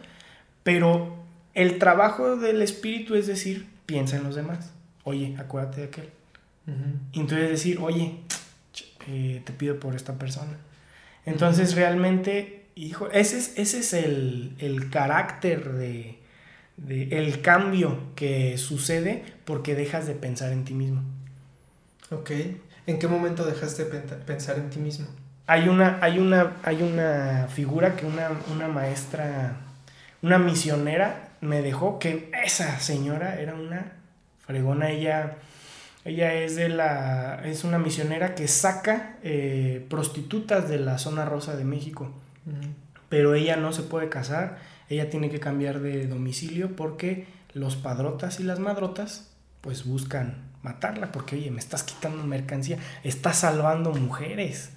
pero 0.63 1.17
el 1.55 1.79
trabajo 1.79 2.37
del 2.37 2.63
Espíritu 2.63 3.17
es 3.17 3.27
decir, 3.27 3.67
piensa 3.87 4.17
en 4.17 4.25
los 4.25 4.37
demás. 4.37 4.73
Oye, 5.03 5.35
acuérdate 5.37 5.81
de 5.81 5.87
aquel. 5.89 6.11
Y 7.13 7.21
entonces 7.21 7.51
decir, 7.51 7.79
oye, 7.81 8.21
eh, 9.09 9.43
te 9.45 9.53
pido 9.53 9.81
por 9.81 9.97
esta 9.97 10.15
persona. 10.15 10.57
Entonces 11.27 11.75
realmente, 11.75 12.67
hijo, 12.77 13.11
ese 13.11 13.39
es, 13.39 13.53
ese 13.57 13.81
es 13.81 13.93
el, 13.95 14.89
carácter 14.91 15.73
de, 15.73 16.19
el 16.89 17.43
cambio 17.43 17.99
que 18.15 18.59
sucede 18.59 19.25
porque 19.45 19.75
dejas 19.75 20.07
de 20.07 20.15
pensar 20.15 20.53
en 20.53 20.65
ti 20.65 20.75
mismo. 20.75 21.03
Ok. 22.13 22.31
¿En 22.87 22.99
qué 22.99 23.07
momento 23.07 23.45
dejaste 23.45 23.85
de 23.85 24.01
pensar 24.01 24.59
en 24.59 24.71
ti 24.71 24.81
mismo? 24.81 25.07
Hay 25.47 25.69
una, 25.69 25.99
hay 26.01 26.19
una, 26.19 26.57
hay 26.63 26.83
una 26.83 27.49
figura 27.49 27.95
que 27.95 28.07
una, 28.07 28.31
una 28.53 28.69
maestra, 28.69 29.57
una 30.21 30.39
misionera 30.39 31.31
me 31.41 31.63
dejó 31.63 31.99
que 31.99 32.31
esa 32.45 32.79
señora 32.81 33.41
era 33.41 33.55
una 33.55 33.93
fregona. 34.47 34.91
Ella, 34.91 35.37
ella 36.05 36.35
es 36.35 36.57
de 36.57 36.69
la, 36.69 37.43
es 37.45 37.65
una 37.65 37.79
misionera 37.79 38.35
que 38.35 38.49
saca 38.49 39.17
eh, 39.23 39.87
prostitutas 39.89 40.69
de 40.69 40.79
la 40.79 40.99
zona 40.99 41.25
rosa 41.25 41.57
de 41.57 41.65
México. 41.65 42.11
Pero 43.09 43.35
ella 43.35 43.57
no 43.57 43.73
se 43.73 43.83
puede 43.83 44.09
casar, 44.09 44.59
ella 44.89 45.11
tiene 45.11 45.31
que 45.31 45.39
cambiar 45.39 45.81
de 45.81 46.09
domicilio 46.09 46.75
porque 46.75 47.27
los 47.53 47.77
padrotas 47.77 48.41
y 48.41 48.43
las 48.43 48.59
madrotas 48.59 49.31
pues 49.61 49.85
buscan 49.85 50.52
matarla 50.63 51.13
porque, 51.13 51.37
oye, 51.37 51.51
me 51.51 51.59
estás 51.59 51.83
quitando 51.83 52.23
mercancía, 52.25 52.79
estás 53.05 53.39
salvando 53.39 53.93
mujeres, 53.93 54.71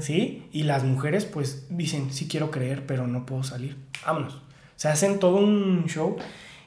¿sí? 0.00 0.48
Y 0.52 0.64
las 0.64 0.84
mujeres 0.84 1.24
pues 1.24 1.66
dicen, 1.68 2.12
sí 2.12 2.26
quiero 2.26 2.50
creer, 2.50 2.86
pero 2.86 3.06
no 3.06 3.26
puedo 3.26 3.44
salir, 3.44 3.76
vámonos. 4.04 4.42
Se 4.76 4.88
hacen 4.88 5.18
todo 5.18 5.36
un 5.36 5.86
show 5.86 6.16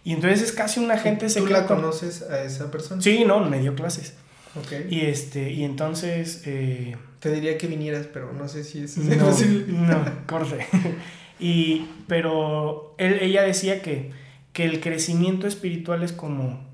y 0.04 0.14
entonces 0.14 0.42
es 0.42 0.52
casi 0.52 0.80
una 0.80 0.98
gente 0.98 1.28
¿Tú 1.30 1.48
la 1.48 1.66
conoces 1.66 2.24
a 2.24 2.44
esa 2.44 2.72
persona? 2.72 3.02
Sí, 3.02 3.24
no, 3.26 3.40
me 3.40 3.60
dio 3.60 3.76
clases. 3.76 4.16
Ok. 4.56 4.90
Y, 4.90 5.02
este, 5.02 5.52
y 5.52 5.64
entonces... 5.64 6.44
Eh, 6.46 6.98
Te 7.20 7.32
diría 7.32 7.58
que 7.58 7.68
vinieras, 7.68 8.08
pero 8.12 8.34
no 8.34 8.48
sé 8.48 8.64
si 8.64 8.84
es 8.84 8.98
no, 8.98 9.26
posible. 9.26 9.66
No, 9.68 10.04
corre. 10.28 10.68
y, 11.40 11.88
pero 12.08 12.96
él, 12.98 13.20
ella 13.22 13.44
decía 13.44 13.82
que, 13.82 14.12
que 14.54 14.66
el 14.66 14.82
crecimiento 14.82 15.48
espiritual 15.48 16.04
es 16.04 16.12
como 16.12 16.68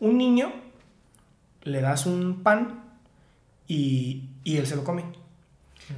un 0.00 0.18
niño 0.18 0.52
le 1.62 1.80
das 1.80 2.06
un 2.06 2.42
pan 2.42 2.82
y, 3.68 4.28
él 4.44 4.66
se 4.66 4.76
lo 4.76 4.84
come. 4.84 5.04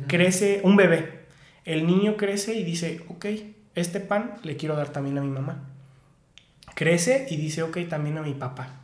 Crece 0.06 0.60
un 0.64 0.76
bebé. 0.76 1.24
El 1.64 1.86
niño 1.86 2.16
crece 2.16 2.54
y 2.54 2.64
dice, 2.64 3.04
ok, 3.08 3.26
este 3.74 4.00
pan 4.00 4.34
le 4.42 4.56
quiero 4.56 4.76
dar 4.76 4.90
también 4.90 5.18
a 5.18 5.22
mi 5.22 5.30
mamá. 5.30 5.62
Crece 6.74 7.26
y 7.30 7.36
dice, 7.36 7.62
ok, 7.62 7.78
también 7.88 8.18
a 8.18 8.22
mi 8.22 8.34
papá. 8.34 8.80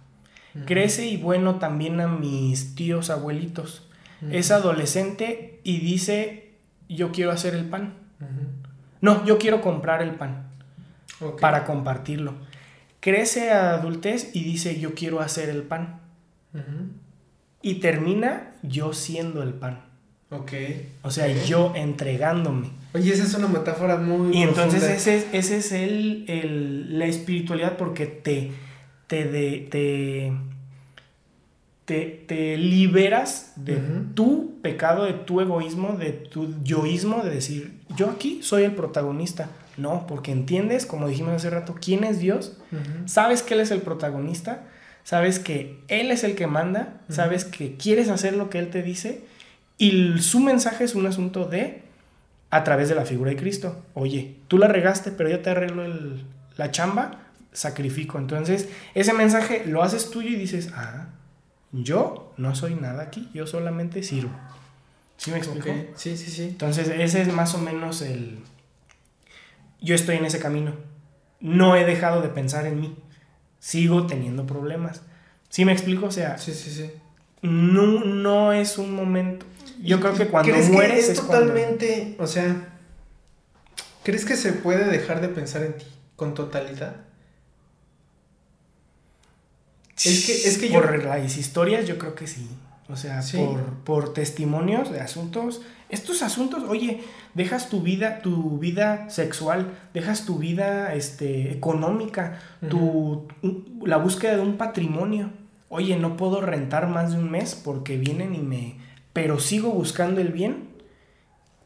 Crece 0.67 1.07
y 1.07 1.17
bueno, 1.17 1.57
también 1.57 2.01
a 2.01 2.09
mis 2.09 2.75
tíos, 2.75 3.11
abuelitos. 3.11 3.87
Es 4.31 4.51
adolescente 4.51 5.61
y 5.63 5.79
dice, 5.79 6.51
yo 6.89 7.13
quiero 7.13 7.31
hacer 7.31 7.55
el 7.55 7.67
pan. 7.67 7.95
No, 9.01 9.25
yo 9.25 9.39
quiero 9.39 9.61
comprar 9.61 10.03
el 10.03 10.15
pan 10.15 10.49
para 11.41 11.65
compartirlo. 11.65 12.35
Crece 13.01 13.51
a 13.51 13.75
adultez 13.75 14.31
y 14.35 14.45
dice, 14.45 14.79
yo 14.79 14.95
quiero 14.95 15.21
hacer 15.21 15.49
el 15.49 15.63
pan. 15.63 16.01
Y 17.63 17.75
termina 17.75 18.55
yo 18.63 18.93
siendo 18.93 19.43
el 19.43 19.55
pan. 19.55 19.91
Ok. 20.31 20.53
O 21.03 21.11
sea, 21.11 21.27
yo 21.45 21.73
entregándome. 21.75 22.71
Oye, 22.95 23.13
esa 23.13 23.25
es 23.25 23.35
una 23.35 23.49
metáfora 23.49 23.97
muy. 23.97 24.37
Y 24.37 24.43
entonces 24.43 24.83
ese 24.83 25.17
es, 25.17 25.27
ese 25.33 25.59
es 25.59 25.73
el, 25.73 26.25
el, 26.29 26.99
la 26.99 27.07
espiritualidad 27.07 27.77
porque 27.77 28.07
te, 28.07 28.53
te, 29.07 29.25
de, 29.25 29.69
te, 31.85 32.25
te, 32.27 32.57
liberas 32.57 33.53
de 33.57 33.81
tu 34.15 34.61
pecado, 34.63 35.05
de 35.05 35.15
tu 35.15 35.41
egoísmo, 35.41 35.97
de 35.97 36.13
tu 36.13 36.55
yoísmo, 36.63 37.23
de 37.25 37.31
decir, 37.31 37.81
yo 37.97 38.09
aquí 38.11 38.41
soy 38.43 38.63
el 38.63 38.73
protagonista. 38.73 39.51
No, 39.77 40.07
porque 40.07 40.31
entiendes, 40.31 40.85
como 40.85 41.09
dijimos 41.09 41.33
hace 41.33 41.49
rato, 41.51 41.75
quién 41.81 42.05
es 42.05 42.19
Dios, 42.19 42.57
sabes 43.07 43.43
que 43.43 43.55
Él 43.55 43.61
es 43.61 43.71
el 43.71 43.81
protagonista 43.81 44.65
sabes 45.11 45.41
que 45.41 45.83
Él 45.89 46.13
es 46.13 46.23
el 46.23 46.37
que 46.37 46.47
manda, 46.47 47.01
sabes 47.09 47.45
que 47.45 47.75
quieres 47.75 48.09
hacer 48.11 48.37
lo 48.37 48.49
que 48.49 48.61
Él 48.61 48.71
te 48.71 48.81
dice 48.81 49.25
y 49.77 50.21
su 50.21 50.39
mensaje 50.39 50.85
es 50.85 50.95
un 50.95 51.05
asunto 51.05 51.47
de 51.47 51.83
a 52.51 52.63
través 52.63 52.89
de 52.89 52.95
la 52.95 53.05
figura 53.05 53.33
de 53.33 53.37
Cristo. 53.37 53.85
Oye, 53.95 54.37
tú 54.47 54.57
la 54.57 54.69
regaste, 54.69 55.11
pero 55.11 55.29
yo 55.29 55.41
te 55.41 55.51
arreglo 55.51 55.83
la 56.57 56.71
chamba, 56.71 57.23
sacrifico. 57.51 58.19
Entonces, 58.19 58.69
ese 58.95 59.13
mensaje 59.13 59.65
lo 59.67 59.83
haces 59.83 60.13
tuyo 60.13 60.29
y 60.29 60.37
dices, 60.37 60.71
ah, 60.77 61.09
yo 61.73 62.33
no 62.37 62.55
soy 62.55 62.77
nada 62.77 63.03
aquí, 63.03 63.29
yo 63.35 63.49
solamente 63.49 64.05
sirvo. 64.05 64.31
¿Sí 65.17 65.33
me 65.33 65.39
explico? 65.39 65.71
Sí, 65.97 66.17
sí, 66.17 66.31
sí. 66.31 66.45
Entonces, 66.45 66.89
ese 66.89 67.23
es 67.23 67.33
más 67.33 67.57
o 67.57 67.59
menos 67.59 68.01
el... 68.03 68.39
Yo 69.81 69.97
estoy 69.97 70.19
en 70.19 70.27
ese 70.27 70.39
camino. 70.39 70.75
No 71.41 71.75
he 71.75 71.85
dejado 71.85 72.23
de 72.23 72.29
pensar 72.29 72.65
en 72.67 72.81
mí 72.81 72.97
sigo 73.61 74.07
teniendo 74.07 74.47
problemas. 74.47 75.03
¿Sí 75.49 75.65
me 75.65 75.73
explico? 75.73 76.07
O 76.07 76.11
sea, 76.11 76.39
sí, 76.39 76.53
sí, 76.53 76.71
sí. 76.71 76.91
No, 77.43 78.05
no 78.05 78.53
es 78.53 78.79
un 78.79 78.93
momento. 78.93 79.47
Yo 79.83 80.01
creo 80.01 80.15
que 80.15 80.27
cuando 80.27 80.55
mueres 80.73 81.09
es, 81.09 81.21
totalmente, 81.21 82.17
o 82.19 82.27
sea, 82.27 82.75
¿crees 84.03 84.25
que 84.25 84.37
se 84.37 84.53
puede 84.53 84.85
dejar 84.85 85.21
de 85.21 85.29
pensar 85.29 85.63
en 85.63 85.77
ti 85.79 85.87
con 86.17 86.35
totalidad? 86.35 86.97
Es 89.97 90.27
que, 90.27 90.33
es 90.33 90.59
que 90.59 90.69
por 90.71 91.03
las 91.05 91.37
historias 91.37 91.87
yo 91.87 91.99
creo 91.99 92.15
que 92.15 92.27
sí. 92.27 92.49
O 92.91 92.97
sea, 92.97 93.21
por, 93.35 93.75
por 93.85 94.13
testimonios 94.13 94.91
de 94.91 95.01
asuntos. 95.01 95.63
Estos 95.89 96.23
asuntos, 96.23 96.65
oye, 96.65 97.03
dejas 97.35 97.69
tu 97.69 97.83
vida, 97.83 98.21
tu 98.21 98.59
vida 98.59 99.09
sexual, 99.11 99.73
dejas 99.95 100.25
tu 100.25 100.39
vida 100.39 100.95
este, 100.95 101.53
económica, 101.53 102.39
tu, 102.69 103.29
la 103.85 103.97
búsqueda 103.97 104.37
de 104.37 104.43
un 104.43 104.57
patrimonio. 104.57 105.31
Oye, 105.69 105.97
no 105.97 106.17
puedo 106.17 106.41
rentar 106.41 106.89
más 106.89 107.13
de 107.13 107.19
un 107.19 107.31
mes 107.31 107.55
porque 107.55 107.97
vienen 107.97 108.35
y 108.35 108.41
me... 108.41 108.77
Pero 109.13 109.39
sigo 109.39 109.71
buscando 109.71 110.21
el 110.21 110.29
bien. 110.29 110.71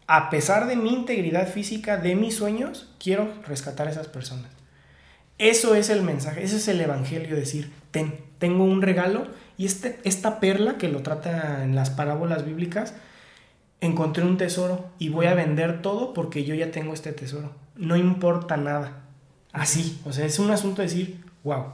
A 0.07 0.29
pesar 0.31 0.67
de 0.67 0.77
mi 0.77 0.93
integridad 0.93 1.49
física, 1.49 1.97
de 1.97 2.15
mis 2.15 2.37
sueños, 2.37 2.95
quiero 2.99 3.33
rescatar 3.47 3.89
a 3.89 3.91
esas 3.91 4.09
personas. 4.09 4.51
Eso 5.39 5.75
es 5.75 5.91
el 5.91 6.03
mensaje, 6.03 6.45
ese 6.45 6.57
es 6.57 6.69
el 6.69 6.81
evangelio, 6.81 7.35
decir, 7.35 7.73
ten, 7.95 8.19
tengo 8.41 8.65
un 8.65 8.83
regalo 8.83 9.29
y 9.57 9.67
este, 9.67 10.01
esta 10.03 10.41
perla 10.41 10.79
que 10.79 10.89
lo 10.89 11.03
trata 11.03 11.63
en 11.63 11.77
las 11.77 11.91
parábolas 11.91 12.45
bíblicas, 12.45 12.95
encontré 13.81 14.25
un 14.25 14.37
tesoro 14.37 14.91
y 14.99 15.11
voy 15.11 15.27
a 15.27 15.35
vender 15.35 15.81
todo 15.81 16.13
porque 16.13 16.45
yo 16.45 16.57
ya 16.57 16.73
tengo 16.73 16.93
este 16.93 17.13
tesoro. 17.13 17.53
No 17.77 17.97
importa 17.97 18.57
nada. 18.57 19.05
Así, 19.53 20.01
o 20.05 20.13
sea, 20.13 20.27
es 20.27 20.41
un 20.41 20.51
asunto 20.51 20.83
de 20.83 20.89
decir, 20.89 21.25
wow, 21.45 21.67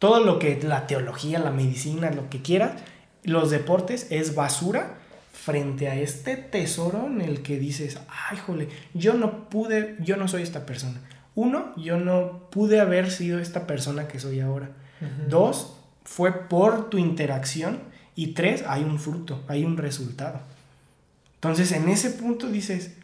todo 0.00 0.24
lo 0.24 0.40
que 0.40 0.60
la 0.60 0.88
teología, 0.88 1.38
la 1.38 1.52
medicina, 1.52 2.10
lo 2.10 2.28
que 2.28 2.42
quieras, 2.42 2.72
los 3.22 3.50
deportes 3.50 4.08
es 4.10 4.34
basura 4.34 4.96
frente 5.32 5.88
a 5.88 5.94
este 5.94 6.36
tesoro 6.36 7.06
en 7.06 7.20
el 7.20 7.42
que 7.42 7.60
dices, 7.60 8.00
ay, 8.08 8.38
jole, 8.44 8.68
yo 8.92 9.14
no 9.14 9.48
pude, 9.48 9.96
yo 10.00 10.16
no 10.16 10.26
soy 10.26 10.42
esta 10.42 10.66
persona. 10.66 11.00
Uno, 11.36 11.72
yo 11.76 11.96
no 11.98 12.50
pude 12.50 12.80
haber 12.80 13.12
sido 13.12 13.38
esta 13.38 13.68
persona 13.68 14.08
que 14.08 14.18
soy 14.18 14.40
ahora. 14.40 14.70
Dos, 15.28 15.76
fue 16.04 16.32
por 16.48 16.90
tu 16.90 16.98
interacción. 16.98 17.80
Y 18.14 18.28
tres, 18.28 18.64
hay 18.66 18.84
un 18.84 18.98
fruto, 18.98 19.42
hay 19.48 19.64
un 19.64 19.76
resultado. 19.76 20.40
Entonces, 21.34 21.72
en 21.72 21.88
ese 21.88 22.10
punto 22.10 22.48
dices, 22.48 22.94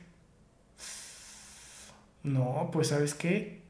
no, 2.23 2.71
pues 2.73 2.89
sabes 2.89 3.15
qué, 3.15 3.61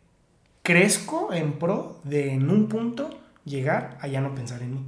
crezco 0.62 1.32
en 1.32 1.54
pro 1.54 2.00
de 2.04 2.34
en 2.34 2.50
un 2.50 2.68
punto 2.68 3.10
llegar 3.44 3.96
a 4.00 4.08
ya 4.08 4.20
no 4.20 4.34
pensar 4.34 4.62
en 4.62 4.74
mí. 4.74 4.84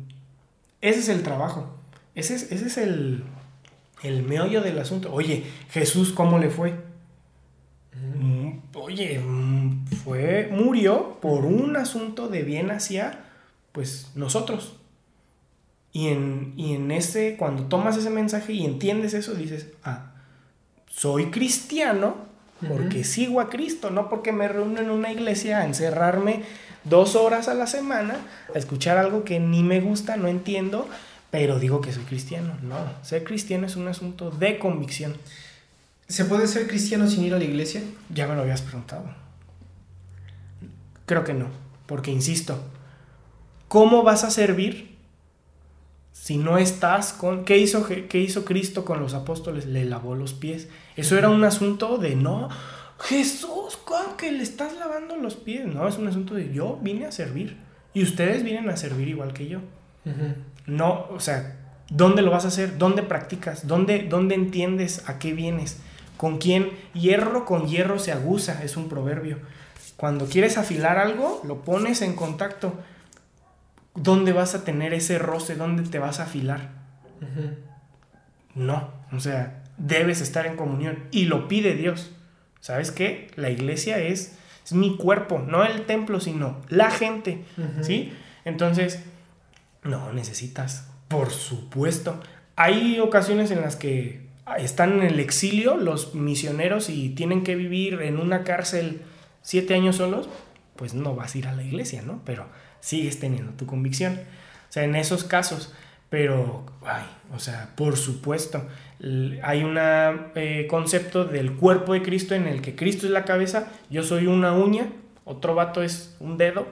Ese 0.80 1.00
es 1.00 1.08
el 1.08 1.22
trabajo, 1.22 1.70
ese 2.14 2.34
es, 2.34 2.52
ese 2.52 2.66
es 2.66 2.78
el, 2.78 3.24
el 4.02 4.22
meollo 4.22 4.60
del 4.60 4.78
asunto. 4.78 5.12
Oye, 5.12 5.44
Jesús, 5.70 6.12
¿cómo 6.12 6.38
le 6.38 6.50
fue? 6.50 6.74
Mm, 7.94 8.50
oye, 8.74 9.18
mm, 9.18 9.86
fue, 10.04 10.48
murió 10.52 11.18
por 11.20 11.44
un 11.44 11.76
asunto 11.76 12.28
de 12.28 12.42
bien 12.42 12.70
hacia, 12.70 13.24
pues, 13.72 14.10
nosotros. 14.14 14.76
Y 15.92 16.08
en, 16.08 16.54
y 16.56 16.74
en 16.74 16.90
ese, 16.90 17.36
cuando 17.36 17.64
tomas 17.64 17.96
ese 17.96 18.10
mensaje 18.10 18.52
y 18.52 18.64
entiendes 18.64 19.14
eso, 19.14 19.34
dices, 19.34 19.68
ah, 19.82 20.12
soy 20.88 21.30
cristiano 21.30 22.30
porque 22.68 23.04
sigo 23.04 23.40
a 23.40 23.48
Cristo, 23.48 23.90
no 23.90 24.08
porque 24.08 24.32
me 24.32 24.46
reúno 24.46 24.80
en 24.80 24.90
una 24.90 25.10
iglesia 25.10 25.58
a 25.58 25.64
encerrarme 25.64 26.42
dos 26.84 27.16
horas 27.16 27.48
a 27.48 27.54
la 27.54 27.66
semana 27.66 28.16
a 28.54 28.58
escuchar 28.58 28.98
algo 28.98 29.24
que 29.24 29.40
ni 29.40 29.62
me 29.62 29.80
gusta, 29.80 30.16
no 30.16 30.28
entiendo, 30.28 30.88
pero 31.30 31.58
digo 31.58 31.80
que 31.80 31.92
soy 31.92 32.04
cristiano. 32.04 32.56
No, 32.62 32.76
ser 33.02 33.24
cristiano 33.24 33.66
es 33.66 33.76
un 33.76 33.88
asunto 33.88 34.30
de 34.30 34.58
convicción. 34.58 35.16
¿Se 36.08 36.24
puede 36.24 36.46
ser 36.48 36.66
cristiano 36.66 37.08
sin 37.08 37.24
ir 37.24 37.34
a 37.34 37.38
la 37.38 37.44
iglesia? 37.44 37.82
Ya 38.12 38.26
me 38.26 38.34
lo 38.34 38.42
habías 38.42 38.62
preguntado. 38.62 39.04
Creo 41.06 41.24
que 41.24 41.34
no, 41.34 41.46
porque 41.86 42.10
insisto, 42.10 42.62
¿cómo 43.70 44.02
vas 44.02 44.24
a 44.24 44.30
servir 44.30 44.98
Si 46.12 46.36
no 46.36 46.58
estás 46.58 47.12
con... 47.12 47.44
¿Qué 47.44 47.56
hizo, 47.56 47.86
qué 47.86 48.18
hizo 48.18 48.44
Cristo 48.44 48.84
con 48.84 49.00
los 49.00 49.14
apóstoles? 49.14 49.64
Le 49.64 49.84
lavó 49.84 50.14
los 50.16 50.34
pies. 50.34 50.68
Eso 50.96 51.16
era 51.16 51.30
un 51.30 51.44
asunto 51.44 51.96
de 51.96 52.16
no... 52.16 52.50
Jesús, 52.98 53.78
¿cómo 53.84 54.16
que 54.16 54.30
le 54.30 54.42
estás 54.42 54.74
lavando 54.74 55.16
los 55.16 55.36
pies? 55.36 55.66
No, 55.66 55.88
es 55.88 55.96
un 55.96 56.08
asunto 56.08 56.34
de 56.34 56.52
yo 56.52 56.78
vine 56.82 57.06
a 57.06 57.12
servir. 57.12 57.56
Y 57.94 58.02
ustedes 58.02 58.42
vienen 58.42 58.68
a 58.68 58.76
servir 58.76 59.08
igual 59.08 59.32
que 59.32 59.48
yo. 59.48 59.60
No, 60.66 61.06
o 61.10 61.20
sea, 61.20 61.56
¿dónde 61.88 62.22
lo 62.22 62.30
vas 62.30 62.44
a 62.44 62.48
hacer? 62.48 62.76
¿Dónde 62.76 63.02
practicas? 63.02 63.66
¿Dónde, 63.66 64.06
¿Dónde 64.08 64.34
entiendes 64.34 65.08
a 65.08 65.18
qué 65.18 65.32
vienes? 65.32 65.78
¿Con 66.16 66.38
quién? 66.38 66.70
Hierro 66.92 67.46
con 67.46 67.68
hierro 67.68 67.98
se 67.98 68.12
aguza, 68.12 68.62
es 68.62 68.76
un 68.76 68.88
proverbio. 68.88 69.38
Cuando 69.96 70.26
quieres 70.26 70.58
afilar 70.58 70.98
algo, 70.98 71.40
lo 71.44 71.62
pones 71.62 72.02
en 72.02 72.14
contacto. 72.14 72.74
¿Dónde 73.94 74.32
vas 74.32 74.54
a 74.54 74.64
tener 74.64 74.94
ese 74.94 75.18
roce? 75.18 75.56
¿Dónde 75.56 75.82
te 75.82 75.98
vas 75.98 76.20
a 76.20 76.24
afilar? 76.24 76.70
No, 78.54 78.90
o 79.12 79.20
sea, 79.20 79.62
debes 79.76 80.20
estar 80.20 80.46
en 80.46 80.56
comunión 80.56 81.04
y 81.10 81.24
lo 81.24 81.48
pide 81.48 81.74
Dios. 81.74 82.10
¿Sabes 82.60 82.90
qué? 82.90 83.30
La 83.36 83.50
iglesia 83.50 83.98
es, 83.98 84.36
es 84.64 84.72
mi 84.72 84.96
cuerpo, 84.96 85.38
no 85.38 85.64
el 85.64 85.86
templo, 85.86 86.20
sino 86.20 86.60
la 86.68 86.90
gente, 86.90 87.44
¿sí? 87.80 88.12
Entonces, 88.44 89.02
no, 89.82 90.12
necesitas, 90.12 90.88
por 91.08 91.30
supuesto. 91.30 92.20
Hay 92.56 93.00
ocasiones 93.00 93.50
en 93.50 93.62
las 93.62 93.76
que 93.76 94.28
están 94.58 94.92
en 94.98 95.02
el 95.02 95.20
exilio 95.20 95.76
los 95.76 96.14
misioneros 96.14 96.90
y 96.90 97.10
tienen 97.10 97.44
que 97.44 97.56
vivir 97.56 98.02
en 98.02 98.18
una 98.18 98.44
cárcel 98.44 99.02
siete 99.42 99.74
años 99.74 99.96
solos, 99.96 100.28
pues 100.76 100.94
no 100.94 101.14
vas 101.14 101.34
a 101.34 101.38
ir 101.38 101.48
a 101.48 101.54
la 101.54 101.62
iglesia, 101.62 102.02
¿no? 102.02 102.20
Pero 102.24 102.46
sigues 102.80 103.18
teniendo 103.20 103.52
tu 103.52 103.66
convicción. 103.66 104.20
O 104.68 104.72
sea, 104.72 104.84
en 104.84 104.94
esos 104.94 105.24
casos, 105.24 105.72
pero, 106.10 106.66
ay, 106.84 107.04
o 107.34 107.38
sea, 107.38 107.70
por 107.76 107.96
supuesto, 107.96 108.66
hay 109.42 109.62
un 109.62 109.76
eh, 109.78 110.66
concepto 110.68 111.24
del 111.24 111.52
cuerpo 111.52 111.92
de 111.92 112.02
Cristo 112.02 112.34
en 112.34 112.46
el 112.46 112.60
que 112.60 112.74
Cristo 112.74 113.06
es 113.06 113.12
la 113.12 113.24
cabeza, 113.24 113.68
yo 113.90 114.02
soy 114.02 114.26
una 114.26 114.52
uña, 114.52 114.88
otro 115.24 115.54
vato 115.54 115.82
es 115.82 116.16
un 116.20 116.36
dedo, 116.36 116.66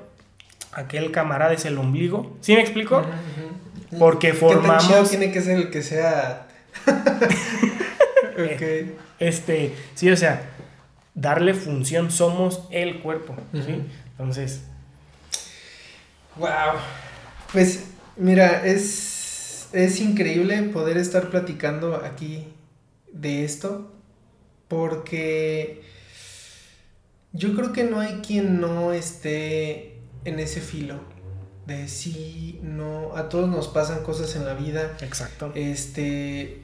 aquel 0.72 1.12
camarada 1.12 1.52
es 1.52 1.64
el 1.64 1.78
ombligo. 1.78 2.36
¿Sí 2.40 2.54
me 2.54 2.60
explico? 2.60 3.02
Porque 3.98 4.34
formamos... 4.34 5.08
tiene 5.08 5.30
que 5.30 5.40
ser 5.40 5.56
el 5.56 5.70
que 5.70 5.82
sea... 5.82 6.46
okay. 8.34 8.96
Este, 9.18 9.74
sí, 9.94 10.10
o 10.10 10.16
sea, 10.16 10.42
darle 11.14 11.54
función, 11.54 12.10
somos 12.10 12.66
el 12.70 13.00
cuerpo, 13.00 13.34
¿sí? 13.52 13.82
Entonces... 14.10 14.64
Wow. 16.38 16.78
Pues 17.52 17.84
mira, 18.16 18.66
es, 18.66 19.68
es 19.72 20.00
increíble 20.00 20.62
poder 20.64 20.96
estar 20.96 21.30
platicando 21.30 21.96
aquí 21.96 22.46
de 23.12 23.44
esto 23.44 23.92
porque 24.68 25.82
yo 27.32 27.54
creo 27.54 27.72
que 27.72 27.84
no 27.84 28.00
hay 28.00 28.20
quien 28.26 28.60
no 28.60 28.92
esté 28.92 29.98
en 30.24 30.38
ese 30.38 30.60
filo 30.60 31.00
de 31.68 31.86
sí, 31.86 32.58
no, 32.62 33.14
a 33.14 33.28
todos 33.28 33.48
nos 33.48 33.68
pasan 33.68 34.02
cosas 34.02 34.34
en 34.36 34.46
la 34.46 34.54
vida. 34.54 34.96
Exacto. 35.02 35.52
Este, 35.54 36.62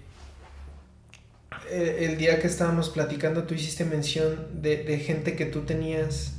el, 1.70 2.16
día 2.16 2.40
que 2.40 2.46
estábamos 2.46 2.88
platicando, 2.88 3.44
tú 3.44 3.52
hiciste 3.52 3.84
mención 3.84 4.62
de, 4.62 4.82
de, 4.82 4.98
gente 4.98 5.36
que 5.36 5.44
tú 5.44 5.60
tenías 5.60 6.32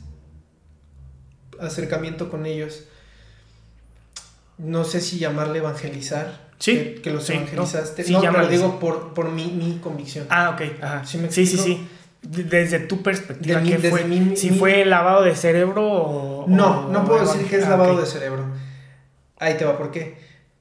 acercamiento 1.59 2.31
con 2.31 2.47
ellos. 2.47 2.85
No 4.57 4.83
sé 4.83 5.01
si 5.01 5.19
llamarle 5.19 5.59
evangelizar. 5.59 6.45
Sí. 6.59 6.95
Que, 7.03 7.11
los 7.11 7.29
evangelizaste. 7.29 8.03
No, 8.09 8.21
sí, 8.21 8.27
pero 8.31 8.47
digo 8.47 8.79
por, 8.79 9.13
por 9.13 9.29
mi, 9.29 9.47
mi, 9.47 9.79
convicción. 9.79 10.25
Ah, 10.29 10.51
ok. 10.51 10.81
Ajá. 10.81 11.05
¿Sí, 11.05 11.19
sí, 11.29 11.57
sí, 11.57 11.87
desde 12.21 12.79
tu 12.79 13.03
perspectiva, 13.03 13.61
¿qué 13.61 13.77
fue? 13.77 14.35
si 14.35 14.49
fue 14.51 14.85
lavado 14.85 15.23
de 15.23 15.35
cerebro 15.35 15.85
o... 15.85 16.45
No, 16.47 16.89
no 16.89 17.05
puedo 17.05 17.21
decir 17.21 17.47
que 17.47 17.57
es 17.57 17.65
ah, 17.65 17.71
lavado 17.71 17.99
de 17.99 18.05
cerebro. 18.05 18.45
Ahí 19.37 19.55
te 19.55 19.65
va, 19.65 19.77
¿por 19.77 19.91
qué? 19.91 20.17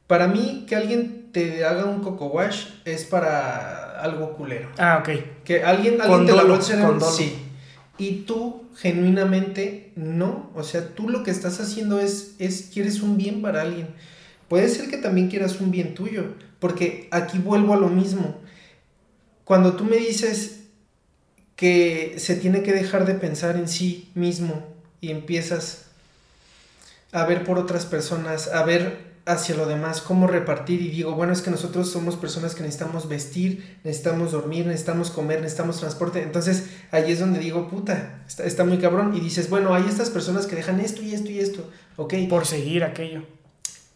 Para 0.06 0.26
mí, 0.26 0.66
que 0.68 0.76
alguien 0.76 1.30
te 1.32 1.64
haga 1.64 1.84
un 1.84 2.02
coco 2.02 2.26
wash 2.26 2.66
es 2.84 3.04
para 3.04 4.00
algo 4.00 4.34
culero. 4.34 4.68
Ah, 4.78 4.98
ok. 5.00 5.44
Que 5.44 5.64
alguien, 5.64 6.00
alguien 6.00 6.26
te 6.26 6.32
lavó 6.32 6.54
el 6.54 6.62
cerebro, 6.62 7.00
sí. 7.00 7.53
Y 7.96 8.22
tú, 8.22 8.64
genuinamente, 8.76 9.92
no. 9.96 10.50
O 10.54 10.64
sea, 10.64 10.94
tú 10.94 11.08
lo 11.08 11.22
que 11.22 11.30
estás 11.30 11.60
haciendo 11.60 12.00
es, 12.00 12.34
es, 12.38 12.70
quieres 12.72 13.00
un 13.02 13.16
bien 13.16 13.42
para 13.42 13.62
alguien. 13.62 13.88
Puede 14.48 14.68
ser 14.68 14.90
que 14.90 14.96
también 14.96 15.28
quieras 15.28 15.60
un 15.60 15.70
bien 15.70 15.94
tuyo, 15.94 16.34
porque 16.58 17.08
aquí 17.10 17.38
vuelvo 17.38 17.74
a 17.74 17.78
lo 17.78 17.88
mismo. 17.88 18.36
Cuando 19.44 19.74
tú 19.74 19.84
me 19.84 19.96
dices, 19.96 20.64
que 21.56 22.16
se 22.18 22.36
tiene 22.36 22.62
que 22.62 22.72
dejar 22.72 23.06
de 23.06 23.14
pensar 23.14 23.56
en 23.56 23.68
sí 23.68 24.10
mismo 24.14 24.64
y 25.00 25.10
empiezas 25.10 25.86
a 27.12 27.24
ver 27.24 27.44
por 27.44 27.58
otras 27.58 27.86
personas, 27.86 28.48
a 28.48 28.64
ver 28.64 29.13
hacia 29.26 29.56
lo 29.56 29.66
demás, 29.66 30.02
cómo 30.02 30.26
repartir 30.26 30.82
y 30.82 30.90
digo, 30.90 31.14
bueno, 31.14 31.32
es 31.32 31.40
que 31.40 31.50
nosotros 31.50 31.90
somos 31.90 32.16
personas 32.16 32.54
que 32.54 32.62
necesitamos 32.62 33.08
vestir, 33.08 33.78
necesitamos 33.82 34.32
dormir, 34.32 34.66
necesitamos 34.66 35.10
comer, 35.10 35.40
necesitamos 35.40 35.80
transporte, 35.80 36.22
entonces 36.22 36.64
ahí 36.90 37.10
es 37.10 37.20
donde 37.20 37.38
digo, 37.38 37.68
puta, 37.68 38.22
está, 38.26 38.44
está 38.44 38.64
muy 38.64 38.78
cabrón 38.78 39.16
y 39.16 39.20
dices, 39.20 39.48
bueno, 39.48 39.74
hay 39.74 39.84
estas 39.88 40.10
personas 40.10 40.46
que 40.46 40.56
dejan 40.56 40.80
esto 40.80 41.02
y 41.02 41.14
esto 41.14 41.30
y 41.30 41.38
esto, 41.38 41.70
ok. 41.96 42.14
Por 42.28 42.46
seguir 42.46 42.84
aquello. 42.84 43.22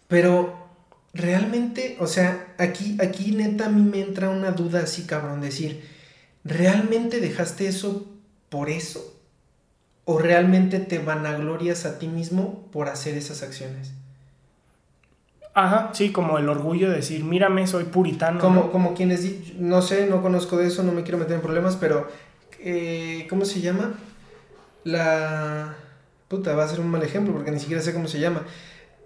Pero 0.08 0.68
realmente, 1.12 1.96
o 2.00 2.06
sea, 2.06 2.54
aquí, 2.56 2.96
aquí 3.00 3.32
neta 3.32 3.66
a 3.66 3.70
mí 3.70 3.82
me 3.82 4.00
entra 4.00 4.30
una 4.30 4.52
duda 4.52 4.80
así, 4.80 5.02
cabrón, 5.02 5.42
decir, 5.42 5.82
¿realmente 6.44 7.20
dejaste 7.20 7.68
eso 7.68 8.06
por 8.48 8.70
eso? 8.70 9.14
¿O 10.06 10.18
realmente 10.18 10.78
te 10.78 10.98
vanaglorias 10.98 11.84
a 11.84 11.98
ti 11.98 12.08
mismo 12.08 12.70
por 12.72 12.88
hacer 12.88 13.14
esas 13.18 13.42
acciones? 13.42 13.92
Ajá, 15.58 15.90
sí, 15.92 16.12
como 16.12 16.38
el 16.38 16.48
orgullo 16.48 16.88
de 16.88 16.96
decir, 16.96 17.24
mírame, 17.24 17.66
soy 17.66 17.82
puritano. 17.84 18.38
Como, 18.38 18.70
como 18.70 18.94
quienes, 18.94 19.56
no 19.56 19.82
sé, 19.82 20.06
no 20.06 20.22
conozco 20.22 20.56
de 20.56 20.68
eso, 20.68 20.84
no 20.84 20.92
me 20.92 21.02
quiero 21.02 21.18
meter 21.18 21.34
en 21.34 21.40
problemas, 21.40 21.74
pero, 21.74 22.06
eh, 22.60 23.26
¿cómo 23.28 23.44
se 23.44 23.60
llama? 23.60 23.94
La... 24.84 25.74
Puta, 26.28 26.54
va 26.54 26.62
a 26.62 26.68
ser 26.68 26.78
un 26.78 26.88
mal 26.88 27.02
ejemplo 27.02 27.34
porque 27.34 27.50
ni 27.50 27.58
siquiera 27.58 27.82
sé 27.82 27.92
cómo 27.92 28.06
se 28.06 28.20
llama. 28.20 28.42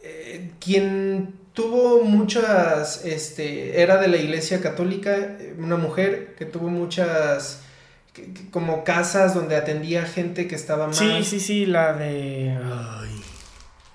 Eh, 0.02 0.50
quien 0.60 1.32
tuvo 1.54 2.02
muchas, 2.02 3.02
este, 3.06 3.80
era 3.80 3.96
de 3.96 4.08
la 4.08 4.18
iglesia 4.18 4.60
católica, 4.60 5.38
una 5.58 5.76
mujer 5.76 6.34
que 6.36 6.44
tuvo 6.44 6.68
muchas, 6.68 7.62
como 8.50 8.84
casas 8.84 9.34
donde 9.34 9.56
atendía 9.56 10.04
gente 10.04 10.48
que 10.48 10.54
estaba 10.54 10.86
mal. 10.86 10.94
Sí, 10.94 11.24
sí, 11.24 11.40
sí, 11.40 11.64
la 11.64 11.94
de... 11.94 12.58
Ay, 12.62 13.11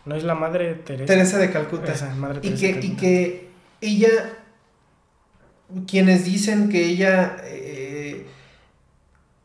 no 0.08 0.16
es 0.16 0.24
la 0.24 0.36
madre 0.36 0.76
Teresa. 0.76 1.06
Teresa 1.06 1.38
de 1.38 1.52
Calcuta. 1.52 1.94
y, 2.42 2.52
que, 2.52 2.80
y 2.82 2.96
que 2.96 3.50
ella, 3.82 4.40
quienes 5.86 6.24
dicen 6.26 6.70
que 6.70 6.86
ella 6.86 7.38
eh, 7.44 8.26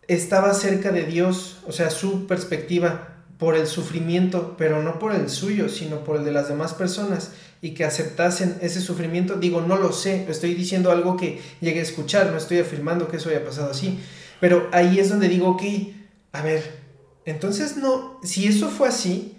estaba 0.06 0.54
cerca 0.54 0.92
de 0.92 1.04
Dios, 1.04 1.58
o 1.66 1.72
sea, 1.72 1.90
su 1.90 2.26
perspectiva 2.26 3.08
por 3.38 3.56
el 3.56 3.66
sufrimiento, 3.66 4.54
pero 4.56 4.82
no 4.84 5.00
por 5.00 5.12
el 5.12 5.28
suyo, 5.28 5.68
sino 5.68 6.04
por 6.04 6.16
el 6.16 6.24
de 6.24 6.30
las 6.30 6.48
demás 6.48 6.74
personas 6.74 7.32
y 7.60 7.74
que 7.74 7.84
aceptasen 7.84 8.58
ese 8.60 8.80
sufrimiento. 8.80 9.34
Digo, 9.34 9.62
no 9.62 9.76
lo 9.76 9.92
sé, 9.92 10.26
estoy 10.30 10.54
diciendo 10.54 10.92
algo 10.92 11.16
que 11.16 11.40
llegué 11.60 11.80
a 11.80 11.82
escuchar, 11.82 12.30
no 12.30 12.36
estoy 12.36 12.60
afirmando 12.60 13.08
que 13.08 13.16
eso 13.16 13.30
haya 13.30 13.44
pasado 13.44 13.72
así, 13.72 13.98
pero 14.40 14.68
ahí 14.72 15.00
es 15.00 15.08
donde 15.08 15.28
digo, 15.28 15.48
ok, 15.48 15.62
a 16.30 16.42
ver, 16.42 16.82
entonces 17.24 17.76
no, 17.76 18.20
si 18.22 18.46
eso 18.46 18.68
fue 18.68 18.88
así, 18.88 19.36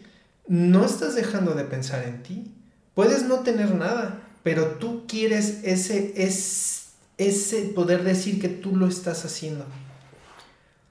no 0.48 0.86
estás 0.86 1.16
dejando 1.16 1.54
de 1.54 1.64
pensar 1.64 2.04
en 2.04 2.24
ti. 2.24 2.52
Puedes 2.94 3.24
no 3.24 3.40
tener 3.40 3.74
nada, 3.74 4.20
pero 4.44 4.66
tú 4.74 5.06
quieres 5.08 5.62
ese, 5.64 6.14
es, 6.16 6.92
ese 7.18 7.64
poder 7.64 8.04
decir 8.04 8.40
que 8.40 8.50
tú 8.50 8.76
lo 8.76 8.88
estás 8.88 9.26
haciendo. 9.26 9.66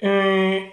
Eh, 0.00 0.72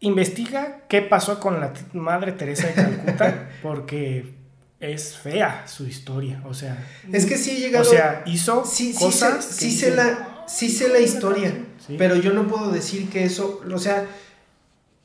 investiga 0.00 0.82
qué 0.88 1.00
pasó 1.00 1.40
con 1.40 1.60
la 1.60 1.72
madre 1.94 2.32
Teresa 2.32 2.66
de 2.66 2.74
Calcuta, 2.74 3.50
porque 3.62 4.34
es 4.80 5.16
fea 5.16 5.66
su 5.66 5.86
historia, 5.86 6.42
o 6.44 6.54
sea... 6.54 6.86
Es 7.10 7.26
que 7.26 7.36
sí 7.36 7.52
he 7.52 7.60
llegado... 7.60 7.88
O 7.88 7.90
sea, 7.90 8.22
hizo 8.26 8.64
sí, 8.64 8.94
cosas... 8.94 9.44
Sí, 9.44 9.70
sé, 9.70 9.94
la, 9.94 10.44
sí 10.46 10.68
sé 10.68 10.88
la 10.88 11.00
historia, 11.00 11.52
pero 11.96 12.16
yo 12.16 12.32
no 12.32 12.46
puedo 12.46 12.70
decir 12.70 13.08
que 13.08 13.24
eso... 13.24 13.62
O 13.72 13.78
sea, 13.78 14.06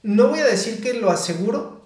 no 0.03 0.27
voy 0.27 0.39
a 0.39 0.45
decir 0.45 0.81
que 0.81 0.93
lo 0.93 1.09
aseguro 1.09 1.82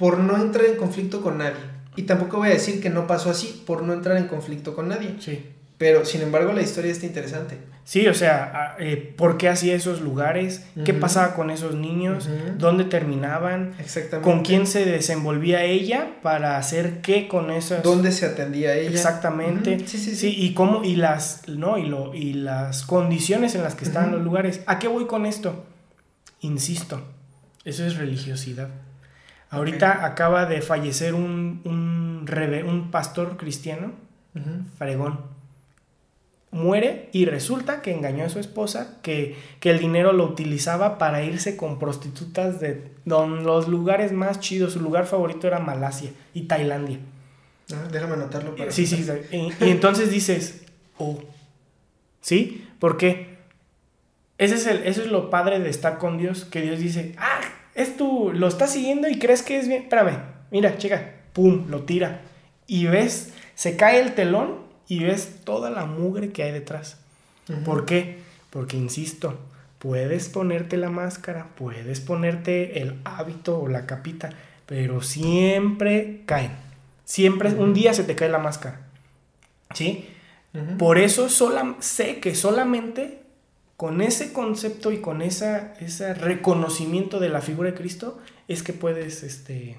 por 0.00 0.18
no 0.18 0.36
entrar 0.36 0.64
en 0.64 0.76
conflicto 0.76 1.20
con 1.20 1.38
nadie. 1.38 1.60
Y 1.94 2.04
tampoco 2.04 2.38
voy 2.38 2.48
a 2.48 2.52
decir 2.52 2.80
que 2.80 2.88
no 2.88 3.06
pasó 3.06 3.30
así 3.30 3.62
por 3.66 3.82
no 3.82 3.92
entrar 3.92 4.16
en 4.16 4.26
conflicto 4.26 4.74
con 4.74 4.88
nadie. 4.88 5.16
Sí. 5.20 5.44
Pero, 5.76 6.06
sin 6.06 6.22
embargo, 6.22 6.52
la 6.52 6.62
historia 6.62 6.90
está 6.90 7.04
interesante. 7.04 7.58
Sí, 7.84 8.06
o 8.06 8.14
sea, 8.14 8.76
eh, 8.78 8.96
¿por 9.16 9.36
qué 9.36 9.48
hacía 9.48 9.74
esos 9.74 10.00
lugares? 10.00 10.64
¿Qué 10.84 10.94
pasaba 10.94 11.34
con 11.34 11.50
esos 11.50 11.74
niños? 11.74 12.28
¿Dónde 12.56 12.84
terminaban? 12.84 13.74
Exactamente. 13.78 14.30
¿Con 14.30 14.42
quién 14.42 14.66
se 14.66 14.84
desenvolvía 14.86 15.64
ella 15.64 16.12
para 16.22 16.56
hacer 16.56 17.00
qué 17.02 17.28
con 17.28 17.50
esas? 17.50 17.82
¿Dónde 17.82 18.12
se 18.12 18.26
atendía 18.26 18.74
ella? 18.74 18.90
Exactamente. 18.90 19.80
Sí, 19.86 19.98
sí, 19.98 20.14
sí, 20.14 20.34
y 20.34 20.54
cómo 20.54 20.84
y 20.84 20.96
las 20.96 21.48
no 21.48 21.78
y 21.78 21.86
lo 21.86 22.14
y 22.14 22.34
las 22.34 22.84
condiciones 22.84 23.54
en 23.54 23.62
las 23.62 23.74
que 23.74 23.84
estaban 23.84 24.12
los 24.12 24.22
lugares. 24.22 24.60
¿A 24.66 24.78
qué 24.78 24.88
voy 24.88 25.06
con 25.06 25.26
esto? 25.26 25.64
Insisto, 26.40 27.02
eso 27.64 27.84
es 27.84 27.96
religiosidad. 27.96 28.68
Ahorita 29.50 30.06
acaba 30.06 30.46
de 30.46 30.62
fallecer 30.62 31.14
un 31.14 31.60
un, 31.64 32.26
un 32.66 32.90
pastor 32.90 33.36
cristiano, 33.36 33.92
fregón 34.78 35.40
muere 36.52 37.08
y 37.12 37.26
resulta 37.26 37.80
que 37.80 37.92
engañó 37.92 38.24
a 38.24 38.28
su 38.28 38.38
esposa, 38.38 38.98
que, 39.02 39.36
el 39.62 39.78
dinero 39.78 40.12
lo 40.12 40.24
utilizaba 40.24 40.98
para 40.98 41.22
irse 41.22 41.56
con 41.56 41.78
prostitutas 41.78 42.60
de 42.60 42.90
los 43.04 43.68
lugares 43.68 44.12
más 44.12 44.40
chidos. 44.40 44.72
Su 44.72 44.80
lugar 44.80 45.06
favorito 45.06 45.46
era 45.46 45.60
Malasia 45.60 46.10
y 46.34 46.42
Tailandia. 46.42 46.98
Ah, 47.72 47.88
déjame 47.90 48.14
anotarlo 48.14 48.56
para... 48.56 48.72
Sí, 48.72 48.86
sí, 48.86 49.06
y, 49.30 49.70
entonces 49.70 50.10
dices, 50.10 50.64
oh, 50.98 51.20
¿sí? 52.20 52.66
¿Por 52.80 52.96
qué? 52.96 53.38
Ese 54.38 54.56
es 54.56 54.66
el, 54.66 54.78
eso 54.84 55.02
es 55.02 55.08
lo 55.08 55.30
padre 55.30 55.60
de 55.60 55.70
estar 55.70 55.98
con 55.98 56.18
Dios, 56.18 56.44
que 56.44 56.62
Dios 56.62 56.80
dice, 56.80 57.14
ah, 57.18 57.40
es 57.82 57.96
tú, 57.96 58.32
lo 58.34 58.48
estás 58.48 58.72
siguiendo 58.72 59.08
y 59.08 59.18
crees 59.18 59.42
que 59.42 59.58
es 59.58 59.68
bien, 59.68 59.82
espérame, 59.82 60.18
mira, 60.50 60.78
checa, 60.78 61.14
pum, 61.32 61.66
lo 61.68 61.82
tira. 61.82 62.22
Y 62.66 62.86
ves, 62.86 63.32
se 63.54 63.76
cae 63.76 64.00
el 64.00 64.14
telón 64.14 64.60
y 64.88 65.04
ves 65.04 65.40
toda 65.44 65.70
la 65.70 65.86
mugre 65.86 66.30
que 66.30 66.42
hay 66.42 66.52
detrás. 66.52 66.98
¿Por 67.64 67.84
qué? 67.84 68.18
Porque, 68.50 68.76
insisto, 68.76 69.38
puedes 69.78 70.28
ponerte 70.28 70.76
la 70.76 70.90
máscara, 70.90 71.48
puedes 71.56 72.00
ponerte 72.00 72.80
el 72.80 72.98
hábito 73.04 73.60
o 73.60 73.68
la 73.68 73.86
capita, 73.86 74.30
pero 74.66 75.02
siempre 75.02 76.22
caen. 76.26 76.52
Siempre, 77.04 77.50
un 77.54 77.74
día 77.74 77.92
se 77.92 78.04
te 78.04 78.14
cae 78.14 78.28
la 78.28 78.38
máscara. 78.38 78.82
¿Sí? 79.74 80.08
Por 80.78 80.98
eso 80.98 81.28
sola, 81.28 81.76
sé 81.80 82.18
que 82.20 82.34
solamente 82.34 83.20
con 83.80 84.02
ese 84.02 84.34
concepto 84.34 84.92
y 84.92 84.98
con 84.98 85.22
esa, 85.22 85.72
ese 85.80 86.12
reconocimiento 86.12 87.18
de 87.18 87.30
la 87.30 87.40
figura 87.40 87.70
de 87.70 87.76
Cristo 87.76 88.18
es 88.46 88.62
que 88.62 88.74
puedes, 88.74 89.22
este, 89.22 89.78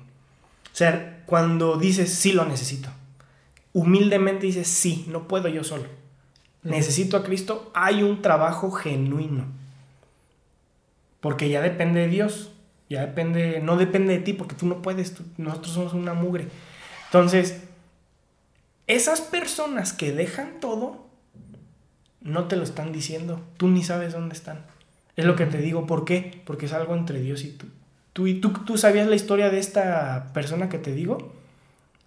o 0.73 0.76
sea, 0.76 1.23
cuando 1.28 1.78
dices, 1.78 2.11
sí 2.11 2.32
lo 2.32 2.45
necesito 2.45 2.90
humildemente 3.73 4.45
dices, 4.45 4.68
sí, 4.68 5.06
no 5.07 5.28
puedo 5.28 5.48
yo 5.48 5.64
solo. 5.64 5.86
Necesito 6.64 7.18
a 7.18 7.23
Cristo, 7.23 7.72
hay 7.73 8.03
un 8.03 8.22
trabajo 8.22 8.72
genuino. 8.72 9.45
Porque 11.19 11.49
ya 11.49 11.61
depende 11.61 12.02
de 12.02 12.07
Dios. 12.07 12.52
Ya 12.90 13.02
depende, 13.06 13.61
no 13.61 13.78
depende 13.78 14.14
de 14.14 14.19
ti, 14.19 14.34
porque 14.34 14.56
tú 14.56 14.65
no 14.65 14.82
puedes, 14.82 15.15
nosotros 15.38 15.73
somos 15.73 15.94
una 15.94 16.14
mugre. 16.14 16.48
Entonces, 17.06 17.61
esas 18.86 19.22
personas 19.22 19.94
que 19.94 20.11
dejan 20.11 20.60
todo, 20.60 21.07
no 22.22 22.45
te 22.45 22.56
lo 22.56 22.64
están 22.64 22.91
diciendo. 22.91 23.41
Tú 23.57 23.68
ni 23.68 23.84
sabes 23.84 24.14
dónde 24.14 24.35
están. 24.35 24.65
Es 25.15 25.26
lo 25.26 25.35
que 25.35 25.45
te 25.45 25.57
digo. 25.57 25.85
¿Por 25.85 26.06
qué? 26.06 26.41
Porque 26.45 26.68
es 26.68 26.73
algo 26.73 26.95
entre 26.95 27.19
Dios 27.19 27.43
y 27.43 27.49
tú. 27.52 27.68
¿Tú, 28.14 28.27
y 28.27 28.35
tú, 28.35 28.52
tú 28.65 28.77
sabías 28.77 29.07
la 29.07 29.15
historia 29.15 29.49
de 29.49 29.60
esta 29.60 30.31
persona 30.34 30.69
que 30.69 30.77
te 30.77 30.93
digo? 30.93 31.34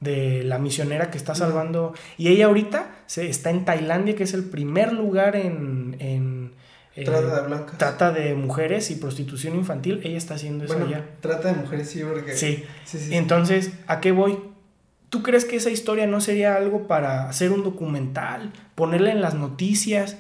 de 0.05 0.45
la 0.45 0.59
misionera 0.59 1.11
que 1.11 1.19
está 1.19 1.35
salvando. 1.35 1.95
Y 2.16 2.28
ella 2.28 2.47
ahorita 2.47 2.95
se, 3.07 3.28
está 3.28 3.51
en 3.51 3.65
Tailandia, 3.65 4.15
que 4.15 4.23
es 4.23 4.35
el 4.35 4.45
primer 4.45 4.93
lugar 4.93 5.35
en... 5.35 5.97
en 5.99 6.53
eh, 6.95 7.05
trata 7.05 7.41
de 7.41 7.47
blancas. 7.49 7.78
Trata 7.78 8.12
de 8.12 8.35
mujeres 8.35 8.91
y 8.93 8.97
prostitución 8.97 9.57
infantil. 9.57 10.01
Ella 10.05 10.16
está 10.16 10.35
haciendo 10.35 10.65
eso 10.65 10.78
allá. 10.78 11.05
Trata 11.20 11.53
de 11.53 11.61
mujeres, 11.61 11.91
sí, 11.91 12.03
porque... 12.09 12.36
Sí. 12.36 12.65
sí, 12.85 12.99
sí 12.99 13.16
Entonces, 13.16 13.73
¿a 13.89 14.01
qué 14.01 14.12
voy? 14.12 14.39
¿Tú 15.15 15.23
crees 15.23 15.45
que 15.45 15.55
esa 15.55 15.70
historia 15.70 16.09
no 16.09 16.20
sería 16.20 16.57
algo 16.57 16.89
para 16.89 17.28
hacer 17.28 17.53
un 17.53 17.62
documental? 17.62 18.53
Ponerla 18.74 19.12
en 19.12 19.20
las 19.20 19.35
noticias. 19.35 20.16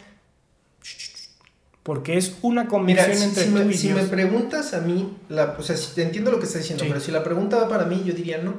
Porque 1.82 2.16
es 2.16 2.38
una 2.42 2.68
convicción 2.68 3.20
entre 3.20 3.42
si 3.42 3.50
tú 3.50 3.56
me, 3.56 3.64
y 3.72 3.76
Si 3.76 3.88
me 3.88 4.04
preguntas 4.04 4.72
a 4.72 4.82
mí, 4.82 5.16
la, 5.28 5.56
o 5.58 5.62
sea, 5.64 5.76
si, 5.76 6.00
entiendo 6.00 6.30
lo 6.30 6.38
que 6.38 6.46
estás 6.46 6.62
diciendo, 6.62 6.84
pero 6.86 7.00
si 7.00 7.10
la 7.10 7.24
pregunta 7.24 7.56
va 7.56 7.68
para 7.68 7.86
mí, 7.86 8.04
yo 8.04 8.14
diría 8.14 8.38
no. 8.38 8.54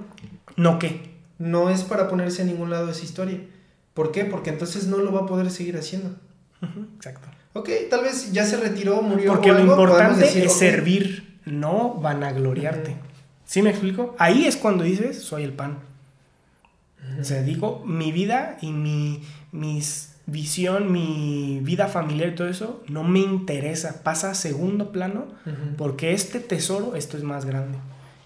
¿No 0.57 0.78
qué? 0.78 1.16
no 1.38 1.70
es 1.70 1.84
para 1.84 2.10
ponerse 2.10 2.41
a 2.41 2.45
ningún 2.45 2.70
lado 2.70 2.90
esa 2.90 3.06
historia. 3.06 3.40
¿Por 3.94 4.12
qué? 4.12 4.26
Porque 4.26 4.49
entonces 4.49 4.88
no 4.88 4.98
lo 4.98 5.14
va 5.14 5.22
a 5.22 5.26
poder 5.26 5.49
seguir 5.49 5.78
haciendo. 5.78 6.18
Exacto. 6.98 7.30
Ok, 7.53 7.70
tal 7.90 8.03
vez 8.03 8.34
ya 8.34 8.45
se 8.45 8.57
retiró, 8.57 9.02
murió. 9.02 9.32
Porque 9.32 9.53
lo 9.53 9.62
importante 9.62 10.44
es 10.44 10.52
servir, 10.52 11.40
no 11.45 11.94
vanagloriarte. 11.94 12.98
¿Sí 13.45 13.62
me 13.62 13.70
explico? 13.70 14.18
Ahí 14.20 14.48
es 14.48 14.57
cuando 14.57 14.84
dices, 14.84 15.22
soy 15.22 15.44
el 15.44 15.53
pan. 15.53 15.80
O 17.19 17.23
sea, 17.23 17.41
digo, 17.43 17.84
mi 17.85 18.11
vida 18.11 18.57
y 18.61 18.72
mi 18.72 19.23
mis 19.51 20.15
visión, 20.27 20.91
mi 20.91 21.59
vida 21.61 21.88
familiar 21.88 22.30
y 22.30 22.35
todo 22.35 22.47
eso, 22.47 22.84
no 22.88 23.03
me 23.03 23.19
interesa. 23.19 24.01
Pasa 24.03 24.31
a 24.31 24.35
segundo 24.35 24.91
plano 24.91 25.27
porque 25.77 26.13
este 26.13 26.39
tesoro, 26.39 26.95
esto 26.95 27.17
es 27.17 27.23
más 27.23 27.45
grande. 27.45 27.77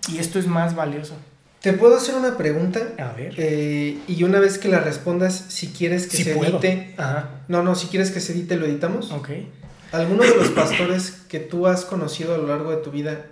Y 0.07 0.17
esto 0.17 0.39
es 0.39 0.47
más 0.47 0.75
valioso. 0.75 1.15
¿Te 1.61 1.73
puedo 1.73 1.97
hacer 1.97 2.15
una 2.15 2.37
pregunta? 2.37 2.79
A 2.97 3.11
ver. 3.11 3.33
Eh, 3.37 3.97
y 4.07 4.23
una 4.23 4.39
vez 4.39 4.57
que 4.57 4.69
la 4.69 4.79
respondas, 4.79 5.35
si 5.49 5.67
quieres 5.67 6.07
que 6.07 6.23
se 6.23 6.31
edite. 6.31 6.95
Ajá. 6.97 7.41
No, 7.49 7.63
no, 7.63 7.75
si 7.75 7.87
quieres 7.87 8.11
que 8.11 8.21
se 8.21 8.31
edite, 8.31 8.55
lo 8.55 8.65
editamos. 8.65 9.11
Ok. 9.11 9.29
¿Algunos 9.91 10.29
de 10.29 10.35
los 10.35 10.49
pastores 10.49 11.11
que 11.27 11.39
tú 11.39 11.67
has 11.67 11.83
conocido 11.83 12.33
a 12.33 12.37
lo 12.37 12.47
largo 12.47 12.71
de 12.71 12.77
tu 12.77 12.91
vida 12.91 13.25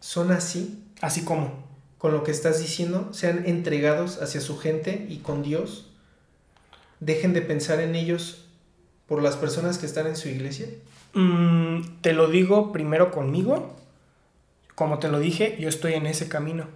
son 0.00 0.32
así? 0.32 0.82
¿Así 1.00 1.22
como? 1.22 1.69
Con 2.00 2.12
lo 2.12 2.22
que 2.24 2.30
estás 2.30 2.58
diciendo, 2.60 3.10
sean 3.12 3.44
entregados 3.44 4.22
hacia 4.22 4.40
su 4.40 4.56
gente 4.56 5.04
y 5.10 5.18
con 5.18 5.42
Dios. 5.42 5.92
Dejen 6.98 7.34
de 7.34 7.42
pensar 7.42 7.78
en 7.78 7.94
ellos 7.94 8.46
por 9.06 9.22
las 9.22 9.36
personas 9.36 9.76
que 9.76 9.84
están 9.84 10.06
en 10.06 10.16
su 10.16 10.30
iglesia. 10.30 10.66
Mm, 11.12 11.82
te 12.00 12.14
lo 12.14 12.28
digo 12.28 12.72
primero 12.72 13.10
conmigo. 13.10 13.76
Como 14.74 14.98
te 14.98 15.08
lo 15.08 15.20
dije, 15.20 15.58
yo 15.60 15.68
estoy 15.68 15.92
en 15.92 16.06
ese 16.06 16.26
camino. 16.26 16.68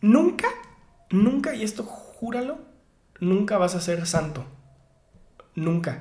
Nunca, 0.00 0.48
nunca, 1.10 1.54
y 1.54 1.62
esto 1.62 1.82
júralo, 1.82 2.58
nunca 3.20 3.58
vas 3.58 3.74
a 3.74 3.82
ser 3.82 4.06
santo. 4.06 4.46
Nunca. 5.54 5.98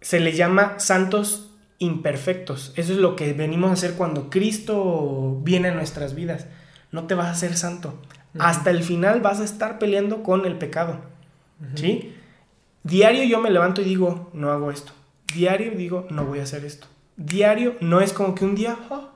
Se 0.00 0.20
le 0.20 0.34
llama 0.36 0.78
santos 0.78 1.43
imperfectos. 1.84 2.72
Eso 2.76 2.92
es 2.92 2.98
lo 2.98 3.16
que 3.16 3.32
venimos 3.32 3.70
a 3.70 3.74
hacer 3.74 3.94
cuando 3.94 4.30
Cristo 4.30 5.40
viene 5.42 5.68
a 5.68 5.74
nuestras 5.74 6.14
vidas. 6.14 6.46
No 6.90 7.06
te 7.06 7.14
vas 7.14 7.28
a 7.28 7.34
ser 7.34 7.56
santo. 7.56 8.00
Hasta 8.38 8.70
el 8.70 8.82
final 8.82 9.20
vas 9.20 9.40
a 9.40 9.44
estar 9.44 9.78
peleando 9.78 10.22
con 10.22 10.44
el 10.46 10.58
pecado. 10.58 11.00
¿Sí? 11.74 12.14
Diario 12.82 13.24
yo 13.24 13.40
me 13.40 13.50
levanto 13.50 13.80
y 13.80 13.84
digo, 13.84 14.30
no 14.32 14.50
hago 14.50 14.70
esto. 14.70 14.92
Diario 15.34 15.72
digo, 15.72 16.06
no 16.10 16.24
voy 16.24 16.40
a 16.40 16.42
hacer 16.42 16.64
esto. 16.64 16.86
Diario 17.16 17.76
no 17.80 18.00
es 18.00 18.12
como 18.12 18.34
que 18.34 18.44
un 18.44 18.54
día, 18.54 18.76
oh, 18.90 19.08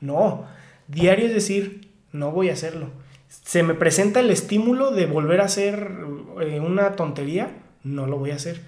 no. 0.00 0.46
Diario 0.88 1.26
es 1.26 1.34
decir, 1.34 1.88
no 2.12 2.32
voy 2.32 2.50
a 2.50 2.54
hacerlo. 2.54 2.90
Se 3.28 3.62
me 3.62 3.74
presenta 3.74 4.20
el 4.20 4.30
estímulo 4.30 4.90
de 4.90 5.06
volver 5.06 5.40
a 5.40 5.46
hacer 5.46 5.96
eh, 6.40 6.60
una 6.60 6.92
tontería, 6.96 7.50
no 7.82 8.06
lo 8.06 8.18
voy 8.18 8.32
a 8.32 8.36
hacer. 8.36 8.60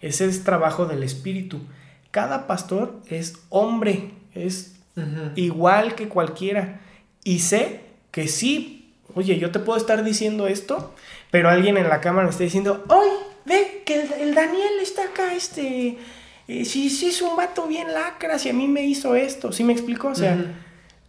Ese 0.00 0.26
es 0.26 0.44
trabajo 0.44 0.86
del 0.86 1.02
espíritu. 1.02 1.60
Cada 2.12 2.46
pastor 2.46 3.00
es 3.08 3.34
hombre, 3.48 4.12
es 4.34 4.76
igual 5.34 5.96
que 5.96 6.08
cualquiera. 6.08 6.80
Y 7.24 7.40
sé 7.40 7.80
que 8.12 8.28
sí, 8.28 8.94
oye, 9.14 9.38
yo 9.38 9.50
te 9.50 9.58
puedo 9.58 9.76
estar 9.76 10.04
diciendo 10.04 10.46
esto, 10.46 10.94
pero 11.32 11.50
alguien 11.50 11.76
en 11.76 11.88
la 11.88 12.00
cámara 12.00 12.26
me 12.26 12.30
está 12.30 12.44
diciendo, 12.44 12.84
¡ay! 12.88 13.10
Ve 13.44 13.82
que 13.84 14.02
el, 14.20 14.36
Daniel 14.36 14.74
está 14.80 15.06
acá, 15.06 15.34
este. 15.34 15.98
Eh, 16.46 16.64
sí, 16.64 16.88
sí, 16.88 17.08
es 17.08 17.20
un 17.20 17.34
vato 17.34 17.66
bien 17.66 17.92
lacra, 17.92 18.38
si 18.38 18.48
a 18.48 18.52
mí 18.52 18.68
me 18.68 18.84
hizo 18.84 19.16
esto. 19.16 19.50
¿Sí 19.50 19.64
me 19.64 19.72
explico? 19.72 20.08
O 20.08 20.14
sea, 20.14 20.54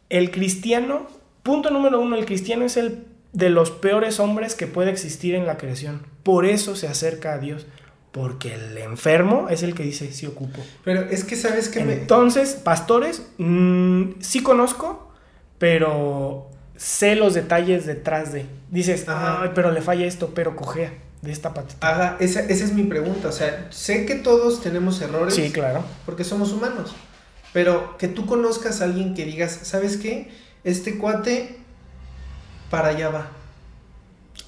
el 0.10 0.32
cristiano 0.32 1.08
Punto 1.44 1.70
número 1.70 2.00
uno, 2.00 2.16
el 2.16 2.26
cristiano 2.26 2.64
es 2.64 2.78
el 2.78 3.04
de 3.34 3.50
los 3.50 3.70
peores 3.70 4.22
hombres 4.22 4.56
que 4.56 4.66
puede 4.66 4.92
existir 4.92 5.36
en 5.36 5.46
la 5.46 5.58
creación. 5.58 6.06
Por 6.24 6.46
eso 6.46 6.78
se 6.78 6.88
acerca 6.88 7.34
a 7.34 7.38
Dios. 7.38 7.66
Porque 8.14 8.54
el 8.54 8.78
enfermo 8.78 9.48
es 9.50 9.62
el 9.62 9.76
que 9.76 9.84
dice, 9.84 10.14
sí 10.14 10.26
ocupo. 10.26 10.62
Pero 10.86 11.02
es 11.02 11.26
que 11.26 11.36
sabes 11.36 11.68
que 11.68 11.82
Entonces, 11.82 12.54
pastores, 12.54 13.24
mm, 13.38 14.22
sí 14.22 14.42
conozco, 14.42 15.12
pero 15.58 16.50
sé 16.78 17.16
los 17.16 17.34
detalles 17.34 17.86
detrás 17.86 18.32
de. 18.32 18.46
Dices, 18.70 19.06
ay, 19.10 19.50
pero 19.54 19.72
le 19.72 19.82
falla 19.82 20.06
esto, 20.06 20.32
pero 20.34 20.56
cojea 20.56 20.94
de 21.22 21.32
esta 21.32 21.54
patita. 21.54 21.90
Ajá, 21.90 22.18
esa, 22.22 22.40
esa, 22.42 22.64
es 22.64 22.74
mi 22.74 22.84
pregunta. 22.84 23.28
O 23.28 23.32
sea, 23.34 23.68
sé 23.72 24.06
que 24.06 24.16
todos 24.16 24.62
tenemos 24.62 25.02
errores. 25.02 25.34
Sí, 25.34 25.52
claro. 25.52 25.84
Porque 26.06 26.24
somos 26.24 26.54
humanos. 26.54 26.96
Pero 27.52 27.98
que 27.98 28.08
tú 28.08 28.26
conozcas 28.26 28.82
a 28.82 28.86
alguien 28.86 29.14
que 29.14 29.26
digas, 29.26 29.60
¿sabes 29.64 29.98
qué? 29.98 30.30
este 30.64 30.98
cuate 30.98 31.58
para 32.70 32.90
allá 32.90 33.10
va. 33.10 33.32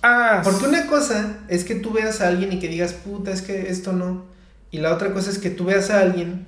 Ah, 0.08 0.42
Porque 0.44 0.66
una 0.68 0.86
cosa 0.86 1.38
es 1.48 1.64
que 1.64 1.74
tú 1.74 1.92
veas 1.92 2.22
a 2.22 2.28
alguien 2.28 2.54
y 2.54 2.60
que 2.60 2.68
digas, 2.68 2.94
puta, 2.94 3.32
es 3.32 3.42
que 3.42 3.70
esto 3.72 3.92
no. 3.92 4.26
Y 4.70 4.78
la 4.78 4.94
otra 4.94 5.12
cosa 5.12 5.32
es 5.32 5.40
que 5.40 5.50
tú 5.50 5.66
veas 5.66 5.90
a 5.90 6.00
alguien 6.02 6.46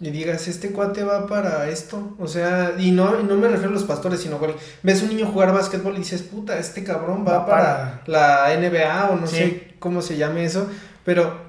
y 0.00 0.08
digas, 0.10 0.48
este 0.48 0.70
cuate 0.70 1.04
va 1.04 1.26
para 1.26 1.68
esto. 1.68 2.16
O 2.18 2.26
sea, 2.28 2.72
y 2.78 2.92
no, 2.92 3.20
y 3.20 3.24
no 3.24 3.36
me 3.36 3.46
refiero 3.48 3.68
a 3.68 3.74
los 3.74 3.84
pastores, 3.84 4.20
sino 4.20 4.40
que 4.40 4.54
ves 4.82 5.02
un 5.02 5.08
niño 5.10 5.26
jugar 5.26 5.52
básquetbol 5.52 5.94
y 5.96 5.98
dices, 5.98 6.22
puta, 6.22 6.58
este 6.58 6.82
cabrón 6.82 7.26
va, 7.28 7.40
Va 7.40 7.46
para, 7.46 8.02
la 8.06 8.48
NBA 8.58 9.10
o 9.10 9.16
no 9.16 9.26
Sí. 9.26 9.36
sé 9.36 9.74
cómo 9.78 10.00
se 10.00 10.16
llame 10.16 10.44
eso. 10.46 10.66
Pero, 11.04 11.42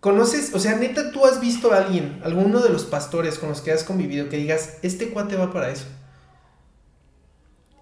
¿conoces? 0.00 0.52
O 0.54 0.58
sea, 0.58 0.74
neta, 0.74 1.12
tú 1.12 1.24
has 1.24 1.40
visto 1.40 1.72
a 1.72 1.76
alguien, 1.78 2.20
alguno 2.24 2.58
de 2.62 2.70
los 2.70 2.84
pastores 2.84 3.38
con 3.38 3.48
los 3.50 3.60
que 3.60 3.70
has 3.70 3.84
convivido, 3.84 4.28
que 4.28 4.38
digas, 4.38 4.78
este 4.82 5.10
cuate 5.10 5.36
va 5.36 5.52
para 5.52 5.70
eso. 5.70 5.84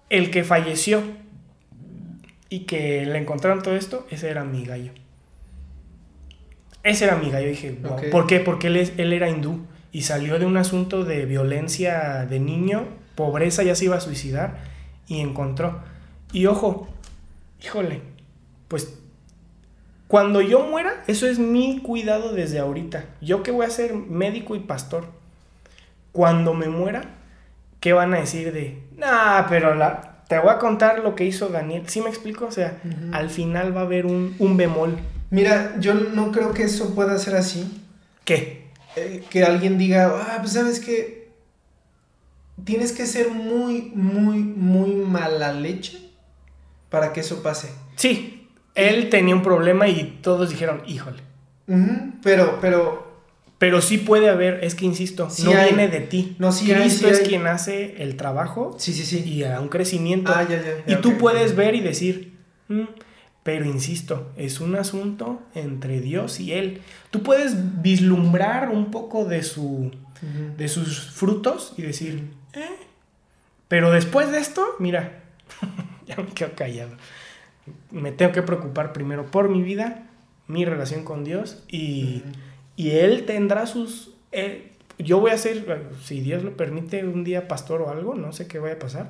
el 0.09 0.29
que 0.29 0.43
falleció 0.43 1.01
y 2.51 2.65
que 2.65 3.05
le 3.07 3.17
encontraron 3.17 3.63
todo 3.63 3.75
esto, 3.75 4.05
ese 4.11 4.29
era 4.29 4.43
mi 4.43 4.63
gallo. 4.65 4.91
Ese 6.83 7.05
era 7.05 7.15
mi 7.15 7.29
gallo. 7.31 7.47
Dije, 7.47 7.71
wow. 7.81 8.09
¿Por 8.11 8.27
qué? 8.27 8.39
Porque 8.41 8.67
él, 8.67 8.77
es- 8.77 8.93
él 8.97 9.13
era 9.13 9.29
hindú 9.29 9.61
y 9.91 10.01
salió 10.03 10.37
de 10.37 10.45
un 10.45 10.57
asunto 10.57 11.03
de 11.05 11.25
violencia 11.25 12.25
de 12.29 12.39
niño, 12.39 12.85
pobreza, 13.15 13.63
ya 13.63 13.73
se 13.75 13.85
iba 13.85 13.95
a 13.95 14.01
suicidar 14.01 14.57
y 15.07 15.21
encontró. 15.21 15.79
Y 16.33 16.45
ojo, 16.47 16.87
híjole, 17.63 18.01
pues 18.67 18.97
cuando 20.07 20.41
yo 20.41 20.65
muera, 20.65 21.03
eso 21.07 21.27
es 21.27 21.39
mi 21.39 21.79
cuidado 21.79 22.33
desde 22.33 22.59
ahorita. 22.59 23.05
Yo 23.21 23.43
que 23.43 23.51
voy 23.51 23.65
a 23.65 23.69
ser 23.69 23.93
médico 23.93 24.55
y 24.55 24.59
pastor. 24.59 25.05
Cuando 26.11 26.53
me 26.53 26.67
muera, 26.67 27.03
¿qué 27.79 27.93
van 27.93 28.13
a 28.13 28.19
decir 28.19 28.51
de, 28.51 28.83
nah, 28.97 29.47
pero 29.47 29.73
la, 29.75 30.10
te 30.31 30.39
voy 30.39 30.49
a 30.49 30.59
contar 30.59 30.99
lo 30.99 31.13
que 31.13 31.25
hizo 31.25 31.49
Daniel? 31.49 31.83
¿Sí 31.89 31.99
me 31.99 32.07
explico? 32.07 32.45
O 32.45 32.51
sea, 32.51 32.79
al 33.11 33.29
final 33.29 33.75
va 33.75 33.81
a 33.81 33.83
haber 33.83 34.05
un, 34.05 34.33
un 34.39 34.55
bemol. 34.55 34.97
Mira, 35.29 35.75
yo 35.81 35.93
no 35.93 36.31
creo 36.31 36.53
que 36.53 36.63
eso 36.63 36.95
pueda 36.95 37.17
ser 37.17 37.35
así. 37.35 37.83
¿Qué? 38.23 38.69
eh, 38.95 39.25
que 39.29 39.43
alguien 39.43 39.77
diga, 39.77 40.05
ah, 40.07 40.37
pues 40.39 40.53
sabes 40.53 40.79
que 40.79 41.33
tienes 42.63 42.93
que 42.93 43.05
ser 43.07 43.29
muy, 43.29 43.91
muy, 43.93 44.37
muy 44.37 44.91
mala 44.95 45.51
leche 45.51 45.97
para 46.89 47.11
que 47.11 47.19
eso 47.19 47.43
pase. 47.43 47.69
Sí, 47.97 48.47
él 48.73 49.09
tenía 49.09 49.35
un 49.35 49.43
problema 49.43 49.89
y 49.89 50.17
todos 50.21 50.49
dijeron, 50.49 50.81
híjole. 50.87 51.23
Ujú, 51.67 52.13
Pero, 52.23 52.57
pero, 52.61 53.10
Pero 53.61 53.79
sí 53.79 53.99
puede 53.99 54.27
haber, 54.27 54.63
es 54.63 54.73
que 54.73 54.85
insisto, 54.85 55.29
Sí 55.29 55.43
no 55.43 55.51
hay. 55.51 55.67
viene 55.67 55.87
de 55.87 55.99
ti. 56.01 56.35
No, 56.39 56.51
sí 56.51 56.71
hay, 56.71 56.81
Cristo 56.81 57.05
sí 57.05 57.13
es 57.13 57.19
hay. 57.19 57.25
quien 57.27 57.45
hace 57.45 58.01
el 58.01 58.15
trabajo 58.17 58.75
sí, 58.79 58.91
sí, 58.91 59.05
sí. 59.05 59.19
y 59.23 59.43
a 59.43 59.59
un 59.59 59.67
crecimiento. 59.69 60.31
Ah, 60.35 60.47
ya, 60.49 60.59
ya. 60.87 60.91
Y 60.91 60.99
tú 60.99 61.19
puedes 61.19 61.55
ver 61.55 61.75
y 61.75 61.79
decir, 61.81 62.33
"Mm", 62.69 62.85
pero 63.43 63.65
insisto, 63.65 64.31
es 64.35 64.61
un 64.61 64.75
asunto 64.75 65.43
entre 65.53 66.01
Dios 66.01 66.39
y 66.39 66.53
Él. 66.53 66.81
Tú 67.11 67.21
puedes 67.21 67.53
vislumbrar 67.83 68.69
un 68.69 68.89
poco 68.89 69.25
de, 69.25 69.43
su, 69.43 69.91
de 70.57 70.67
sus 70.67 71.11
frutos 71.11 71.73
y 71.77 71.83
decir, 71.83 72.31
"Eh". 72.53 72.65
pero 73.67 73.91
después 73.91 74.31
de 74.31 74.39
esto, 74.39 74.65
mira, 74.79 75.21
ya 76.07 76.15
me 76.15 76.25
quedo 76.33 76.53
callado. 76.55 76.97
Me 77.91 78.11
tengo 78.11 78.31
que 78.31 78.41
preocupar 78.41 78.91
primero 78.91 79.29
por 79.29 79.49
mi 79.49 79.61
vida, 79.61 80.07
mi 80.47 80.65
relación 80.65 81.03
con 81.03 81.23
Dios 81.23 81.63
y. 81.67 82.23
y 82.81 82.91
Él 82.91 83.25
tendrá 83.25 83.65
sus... 83.67 84.11
eh, 84.31 84.71
yo 84.97 85.19
voy 85.19 85.31
a 85.31 85.37
ser, 85.37 85.65
si 86.03 86.21
Dios 86.21 86.43
lo 86.43 86.55
permite, 86.55 87.05
un 87.05 87.23
día 87.23 87.47
pastor 87.47 87.81
o 87.81 87.89
algo, 87.89 88.15
no 88.15 88.31
sé 88.33 88.47
qué 88.47 88.59
vaya 88.59 88.75
a 88.75 88.79
pasar. 88.79 89.09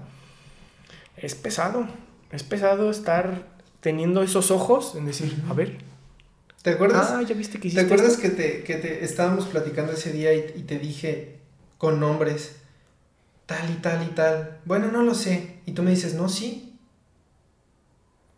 Es 1.17 1.35
pesado, 1.35 1.87
es 2.31 2.43
pesado 2.43 2.89
estar 2.89 3.47
teniendo 3.81 4.23
esos 4.23 4.51
ojos 4.51 4.95
en 4.95 5.05
decir, 5.05 5.33
a 5.49 5.53
ver, 5.53 5.77
¿Te 6.63 6.69
acuerdas? 6.71 7.07
ah, 7.11 7.21
ya 7.23 7.35
viste 7.35 7.57
que 7.57 7.63
¿Te 7.63 7.67
hiciste 7.69 7.85
acuerdas 7.85 8.11
esto?". 8.13 8.21
que 8.23 8.29
te, 8.29 8.63
que 8.63 8.75
te 8.75 9.03
estábamos 9.03 9.45
platicando 9.47 9.93
ese 9.93 10.11
día 10.13 10.33
y, 10.33 10.53
y 10.55 10.63
te 10.63 10.77
dije 10.77 11.39
con 11.77 11.99
nombres 11.99 12.57
tal 13.47 13.69
y 13.71 13.75
tal 13.81 14.03
y 14.03 14.11
tal? 14.15 14.59
Bueno, 14.65 14.91
no 14.91 15.01
lo 15.03 15.13
sé. 15.15 15.57
Y 15.65 15.71
tú 15.73 15.81
me 15.83 15.89
dices, 15.91 16.13
no, 16.13 16.29
sí. 16.29 16.77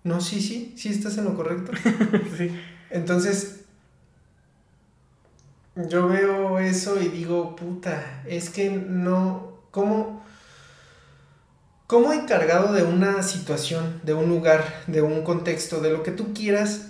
No, 0.04 0.20
sí, 0.22 0.42
sí, 0.42 0.74
sí 0.78 0.90
estás 0.90 1.18
en 1.18 1.26
lo 1.26 1.36
correcto. 1.36 1.72
Sí. 2.38 2.50
Entonces, 2.90 3.62
yo 5.76 6.08
veo 6.08 6.60
eso 6.60 7.02
y 7.02 7.08
digo, 7.08 7.56
puta, 7.56 8.22
es 8.28 8.50
que 8.50 8.70
no, 8.70 9.60
¿cómo, 9.72 10.24
cómo 11.88 12.14
encargado 12.14 12.74
de 12.74 12.84
una 12.84 13.24
situación, 13.24 14.02
de 14.04 14.14
un 14.14 14.30
lugar, 14.30 14.64
de 14.88 15.02
un 15.02 15.24
contexto, 15.24 15.80
de 15.80 15.91
lo 15.91 16.04
que 16.04 16.12
tú 16.12 16.34
quieras, 16.34 16.90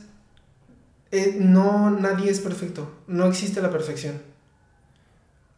eh, 1.11 1.37
no, 1.39 1.91
nadie 1.91 2.29
es 2.29 2.39
perfecto, 2.39 2.91
no 3.07 3.27
existe 3.27 3.61
la 3.61 3.69
perfección. 3.69 4.21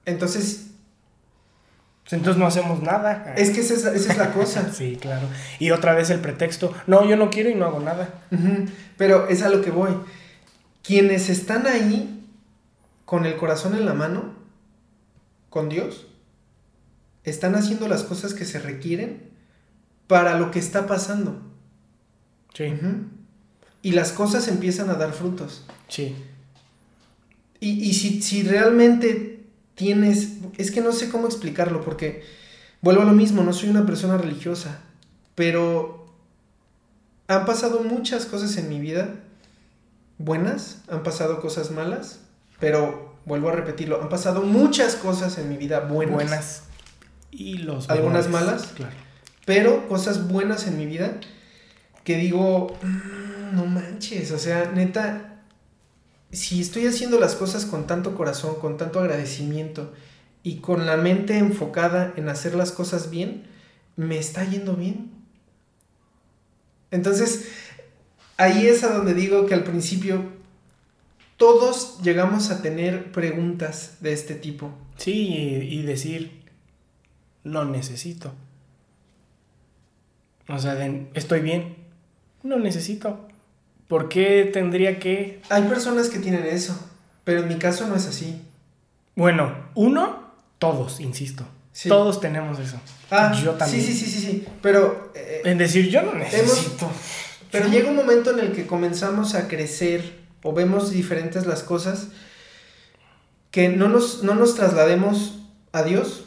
Entonces, 0.06 0.68
Entonces 2.12 2.38
no 2.38 2.46
hacemos 2.46 2.84
nada. 2.84 3.34
es 3.36 3.50
que 3.50 3.62
esa 3.62 3.74
es, 3.74 3.86
esa 3.86 4.12
es 4.12 4.18
la 4.20 4.34
cosa. 4.34 4.70
Sí, 4.74 4.98
claro. 5.02 5.28
Y 5.58 5.72
otra 5.72 5.96
vez 5.96 6.12
el 6.12 6.20
pretexto, 6.20 6.74
no, 6.86 7.06
yo 7.10 7.16
no 7.18 7.32
quiero 7.32 7.50
y 7.50 7.56
no 7.56 7.66
hago 7.66 7.80
nada. 7.80 8.10
Pero 8.98 9.28
es 9.30 9.42
a 9.42 9.50
lo 9.50 9.62
que 9.64 9.72
voy. 9.72 9.98
Quienes 10.84 11.30
están 11.30 11.66
ahí 11.66 12.15
con 13.06 13.26
el 13.26 13.38
corazón 13.38 13.76
en 13.76 13.86
la 13.86 13.94
mano, 13.94 14.34
con 15.50 15.70
Dios, 15.70 16.08
están 17.24 17.56
haciendo 17.56 17.88
las 17.88 18.04
cosas 18.04 18.34
que 18.34 18.46
se 18.46 18.60
requieren 18.60 19.30
para 20.08 20.38
lo 20.38 20.52
que 20.52 20.60
está 20.60 20.88
pasando. 20.88 21.42
Sí. 22.54 22.74
Y 23.82 23.92
las 23.92 24.12
cosas 24.12 24.48
empiezan 24.48 24.90
a 24.90 24.96
dar 24.96 25.14
frutos. 25.14 25.66
sí. 25.88 26.16
Y, 27.62 27.90
y 27.90 27.94
si, 27.94 28.22
si 28.22 28.44
realmente 28.44 29.46
tienes, 29.76 30.34
es 30.58 30.72
que 30.72 30.82
no 30.82 30.92
sé 30.92 31.10
cómo 31.10 31.26
explicarlo, 31.26 31.82
porque 31.82 32.24
vuelvo 32.82 33.02
a 33.02 33.06
lo 33.06 33.14
mismo, 33.14 33.44
no 33.44 33.54
soy 33.54 33.70
una 33.70 33.86
persona 33.86 34.18
religiosa, 34.18 34.82
pero 35.36 36.14
han 37.28 37.46
pasado 37.46 37.82
muchas 37.82 38.26
cosas 38.26 38.58
en 38.58 38.70
mi 38.70 38.80
vida, 38.80 39.16
buenas, 40.18 40.82
han 40.90 41.02
pasado 41.02 41.42
cosas 41.42 41.72
malas, 41.72 42.20
pero 42.60 43.16
vuelvo 43.26 43.50
a 43.50 43.54
repetirlo, 43.54 44.02
han 44.02 44.10
pasado 44.10 44.42
muchas 44.44 44.96
cosas 44.96 45.38
en 45.38 45.50
mi 45.50 45.58
vida 45.58 45.82
buenas, 45.82 46.14
Buenas. 46.16 46.64
Y 47.32 47.58
los 47.58 47.90
¿Algunas 47.90 48.30
malas? 48.30 48.68
Claro. 48.76 48.94
pero 49.46 49.88
cosas 49.88 50.28
buenas 50.28 50.68
en 50.68 50.78
mi 50.78 50.86
vida 50.86 51.20
que 52.04 52.18
digo, 52.18 52.78
"Mm, 52.82 53.56
no 53.56 53.66
manches, 53.66 54.32
o 54.32 54.38
sea, 54.40 54.72
neta, 54.74 55.40
si 56.32 56.62
estoy 56.62 56.88
haciendo 56.88 57.20
las 57.20 57.36
cosas 57.36 57.66
con 57.66 57.88
tanto 57.88 58.16
corazón, 58.16 58.56
con 58.62 58.78
tanto 58.78 59.00
agradecimiento 59.00 59.94
y 60.44 60.58
con 60.58 60.86
la 60.86 60.98
mente 60.98 61.38
enfocada 61.38 62.14
en 62.16 62.30
hacer 62.30 62.56
las 62.56 62.72
cosas 62.72 63.10
bien, 63.10 63.44
me 63.96 64.18
está 64.20 64.44
yendo 64.44 64.76
bien. 64.76 65.12
Entonces, 66.92 67.46
ahí 68.38 68.68
es 68.68 68.84
a 68.84 68.94
donde 68.94 69.14
digo 69.14 69.46
que 69.46 69.54
al 69.54 69.64
principio 69.64 70.24
todos 71.38 72.00
llegamos 72.02 72.50
a 72.50 72.62
tener 72.62 73.12
preguntas 73.12 73.98
de 74.00 74.14
este 74.14 74.36
tipo. 74.36 74.72
Sí, 74.98 75.28
y, 75.70 75.82
decir, 75.82 76.44
no 77.44 77.66
necesito. 77.66 78.34
O 80.48 80.58
sea, 80.60 80.76
de, 80.76 81.08
estoy 81.14 81.42
bien, 81.42 81.76
no 82.44 82.58
necesito. 82.60 83.28
¿Por 83.88 84.10
qué 84.10 84.50
tendría 84.52 85.00
que...? 85.00 85.42
Hay 85.50 85.64
personas 85.64 86.10
que 86.10 86.20
tienen 86.20 86.46
eso, 86.46 86.80
pero 87.24 87.42
en 87.42 87.50
mi 87.50 87.56
caso 87.56 87.88
no 87.88 87.96
es 87.96 88.08
así. 88.08 88.42
Bueno, 89.16 89.54
uno, 89.76 90.32
todos, 90.58 91.00
insisto. 91.00 91.46
Sí. 91.72 91.90
Todos 91.90 92.22
tenemos 92.22 92.58
eso. 92.60 92.78
Ah, 93.12 93.34
Yo 93.44 93.52
también. 93.56 93.84
Sí, 93.84 93.94
sí, 93.94 94.06
sí, 94.06 94.12
sí, 94.12 94.26
sí. 94.26 94.48
Pero, 94.62 95.12
eh, 95.14 95.42
En 95.44 95.58
decir, 95.58 95.90
yo 95.90 96.02
no 96.02 96.14
necesito. 96.14 96.90
pero 97.52 97.68
llega 97.68 97.90
un 97.90 97.98
momento 97.98 98.32
en 98.32 98.40
el 98.40 98.54
que 98.54 98.66
comenzamos 98.66 99.36
a 99.36 99.48
crecer 99.50 100.25
o 100.46 100.54
vemos 100.54 100.92
diferentes 100.92 101.48
las 101.48 101.64
cosas 101.64 102.10
que 103.50 103.68
no 103.68 103.90
nos, 103.90 104.22
no 104.22 104.36
nos 104.36 104.54
traslademos 104.54 105.40
a 105.72 105.82
Dios, 105.82 106.26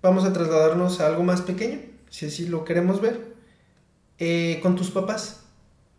vamos 0.00 0.24
a 0.24 0.32
trasladarnos 0.32 1.00
a 1.00 1.06
algo 1.06 1.22
más 1.22 1.42
pequeño, 1.42 1.80
si 2.08 2.24
así 2.24 2.46
lo 2.46 2.64
queremos 2.64 3.02
ver, 3.02 3.34
eh, 4.18 4.58
con 4.62 4.74
tus 4.74 4.90
papás. 4.90 5.42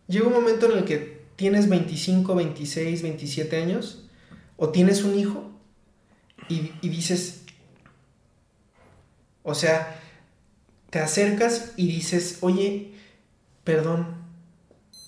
Llega 0.08 0.26
un 0.26 0.32
momento 0.32 0.66
en 0.66 0.78
el 0.78 0.84
que 0.84 1.22
tienes 1.36 1.68
25, 1.68 2.34
26, 2.34 3.02
27 3.02 3.62
años 3.62 4.04
o 4.56 4.70
tienes 4.70 5.04
un 5.04 5.16
hijo 5.16 5.48
y, 6.48 6.72
y 6.80 6.88
dices, 6.88 7.44
o 9.44 9.54
sea, 9.54 9.96
te 10.90 10.98
acercas 10.98 11.72
y 11.76 11.86
dices, 11.86 12.38
oye, 12.40 12.94
perdón 13.62 14.08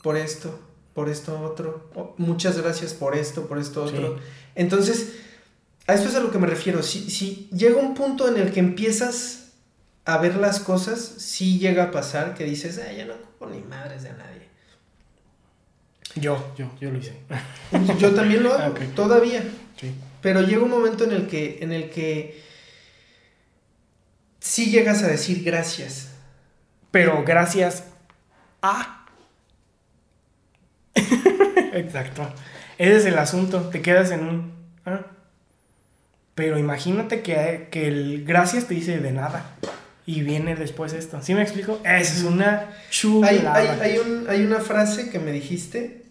por 0.00 0.16
esto, 0.16 0.60
por 0.94 1.08
esto 1.08 1.40
otro, 1.40 2.14
muchas 2.18 2.58
gracias 2.60 2.92
por 2.94 3.16
esto, 3.16 3.46
por 3.46 3.58
esto 3.58 3.84
otro. 3.84 4.16
Sí. 4.18 4.22
Entonces, 4.54 5.12
a 5.86 5.94
esto 5.94 6.08
es 6.08 6.14
a 6.14 6.20
lo 6.20 6.30
que 6.30 6.38
me 6.38 6.46
refiero. 6.46 6.82
Si, 6.82 7.10
si 7.10 7.48
llega 7.52 7.76
un 7.76 7.94
punto 7.94 8.28
en 8.28 8.36
el 8.40 8.52
que 8.52 8.60
empiezas 8.60 9.52
a 10.04 10.18
ver 10.18 10.36
las 10.36 10.60
cosas, 10.60 11.00
sí 11.00 11.58
llega 11.58 11.84
a 11.84 11.90
pasar 11.90 12.34
que 12.34 12.44
dices, 12.44 12.80
ah, 12.86 12.92
yo 12.92 13.06
no 13.06 13.14
ocupo 13.14 13.46
ni 13.46 13.60
madres 13.62 14.02
de 14.02 14.10
nadie. 14.12 14.42
Yo, 16.16 16.52
yo, 16.58 16.70
yo 16.78 16.90
lo 16.90 16.98
hice. 16.98 17.14
Yo 17.98 18.10
también 18.14 18.42
lo 18.42 18.52
hago, 18.52 18.72
Ok. 18.74 18.80
todavía. 18.94 19.42
Sí. 19.80 19.94
Pero 20.20 20.42
llega 20.42 20.62
un 20.62 20.70
momento 20.70 21.04
en 21.04 21.12
el 21.12 21.26
que, 21.26 21.58
en 21.62 21.72
el 21.72 21.88
que 21.88 22.42
sí 24.40 24.70
llegas 24.70 25.02
a 25.02 25.06
decir 25.08 25.42
gracias. 25.42 26.10
Pero 26.90 27.24
gracias 27.24 27.84
a. 28.60 29.01
Exacto. 31.74 32.28
Ese 32.78 32.96
es 32.96 33.04
el 33.06 33.18
asunto. 33.18 33.68
Te 33.70 33.80
quedas 33.82 34.10
en 34.10 34.20
un. 34.26 34.52
ah. 34.86 35.00
Pero 36.34 36.58
imagínate 36.58 37.20
que, 37.22 37.68
que 37.70 37.88
el 37.88 38.24
gracias 38.24 38.66
te 38.66 38.74
dice 38.74 38.98
de 38.98 39.12
nada. 39.12 39.56
Y 40.06 40.22
viene 40.22 40.56
después 40.56 40.92
esto. 40.94 41.20
¿Sí 41.22 41.34
me 41.34 41.42
explico? 41.42 41.78
Esa 41.84 41.98
es 42.14 42.22
una 42.24 42.70
chulada. 42.90 43.54
hay, 43.54 43.68
hay, 43.92 43.98
un- 43.98 44.26
hay 44.28 44.44
una 44.44 44.58
frase 44.60 45.10
que 45.10 45.18
me 45.18 45.30
dijiste 45.30 46.02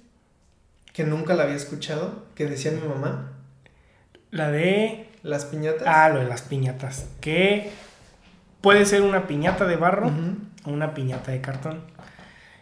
que 0.94 1.03
nunca 1.03 1.34
la 1.34 1.44
había 1.44 1.56
escuchado, 1.56 2.26
que 2.36 2.45
decía 2.45 2.72
mi 2.72 2.88
mamá, 2.88 3.32
La 4.30 4.49
de. 4.52 5.10
las 5.24 5.45
piñatas. 5.45 5.84
Ah, 5.88 6.10
lo 6.10 6.20
de 6.20 6.26
las 6.26 6.41
piñatas. 6.44 7.06
Que 7.20 7.72
puede 8.62 8.86
ser 8.86 9.02
una 9.02 9.28
piñata 9.28 9.66
de 9.66 9.76
barro 9.76 10.12
o 10.66 10.70
una 10.70 10.94
piñata 10.94 11.32
de 11.32 11.41
cartón. 11.41 11.82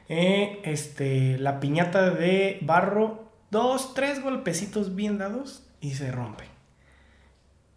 Eh, 0.09 0.59
este, 0.63 1.37
la 1.37 1.59
piñata 1.59 2.09
de 2.09 2.57
barro, 2.61 3.31
dos, 3.51 3.93
tres 3.93 4.21
golpecitos 4.21 4.95
bien 4.95 5.19
dados 5.19 5.63
y 5.81 5.93
se 5.93 6.11
rompe. 6.11 6.45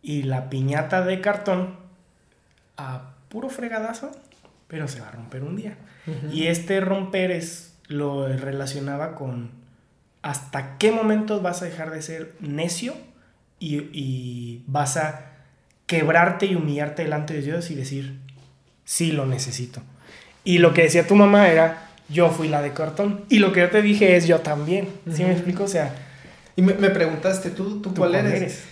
Y 0.00 0.22
la 0.22 0.48
piñata 0.48 1.04
de 1.04 1.20
cartón, 1.20 1.76
a 2.78 3.14
puro 3.28 3.50
fregadazo, 3.50 4.10
pero 4.66 4.88
se 4.88 5.00
va 5.00 5.09
a 5.09 5.12
romper 5.12 5.44
un 5.44 5.56
día. 5.56 5.76
Y 6.32 6.48
este 6.48 6.80
romper 6.80 7.30
es 7.30 7.78
lo 7.86 8.26
relacionaba 8.26 9.14
con 9.14 9.50
hasta 10.22 10.78
qué 10.78 10.90
momento 10.90 11.40
vas 11.40 11.62
a 11.62 11.66
dejar 11.66 11.90
de 11.90 12.02
ser 12.02 12.34
necio 12.40 12.94
y, 13.60 13.88
y 13.92 14.64
vas 14.66 14.96
a 14.96 15.32
quebrarte 15.86 16.46
y 16.46 16.54
humillarte 16.54 17.02
delante 17.02 17.34
de 17.34 17.42
Dios 17.42 17.70
y 17.70 17.74
decir, 17.74 18.18
sí 18.84 19.12
lo 19.12 19.26
necesito. 19.26 19.82
Y 20.42 20.59
lo 20.59 20.72
que 20.74 20.82
decía 20.82 21.06
tu 21.06 21.14
mamá 21.14 21.48
era, 21.48 21.91
yo 22.09 22.31
fui 22.31 22.49
la 22.49 22.61
de 22.62 22.73
cartón. 22.73 23.24
Y 23.29 23.39
lo 23.39 23.53
que 23.53 23.61
yo 23.61 23.70
te 23.70 23.83
dije 23.83 24.16
es, 24.16 24.27
yo 24.27 24.41
también. 24.41 24.89
¿Sí 25.12 25.24
me 25.24 25.33
explico? 25.33 25.65
O 25.65 25.69
sea, 25.69 25.95
Y 26.57 26.62
me, 26.62 26.74
me 26.74 26.91
preguntaste, 26.91 27.51
¿tú, 27.51 27.81
tú, 27.81 27.91
¿tú 27.93 27.95
cuál 27.95 28.15
eres? 28.15 28.62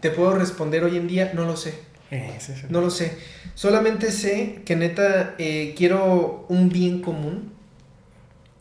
Te 0.00 0.10
puedo 0.10 0.34
responder 0.36 0.84
hoy 0.84 0.96
en 0.96 1.06
día, 1.08 1.32
no 1.34 1.44
lo 1.44 1.56
sé. 1.56 1.74
Es 2.10 2.48
el- 2.50 2.70
No 2.70 2.80
lo 2.80 2.90
sé. 2.90 3.18
Solamente 3.54 4.12
sé 4.12 4.62
que 4.64 4.76
neta 4.76 5.34
eh, 5.38 5.74
quiero 5.76 6.46
un 6.48 6.68
bien 6.68 7.00
común 7.02 7.52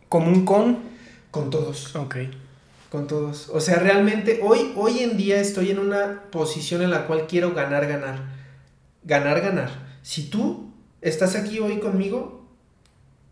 Común 0.10 0.46
con... 0.46 0.80
con 1.32 1.50
todos. 1.50 1.96
Ok. 1.96 2.16
Con 2.90 3.08
todos. 3.08 3.50
O 3.50 3.60
sea, 3.60 3.76
realmente 3.78 4.40
hoy, 4.42 4.72
hoy 4.76 5.00
en 5.00 5.18
día 5.18 5.40
estoy 5.42 5.72
en 5.72 5.80
una 5.80 6.24
posición 6.32 6.82
en 6.82 6.92
la 6.92 7.06
cual 7.08 7.28
quiero 7.28 7.54
ganar, 7.54 7.86
ganar. 7.88 8.20
Ganar, 9.04 9.42
ganar. 9.42 9.70
Si 10.02 10.30
tú 10.30 10.72
estás 11.02 11.36
aquí 11.36 11.60
hoy 11.60 11.80
conmigo, 11.80 12.46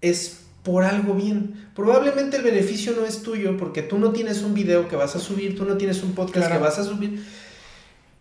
es 0.01 0.41
por 0.63 0.83
algo 0.83 1.13
bien. 1.13 1.67
Probablemente 1.75 2.37
el 2.37 2.43
beneficio 2.43 2.93
no 2.93 3.05
es 3.05 3.21
tuyo 3.21 3.57
porque 3.57 3.81
tú 3.81 3.97
no 3.99 4.11
tienes 4.11 4.41
un 4.41 4.53
video 4.53 4.87
que 4.87 4.95
vas 4.95 5.15
a 5.15 5.19
subir, 5.19 5.55
tú 5.57 5.65
no 5.65 5.77
tienes 5.77 6.01
un 6.03 6.13
podcast 6.13 6.47
Claro. 6.47 6.55
que 6.55 6.61
vas 6.61 6.79
a 6.79 6.83
subir. 6.83 7.23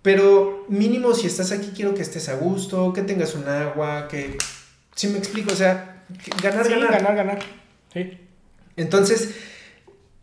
Pero 0.03 0.65
mínimo 0.69 1.15
si 1.15 1.29
estás 1.29 1.53
aquí 1.53 1.71
quiero 1.75 1.95
que 1.95 2.03
estés 2.03 2.29
a 2.29 2.35
gusto, 2.35 2.93
que 2.93 3.03
tengas 3.03 3.35
un 3.35 3.47
agua, 3.49 4.09
que... 4.09 4.37
Si 4.97 5.07
me 5.09 5.19
explico, 5.19 5.53
o 5.53 5.57
sea, 5.57 6.03
ganar, 6.43 6.67
Sí, 6.67 6.73
ganar. 6.73 6.91
ganar, 6.93 7.15
ganar. 7.17 7.39
Sí. 7.95 8.19
Entonces, 8.77 9.37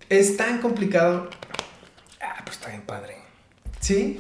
es 0.09 0.35
tan 0.37 0.59
complicado. 0.59 1.29
Ah, 2.21 2.41
pues 2.43 2.57
está 2.57 2.69
bien 2.69 2.81
padre. 2.81 3.15
Sí, 3.79 4.19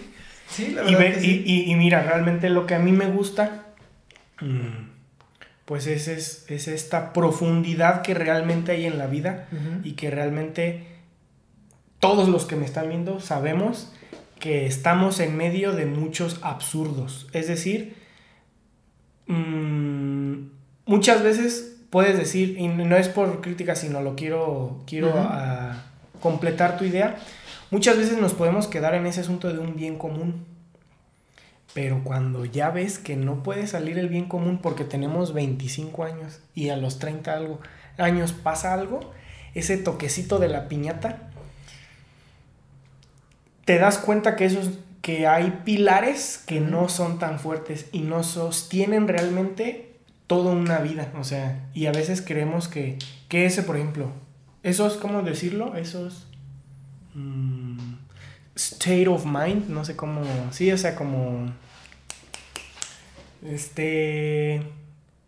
sí, 0.49 0.69
la 0.71 0.83
Y, 0.89 0.95
verdad 0.95 0.99
ve- 0.99 1.13
que 1.15 1.19
y, 1.19 1.21
sí. 1.23 1.43
y- 1.45 1.71
y 1.71 1.75
mira, 1.75 2.01
realmente 2.03 2.49
lo 2.49 2.65
que 2.65 2.75
a 2.75 2.79
mí 2.79 2.91
me 2.93 3.07
gusta, 3.07 3.65
mm, 4.41 4.88
pues 5.69 5.85
es, 5.85 6.07
es, 6.07 6.45
es 6.47 6.67
esta 6.67 7.13
profundidad 7.13 8.01
que 8.01 8.15
realmente 8.15 8.71
hay 8.71 8.87
en 8.87 8.97
la 8.97 9.05
vida 9.05 9.47
y 9.83 9.91
que 9.91 10.09
realmente 10.09 10.87
todos 11.99 12.27
los 12.27 12.45
que 12.45 12.55
me 12.55 12.65
están 12.65 12.89
viendo 12.89 13.19
sabemos 13.19 13.93
que 14.39 14.65
estamos 14.65 15.19
en 15.19 15.37
medio 15.37 15.73
de 15.73 15.85
muchos 15.85 16.39
absurdos. 16.41 17.27
Es 17.33 17.47
decir, 17.47 17.95
mm, 19.27 20.47
muchas 20.87 21.21
veces 21.21 21.77
puedes 21.91 22.17
decir, 22.17 22.57
y 22.57 22.67
no 22.67 22.97
es 22.97 23.07
por 23.07 23.39
crítica, 23.39 23.75
sino 23.75 24.01
lo 24.01 24.15
quiero, 24.15 24.81
quiero 24.87 25.13
completar 26.19 26.79
tu 26.79 26.85
idea, 26.85 27.17
muchas 27.69 27.95
veces 27.95 28.17
nos 28.17 28.33
podemos 28.33 28.65
quedar 28.65 28.95
en 28.95 29.05
ese 29.05 29.21
asunto 29.21 29.53
de 29.53 29.59
un 29.59 29.75
bien 29.75 29.99
común. 29.99 30.47
Pero 31.73 32.03
cuando 32.03 32.45
ya 32.45 32.71
ves 32.71 32.97
que 32.97 33.15
no 33.15 33.43
puede 33.43 33.67
salir 33.67 33.99
el 33.99 34.09
bien 34.09 34.25
común 34.25 34.59
porque 34.61 34.83
tenemos 34.83 35.33
25 35.33 36.03
años 36.03 36.39
y 36.55 36.69
a 36.69 36.77
los 36.77 36.99
30 36.99 37.33
algo, 37.33 37.59
años 37.97 38.33
pasa 38.33 38.73
algo, 38.73 39.11
ese 39.53 39.77
toquecito 39.77 40.39
de 40.39 40.49
la 40.49 40.67
piñata, 40.67 41.29
te 43.65 43.77
das 43.77 43.99
cuenta 43.99 44.35
que 44.35 44.45
esos 44.45 44.71
que 45.01 45.27
hay 45.27 45.61
pilares 45.63 46.43
que 46.45 46.59
no 46.59 46.89
son 46.89 47.19
tan 47.19 47.39
fuertes 47.39 47.87
y 47.91 48.01
no 48.01 48.23
sostienen 48.23 49.07
realmente 49.07 49.95
toda 50.27 50.51
una 50.51 50.79
vida, 50.79 51.11
o 51.17 51.23
sea, 51.23 51.67
y 51.73 51.85
a 51.87 51.91
veces 51.91 52.21
creemos 52.21 52.67
que, 52.67 52.97
que 53.29 53.45
ese, 53.45 53.63
por 53.63 53.77
ejemplo, 53.77 54.11
esos, 54.61 54.97
¿cómo 54.97 55.23
decirlo? 55.23 55.75
Esos 55.75 56.27
mm, 57.15 57.68
state 58.59 59.07
of 59.07 59.25
mind, 59.25 59.69
no 59.69 59.85
sé 59.85 59.95
cómo, 59.95 60.21
sí, 60.51 60.71
o 60.71 60.77
sea, 60.77 60.95
como 60.95 61.51
este 63.45 64.61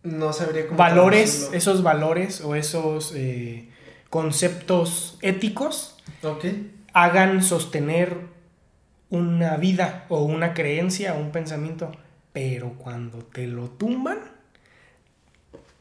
No 0.02 0.32
sabría 0.32 0.66
cómo 0.66 0.76
valores, 0.76 1.50
esos 1.52 1.82
valores 1.82 2.40
o 2.42 2.54
esos 2.54 3.12
eh, 3.14 3.68
conceptos 4.10 5.18
éticos 5.22 5.96
Ok. 6.22 6.44
hagan 6.92 7.42
sostener 7.42 8.16
una 9.08 9.56
vida 9.56 10.04
o 10.08 10.22
una 10.22 10.54
creencia 10.54 11.14
o 11.14 11.18
un 11.20 11.30
pensamiento, 11.32 11.92
pero 12.32 12.74
cuando 12.74 13.18
te 13.18 13.46
lo 13.46 13.68
tumban, 13.68 14.18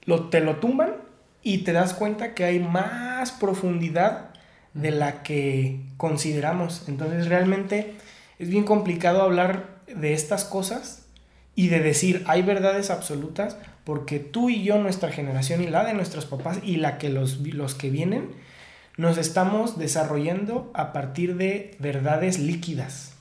lo, 0.06 0.30
te 0.30 0.40
lo 0.42 0.58
tumban 0.58 0.96
y 1.44 1.60
te 1.60 1.74
das 1.74 1.94
cuenta 1.94 2.34
que 2.34 2.44
hay 2.46 2.60
más 2.60 3.32
profundidad 3.32 4.31
de 4.74 4.92
la 4.92 5.24
que 5.24 5.80
consideramos. 5.98 6.84
Entonces 6.88 7.28
realmente 7.28 7.94
es 8.40 8.50
bien 8.50 8.64
complicado 8.64 9.22
hablar 9.22 9.82
de 9.88 10.14
estas 10.14 10.46
cosas 10.46 11.06
y 11.56 11.68
de 11.68 11.80
decir 11.80 12.24
hay 12.28 12.42
verdades 12.42 12.90
absolutas 12.90 13.58
porque 13.84 14.20
tú 14.20 14.50
y 14.50 14.64
yo, 14.64 14.78
nuestra 14.78 15.12
generación 15.12 15.62
y 15.62 15.68
la 15.68 15.84
de 15.84 15.94
nuestros 15.94 16.26
papás 16.26 16.60
y 16.64 16.78
la 16.78 16.98
que 16.98 17.10
los, 17.10 17.40
los 17.40 17.76
que 17.76 17.90
vienen, 17.90 18.32
nos 18.98 19.18
estamos 19.18 19.78
desarrollando 19.78 20.72
a 20.74 20.94
partir 20.94 21.36
de 21.36 21.76
verdades 21.80 22.40
líquidas, 22.40 23.14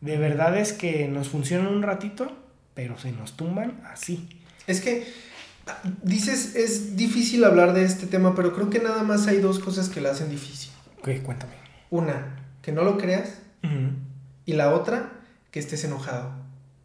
de 0.00 0.16
verdades 0.16 0.72
que 0.72 1.08
nos 1.08 1.28
funcionan 1.28 1.74
un 1.74 1.82
ratito, 1.82 2.30
pero 2.74 2.98
se 2.98 3.10
nos 3.10 3.36
tumban 3.36 3.80
así. 3.92 4.28
Es 4.66 4.80
que 4.80 5.06
dices, 6.02 6.54
es 6.54 6.96
difícil 6.96 7.44
hablar 7.44 7.72
de 7.72 7.84
este 7.84 8.06
tema, 8.06 8.34
pero 8.34 8.54
creo 8.54 8.70
que 8.70 8.78
nada 8.78 9.02
más 9.02 9.26
hay 9.26 9.38
dos 9.38 9.58
cosas 9.58 9.88
que 9.88 10.00
la 10.00 10.10
hacen 10.10 10.30
difícil. 10.30 10.70
Ok, 10.98 11.08
cuéntame. 11.22 11.52
Una, 11.90 12.36
que 12.62 12.72
no 12.72 12.82
lo 12.84 12.98
creas, 12.98 13.38
Ujú. 13.62 13.90
y 14.46 14.52
la 14.54 14.72
otra, 14.74 15.12
que 15.50 15.58
estés 15.60 15.84
enojado. 15.84 16.30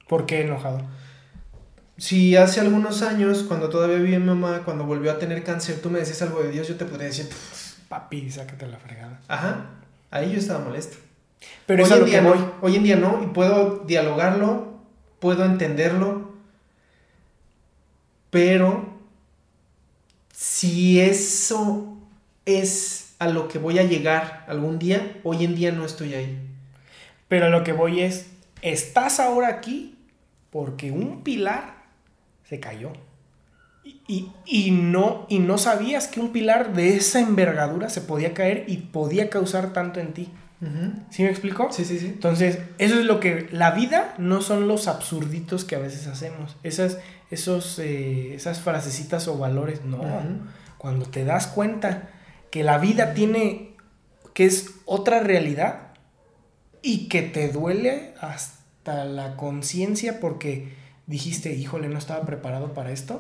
¿Por 0.07 0.25
qué 0.25 0.41
enojado? 0.41 0.81
Si 1.97 2.35
hace 2.35 2.59
algunos 2.59 3.01
años, 3.03 3.43
cuando 3.43 3.69
todavía 3.69 3.97
vivía 3.97 4.19
mi 4.19 4.25
mamá, 4.27 4.61
cuando 4.65 4.85
volvió 4.85 5.11
a 5.11 5.19
tener 5.19 5.43
cáncer, 5.43 5.79
tú 5.81 5.89
me 5.89 5.99
decías 5.99 6.21
algo 6.21 6.41
de 6.41 6.51
Dios, 6.51 6.67
yo 6.67 6.75
te 6.75 6.85
podría 6.85 7.07
decir, 7.07 7.27
"Pff, 7.27 7.73
Papi, 7.89 8.31
sácate 8.31 8.65
la 8.67 8.77
fregada. 8.77 9.19
ajá, 9.27 9.65
ahí 10.09 10.31
yo 10.31 10.39
estaba 10.39 10.63
molesto. 10.63 10.97
Pero 11.65 11.83
hoy 11.83 11.91
en 11.91 12.05
día 12.05 12.21
voy. 12.21 12.37
no, 12.39 12.53
hoy 12.61 12.75
en 12.77 12.83
día 12.83 12.95
no, 12.95 13.21
y 13.23 13.27
puedo 13.27 13.79
dialogarlo, 13.85 14.79
puedo 15.19 15.45
entenderlo, 15.45 16.33
pero 18.29 18.93
si 20.33 20.99
eso 20.99 21.97
es 22.45 23.02
a 23.23 23.27
lo 23.29 23.47
que 23.47 23.59
voy 23.59 23.79
a 23.79 23.83
llegar 23.83 24.45
algún 24.47 24.79
día, 24.79 25.17
hoy 25.23 25.43
en 25.45 25.55
día 25.55 25.71
no 25.71 25.85
estoy 25.85 26.13
ahí. 26.13 26.39
Pero 27.27 27.47
a 27.47 27.49
lo 27.49 27.63
que 27.63 27.71
voy 27.73 28.01
es, 28.01 28.27
estás 28.61 29.19
ahora 29.19 29.47
aquí 29.49 29.97
porque 30.51 30.91
un 30.91 31.23
pilar 31.23 31.83
se 32.47 32.59
cayó. 32.59 32.91
Y, 33.83 34.01
y- 34.07 34.31
y 34.45 34.71
no, 34.71 35.25
y 35.29 35.39
no 35.39 35.57
sabías 35.57 36.07
que 36.07 36.19
un 36.19 36.31
pilar 36.31 36.73
de 36.73 36.95
esa 36.95 37.19
envergadura 37.19 37.89
se 37.89 38.01
podía 38.01 38.33
caer 38.33 38.65
y 38.67 38.77
podía 38.77 39.29
causar 39.29 39.73
tanto 39.73 39.99
en 39.99 40.13
ti. 40.13 40.29
Ujú. 40.61 40.93
¿Sí 41.09 41.23
me 41.23 41.29
explico? 41.29 41.69
Sí, 41.71 41.83
sí, 41.83 41.99
sí. 41.99 42.05
Entonces, 42.07 42.59
eso 42.77 42.97
es 42.97 43.05
lo 43.05 43.19
que... 43.19 43.49
La 43.51 43.71
vida 43.71 44.13
no 44.17 44.41
son 44.41 44.67
los 44.69 44.87
absurditos 44.87 45.65
que 45.65 45.75
a 45.75 45.79
veces 45.79 46.07
hacemos. 46.07 46.55
Esas, 46.63 46.99
esos, 47.31 47.77
eh, 47.79 48.33
esas 48.35 48.61
frasecitas 48.61 49.27
o 49.27 49.37
valores, 49.37 49.83
no. 49.83 50.01
Cuando 50.77 51.05
te 51.05 51.25
das 51.25 51.47
cuenta 51.47 52.09
que 52.53 52.63
la 52.63 52.77
vida 52.77 53.15
tiene 53.15 53.71
que 54.35 54.45
es 54.45 54.75
otra 54.85 55.21
realidad 55.21 55.87
y 56.83 57.07
que 57.07 57.23
te 57.23 57.49
duele 57.49 58.13
hasta 58.21 59.05
la 59.05 59.35
conciencia 59.37 60.19
porque 60.19 60.71
dijiste, 61.07 61.51
híjole, 61.55 61.89
no 61.89 61.97
estaba 61.97 62.27
preparado 62.27 62.75
para 62.75 62.91
esto. 62.91 63.17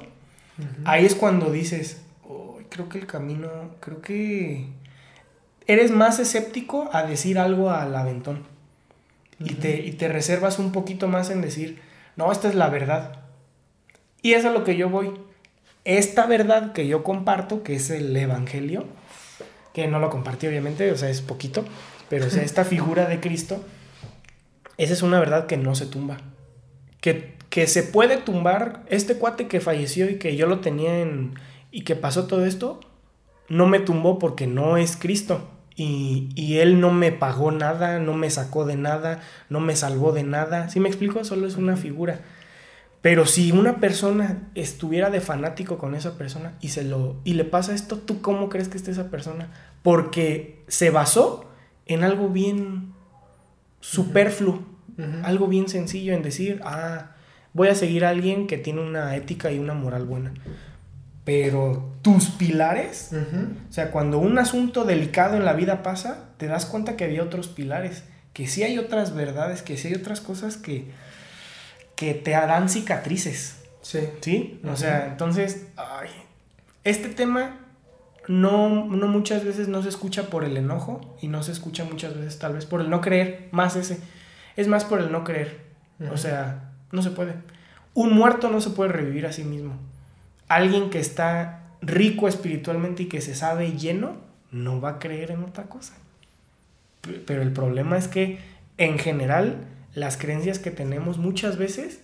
Ahí 0.85 1.03
es 1.03 1.15
cuando 1.15 1.51
dices, 1.51 2.03
creo 2.69 2.89
que 2.89 2.99
el 2.99 3.07
camino, 3.07 3.49
creo 3.79 4.01
que 4.01 4.67
eres 5.65 5.89
más 5.89 6.19
escéptico 6.19 6.91
a 6.93 7.01
decir 7.01 7.39
algo 7.39 7.71
al 7.71 7.95
aventón. 7.95 8.45
y, 9.39 9.55
te, 9.55 9.83
y 9.83 9.93
te 9.93 10.09
reservas 10.09 10.59
un 10.59 10.71
poquito 10.71 11.07
más 11.07 11.31
en 11.31 11.41
decir, 11.41 11.81
no, 12.17 12.31
esta 12.31 12.49
es 12.49 12.53
la 12.53 12.69
verdad. 12.69 13.23
Y 14.21 14.33
eso 14.33 14.49
es 14.49 14.53
a 14.53 14.59
lo 14.59 14.63
que 14.63 14.77
yo 14.77 14.91
voy. 14.91 15.11
Esta 15.85 16.27
verdad 16.27 16.71
que 16.71 16.85
yo 16.85 17.03
comparto, 17.03 17.63
que 17.63 17.73
es 17.73 17.89
el 17.89 18.15
Evangelio, 18.15 18.85
que 19.73 19.87
no 19.87 19.99
lo 19.99 20.09
compartí 20.09 20.47
obviamente, 20.47 20.91
o 20.91 20.97
sea, 20.97 21.09
es 21.09 21.21
poquito, 21.21 21.65
pero 22.09 22.27
o 22.27 22.29
sea, 22.29 22.43
esta 22.43 22.63
figura 22.63 23.05
de 23.07 23.19
Cristo, 23.19 23.63
esa 24.77 24.93
es 24.93 25.01
una 25.01 25.19
verdad 25.19 25.47
que 25.47 25.57
no 25.57 25.75
se 25.75 25.85
tumba. 25.85 26.17
Que, 27.01 27.35
que 27.49 27.67
se 27.67 27.83
puede 27.83 28.17
tumbar, 28.17 28.83
este 28.87 29.15
cuate 29.15 29.47
que 29.47 29.59
falleció 29.59 30.09
y 30.09 30.17
que 30.19 30.35
yo 30.35 30.47
lo 30.47 30.59
tenía 30.59 30.99
en... 30.99 31.33
y 31.71 31.81
que 31.81 31.95
pasó 31.95 32.27
todo 32.27 32.45
esto, 32.45 32.79
no 33.49 33.67
me 33.67 33.79
tumbó 33.79 34.19
porque 34.19 34.47
no 34.47 34.77
es 34.77 34.95
Cristo. 34.95 35.49
Y, 35.75 36.29
y, 36.35 36.59
él 36.59 36.79
no 36.79 36.91
me 36.91 37.11
pagó 37.11 37.51
nada, 37.51 37.97
no 37.97 38.13
me 38.13 38.29
sacó 38.29 38.63
de 38.63 38.75
nada, 38.77 39.21
no 39.49 39.59
me 39.59 39.75
salvó 39.75 40.11
de 40.11 40.21
nada. 40.21 40.69
¿Sí 40.69 40.79
me 40.79 40.87
explico? 40.87 41.23
Solo 41.23 41.47
es 41.47 41.55
una 41.57 41.77
figura. 41.77 42.21
Pero 43.03 43.25
si 43.25 43.51
una 43.51 43.81
persona 43.81 44.47
estuviera 44.55 45.09
de 45.09 45.19
fanático 45.19 45.77
con 45.77 45.93
esa 45.93 46.17
persona 46.17 46.53
y 46.61 46.69
se 46.69 46.85
lo 46.85 47.17
y 47.25 47.33
le 47.33 47.43
pasa 47.43 47.75
esto, 47.75 47.97
¿tú 47.97 48.21
cómo 48.21 48.47
crees 48.47 48.69
que 48.69 48.77
esté 48.77 48.91
esa 48.91 49.09
persona? 49.09 49.49
Porque 49.81 50.63
se 50.69 50.89
basó 50.89 51.51
en 51.85 52.05
algo 52.05 52.29
bien 52.29 52.93
superfluo, 53.81 54.63
algo 55.23 55.49
bien 55.49 55.67
sencillo 55.67 56.13
en 56.13 56.21
decir, 56.21 56.61
ah, 56.63 57.11
voy 57.51 57.67
a 57.67 57.75
seguir 57.75 58.05
a 58.05 58.09
alguien 58.09 58.47
que 58.47 58.57
tiene 58.57 58.79
una 58.79 59.17
ética 59.17 59.51
y 59.51 59.59
una 59.59 59.73
moral 59.73 60.05
buena. 60.05 60.33
Pero 61.25 61.91
tus 62.03 62.27
pilares, 62.29 63.11
o 63.69 63.73
sea, 63.73 63.91
cuando 63.91 64.17
un 64.17 64.39
asunto 64.39 64.85
delicado 64.85 65.35
en 65.35 65.43
la 65.43 65.51
vida 65.51 65.83
pasa, 65.83 66.29
te 66.37 66.47
das 66.47 66.65
cuenta 66.65 66.95
que 66.95 67.03
había 67.03 67.23
otros 67.23 67.49
pilares, 67.49 68.05
que 68.31 68.47
sí 68.47 68.63
hay 68.63 68.77
otras 68.77 69.13
verdades, 69.13 69.61
que 69.61 69.75
sí 69.75 69.89
hay 69.89 69.95
otras 69.95 70.21
cosas 70.21 70.55
que 70.55 70.85
que 71.95 72.13
te 72.13 72.35
harán 72.35 72.69
cicatrices. 72.69 73.59
Sí. 73.81 73.99
¿Sí? 74.21 74.61
O 74.65 74.75
sea, 74.75 75.07
entonces, 75.07 75.67
ay, 75.75 76.09
este 76.83 77.09
tema 77.09 77.59
no, 78.27 78.85
no 78.85 79.07
muchas 79.07 79.43
veces 79.43 79.67
no 79.67 79.83
se 79.83 79.89
escucha 79.89 80.29
por 80.29 80.43
el 80.43 80.57
enojo 80.57 81.17
y 81.21 81.27
no 81.27 81.43
se 81.43 81.51
escucha 81.51 81.83
muchas 81.83 82.15
veces 82.15 82.39
tal 82.39 82.53
vez 82.53 82.65
por 82.65 82.81
el 82.81 82.89
no 82.89 83.01
creer, 83.01 83.49
más 83.51 83.75
ese. 83.75 83.99
Es 84.55 84.67
más 84.67 84.85
por 84.85 84.99
el 84.99 85.11
no 85.11 85.23
creer. 85.23 85.61
O 86.11 86.17
sea, 86.17 86.71
no 86.91 87.01
se 87.01 87.11
puede. 87.11 87.35
Un 87.93 88.13
muerto 88.13 88.49
no 88.49 88.61
se 88.61 88.71
puede 88.71 88.91
revivir 88.91 89.25
a 89.25 89.33
sí 89.33 89.43
mismo. 89.43 89.75
Alguien 90.47 90.89
que 90.89 90.99
está 90.99 91.63
rico 91.81 92.27
espiritualmente 92.27 93.03
y 93.03 93.05
que 93.07 93.21
se 93.21 93.35
sabe 93.35 93.73
lleno, 93.73 94.17
no 94.51 94.79
va 94.79 94.89
a 94.91 94.99
creer 94.99 95.31
en 95.31 95.43
otra 95.43 95.65
cosa. 95.65 95.93
Pero 97.25 97.41
el 97.41 97.51
problema 97.51 97.97
es 97.97 98.07
que 98.07 98.39
en 98.77 98.97
general 98.97 99.67
las 99.93 100.17
creencias 100.17 100.59
que 100.59 100.71
tenemos 100.71 101.17
muchas 101.17 101.57
veces 101.57 102.01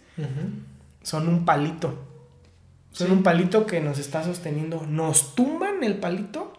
son 1.02 1.28
un 1.28 1.46
palito. 1.46 2.06
Son 2.92 3.12
un 3.12 3.24
palito 3.24 3.66
que 3.66 3.82
nos 3.82 4.00
está 4.00 4.24
sosteniendo. 4.24 4.86
Nos 4.88 5.36
tumban 5.36 5.84
el 5.84 5.98
palito. 5.98 6.54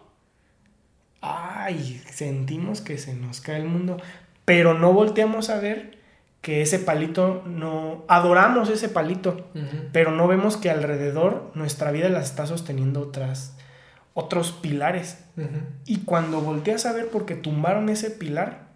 Ay, 1.21 2.01
sentimos 2.09 2.81
que 2.81 2.97
se 2.97 3.13
nos 3.13 3.41
cae 3.41 3.57
el 3.57 3.67
mundo. 3.67 3.97
Pero 4.45 4.73
no 4.73 4.93
volteamos 4.93 5.49
a 5.49 5.59
ver 5.59 5.99
que 6.41 6.61
ese 6.61 6.79
palito 6.79 7.43
no. 7.45 8.03
Adoramos 8.07 8.69
ese 8.69 8.89
palito. 8.89 9.49
Pero 9.91 10.11
no 10.11 10.27
vemos 10.27 10.57
que 10.57 10.69
alrededor 10.69 11.51
nuestra 11.53 11.91
vida 11.91 12.09
las 12.09 12.31
está 12.31 12.47
sosteniendo 12.47 13.01
otras. 13.01 13.55
Otros 14.13 14.51
pilares. 14.51 15.19
Y 15.85 15.99
cuando 15.99 16.41
volteas 16.41 16.85
a 16.85 16.93
ver 16.93 17.09
porque 17.09 17.35
tumbaron 17.35 17.89
ese 17.89 18.09
pilar, 18.09 18.70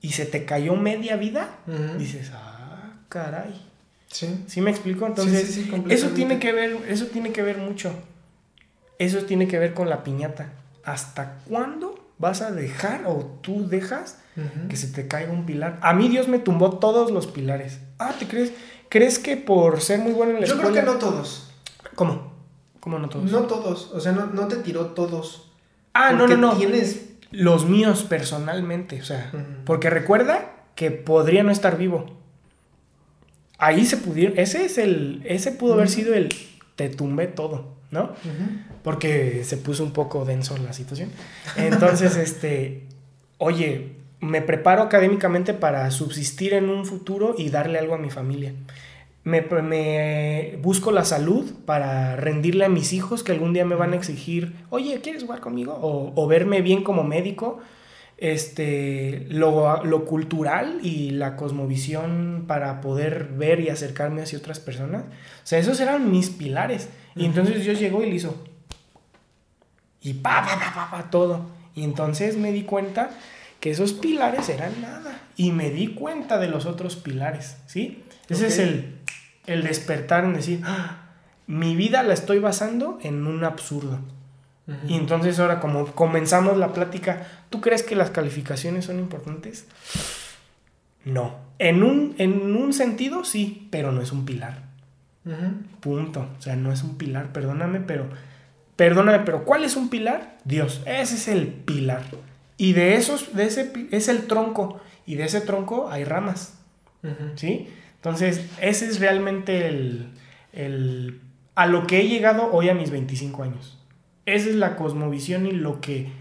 y 0.00 0.12
se 0.12 0.26
te 0.26 0.44
cayó 0.44 0.76
media 0.76 1.16
vida, 1.16 1.58
dices, 1.98 2.30
ah, 2.34 2.92
caray. 3.08 3.64
Sí. 4.06 4.44
¿Sí 4.46 4.60
me 4.60 4.70
explico? 4.70 5.06
Entonces, 5.06 5.58
eso 5.88 6.08
tiene 6.10 6.38
que 6.38 6.52
ver, 6.52 6.78
eso 6.88 7.06
tiene 7.06 7.32
que 7.32 7.42
ver 7.42 7.58
mucho. 7.58 7.92
Eso 8.98 9.24
tiene 9.24 9.46
que 9.46 9.58
ver 9.58 9.74
con 9.74 9.88
la 9.88 10.02
piñata. 10.02 10.52
¿Hasta 10.84 11.38
cuándo 11.48 11.98
vas 12.18 12.42
a 12.42 12.50
dejar 12.50 13.04
o 13.06 13.38
tú 13.42 13.68
dejas 13.68 14.18
que 14.68 14.76
se 14.76 14.88
te 14.88 15.06
caiga 15.06 15.32
un 15.32 15.46
pilar? 15.46 15.78
A 15.82 15.92
mí 15.92 16.08
Dios 16.08 16.28
me 16.28 16.38
tumbó 16.38 16.78
todos 16.78 17.10
los 17.10 17.26
pilares. 17.26 17.80
Ah, 17.98 18.14
¿te 18.18 18.26
crees? 18.26 18.52
¿Crees 18.88 19.18
que 19.18 19.36
por 19.36 19.80
ser 19.80 20.00
muy 20.00 20.12
bueno 20.12 20.34
en 20.34 20.40
la 20.40 20.46
Yo 20.46 20.56
creo 20.58 20.72
que 20.72 20.82
no 20.82 20.94
todos. 20.94 21.50
¿Cómo? 21.94 22.32
¿Cómo 22.80 22.98
no 22.98 23.08
todos? 23.08 23.30
No 23.30 23.42
todos, 23.42 23.90
o 23.92 24.00
sea, 24.00 24.12
no, 24.12 24.26
no 24.26 24.48
te 24.48 24.56
tiró 24.56 24.86
todos. 24.86 25.50
Ah, 25.92 26.12
no, 26.12 26.26
no, 26.26 26.36
no. 26.36 26.56
Tienes 26.56 27.07
los 27.30 27.66
míos 27.66 28.04
personalmente, 28.08 29.00
o 29.00 29.04
sea, 29.04 29.32
porque 29.64 29.90
recuerda 29.90 30.52
que 30.74 30.90
podría 30.90 31.42
no 31.42 31.50
estar 31.50 31.76
vivo. 31.76 32.06
Ahí 33.58 33.84
se 33.84 33.96
pudieron, 33.96 34.38
ese 34.38 34.64
es 34.64 34.78
el, 34.78 35.22
ese 35.24 35.52
pudo 35.52 35.74
haber 35.74 35.88
sido 35.88 36.14
el 36.14 36.28
te 36.76 36.88
tumbé 36.88 37.26
todo, 37.26 37.74
¿no? 37.90 38.12
Porque 38.84 39.42
se 39.44 39.56
puso 39.56 39.82
un 39.82 39.92
poco 39.92 40.24
denso 40.24 40.56
la 40.58 40.72
situación. 40.72 41.10
Entonces, 41.56 42.16
este, 42.16 42.84
oye, 43.38 43.96
me 44.20 44.42
preparo 44.42 44.82
académicamente 44.82 45.54
para 45.54 45.90
subsistir 45.90 46.54
en 46.54 46.68
un 46.68 46.86
futuro 46.86 47.34
y 47.36 47.50
darle 47.50 47.78
algo 47.78 47.94
a 47.94 47.98
mi 47.98 48.10
familia 48.10 48.52
me, 49.28 50.56
busco 50.62 50.90
la 50.90 51.04
salud 51.04 51.52
para 51.66 52.16
rendirle 52.16 52.64
a 52.64 52.68
mis 52.68 52.92
hijos 52.92 53.22
que 53.22 53.32
algún 53.32 53.52
día 53.52 53.64
me 53.64 53.74
van 53.74 53.92
a 53.92 53.96
exigir, 53.96 54.54
oye, 54.70 55.00
¿quieres 55.00 55.22
jugar 55.22 55.40
conmigo? 55.40 55.78
O, 55.80 56.26
verme 56.26 56.62
bien 56.62 56.82
como 56.82 57.04
médico. 57.04 57.60
Este, 58.20 59.26
lo, 59.28 59.84
lo, 59.84 60.04
cultural 60.04 60.80
y 60.82 61.10
la 61.10 61.36
cosmovisión 61.36 62.46
para 62.48 62.80
poder 62.80 63.28
ver 63.36 63.60
y 63.60 63.68
acercarme 63.68 64.22
hacia 64.22 64.38
otras 64.38 64.58
personas. 64.58 65.04
O 65.04 65.46
sea, 65.46 65.60
esos 65.60 65.78
eran 65.78 66.10
mis 66.10 66.30
pilares. 66.30 66.88
Y 67.14 67.26
entonces 67.26 67.62
Dios 67.62 67.78
llegó 67.78 68.02
y 68.02 68.10
le 68.10 68.16
hizo. 68.16 68.42
Y 70.00 70.14
pa, 70.14 70.42
pa, 70.42 70.58
pa, 70.58 70.74
pa, 70.74 70.90
pa, 70.90 71.10
todo. 71.10 71.46
Y 71.76 71.84
entonces 71.84 72.36
me 72.36 72.50
di 72.50 72.62
cuenta 72.62 73.10
que 73.60 73.70
esos 73.70 73.92
pilares 73.92 74.48
eran 74.48 74.80
nada. 74.80 75.20
Y 75.36 75.52
me 75.52 75.70
di 75.70 75.88
cuenta 75.94 76.38
de 76.38 76.48
los 76.48 76.66
otros 76.66 76.96
pilares, 76.96 77.58
¿sí? 77.66 78.02
Ese 78.28 78.48
es 78.48 78.58
el, 78.58 78.97
el 79.48 79.64
despertar 79.64 80.24
en 80.24 80.34
decir, 80.34 80.60
ah, 80.64 81.08
mi 81.46 81.74
vida 81.74 82.02
la 82.02 82.14
estoy 82.14 82.38
basando 82.38 82.98
en 83.02 83.26
un 83.26 83.44
absurdo. 83.44 84.00
Y 84.86 84.96
entonces 84.96 85.40
ahora 85.40 85.60
como 85.60 85.86
comenzamos 85.86 86.58
la 86.58 86.74
plática, 86.74 87.26
¿tú 87.48 87.62
crees 87.62 87.82
que 87.82 87.96
las 87.96 88.10
calificaciones 88.10 88.84
son 88.84 88.98
importantes? 88.98 89.66
No. 91.06 91.36
En 91.58 91.82
un, 91.82 92.14
en 92.18 92.54
un 92.54 92.74
sentido 92.74 93.24
sí, 93.24 93.66
pero 93.70 93.92
no 93.92 94.02
es 94.02 94.12
un 94.12 94.26
pilar. 94.26 94.64
Punto. 95.80 96.28
O 96.38 96.42
sea, 96.42 96.54
no 96.54 96.70
es 96.70 96.82
un 96.82 96.98
pilar, 96.98 97.32
perdóname, 97.32 97.80
pero... 97.80 98.08
Perdóname, 98.76 99.20
pero 99.20 99.44
¿cuál 99.44 99.64
es 99.64 99.74
un 99.74 99.88
pilar? 99.88 100.36
Dios. 100.44 100.82
Ese 100.84 101.14
es 101.14 101.28
el 101.28 101.48
pilar. 101.48 102.02
Y 102.58 102.74
de 102.74 102.96
esos, 102.96 103.34
de 103.34 103.46
ese 103.46 103.72
es 103.90 104.08
el 104.08 104.26
tronco. 104.26 104.80
Y 105.06 105.14
de 105.14 105.24
ese 105.24 105.40
tronco 105.40 105.88
hay 105.90 106.04
ramas. 106.04 106.58
¿Sí? 107.36 107.68
Entonces, 107.98 108.44
ese 108.60 108.86
es 108.86 109.00
realmente 109.00 109.68
el, 110.52 111.20
a 111.54 111.66
lo 111.66 111.86
que 111.86 112.00
he 112.00 112.08
llegado 112.08 112.50
hoy 112.52 112.68
a 112.68 112.74
mis 112.74 112.90
25 112.90 113.42
años. 113.42 113.78
Esa 114.24 114.48
es 114.48 114.54
la 114.54 114.76
cosmovisión 114.76 115.46
y 115.46 115.52
lo 115.52 115.80
que, 115.80 116.12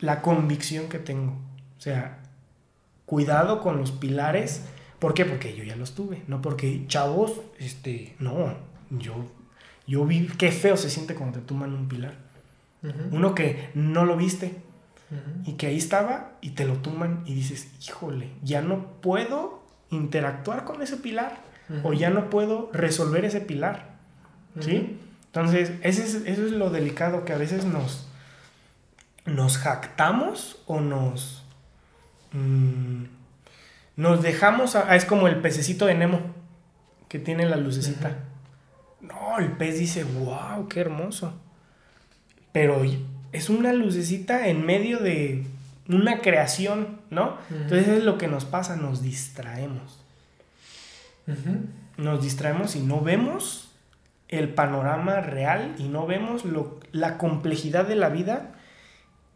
la 0.00 0.22
convicción 0.22 0.88
que 0.88 0.98
tengo. 0.98 1.32
O 1.76 1.80
sea, 1.80 2.20
cuidado 3.04 3.60
con 3.60 3.78
los 3.78 3.92
pilares. 3.92 4.64
¿Por 4.98 5.12
qué? 5.12 5.24
Porque 5.24 5.54
yo 5.54 5.64
ya 5.64 5.76
los 5.76 5.94
tuve. 5.94 6.22
No 6.28 6.40
porque, 6.40 6.86
chavos, 6.86 7.40
este, 7.58 8.16
no, 8.18 8.54
yo, 8.90 9.26
yo 9.86 10.06
vi, 10.06 10.28
qué 10.38 10.50
feo 10.50 10.76
se 10.76 10.88
siente 10.88 11.14
cuando 11.14 11.40
te 11.40 11.44
tuman 11.44 11.74
un 11.74 11.88
pilar. 11.88 12.16
Uno 13.12 13.34
que 13.34 13.70
no 13.74 14.04
lo 14.04 14.16
viste 14.16 14.56
y 15.44 15.52
que 15.52 15.66
ahí 15.68 15.76
estaba 15.76 16.32
y 16.40 16.50
te 16.50 16.64
lo 16.64 16.78
tuman 16.78 17.22
y 17.26 17.34
dices, 17.34 17.70
híjole, 17.86 18.30
ya 18.42 18.60
no 18.62 19.00
puedo 19.00 19.61
interactuar 19.92 20.64
con 20.64 20.82
ese 20.82 20.96
pilar 20.96 21.40
o 21.84 21.92
ya 21.92 22.10
no 22.10 22.28
puedo 22.28 22.70
resolver 22.72 23.24
ese 23.24 23.40
pilar. 23.40 23.92
¿Sí? 24.60 24.98
Entonces, 25.26 25.72
ese 25.82 26.04
es, 26.04 26.14
eso 26.26 26.46
es 26.46 26.52
lo 26.52 26.68
delicado 26.70 27.24
que 27.24 27.32
a 27.32 27.38
veces 27.38 27.64
nos, 27.64 28.06
nos 29.24 29.56
jactamos 29.56 30.60
o 30.66 30.80
nos, 30.80 31.44
mm, 32.32 33.04
nos 33.96 34.22
dejamos, 34.22 34.76
es 34.90 35.04
como 35.06 35.28
el 35.28 35.40
pececito 35.40 35.86
de 35.86 35.94
Nemo 35.94 36.20
que 37.08 37.18
tiene 37.18 37.46
la 37.46 37.56
lucecita. 37.56 38.24
No, 39.00 39.38
el 39.38 39.52
pez 39.52 39.78
dice, 39.78 40.04
wow, 40.04 40.68
qué 40.68 40.80
hermoso. 40.80 41.34
Pero 42.52 42.82
es 43.32 43.48
una 43.48 43.72
lucecita 43.72 44.48
en 44.48 44.64
medio 44.64 44.98
de 44.98 45.46
una 45.88 46.20
creación, 46.20 47.00
¿no? 47.10 47.38
Entonces 47.50 47.88
es 47.88 48.04
lo 48.04 48.18
que 48.18 48.28
nos 48.28 48.44
pasa, 48.44 48.76
nos 48.76 49.02
distraemos. 49.02 50.00
Nos 51.96 52.22
distraemos 52.22 52.76
y 52.76 52.80
no 52.80 53.00
vemos 53.00 53.72
el 54.28 54.48
panorama 54.48 55.20
real 55.20 55.74
y 55.78 55.88
no 55.88 56.06
vemos 56.06 56.44
lo, 56.44 56.80
la 56.90 57.18
complejidad 57.18 57.86
de 57.86 57.96
la 57.96 58.08
vida 58.08 58.52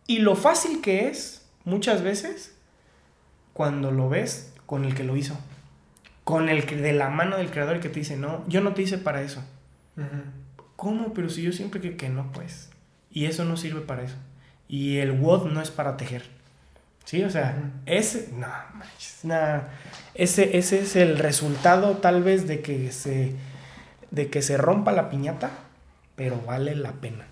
y 0.06 0.18
lo 0.18 0.36
fácil 0.36 0.80
que 0.80 1.08
es 1.08 1.46
muchas 1.64 2.02
veces 2.02 2.56
cuando 3.52 3.90
lo 3.90 4.08
ves 4.08 4.54
con 4.64 4.84
el 4.84 4.94
que 4.94 5.04
lo 5.04 5.16
hizo. 5.16 5.36
Con 6.24 6.48
el 6.48 6.66
que 6.66 6.76
de 6.76 6.92
la 6.92 7.08
mano 7.08 7.36
del 7.36 7.50
creador 7.50 7.80
que 7.80 7.88
te 7.88 8.00
dice, 8.00 8.16
no, 8.16 8.44
yo 8.48 8.60
no 8.60 8.74
te 8.74 8.82
hice 8.82 8.98
para 8.98 9.22
eso. 9.22 9.42
¿Cómo? 10.76 11.12
Pero 11.14 11.28
si 11.28 11.42
yo 11.42 11.52
siempre 11.52 11.80
que, 11.80 11.96
que 11.96 12.08
no, 12.08 12.32
pues. 12.32 12.70
Y 13.10 13.26
eso 13.26 13.44
no 13.44 13.56
sirve 13.56 13.80
para 13.80 14.02
eso. 14.02 14.16
Y 14.68 14.98
el 14.98 15.12
WOD 15.12 15.50
no 15.52 15.60
es 15.60 15.70
para 15.70 15.96
tejer. 15.96 16.35
¿Sí? 17.06 17.22
O 17.22 17.30
sea, 17.30 17.72
ese, 17.86 18.30
no, 18.34 18.48
ese, 20.14 20.58
ese 20.58 20.80
es 20.80 20.96
el 20.96 21.18
resultado 21.18 21.98
tal 21.98 22.24
vez 22.24 22.48
de 22.48 22.62
que 22.62 22.90
se, 22.90 23.32
de 24.10 24.28
que 24.28 24.42
se 24.42 24.56
rompa 24.56 24.90
la 24.90 25.08
piñata, 25.08 25.50
pero 26.16 26.42
vale 26.44 26.74
la 26.74 26.92
pena. 26.92 27.26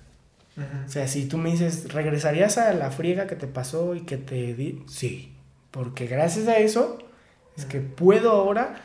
O 0.86 0.88
sea, 0.88 1.09
si 1.09 1.26
tú 1.26 1.38
me 1.38 1.51
dices, 1.51 1.92
¿regresarías 1.92 2.56
a 2.59 2.72
la 2.72 2.92
friega 2.92 3.26
que 3.26 3.34
te 3.34 3.48
pasó 3.48 3.96
y 3.96 4.02
que 4.02 4.16
te 4.16 4.55
di? 4.55 4.84
Sí, 4.86 5.34
porque 5.72 6.06
gracias 6.06 6.46
a 6.46 6.59
eso 6.59 6.98
es 7.56 7.64
que 7.64 7.80
puedo 7.80 8.30
ahora 8.30 8.76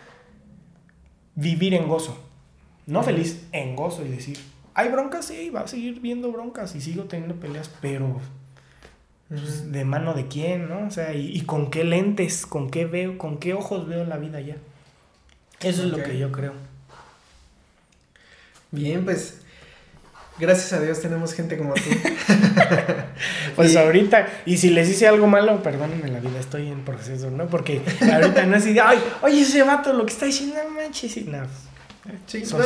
vivir 1.36 1.76
en 1.76 1.88
gozo. 1.88 2.20
No 2.88 3.04
feliz, 3.04 3.46
en 3.52 3.76
gozo 3.76 4.04
y 4.04 4.10
decir, 4.10 4.40
hay 4.74 4.90
broncas, 4.90 5.26
sí, 5.26 5.52
va 5.52 5.62
a 5.62 5.68
seguir 5.68 6.00
viendo 6.00 6.32
broncas 6.32 6.74
y 6.74 6.82
sigo 6.82 7.04
teniendo 7.04 7.36
peleas, 7.36 7.70
pero 7.80 8.20
pues, 9.30 9.72
de 9.72 9.86
mano 9.86 10.14
de 10.14 10.28
quién, 10.28 10.68
¿no? 10.68 10.88
O 10.88 10.92
sea, 10.92 11.14
y, 11.14 11.42
con 11.42 11.70
qué 11.70 11.84
lentes, 11.84 12.46
con 12.46 12.70
qué 12.70 12.86
veo, 12.86 13.18
con 13.18 13.38
qué 13.38 13.54
ojos 13.54 13.88
veo 13.88 14.04
la 14.04 14.18
vida 14.18 14.42
ya. 14.42 14.58
Eso 15.62 15.84
es 15.84 15.90
lo 15.90 16.02
que 16.02 16.18
yo 16.18 16.32
creo. 16.32 16.54
Bien, 18.72 19.06
pues 19.06 19.40
gracias 20.40 20.74
a 20.74 20.82
Dios 20.82 21.00
tenemos 21.02 21.34
gente 21.34 21.58
como 21.58 21.74
tú. 21.76 21.82
pues 23.56 23.76
ahorita, 23.76 24.28
y 24.46 24.58
si 24.58 24.72
les 24.72 24.90
hice 24.90 25.08
algo 25.08 25.28
malo, 25.28 25.62
perdónenme 25.62 26.08
la 26.08 26.20
vida, 26.20 26.40
estoy 26.40 26.68
en 26.68 26.84
proceso, 26.84 27.30
¿no? 27.30 27.48
Porque 27.48 27.82
ahorita 28.02 28.46
no 28.46 28.56
es 28.56 28.64
así, 28.64 28.80
ay, 28.80 29.00
oye, 29.22 29.42
ese 29.42 29.62
vato 29.64 29.94
lo 29.94 30.06
que 30.06 30.14
está 30.14 30.26
diciendo, 30.26 30.56
no 30.64 30.72
manches, 30.72 31.18
y 31.18 31.24
nada. 31.26 31.48
Sí, 32.26 32.44
no, 32.52 32.58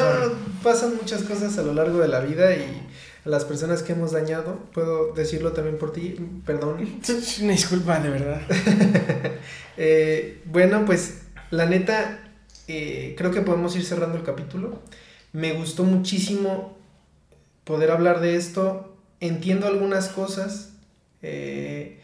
pasan 0.61 0.95
muchas 0.95 1.23
cosas 1.23 1.57
a 1.57 1.63
lo 1.63 1.73
largo 1.73 1.99
de 1.99 2.07
la 2.07 2.19
vida 2.19 2.55
y 2.55 2.65
las 3.25 3.45
personas 3.45 3.83
que 3.83 3.93
hemos 3.93 4.11
dañado, 4.11 4.59
puedo 4.73 5.13
decirlo 5.13 5.53
también 5.53 5.77
por 5.77 5.93
ti, 5.93 6.15
perdón. 6.45 6.99
disculpa, 7.41 7.99
de 7.99 8.09
verdad. 8.09 8.41
Eh, 9.75 10.43
bueno, 10.45 10.85
pues 10.85 11.23
la 11.49 11.65
neta, 11.65 12.19
eh, 12.67 13.15
creo 13.17 13.31
que 13.31 13.41
podemos 13.41 13.75
ir 13.75 13.83
cerrando 13.83 14.19
el 14.19 14.23
capítulo. 14.23 14.79
Me 15.31 15.53
gustó 15.53 15.83
muchísimo 15.83 16.77
poder 17.63 17.89
hablar 17.89 18.19
de 18.21 18.35
esto. 18.35 18.95
Entiendo 19.19 19.65
algunas 19.65 20.09
cosas. 20.09 20.73
Eh, 21.23 21.99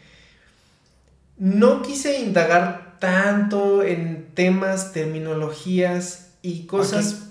no 1.38 1.82
quise 1.82 2.18
indagar 2.18 2.96
tanto 2.98 3.84
en 3.84 4.26
temas, 4.34 4.92
terminologías 4.92 6.32
y 6.42 6.66
cosas. 6.66 7.29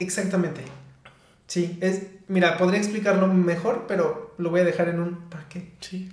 Exactamente. 0.00 0.62
Sí, 1.46 1.78
es, 1.80 2.02
mira, 2.28 2.58
podría 2.58 2.80
explicarlo 2.80 3.28
mejor, 3.28 3.84
pero 3.86 4.34
lo 4.38 4.50
voy 4.50 4.60
a 4.60 4.64
dejar 4.64 4.88
en 4.88 5.00
un 5.00 5.16
¿para 5.28 5.48
qué? 5.48 5.70
Sí. 5.80 6.10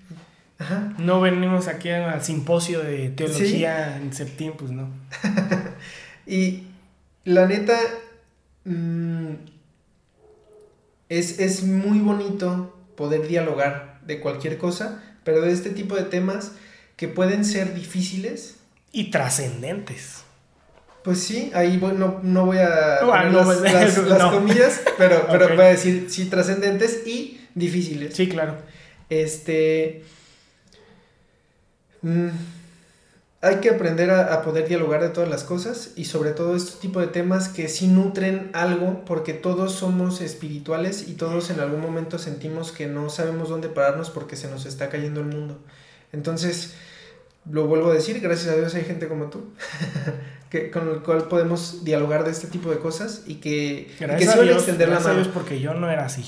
Ajá. 0.59 0.93
No 0.97 1.21
venimos 1.21 1.67
aquí 1.67 1.89
al 1.89 2.23
simposio 2.23 2.81
de 2.81 3.09
teología 3.09 3.97
en 3.97 4.13
septiembre, 4.13 4.57
pues 4.59 4.71
no. 4.71 4.89
y 6.25 6.63
la 7.23 7.45
neta, 7.45 7.77
mm, 8.65 9.33
es, 11.09 11.39
es 11.39 11.63
muy 11.63 11.99
bonito 11.99 12.75
poder 12.95 13.27
dialogar 13.27 13.99
de 14.05 14.19
cualquier 14.19 14.57
cosa, 14.57 15.03
pero 15.23 15.41
de 15.41 15.51
este 15.51 15.69
tipo 15.69 15.95
de 15.95 16.03
temas 16.03 16.53
que 16.95 17.07
pueden 17.07 17.45
ser 17.45 17.75
difíciles. 17.75 18.57
Y 18.91 19.11
trascendentes. 19.11 20.23
Pues 21.07 21.23
sí, 21.23 21.51
ahí 21.53 21.77
no, 21.77 22.19
no 22.21 22.45
voy 22.47 22.57
a 22.57 22.99
las, 23.01 24.23
comillas, 24.23 24.81
pero, 24.97 25.25
pero 25.31 25.47
voy 25.55 25.63
a 25.63 25.69
decir 25.69 26.07
sí 26.09 26.25
trascendentes 26.25 27.07
y 27.07 27.39
difíciles. 27.55 28.13
Sí, 28.13 28.27
claro. 28.27 28.57
Este. 29.09 30.03
Mm, 32.01 32.27
hay 33.39 33.55
que 33.61 33.69
aprender 33.69 34.11
a, 34.11 34.41
poder 34.41 34.67
dialogar 34.67 35.01
de 35.01 35.07
todas 35.07 35.29
las 35.29 35.45
cosas 35.45 35.91
y 35.95 36.03
sobre 36.03 36.31
todo 36.31 36.57
este 36.57 36.77
tipo 36.81 36.99
de 36.99 37.07
temas 37.07 37.47
que 37.47 37.69
sí 37.69 37.87
nutren 37.87 38.51
algo 38.51 39.05
porque 39.05 39.31
todos 39.31 39.71
somos 39.71 40.19
espirituales 40.19 41.07
y 41.07 41.13
todos 41.13 41.49
en 41.51 41.61
algún 41.61 41.79
momento 41.79 42.19
sentimos 42.19 42.73
que 42.73 42.87
no 42.87 43.09
sabemos 43.09 43.47
dónde 43.47 43.69
pararnos 43.69 44.09
porque 44.09 44.35
se 44.35 44.49
nos 44.49 44.65
está 44.65 44.89
cayendo 44.89 45.21
el 45.21 45.27
mundo. 45.27 45.57
Entonces, 46.11 46.73
lo 47.49 47.65
vuelvo 47.65 47.91
a 47.91 47.93
decir, 47.93 48.19
gracias 48.19 48.53
a 48.53 48.57
Dios 48.57 48.75
hay 48.75 48.83
gente 48.83 49.07
como 49.07 49.29
tú 49.29 49.53
que, 50.49 50.71
con 50.71 50.89
el 50.89 50.99
cual 50.99 51.27
podemos 51.27 51.83
dialogar 51.83 52.23
de 52.23 52.31
este 52.31 52.47
tipo 52.47 52.69
de 52.69 52.79
cosas 52.79 53.23
y 53.25 53.35
que, 53.35 53.91
gracias 53.99 54.33
que 54.33 54.39
a 54.39 54.43
Dios, 54.43 54.57
extender 54.57 54.89
la 54.89 54.99
mano. 54.99 55.29
porque 55.33 55.59
yo 55.59 55.73
no 55.73 55.89
era 55.89 56.05
así. 56.05 56.23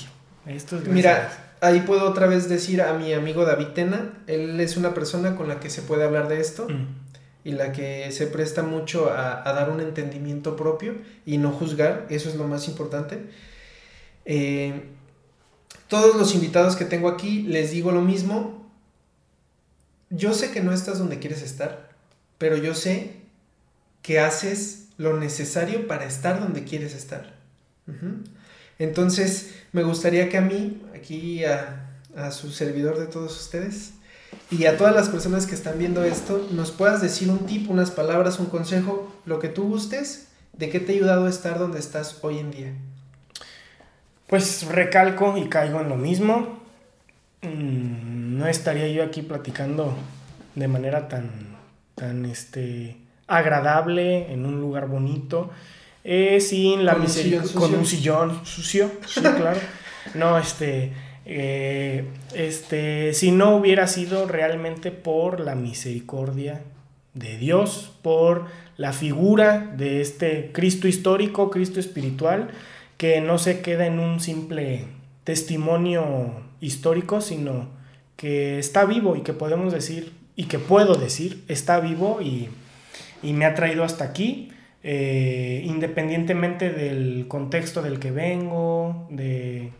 Esto 0.46 0.76
es 0.78 0.86
Mira, 0.86 1.54
ahí 1.60 1.80
puedo 1.80 2.08
otra 2.08 2.26
vez 2.26 2.48
decir 2.48 2.82
a 2.82 2.92
mi 2.94 3.12
amigo 3.12 3.44
David 3.44 3.68
Tena, 3.68 4.12
él 4.26 4.60
es 4.60 4.76
una 4.76 4.94
persona 4.94 5.36
con 5.36 5.48
la 5.48 5.60
que 5.60 5.70
se 5.70 5.82
puede 5.82 6.04
hablar 6.04 6.28
de 6.28 6.40
esto 6.40 6.68
mm. 6.68 6.86
y 7.44 7.52
la 7.52 7.72
que 7.72 8.10
se 8.12 8.26
presta 8.26 8.62
mucho 8.62 9.10
a, 9.10 9.42
dar 9.44 9.70
un 9.70 9.80
entendimiento 9.80 10.56
propio 10.56 10.94
y 11.24 11.38
no 11.38 11.52
juzgar, 11.52 12.06
eso 12.10 12.28
es 12.28 12.34
lo 12.34 12.46
más 12.46 12.68
importante. 12.68 13.20
Eh, 14.24 14.84
todos 15.88 16.16
los 16.16 16.34
invitados 16.34 16.76
que 16.76 16.84
tengo 16.84 17.08
aquí 17.08 17.42
les 17.42 17.70
digo 17.70 17.90
lo 17.92 18.02
mismo. 18.02 18.70
Yo 20.08 20.34
sé 20.34 20.50
que 20.50 20.60
no 20.60 20.72
estás 20.72 20.98
donde 20.98 21.18
quieres 21.18 21.42
estar, 21.42 21.90
pero 22.38 22.56
yo 22.56 22.74
sé 22.74 23.19
que 24.02 24.20
haces 24.20 24.88
lo 24.96 25.16
necesario 25.16 25.86
para 25.86 26.04
estar 26.04 26.40
donde 26.40 26.64
quieres 26.64 26.94
estar. 26.94 27.34
Entonces, 28.78 29.54
me 29.72 29.82
gustaría 29.82 30.28
que 30.28 30.38
a 30.38 30.40
mí, 30.40 30.82
aquí 30.94 31.44
a, 31.44 31.86
su 32.32 32.50
servidor 32.50 32.98
de 32.98 33.06
todos 33.06 33.38
ustedes, 33.40 33.92
y 34.50 34.66
a 34.66 34.76
todas 34.76 34.94
las 34.94 35.08
personas 35.08 35.46
que 35.46 35.54
están 35.54 35.78
viendo 35.78 36.04
esto, 36.04 36.48
nos 36.52 36.70
puedas 36.70 37.00
decir 37.02 37.30
un 37.30 37.46
tip, 37.46 37.70
unas 37.70 37.90
palabras, 37.90 38.38
un 38.38 38.46
consejo, 38.46 39.12
lo 39.26 39.38
que 39.38 39.48
tú 39.48 39.68
gustes, 39.68 40.28
de 40.52 40.70
qué 40.70 40.80
te 40.80 40.92
ha 40.92 40.96
ayudado 40.96 41.26
a 41.26 41.30
estar 41.30 41.58
donde 41.58 41.78
estás 41.78 42.18
hoy 42.22 42.38
en 42.38 42.50
día. 42.50 42.72
Pues 44.26 44.66
recalco 44.66 45.36
y 45.36 45.48
caigo 45.48 45.80
en 45.80 45.88
lo 45.88 45.96
mismo. 45.96 46.60
Mm, 47.42 48.38
no 48.38 48.46
estaría 48.46 48.88
yo 48.88 49.02
aquí 49.02 49.22
platicando 49.22 49.96
de 50.54 50.68
manera 50.68 51.08
tan, 51.08 51.30
tan, 51.94 52.24
este, 52.24 52.96
agradable, 53.30 54.32
en 54.32 54.44
un 54.44 54.60
lugar 54.60 54.88
bonito, 54.88 55.50
eh, 56.04 56.40
sin 56.40 56.84
la 56.84 56.94
misericordia, 56.94 57.54
con 57.54 57.74
un 57.74 57.86
sillón 57.86 58.44
sucio, 58.44 58.90
sí, 59.06 59.20
claro. 59.20 59.60
No, 60.14 60.38
este, 60.38 60.92
eh, 61.24 62.06
este, 62.34 63.14
si 63.14 63.30
no 63.30 63.56
hubiera 63.56 63.86
sido 63.86 64.26
realmente 64.26 64.90
por 64.90 65.40
la 65.40 65.54
misericordia 65.54 66.62
de 67.14 67.38
Dios, 67.38 67.92
por 68.02 68.46
la 68.76 68.92
figura 68.92 69.72
de 69.76 70.00
este 70.00 70.50
Cristo 70.52 70.88
histórico, 70.88 71.50
Cristo 71.50 71.78
espiritual, 71.78 72.50
que 72.96 73.20
no 73.20 73.38
se 73.38 73.60
queda 73.60 73.86
en 73.86 73.98
un 73.98 74.20
simple 74.20 74.86
testimonio 75.24 76.32
histórico, 76.60 77.20
sino 77.20 77.68
que 78.16 78.58
está 78.58 78.84
vivo 78.84 79.16
y 79.16 79.20
que 79.20 79.32
podemos 79.32 79.72
decir, 79.72 80.12
y 80.34 80.44
que 80.44 80.58
puedo 80.58 80.94
decir, 80.94 81.44
está 81.48 81.80
vivo 81.80 82.20
y 82.20 82.48
y 83.22 83.32
me 83.32 83.44
ha 83.44 83.54
traído 83.54 83.84
hasta 83.84 84.04
aquí, 84.04 84.50
eh, 84.82 85.62
independientemente 85.64 86.70
del 86.70 87.26
contexto 87.28 87.82
del 87.82 87.98
que 87.98 88.10
vengo, 88.10 89.08
de, 89.10 89.72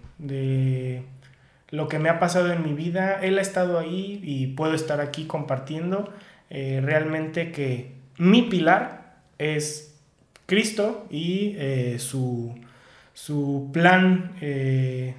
lo 1.71 1.89
que 1.89 1.99
me 1.99 2.09
ha 2.09 2.19
pasado 2.19 2.53
en 2.53 2.63
mi 2.65 2.75
vida, 2.75 3.21
Él 3.23 3.39
ha 3.39 3.43
estado 3.43 3.79
ahí 3.79 4.21
y 4.23 4.49
puedo 4.49 4.75
estar 4.75 5.01
aquí 5.01 5.27
compartiendo 5.27 6.13
eh, 6.51 6.81
realmente 6.85 7.53
que 7.53 7.93
mi 8.19 8.43
pilar 8.43 9.15
es 9.39 9.95
Cristo 10.47 11.07
y 11.11 11.55
eh, 11.59 11.97
su, 11.99 12.55
su, 13.15 13.71
plan, 13.73 14.33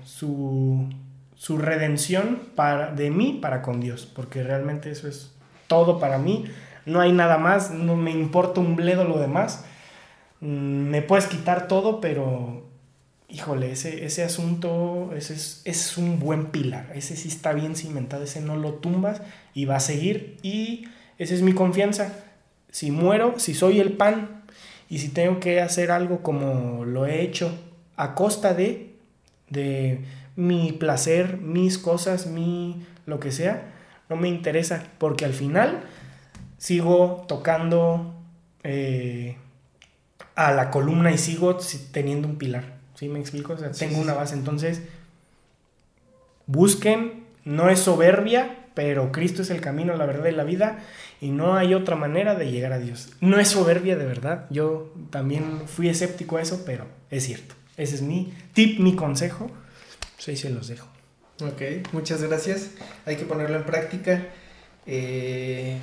su, 0.04 0.90
su, 1.36 1.58
redención 1.58 2.42
para, 2.54 2.92
de 2.92 3.10
mí 3.10 3.40
para 3.42 3.62
con 3.62 3.80
Dios, 3.80 4.06
porque 4.06 4.44
realmente 4.44 4.92
eso 4.92 5.08
es 5.08 5.34
todo 5.68 6.00
para 6.00 6.18
mí 6.18 6.46
no 6.86 7.02
hay 7.02 7.12
nada 7.12 7.38
más, 7.38 7.72
no 7.72 7.96
me 7.96 8.12
importa 8.12 8.62
un 8.62 8.76
bledo 8.76 9.04
lo 9.04 9.20
demás. 9.20 9.66
Mm, 10.42 10.90
me 10.90 11.02
puedes 11.02 11.28
quitar 11.28 11.68
todo, 11.68 12.02
pero 12.02 12.66
híjole, 13.30 13.72
ese, 13.72 14.06
ese 14.06 14.24
asunto, 14.24 15.12
ese 15.16 15.34
es, 15.34 15.62
es 15.66 15.98
un 15.98 16.20
buen 16.20 16.48
pilar, 16.48 16.92
ese 16.94 17.16
sí 17.16 17.30
está 17.30 17.54
bien 17.54 17.76
cimentado, 17.76 18.24
ese 18.24 18.42
no 18.42 18.58
lo 18.58 18.74
tumbas 18.74 19.22
y 19.54 19.66
va 19.66 19.78
a 19.78 19.80
seguir 19.80 20.38
y 20.44 20.88
esa 21.18 21.34
es 21.34 21.42
mi 21.42 21.54
confianza. 21.54 22.14
Si 22.72 22.92
muero, 22.92 23.40
si 23.40 23.54
soy 23.54 23.80
el 23.80 23.94
pan 23.94 24.44
y 24.90 25.00
si 25.00 25.10
tengo 25.10 25.40
que 25.40 25.62
hacer 25.62 25.92
algo 25.92 26.22
como 26.24 26.86
lo 26.86 27.06
he 27.06 27.22
hecho 27.22 27.58
a 27.96 28.16
costa 28.16 28.54
de, 28.54 28.96
de 29.50 30.02
mi 30.36 30.72
placer, 30.74 31.38
mis 31.38 31.78
cosas, 31.78 32.28
mi 32.28 32.86
lo 33.06 33.20
que 33.20 33.32
sea, 33.32 33.74
no 34.10 34.16
me 34.16 34.28
interesa 34.28 34.84
porque 34.98 35.26
al 35.26 35.34
final 35.34 35.84
sigo 36.62 37.26
tocando 37.28 38.14
eh, 38.64 39.36
a 40.36 40.52
la 40.52 40.70
columna 40.70 41.12
y 41.12 41.18
sigo 41.18 41.58
teniendo 41.92 42.28
un 42.28 42.38
pilar. 42.38 42.78
¿Sí 42.94 43.10
me 43.10 43.20
explico? 43.20 43.54
O 43.54 43.58
sea, 43.58 43.72
tengo 43.72 44.00
una 44.00 44.14
base. 44.14 44.36
Entonces, 44.36 44.84
busquen, 46.46 47.24
no 47.46 47.70
es 47.70 47.80
soberbia, 47.80 48.68
pero 48.76 49.12
Cristo 49.12 49.42
es 49.42 49.50
el 49.50 49.60
camino, 49.60 49.96
la 49.96 50.06
verdad 50.06 50.30
y 50.30 50.34
la 50.34 50.44
vida, 50.44 50.78
y 51.20 51.32
no 51.32 51.56
hay 51.56 51.74
otra 51.74 51.96
manera 51.96 52.36
de 52.36 52.52
llegar 52.52 52.74
a 52.74 52.80
Dios. 52.80 53.10
No 53.22 53.40
es 53.40 53.48
soberbia 53.48 53.96
de 53.96 54.06
verdad, 54.06 54.46
yo 54.52 54.94
también 55.10 55.64
fui 55.66 55.90
escéptico 55.90 56.38
a 56.38 56.44
eso, 56.44 56.62
pero 56.64 56.86
es 57.10 57.24
cierto. 57.26 57.56
Ese 57.76 57.96
es 57.96 58.04
mi 58.04 58.36
tip, 58.54 58.80
mi 58.80 58.96
consejo. 58.96 59.50
Sí, 60.20 60.36
se 60.36 60.52
los 60.52 60.68
dejo. 60.68 60.88
Ok, 61.42 61.92
muchas 61.92 62.22
gracias. 62.22 62.70
Hay 63.08 63.16
que 63.16 63.26
ponerlo 63.26 63.58
en 63.58 63.64
práctica. 63.64 64.28
Eh, 64.86 65.80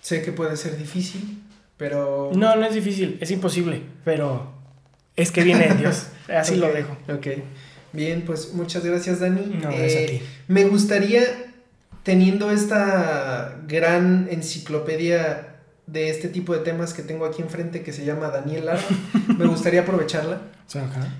sé 0.00 0.22
que 0.22 0.32
puede 0.32 0.56
ser 0.56 0.76
difícil, 0.76 1.42
pero... 1.76 2.30
No, 2.34 2.56
no 2.56 2.66
es 2.66 2.74
difícil, 2.74 3.18
es 3.20 3.30
imposible, 3.30 3.82
pero 4.04 4.52
es 5.16 5.30
que 5.30 5.42
viene 5.42 5.74
Dios. 5.74 6.06
Así 6.28 6.56
lo 6.56 6.68
dejo. 6.72 6.96
Ok. 7.08 7.26
Bien, 7.92 8.22
pues 8.24 8.54
muchas 8.54 8.84
gracias, 8.84 9.20
Dani. 9.20 9.58
No, 9.60 9.68
gracias 9.68 10.04
a 10.04 10.06
ti. 10.06 10.16
Eh, 10.16 10.22
me 10.48 10.64
gustaría, 10.64 11.22
teniendo 12.02 12.50
esta 12.50 13.60
gran 13.66 14.28
enciclopedia 14.30 15.56
de 15.86 16.08
este 16.08 16.28
tipo 16.28 16.52
de 16.54 16.60
temas 16.60 16.94
que 16.94 17.02
tengo 17.02 17.26
aquí 17.26 17.42
enfrente 17.42 17.82
que 17.82 17.92
se 17.92 18.04
llama 18.04 18.28
Daniel 18.28 18.66
Lara, 18.66 18.82
me 19.38 19.46
gustaría 19.46 19.80
aprovecharla 19.80 20.40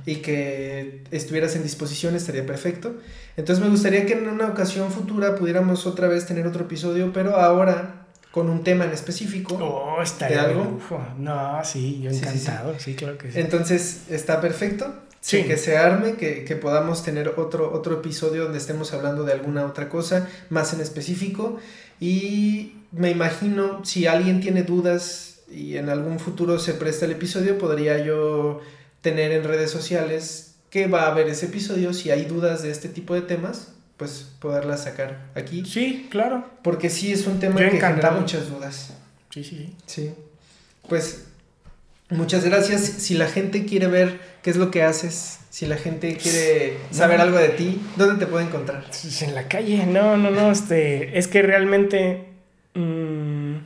y 0.07 0.17
que 0.17 1.03
estuvieras 1.11 1.57
en 1.57 1.65
disposición, 1.65 2.15
estaría 2.15 2.47
perfecto. 2.47 2.95
Entonces 3.37 3.65
me 3.65 3.71
gustaría 3.71 4.07
que 4.07 4.13
en 4.13 4.29
una 4.29 4.47
ocasión 4.47 4.93
futura 4.93 5.35
pudiéramos 5.35 5.87
otra 5.87 6.07
vez 6.07 6.27
tener 6.27 6.47
otro 6.47 6.65
episodio, 6.65 7.13
pero 7.13 7.37
ahora 7.37 8.00
con 8.31 8.49
un 8.49 8.63
tema 8.63 8.85
en 8.85 8.93
específico. 8.93 9.55
Oh, 9.55 10.03
estaría 10.03 10.45
de 10.45 10.51
algo. 10.51 10.79
No, 11.19 11.65
sí, 11.65 12.01
yo 12.03 12.11
encantado, 12.11 12.79
sí, 12.79 12.95
claro 12.95 13.19
que 13.19 13.33
sí. 13.33 13.41
Entonces, 13.41 14.03
está 14.09 14.41
perfecto. 14.41 14.95
Sí. 15.21 15.45
Que 15.45 15.59
se 15.59 15.77
arme, 15.77 16.15
que, 16.15 16.45
que, 16.47 16.57
podamos 16.57 17.03
tener 17.03 17.35
otro, 17.37 17.75
otro 17.75 17.97
episodio 17.97 18.45
donde 18.45 18.57
estemos 18.57 18.95
hablando 18.95 19.25
de 19.25 19.35
alguna 19.35 19.67
otra 19.67 19.91
cosa 19.91 20.27
más 20.49 20.73
en 20.73 20.81
específico. 20.81 21.59
Y 22.01 22.77
me 22.91 23.11
imagino, 23.11 23.85
si 23.85 24.07
alguien 24.07 24.41
tiene 24.41 24.63
dudas 24.63 25.41
y 25.51 25.77
en 25.77 25.91
algún 25.91 26.19
futuro 26.21 26.59
se 26.59 26.73
presta 26.73 27.05
el 27.05 27.13
episodio, 27.13 27.59
podría 27.59 27.99
yo 28.03 28.61
tener 29.03 29.33
en 29.33 29.45
redes 29.45 29.71
sociales 29.71 30.55
que 30.71 30.87
va 30.87 31.03
a 31.03 31.11
haber 31.11 31.29
ese 31.29 31.47
episodio. 31.47 31.93
Si 31.93 32.11
hay 32.11 32.25
dudas 32.25 32.63
de 32.63 32.71
este 32.71 32.89
tipo 32.89 33.15
de 33.15 33.23
temas, 33.23 33.75
pues 34.01 34.33
poderlas 34.39 34.85
sacar 34.85 35.27
aquí. 35.35 35.63
Sí, 35.67 36.09
claro. 36.11 36.49
Porque 36.63 36.89
sí 36.89 37.13
es 37.13 37.27
un 37.27 37.39
tema 37.39 37.57
que 37.61 37.73
genera 37.73 38.13
muchas 38.13 38.49
dudas. 38.49 38.95
Sí, 39.29 39.45
sí. 39.45 39.77
Sí. 39.85 40.15
Pues 40.89 41.27
muchas 42.09 42.43
gracias. 42.43 42.81
Si 42.81 43.13
la 43.13 43.27
gente 43.27 43.67
quiere 43.67 43.89
ver 43.89 44.19
qué 44.43 44.49
es 44.49 44.57
lo 44.57 44.71
que 44.71 44.85
haces, 44.85 45.41
si 45.51 45.67
la 45.67 45.77
gente 45.77 46.17
quiere 46.17 46.79
saber 46.91 47.21
algo 47.21 47.37
de 47.37 47.51
ti, 47.51 47.79
¿dónde 47.97 48.25
te 48.25 48.27
puede 48.27 48.47
encontrar? 48.47 48.87
Pues 48.87 49.21
en 49.21 49.35
la 49.35 49.49
calle. 49.49 49.85
No, 49.85 50.17
no, 50.17 50.31
no. 50.31 50.51
Este, 50.51 51.19
es 51.19 51.29
que 51.29 51.43
realmente 51.43 52.25
mm, 52.73 53.57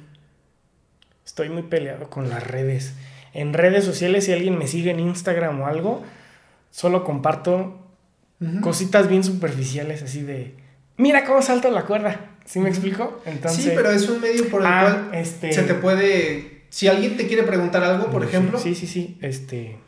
estoy 1.25 1.49
muy 1.49 1.63
peleado 1.63 2.11
con 2.11 2.29
las 2.29 2.45
redes. 2.45 2.95
En 3.35 3.53
redes 3.53 3.85
sociales, 3.85 4.25
si 4.25 4.33
alguien 4.33 4.59
me 4.59 4.67
sigue 4.67 4.91
en 4.91 4.99
Instagram 4.99 5.61
o 5.61 5.69
algo, 5.69 6.03
solo 6.73 7.05
comparto 7.05 7.84
Cositas 8.61 9.09
bien 9.09 9.25
superficiales, 9.25 10.03
así 10.03 10.23
de. 10.23 10.55
Mira 10.97 11.25
cómo 11.25 11.43
salto 11.43 11.71
la 11.71 11.85
cuerda. 11.85 12.33
¿Sí 12.45 12.61
me 12.61 12.69
explico? 12.69 13.21
Entonces, 13.25 13.65
sí, 13.65 13.73
pero 13.75 13.91
es 13.91 14.09
un 14.09 14.21
medio 14.21 14.49
por 14.49 14.61
el 14.61 14.67
ah, 14.67 14.81
cual 14.83 15.21
este... 15.21 15.53
se 15.53 15.63
te 15.63 15.75
puede. 15.75 16.65
Si 16.69 16.89
alguien 16.89 17.17
te 17.17 17.27
quiere 17.27 17.43
preguntar 17.45 17.83
algo, 17.83 18.11
por 18.11 18.25
ejemplo. 18.25 18.59
Sí, 18.59 18.75
sí, 18.75 18.87
sí. 18.87 19.19
Este. 19.21 19.79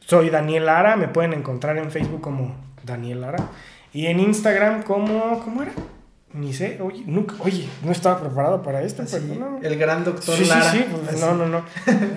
Soy 0.00 0.30
Daniel 0.30 0.66
Lara. 0.66 0.96
Me 0.96 1.08
pueden 1.08 1.32
encontrar 1.32 1.76
en 1.78 1.90
Facebook 1.90 2.20
como 2.20 2.56
Daniel 2.84 3.20
Lara. 3.20 3.50
Y 3.92 4.06
en 4.06 4.20
Instagram 4.20 4.82
como. 4.82 5.40
¿Cómo 5.44 5.62
era? 5.62 5.72
Ni 6.32 6.52
sé, 6.52 6.78
oye, 6.82 7.02
nunca, 7.06 7.34
oye, 7.38 7.66
no 7.82 7.90
estaba 7.90 8.20
preparado 8.20 8.62
para 8.62 8.82
esto, 8.82 9.02
El 9.62 9.78
gran 9.78 10.04
doctor 10.04 10.38
Lara. 10.46 10.70
Sí, 10.70 10.84
sí, 11.10 11.16
no, 11.18 11.34
no, 11.34 11.46
no. 11.48 11.64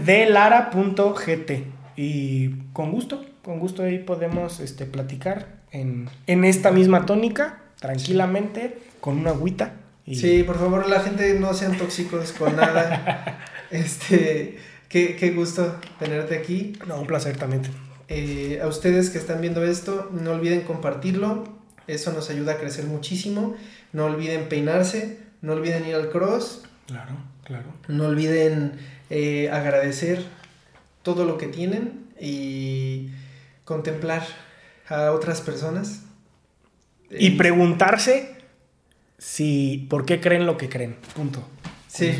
De 0.04 0.30
lara.gt. 0.30 1.52
Y 1.96 2.50
con 2.74 2.92
gusto, 2.92 3.24
con 3.44 3.60
gusto 3.60 3.84
ahí 3.84 4.00
podemos 4.00 4.60
este, 4.60 4.86
platicar 4.86 5.59
en, 5.72 6.10
esta 6.44 6.72
misma 6.72 7.06
tónica, 7.06 7.62
tranquilamente, 7.80 8.78
con 9.00 9.18
una 9.18 9.32
agüita. 9.32 9.74
Sí, 10.06 10.44
por 10.44 10.58
favor, 10.58 10.90
la 10.90 11.02
gente 11.02 11.40
no 11.40 11.54
sean 11.54 11.78
tóxicos 11.78 12.32
con 12.32 12.56
nada. 12.56 13.46
este, 13.72 14.58
qué, 14.88 15.16
qué, 15.16 15.32
gusto 15.32 15.76
tenerte 16.00 16.36
aquí. 16.36 16.74
No, 16.88 17.02
un 17.02 17.08
placer 17.08 17.38
también. 17.38 17.62
Eh, 18.08 18.60
a 18.62 18.68
ustedes 18.68 19.12
que 19.12 19.20
están 19.20 19.40
viendo 19.40 19.64
esto, 19.64 20.10
no 20.12 20.32
olviden 20.32 20.62
compartirlo. 20.62 21.44
Eso 21.86 22.12
nos 22.12 22.30
ayuda 22.32 22.54
a 22.54 22.58
crecer 22.58 22.86
muchísimo. 22.86 23.56
No 23.94 24.06
olviden 24.06 24.50
peinarse. 24.50 25.20
No 25.42 25.54
olviden 25.54 25.86
ir 25.86 25.96
al 25.96 26.10
cross. 26.10 26.64
Claro, 26.88 27.14
claro. 27.44 27.68
No 27.88 28.08
olviden 28.08 28.80
eh, 29.12 29.50
agradecer 29.52 30.26
todo 31.04 31.26
lo 31.26 31.38
que 31.38 31.48
tienen 31.48 32.08
y 32.20 33.10
contemplar 33.64 34.24
a 34.90 35.12
otras 35.12 35.42
personas. 35.42 36.02
Y 37.12 37.32
preguntarse 37.32 38.36
si 39.18 39.88
por 39.90 40.06
qué 40.06 40.20
creen 40.20 40.46
lo 40.46 40.58
que 40.58 40.70
creen. 40.70 40.98
Punto. 41.16 41.48
Sí. 41.88 42.12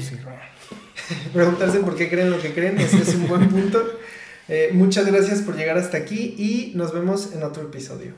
preguntarse 1.34 1.80
por 1.80 1.96
qué 1.96 2.10
creen 2.10 2.32
lo 2.32 2.42
que 2.42 2.54
creen, 2.54 2.80
ese 2.80 3.02
es 3.02 3.16
un 3.16 3.28
buen 3.28 3.50
punto. 3.50 3.84
Eh, 4.48 4.72
muchas 4.74 5.06
gracias 5.06 5.42
por 5.42 5.56
llegar 5.56 5.78
hasta 5.78 5.98
aquí 5.98 6.36
y 6.38 6.72
nos 6.76 6.94
vemos 6.94 7.34
en 7.34 7.44
otro 7.44 7.64
episodio. 7.64 8.14